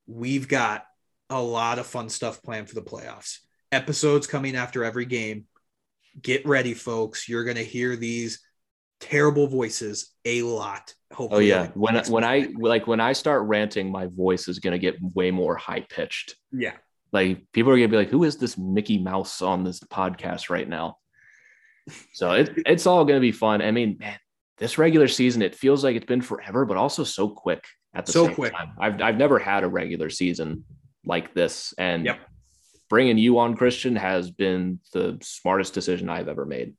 We've 0.06 0.46
got 0.46 0.84
a 1.28 1.42
lot 1.42 1.80
of 1.80 1.86
fun 1.88 2.08
stuff 2.08 2.40
planned 2.40 2.68
for 2.68 2.76
the 2.76 2.82
playoffs. 2.82 3.38
Episodes 3.72 4.28
coming 4.28 4.54
after 4.54 4.84
every 4.84 5.04
game. 5.04 5.46
Get 6.22 6.46
ready, 6.46 6.74
folks. 6.74 7.28
You're 7.28 7.44
going 7.44 7.56
to 7.56 7.64
hear 7.64 7.96
these 7.96 8.38
terrible 9.00 9.46
voices 9.48 10.12
a 10.24 10.42
lot. 10.42 10.94
Oh 11.10 11.16
Hopefully, 11.16 11.48
yeah, 11.48 11.68
when 11.74 11.96
when 12.08 12.22
I 12.24 12.48
like 12.58 12.86
when 12.86 13.00
I 13.00 13.12
start 13.14 13.42
ranting, 13.48 13.90
my 13.90 14.06
voice 14.06 14.46
is 14.48 14.58
gonna 14.60 14.78
get 14.78 14.96
way 15.02 15.30
more 15.30 15.56
high 15.56 15.80
pitched. 15.88 16.36
yeah, 16.52 16.74
Like 17.12 17.50
people 17.52 17.72
are 17.72 17.76
gonna 17.76 17.88
be 17.88 17.96
like, 17.96 18.10
"Who 18.10 18.24
is 18.24 18.36
this 18.36 18.56
Mickey 18.56 18.98
Mouse 18.98 19.42
on 19.42 19.64
this 19.64 19.80
podcast 19.80 20.50
right 20.50 20.68
now?" 20.68 20.98
So 22.12 22.32
it, 22.32 22.50
it's 22.66 22.86
all 22.86 23.04
gonna 23.04 23.20
be 23.20 23.32
fun. 23.32 23.60
I 23.62 23.70
mean, 23.72 23.96
man, 23.98 24.18
this 24.58 24.78
regular 24.78 25.08
season 25.08 25.42
it 25.42 25.54
feels 25.56 25.82
like 25.82 25.96
it's 25.96 26.06
been 26.06 26.20
forever, 26.22 26.64
but 26.64 26.76
also 26.76 27.02
so 27.04 27.28
quick 27.28 27.64
at 27.94 28.06
the 28.06 28.12
So 28.12 28.26
same 28.26 28.34
quick. 28.34 28.52
time. 28.52 28.72
I've 28.78 29.02
I've 29.02 29.16
never 29.16 29.38
had 29.38 29.64
a 29.64 29.68
regular 29.68 30.10
season 30.10 30.64
like 31.04 31.34
this, 31.34 31.74
and 31.78 32.04
Yep. 32.06 32.20
bringing 32.88 33.18
you 33.18 33.38
on, 33.38 33.56
Christian, 33.56 33.96
has 33.96 34.30
been 34.30 34.78
the 34.92 35.18
smartest 35.22 35.74
decision 35.74 36.08
I've 36.08 36.28
ever 36.28 36.46
made. 36.46 36.74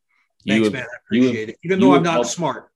Thanks, 0.47 0.67
have- 0.67 0.73
man. 0.73 0.83
I 0.83 0.97
appreciate 1.05 1.49
it. 1.49 1.57
Even 1.63 1.79
though 1.79 1.95
I'm 1.95 2.03
not 2.03 2.13
helped- 2.13 2.29
smart, 2.29 2.69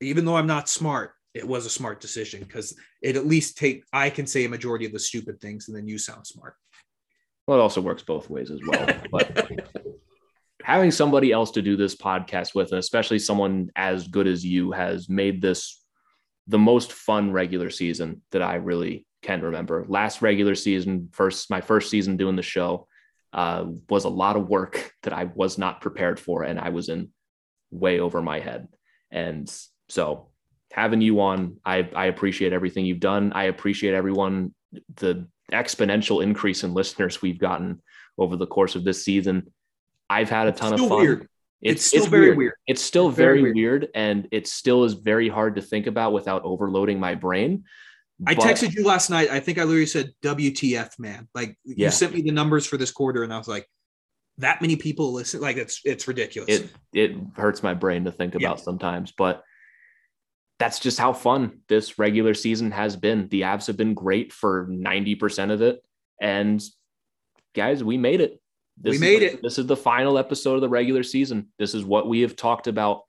even 0.00 0.24
though 0.24 0.36
I'm 0.36 0.46
not 0.46 0.68
smart, 0.68 1.12
it 1.34 1.46
was 1.46 1.66
a 1.66 1.70
smart 1.70 2.00
decision 2.00 2.40
because 2.40 2.74
it 3.02 3.16
at 3.16 3.26
least 3.26 3.58
take 3.58 3.84
I 3.92 4.08
can 4.10 4.26
say 4.26 4.44
a 4.44 4.48
majority 4.48 4.86
of 4.86 4.92
the 4.92 4.98
stupid 4.98 5.40
things, 5.40 5.68
and 5.68 5.76
then 5.76 5.86
you 5.86 5.98
sound 5.98 6.26
smart. 6.26 6.54
Well, 7.46 7.58
it 7.58 7.62
also 7.62 7.80
works 7.80 8.02
both 8.02 8.28
ways 8.28 8.50
as 8.50 8.60
well. 8.66 8.88
But 9.12 9.50
having 10.62 10.90
somebody 10.90 11.30
else 11.32 11.52
to 11.52 11.62
do 11.62 11.76
this 11.76 11.94
podcast 11.94 12.54
with, 12.54 12.72
and 12.72 12.78
especially 12.78 13.18
someone 13.18 13.70
as 13.76 14.08
good 14.08 14.26
as 14.26 14.44
you, 14.44 14.72
has 14.72 15.08
made 15.08 15.40
this 15.40 15.80
the 16.48 16.58
most 16.58 16.92
fun 16.92 17.32
regular 17.32 17.70
season 17.70 18.22
that 18.32 18.42
I 18.42 18.56
really 18.56 19.06
can 19.22 19.42
remember. 19.42 19.84
Last 19.88 20.22
regular 20.22 20.54
season, 20.54 21.08
first 21.12 21.50
my 21.50 21.60
first 21.60 21.90
season 21.90 22.16
doing 22.16 22.36
the 22.36 22.42
show, 22.42 22.88
uh, 23.32 23.64
was 23.88 24.04
a 24.04 24.08
lot 24.08 24.36
of 24.36 24.48
work 24.48 24.92
that 25.02 25.12
I 25.12 25.24
was 25.24 25.58
not 25.58 25.80
prepared 25.80 26.18
for, 26.18 26.42
and 26.42 26.58
I 26.58 26.70
was 26.70 26.88
in 26.88 27.10
way 27.70 28.00
over 28.00 28.22
my 28.22 28.40
head. 28.40 28.68
And 29.10 29.52
so 29.88 30.28
having 30.72 31.00
you 31.00 31.20
on, 31.20 31.58
I, 31.64 31.88
I 31.94 32.06
appreciate 32.06 32.52
everything 32.52 32.86
you've 32.86 33.00
done. 33.00 33.32
I 33.32 33.44
appreciate 33.44 33.94
everyone 33.94 34.54
the 34.96 35.26
exponential 35.52 36.22
increase 36.22 36.64
in 36.64 36.74
listeners 36.74 37.22
we've 37.22 37.38
gotten 37.38 37.80
over 38.18 38.36
the 38.36 38.46
course 38.46 38.74
of 38.74 38.84
this 38.84 39.04
season. 39.04 39.52
I've 40.10 40.30
had 40.30 40.48
a 40.48 40.52
ton 40.52 40.72
of 40.74 40.80
fun. 40.80 41.00
weird. 41.00 41.28
It's 41.62 41.84
still 41.84 42.06
very 42.06 42.34
weird. 42.34 42.54
It's 42.66 42.82
still 42.82 43.08
It's 43.08 43.16
very 43.16 43.40
very, 43.40 43.52
weird. 43.52 43.82
weird. 43.82 43.88
and 43.94 44.28
it 44.30 44.46
still 44.46 44.84
is 44.84 44.94
very 44.94 45.28
hard 45.28 45.56
to 45.56 45.62
think 45.62 45.86
about 45.86 46.12
without 46.12 46.42
overloading 46.44 47.00
my 47.00 47.14
brain. 47.14 47.64
I 48.26 48.34
But- 48.34 48.44
texted 48.44 48.74
you 48.74 48.84
last 48.84 49.10
night. 49.10 49.28
I 49.30 49.40
think 49.40 49.58
I 49.58 49.64
literally 49.64 49.86
said 49.86 50.14
WTF, 50.22 50.98
man. 50.98 51.28
Like 51.34 51.58
Yeah. 51.64 51.86
you 51.86 51.90
sent 51.90 52.14
me 52.14 52.22
the 52.22 52.30
numbers 52.30 52.66
for 52.66 52.76
this 52.76 52.90
quarter, 52.90 53.22
and 53.24 53.32
I 53.32 53.38
was 53.38 53.48
like, 53.48 53.68
that 54.38 54.60
many 54.62 54.76
people 54.76 55.12
listen. 55.12 55.40
Like 55.40 55.56
it's 55.56 55.80
it's 55.84 56.06
ridiculous. 56.08 56.48
it 56.60 56.70
it 56.92 57.16
hurts 57.36 57.62
my 57.62 57.74
brain 57.74 58.04
to 58.04 58.12
think 58.12 58.34
about 58.34 58.58
Yeah. 58.58 58.64
sometimes 58.64 59.12
but 59.16 59.42
that's 60.58 60.78
just 60.78 60.98
how 60.98 61.12
fun 61.12 61.60
this 61.68 61.98
regular 61.98 62.32
season 62.34 62.70
has 62.70 62.96
been 62.96 63.28
the 63.28 63.42
avs 63.42 63.66
have 63.66 63.76
been 63.76 63.92
great 63.94 64.32
for 64.32 64.66
90% 64.70 65.50
of 65.52 65.60
it 65.62 65.82
and 66.20 66.62
guys 67.54 67.82
we 67.84 67.96
made 67.98 68.20
it 68.22 68.40
We 68.82 68.96
made 68.98 69.20
the- 69.20 69.26
it. 69.34 69.42
this 69.42 69.58
is 69.58 69.66
the 69.66 69.76
final 69.76 70.16
episode 70.18 70.54
of 70.56 70.60
the 70.62 70.68
regular 70.68 71.02
season 71.02 71.48
this 71.58 71.74
is 71.74 71.84
what 71.84 72.08
we 72.08 72.20
have 72.20 72.36
talked 72.36 72.66
about 72.68 73.02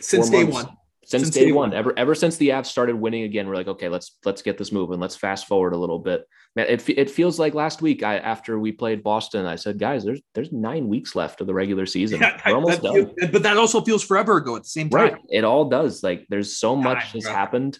Since 0.00 0.30
day 0.30 0.42
months. 0.44 0.54
one. 0.68 0.76
Since, 1.06 1.24
Since 1.24 1.34
day, 1.34 1.44
day 1.46 1.52
one. 1.52 1.70
one. 1.70 1.78
ever 1.78 1.92
ever 1.96 2.14
since 2.14 2.36
the 2.36 2.48
avs 2.50 2.66
started 2.66 2.96
winning 2.96 3.22
again 3.24 3.46
we're 3.48 3.54
like 3.56 3.68
okay 3.68 3.88
let's 3.88 4.16
let's 4.24 4.42
get 4.42 4.58
this 4.58 4.72
moving 4.72 4.98
let's 5.00 5.16
fast 5.16 5.46
forward 5.46 5.72
a 5.72 5.76
little 5.76 5.98
bit 5.98 6.26
man 6.56 6.66
it, 6.68 6.88
it 6.88 7.10
feels 7.10 7.38
like 7.38 7.54
last 7.54 7.82
week 7.82 8.02
i 8.02 8.18
after 8.18 8.58
we 8.58 8.72
played 8.72 9.02
boston 9.02 9.46
i 9.46 9.56
said 9.56 9.78
guys 9.78 10.04
there's 10.04 10.20
there's 10.34 10.52
nine 10.52 10.88
weeks 10.88 11.14
left 11.14 11.40
of 11.40 11.46
the 11.46 11.54
regular 11.54 11.86
season 11.86 12.20
Yeah, 12.20 12.40
we're 12.46 12.54
almost 12.54 12.82
done 12.82 12.94
feel- 12.94 13.14
but 13.32 13.42
that 13.42 13.56
also 13.56 13.80
feels 13.82 14.02
forever 14.04 14.36
ago 14.38 14.56
at 14.56 14.62
the 14.62 14.68
same 14.68 14.88
time. 14.88 15.00
right 15.00 15.16
it 15.30 15.44
all 15.44 15.68
does 15.68 16.02
like 16.02 16.26
there's 16.28 16.56
so 16.56 16.74
much 16.76 17.12
has 17.12 17.24
yeah. 17.24 17.32
happened 17.32 17.78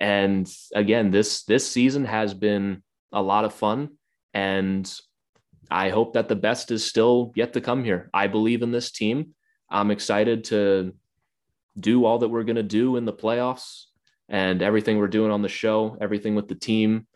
and 0.00 0.50
again 0.74 1.10
this 1.10 1.44
this 1.44 1.70
season 1.70 2.04
has 2.04 2.34
been 2.34 2.82
a 3.12 3.22
lot 3.22 3.44
of 3.44 3.52
fun 3.54 3.90
and 4.34 4.92
i 5.70 5.90
hope 5.90 6.14
that 6.14 6.28
the 6.28 6.36
best 6.36 6.70
is 6.70 6.84
still 6.84 7.32
yet 7.36 7.52
to 7.52 7.60
come 7.60 7.84
here 7.84 8.10
i 8.12 8.26
believe 8.26 8.62
in 8.62 8.72
this 8.72 8.90
team 8.90 9.34
i'm 9.70 9.90
excited 9.90 10.44
to 10.44 10.92
do 11.78 12.04
all 12.04 12.18
that 12.18 12.28
we're 12.28 12.44
going 12.44 12.56
to 12.56 12.62
do 12.62 12.96
in 12.96 13.04
the 13.04 13.12
playoffs 13.12 13.84
and 14.28 14.62
everything 14.62 14.98
we're 14.98 15.08
doing 15.08 15.30
on 15.30 15.42
the 15.42 15.48
show 15.48 15.96
everything 16.00 16.34
with 16.34 16.48
the 16.48 16.54
team 16.54 17.06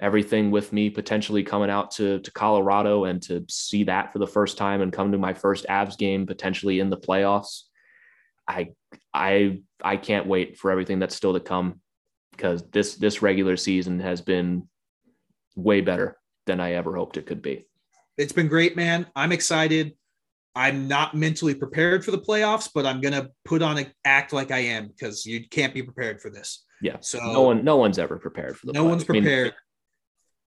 everything 0.00 0.50
with 0.50 0.72
me 0.72 0.88
potentially 0.90 1.42
coming 1.42 1.70
out 1.70 1.90
to, 1.92 2.18
to 2.20 2.32
Colorado 2.32 3.04
and 3.04 3.22
to 3.22 3.44
see 3.48 3.84
that 3.84 4.12
for 4.12 4.18
the 4.18 4.26
first 4.26 4.56
time 4.56 4.80
and 4.80 4.92
come 4.92 5.12
to 5.12 5.18
my 5.18 5.34
first 5.34 5.66
Avs 5.66 5.96
game 5.96 6.26
potentially 6.26 6.80
in 6.80 6.90
the 6.90 6.96
playoffs. 6.96 7.64
I 8.48 8.70
I 9.12 9.60
I 9.82 9.96
can't 9.96 10.26
wait 10.26 10.58
for 10.58 10.70
everything 10.70 10.98
that's 10.98 11.14
still 11.14 11.34
to 11.34 11.40
come 11.40 11.80
because 12.32 12.62
this 12.70 12.96
this 12.96 13.22
regular 13.22 13.56
season 13.56 14.00
has 14.00 14.22
been 14.22 14.68
way 15.54 15.82
better 15.82 16.16
than 16.46 16.58
I 16.58 16.72
ever 16.72 16.96
hoped 16.96 17.16
it 17.16 17.26
could 17.26 17.42
be. 17.42 17.66
It's 18.16 18.32
been 18.32 18.48
great, 18.48 18.76
man. 18.76 19.06
I'm 19.14 19.32
excited. 19.32 19.92
I'm 20.54 20.88
not 20.88 21.14
mentally 21.14 21.54
prepared 21.54 22.04
for 22.04 22.10
the 22.10 22.18
playoffs, 22.18 22.68
but 22.74 22.84
I'm 22.84 23.00
gonna 23.00 23.28
put 23.44 23.62
on 23.62 23.78
an 23.78 23.92
act 24.04 24.32
like 24.32 24.50
I 24.50 24.58
am 24.58 24.88
because 24.88 25.24
you 25.24 25.48
can't 25.48 25.72
be 25.72 25.82
prepared 25.82 26.20
for 26.20 26.30
this. 26.30 26.64
Yeah. 26.80 26.96
So 27.00 27.18
no 27.18 27.42
one, 27.42 27.64
no 27.64 27.76
one's 27.76 27.98
ever 27.98 28.18
prepared 28.18 28.58
for 28.58 28.66
the. 28.66 28.72
No 28.72 28.84
playoffs. 28.84 28.88
one's 28.88 29.04
prepared. 29.04 29.46
I 29.48 29.50
mean, 29.50 29.54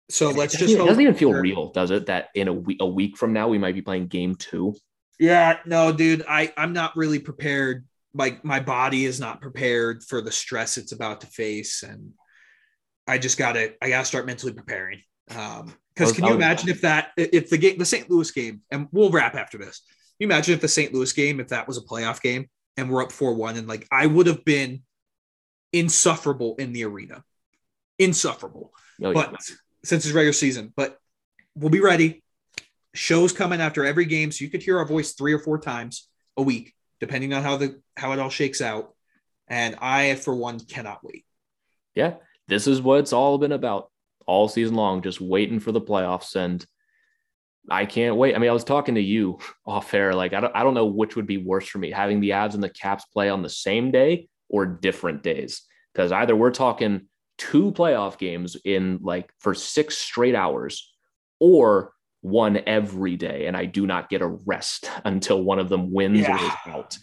so 0.09 0.29
let's 0.31 0.57
just. 0.57 0.73
It 0.73 0.77
doesn't 0.77 1.01
even 1.01 1.15
feel 1.15 1.31
real, 1.31 1.71
does 1.71 1.91
it? 1.91 2.07
That 2.07 2.29
in 2.35 2.47
a 2.47 2.53
week, 2.53 2.77
a 2.81 2.85
week 2.85 3.17
from 3.17 3.33
now, 3.33 3.47
we 3.47 3.57
might 3.57 3.75
be 3.75 3.81
playing 3.81 4.07
game 4.07 4.35
two. 4.35 4.75
Yeah, 5.19 5.59
no, 5.65 5.91
dude. 5.91 6.25
I 6.27 6.51
I'm 6.57 6.73
not 6.73 6.97
really 6.97 7.19
prepared. 7.19 7.85
Like 8.13 8.43
my 8.43 8.59
body 8.59 9.05
is 9.05 9.19
not 9.19 9.41
prepared 9.41 10.03
for 10.03 10.21
the 10.21 10.31
stress 10.31 10.77
it's 10.77 10.91
about 10.91 11.21
to 11.21 11.27
face, 11.27 11.83
and 11.83 12.11
I 13.07 13.17
just 13.17 13.37
gotta 13.37 13.73
I 13.81 13.89
gotta 13.89 14.05
start 14.05 14.25
mentally 14.25 14.53
preparing. 14.53 15.01
Um, 15.33 15.73
because 15.93 16.11
can 16.11 16.25
you 16.25 16.33
imagine 16.33 16.69
if 16.69 16.81
that 16.81 17.11
if 17.17 17.49
the 17.49 17.57
game 17.57 17.77
the 17.77 17.85
St. 17.85 18.09
Louis 18.09 18.29
game 18.31 18.61
and 18.71 18.87
we'll 18.91 19.11
wrap 19.11 19.35
after 19.35 19.57
this. 19.57 19.81
Can 20.19 20.27
you 20.27 20.27
imagine 20.27 20.53
if 20.53 20.61
the 20.61 20.67
St. 20.67 20.93
Louis 20.93 21.11
game 21.13 21.39
if 21.39 21.49
that 21.49 21.67
was 21.67 21.77
a 21.77 21.81
playoff 21.81 22.21
game 22.21 22.49
and 22.77 22.89
we're 22.89 23.03
up 23.03 23.11
four 23.11 23.33
one 23.33 23.57
and 23.57 23.67
like 23.67 23.87
I 23.91 24.07
would 24.07 24.27
have 24.27 24.43
been 24.43 24.83
insufferable 25.71 26.55
in 26.57 26.71
the 26.71 26.85
arena, 26.85 27.23
insufferable. 27.99 28.71
Oh, 29.01 29.07
yeah. 29.09 29.13
But 29.13 29.41
since 29.83 30.05
it's 30.05 30.13
regular 30.13 30.33
season, 30.33 30.71
but 30.75 30.97
we'll 31.55 31.71
be 31.71 31.81
ready. 31.81 32.23
Shows 32.93 33.33
coming 33.33 33.59
after 33.59 33.83
every 33.83 34.05
game, 34.05 34.31
so 34.31 34.43
you 34.43 34.51
could 34.51 34.61
hear 34.61 34.77
our 34.77 34.85
voice 34.85 35.13
three 35.13 35.33
or 35.33 35.39
four 35.39 35.57
times 35.57 36.07
a 36.37 36.43
week, 36.43 36.73
depending 36.99 37.33
on 37.33 37.41
how 37.41 37.57
the 37.57 37.81
how 37.97 38.11
it 38.11 38.19
all 38.19 38.29
shakes 38.29 38.61
out. 38.61 38.93
And 39.47 39.75
I, 39.81 40.13
for 40.15 40.33
one, 40.33 40.59
cannot 40.59 41.03
wait. 41.03 41.25
Yeah, 41.95 42.15
this 42.47 42.67
is 42.67 42.81
what 42.81 42.99
it's 42.99 43.13
all 43.13 43.37
been 43.39 43.51
about 43.51 43.89
all 44.25 44.47
season 44.47 44.75
long, 44.75 45.01
just 45.01 45.21
waiting 45.21 45.59
for 45.59 45.71
the 45.71 45.81
playoffs. 45.81 46.35
And 46.35 46.65
I 47.69 47.85
can't 47.85 48.15
wait. 48.15 48.35
I 48.35 48.39
mean, 48.39 48.49
I 48.49 48.53
was 48.53 48.63
talking 48.63 48.95
to 48.95 49.01
you 49.01 49.39
off 49.65 49.93
air. 49.93 50.13
Like, 50.13 50.33
I 50.33 50.39
don't, 50.39 50.55
I 50.55 50.63
don't 50.63 50.73
know 50.73 50.85
which 50.85 51.15
would 51.15 51.27
be 51.27 51.37
worse 51.37 51.67
for 51.67 51.77
me 51.77 51.91
having 51.91 52.19
the 52.19 52.31
Avs 52.31 52.53
and 52.53 52.63
the 52.63 52.69
Caps 52.69 53.05
play 53.05 53.29
on 53.29 53.41
the 53.41 53.49
same 53.49 53.91
day 53.91 54.27
or 54.49 54.65
different 54.65 55.23
days. 55.23 55.61
Because 55.93 56.11
either 56.11 56.35
we're 56.35 56.51
talking 56.51 57.07
two 57.37 57.71
playoff 57.71 58.17
games 58.17 58.57
in 58.63 58.99
like 59.01 59.31
for 59.39 59.53
six 59.53 59.97
straight 59.97 60.35
hours 60.35 60.93
or 61.39 61.93
one 62.21 62.61
every 62.65 63.15
day. 63.15 63.47
And 63.47 63.55
I 63.55 63.65
do 63.65 63.85
not 63.85 64.09
get 64.09 64.21
a 64.21 64.27
rest 64.27 64.89
until 65.05 65.43
one 65.43 65.59
of 65.59 65.69
them 65.69 65.91
wins 65.91 66.19
yeah. 66.19 66.33
or 66.33 66.45
is 66.45 66.75
out. 66.75 66.97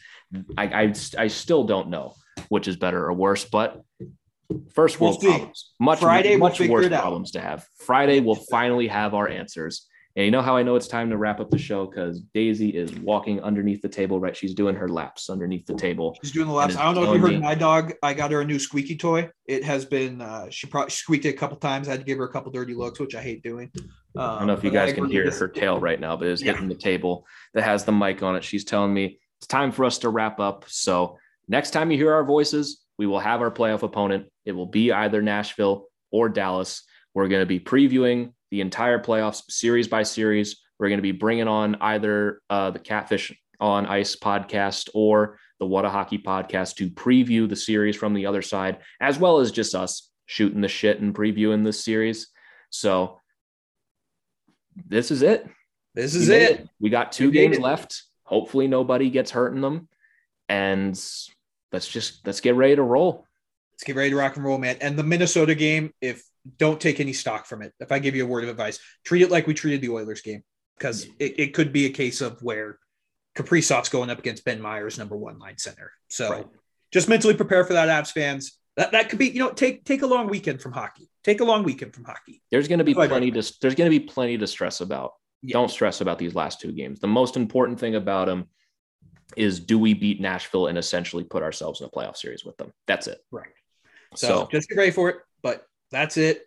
I, 0.56 0.64
I, 0.64 0.94
I 1.18 1.26
still 1.28 1.64
don't 1.64 1.88
know 1.88 2.14
which 2.48 2.68
is 2.68 2.76
better 2.76 3.04
or 3.04 3.12
worse, 3.12 3.44
but 3.44 3.82
First 4.74 5.00
world 5.00 5.18
we'll 5.22 5.32
problems. 5.32 5.72
Much, 5.80 6.00
Friday 6.00 6.36
much 6.36 6.60
we'll 6.60 6.70
worse 6.70 6.88
problems 6.88 7.30
to 7.32 7.40
have. 7.40 7.66
Friday 7.78 8.20
we'll 8.20 8.34
finally 8.50 8.88
have 8.88 9.14
our 9.14 9.28
answers. 9.28 9.86
And 10.16 10.24
you 10.24 10.32
know 10.32 10.42
how 10.42 10.56
I 10.56 10.64
know 10.64 10.74
it's 10.74 10.88
time 10.88 11.08
to 11.10 11.16
wrap 11.16 11.38
up 11.38 11.50
the 11.50 11.58
show 11.58 11.86
because 11.86 12.20
Daisy 12.34 12.70
is 12.70 12.92
walking 12.96 13.40
underneath 13.42 13.80
the 13.80 13.88
table, 13.88 14.18
right? 14.18 14.36
She's 14.36 14.54
doing 14.54 14.74
her 14.74 14.88
laps 14.88 15.30
underneath 15.30 15.66
the 15.66 15.74
table. 15.74 16.16
She's 16.20 16.32
doing 16.32 16.48
the 16.48 16.52
laps. 16.52 16.76
I 16.76 16.82
don't 16.82 16.96
know 16.96 17.12
if 17.12 17.14
you 17.14 17.20
heard 17.20 17.30
me. 17.30 17.38
my 17.38 17.54
dog. 17.54 17.92
I 18.02 18.12
got 18.12 18.32
her 18.32 18.40
a 18.40 18.44
new 18.44 18.58
squeaky 18.58 18.96
toy. 18.96 19.30
It 19.46 19.62
has 19.62 19.84
been 19.84 20.20
uh, 20.20 20.50
she 20.50 20.66
probably 20.66 20.90
squeaked 20.90 21.26
it 21.26 21.28
a 21.28 21.36
couple 21.38 21.56
times. 21.58 21.86
I 21.86 21.92
had 21.92 22.00
to 22.00 22.06
give 22.06 22.18
her 22.18 22.24
a 22.24 22.32
couple 22.32 22.50
dirty 22.50 22.74
looks, 22.74 22.98
which 22.98 23.14
I 23.14 23.22
hate 23.22 23.44
doing. 23.44 23.70
Um, 23.76 23.88
I 24.16 24.38
don't 24.38 24.48
know 24.48 24.54
if 24.54 24.64
you 24.64 24.72
guys 24.72 24.92
can 24.92 25.08
hear 25.08 25.30
her 25.30 25.48
tail 25.48 25.78
right 25.78 26.00
now, 26.00 26.16
but 26.16 26.26
it's 26.26 26.42
yeah. 26.42 26.52
hitting 26.52 26.68
the 26.68 26.74
table 26.74 27.24
that 27.54 27.62
has 27.62 27.84
the 27.84 27.92
mic 27.92 28.20
on 28.24 28.34
it. 28.34 28.42
She's 28.42 28.64
telling 28.64 28.92
me 28.92 29.20
it's 29.38 29.46
time 29.46 29.70
for 29.70 29.84
us 29.84 29.98
to 29.98 30.08
wrap 30.08 30.40
up. 30.40 30.64
So 30.66 31.18
next 31.46 31.70
time 31.70 31.92
you 31.92 31.96
hear 31.96 32.12
our 32.12 32.24
voices, 32.24 32.82
we 32.98 33.06
will 33.06 33.20
have 33.20 33.40
our 33.40 33.50
playoff 33.50 33.82
opponent. 33.82 34.26
It 34.44 34.52
will 34.52 34.66
be 34.66 34.92
either 34.92 35.22
Nashville 35.22 35.86
or 36.10 36.28
Dallas. 36.28 36.84
We're 37.14 37.28
going 37.28 37.42
to 37.42 37.46
be 37.46 37.60
previewing 37.60 38.32
the 38.50 38.60
entire 38.60 38.98
playoffs 38.98 39.42
series 39.48 39.88
by 39.88 40.02
series. 40.02 40.60
We're 40.78 40.88
going 40.88 40.98
to 40.98 41.02
be 41.02 41.12
bringing 41.12 41.48
on 41.48 41.76
either 41.80 42.40
uh, 42.48 42.70
the 42.70 42.78
Catfish 42.78 43.36
on 43.60 43.86
Ice 43.86 44.16
podcast 44.16 44.88
or 44.94 45.38
the 45.58 45.66
What 45.66 45.84
a 45.84 45.90
Hockey 45.90 46.18
podcast 46.18 46.76
to 46.76 46.88
preview 46.90 47.48
the 47.48 47.56
series 47.56 47.96
from 47.96 48.14
the 48.14 48.26
other 48.26 48.42
side, 48.42 48.78
as 49.00 49.18
well 49.18 49.40
as 49.40 49.52
just 49.52 49.74
us 49.74 50.10
shooting 50.26 50.60
the 50.60 50.68
shit 50.68 51.00
and 51.00 51.14
previewing 51.14 51.64
this 51.64 51.84
series. 51.84 52.28
So 52.70 53.18
this 54.86 55.10
is 55.10 55.22
it. 55.22 55.46
This 55.94 56.14
is 56.14 56.28
it. 56.28 56.60
it. 56.60 56.68
We 56.80 56.88
got 56.88 57.12
two 57.12 57.26
we 57.26 57.32
games 57.32 57.58
left. 57.58 58.02
Hopefully 58.22 58.68
nobody 58.68 59.10
gets 59.10 59.32
hurt 59.32 59.54
in 59.54 59.60
them. 59.60 59.88
And 60.48 60.98
let's 61.72 61.88
just 61.88 62.26
let's 62.26 62.40
get 62.40 62.54
ready 62.54 62.76
to 62.76 62.82
roll. 62.82 63.26
Let's 63.80 63.86
get 63.86 63.96
ready 63.96 64.10
to 64.10 64.16
rock 64.16 64.36
and 64.36 64.44
roll, 64.44 64.58
man. 64.58 64.76
And 64.82 64.98
the 64.98 65.02
Minnesota 65.02 65.54
game, 65.54 65.94
if 66.02 66.22
don't 66.58 66.78
take 66.78 67.00
any 67.00 67.14
stock 67.14 67.46
from 67.46 67.62
it. 67.62 67.72
If 67.80 67.92
I 67.92 67.98
give 67.98 68.14
you 68.14 68.24
a 68.24 68.28
word 68.28 68.44
of 68.44 68.50
advice, 68.50 68.78
treat 69.06 69.22
it 69.22 69.30
like 69.30 69.46
we 69.46 69.54
treated 69.54 69.80
the 69.80 69.88
Oilers 69.88 70.20
game 70.20 70.42
because 70.76 71.06
it, 71.18 71.38
it 71.38 71.54
could 71.54 71.72
be 71.72 71.86
a 71.86 71.90
case 71.90 72.20
of 72.20 72.42
where 72.42 72.78
Kaprizov's 73.38 73.88
going 73.88 74.10
up 74.10 74.18
against 74.18 74.44
Ben 74.44 74.60
Meyers, 74.60 74.98
number 74.98 75.16
one 75.16 75.38
line 75.38 75.56
center. 75.56 75.92
So 76.08 76.30
right. 76.30 76.46
just 76.92 77.08
mentally 77.08 77.32
prepare 77.32 77.64
for 77.64 77.72
that, 77.72 77.88
Avs 77.88 78.12
fans. 78.12 78.58
That, 78.76 78.92
that 78.92 79.08
could 79.08 79.18
be, 79.18 79.28
you 79.28 79.38
know, 79.38 79.50
take 79.50 79.86
take 79.86 80.02
a 80.02 80.06
long 80.06 80.28
weekend 80.28 80.60
from 80.60 80.72
hockey. 80.72 81.08
Take 81.24 81.40
a 81.40 81.44
long 81.44 81.62
weekend 81.62 81.94
from 81.94 82.04
hockey. 82.04 82.42
There's 82.50 82.68
going 82.68 82.80
to 82.80 82.84
be 82.84 82.92
plenty 82.92 83.30
to 83.30 83.52
there's 83.62 83.74
going 83.74 83.90
to 83.90 83.98
be 83.98 84.04
plenty 84.04 84.36
to 84.36 84.46
stress 84.46 84.82
about. 84.82 85.12
Yeah. 85.40 85.54
Don't 85.54 85.70
stress 85.70 86.02
about 86.02 86.18
these 86.18 86.34
last 86.34 86.60
two 86.60 86.72
games. 86.72 87.00
The 87.00 87.08
most 87.08 87.38
important 87.38 87.80
thing 87.80 87.94
about 87.94 88.26
them 88.26 88.48
is 89.38 89.58
do 89.58 89.78
we 89.78 89.94
beat 89.94 90.20
Nashville 90.20 90.66
and 90.66 90.76
essentially 90.76 91.24
put 91.24 91.42
ourselves 91.42 91.80
in 91.80 91.86
a 91.86 91.90
playoff 91.90 92.16
series 92.16 92.44
with 92.44 92.58
them? 92.58 92.72
That's 92.86 93.06
it. 93.06 93.20
Right. 93.30 93.48
So, 94.14 94.26
so 94.26 94.48
just 94.50 94.68
get 94.68 94.78
ready 94.78 94.90
for 94.90 95.08
it. 95.08 95.16
But 95.42 95.66
that's 95.90 96.16
it. 96.16 96.42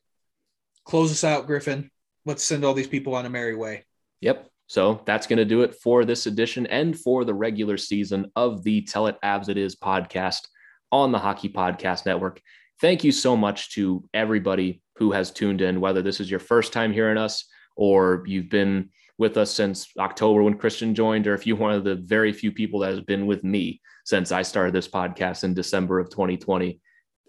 Close 0.85 1.11
us 1.11 1.23
out, 1.23 1.47
Griffin. 1.47 1.89
Let's 2.25 2.43
send 2.43 2.63
all 2.63 2.73
these 2.73 2.87
people 2.87 3.15
on 3.15 3.25
a 3.25 3.29
merry 3.29 3.55
way. 3.55 3.85
Yep. 4.21 4.49
So 4.67 5.01
that's 5.05 5.27
going 5.27 5.37
to 5.37 5.45
do 5.45 5.61
it 5.61 5.75
for 5.75 6.05
this 6.05 6.25
edition 6.25 6.65
and 6.67 6.97
for 6.97 7.25
the 7.25 7.33
regular 7.33 7.77
season 7.77 8.31
of 8.35 8.63
the 8.63 8.81
Tell 8.81 9.07
It 9.07 9.17
Avs 9.23 9.49
It 9.49 9.57
Is 9.57 9.75
podcast 9.75 10.47
on 10.91 11.11
the 11.11 11.19
Hockey 11.19 11.49
Podcast 11.49 12.05
Network. 12.05 12.41
Thank 12.79 13.03
you 13.03 13.11
so 13.11 13.35
much 13.35 13.71
to 13.75 14.03
everybody 14.13 14.81
who 14.95 15.11
has 15.11 15.31
tuned 15.31 15.61
in, 15.61 15.81
whether 15.81 16.01
this 16.01 16.19
is 16.19 16.29
your 16.29 16.39
first 16.39 16.73
time 16.73 16.93
hearing 16.93 17.17
us 17.17 17.45
or 17.75 18.23
you've 18.25 18.49
been 18.49 18.89
with 19.17 19.37
us 19.37 19.51
since 19.51 19.89
October 19.97 20.43
when 20.43 20.57
Christian 20.57 20.95
joined, 20.95 21.27
or 21.27 21.33
if 21.33 21.45
you're 21.45 21.57
one 21.57 21.73
of 21.73 21.83
the 21.83 21.95
very 21.95 22.33
few 22.33 22.51
people 22.51 22.79
that 22.79 22.91
has 22.91 23.01
been 23.01 23.25
with 23.25 23.43
me 23.43 23.81
since 24.05 24.31
I 24.31 24.41
started 24.41 24.73
this 24.73 24.87
podcast 24.87 25.43
in 25.43 25.53
December 25.53 25.99
of 25.99 26.09
2020. 26.09 26.79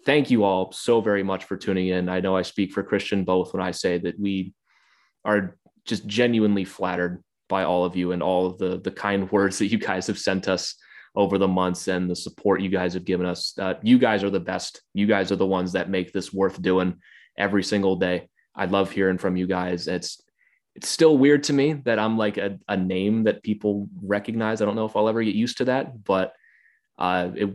Thank 0.05 0.29
you 0.29 0.43
all 0.43 0.71
so 0.71 1.01
very 1.01 1.23
much 1.23 1.45
for 1.45 1.57
tuning 1.57 1.87
in. 1.87 2.09
I 2.09 2.19
know 2.19 2.35
I 2.35 2.43
speak 2.43 2.71
for 2.71 2.83
Christian 2.83 3.23
both 3.23 3.53
when 3.53 3.63
I 3.63 3.71
say 3.71 3.97
that 3.97 4.19
we 4.19 4.53
are 5.23 5.57
just 5.85 6.05
genuinely 6.05 6.63
flattered 6.63 7.23
by 7.49 7.63
all 7.63 7.85
of 7.85 7.95
you 7.95 8.11
and 8.11 8.21
all 8.21 8.45
of 8.45 8.57
the 8.57 8.79
the 8.79 8.91
kind 8.91 9.31
words 9.31 9.57
that 9.59 9.67
you 9.67 9.77
guys 9.77 10.07
have 10.07 10.19
sent 10.19 10.47
us 10.47 10.75
over 11.15 11.37
the 11.37 11.47
months 11.47 11.87
and 11.87 12.09
the 12.09 12.15
support 12.15 12.61
you 12.61 12.69
guys 12.69 12.93
have 12.93 13.05
given 13.05 13.25
us. 13.25 13.57
Uh, 13.57 13.75
you 13.81 13.97
guys 13.97 14.23
are 14.23 14.29
the 14.29 14.39
best. 14.39 14.81
You 14.93 15.07
guys 15.07 15.31
are 15.31 15.37
the 15.37 15.45
ones 15.45 15.71
that 15.71 15.89
make 15.89 16.11
this 16.11 16.33
worth 16.33 16.61
doing 16.61 16.97
every 17.37 17.63
single 17.63 17.95
day. 17.95 18.27
I 18.53 18.65
love 18.65 18.91
hearing 18.91 19.17
from 19.17 19.37
you 19.37 19.47
guys. 19.47 19.87
It's 19.87 20.21
it's 20.75 20.89
still 20.89 21.17
weird 21.17 21.43
to 21.43 21.53
me 21.53 21.73
that 21.85 21.99
I'm 21.99 22.17
like 22.17 22.37
a, 22.37 22.59
a 22.67 22.75
name 22.75 23.23
that 23.23 23.43
people 23.43 23.87
recognize. 24.03 24.61
I 24.61 24.65
don't 24.65 24.75
know 24.75 24.85
if 24.85 24.95
I'll 24.95 25.07
ever 25.07 25.23
get 25.23 25.35
used 25.35 25.57
to 25.59 25.65
that, 25.65 26.03
but 26.03 26.33
uh, 26.97 27.29
it, 27.33 27.49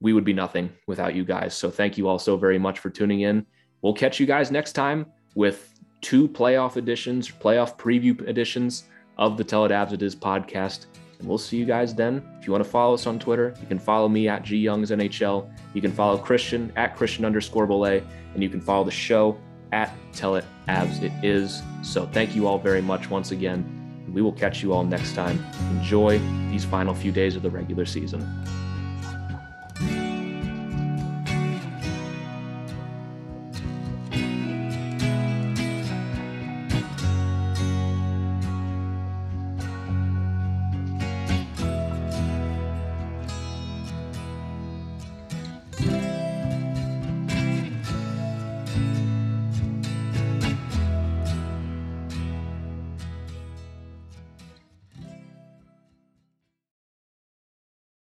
we 0.00 0.12
would 0.12 0.24
be 0.24 0.32
nothing 0.32 0.70
without 0.86 1.14
you 1.14 1.24
guys. 1.24 1.54
So 1.54 1.70
thank 1.70 1.98
you 1.98 2.08
all 2.08 2.18
so 2.18 2.36
very 2.36 2.58
much 2.58 2.78
for 2.78 2.90
tuning 2.90 3.20
in. 3.20 3.46
We'll 3.82 3.94
catch 3.94 4.20
you 4.20 4.26
guys 4.26 4.50
next 4.50 4.72
time 4.72 5.06
with 5.34 5.74
two 6.00 6.28
playoff 6.28 6.76
editions, 6.76 7.30
playoff 7.30 7.76
preview 7.76 8.26
editions 8.28 8.84
of 9.18 9.36
the 9.36 9.44
Tell 9.44 9.64
It 9.64 9.70
Avs 9.70 9.92
It 9.92 10.02
Is 10.02 10.16
podcast. 10.16 10.86
And 11.18 11.28
we'll 11.28 11.38
see 11.38 11.58
you 11.58 11.66
guys 11.66 11.94
then. 11.94 12.26
If 12.40 12.46
you 12.46 12.52
want 12.52 12.64
to 12.64 12.70
follow 12.70 12.94
us 12.94 13.06
on 13.06 13.18
Twitter, 13.18 13.54
you 13.60 13.66
can 13.66 13.78
follow 13.78 14.08
me 14.08 14.26
at 14.26 14.42
G 14.42 14.56
Youngs 14.56 14.90
NHL. 14.90 15.52
You 15.74 15.82
can 15.82 15.92
follow 15.92 16.16
Christian 16.16 16.72
at 16.76 16.96
Christian 16.96 17.26
underscore 17.26 17.66
Bolle, 17.66 18.02
and 18.34 18.42
you 18.42 18.48
can 18.48 18.60
follow 18.60 18.84
the 18.84 18.90
show 18.90 19.38
at 19.72 19.94
Tell 20.14 20.36
It 20.36 20.46
Avs 20.68 21.02
It 21.02 21.12
Is. 21.22 21.62
So 21.82 22.06
thank 22.06 22.34
you 22.34 22.46
all 22.46 22.58
very 22.58 22.80
much 22.80 23.10
once 23.10 23.32
again. 23.32 23.76
We 24.14 24.22
will 24.22 24.32
catch 24.32 24.62
you 24.62 24.72
all 24.72 24.82
next 24.82 25.14
time. 25.14 25.44
Enjoy 25.72 26.18
these 26.50 26.64
final 26.64 26.94
few 26.94 27.12
days 27.12 27.36
of 27.36 27.42
the 27.42 27.50
regular 27.50 27.84
season. 27.84 28.26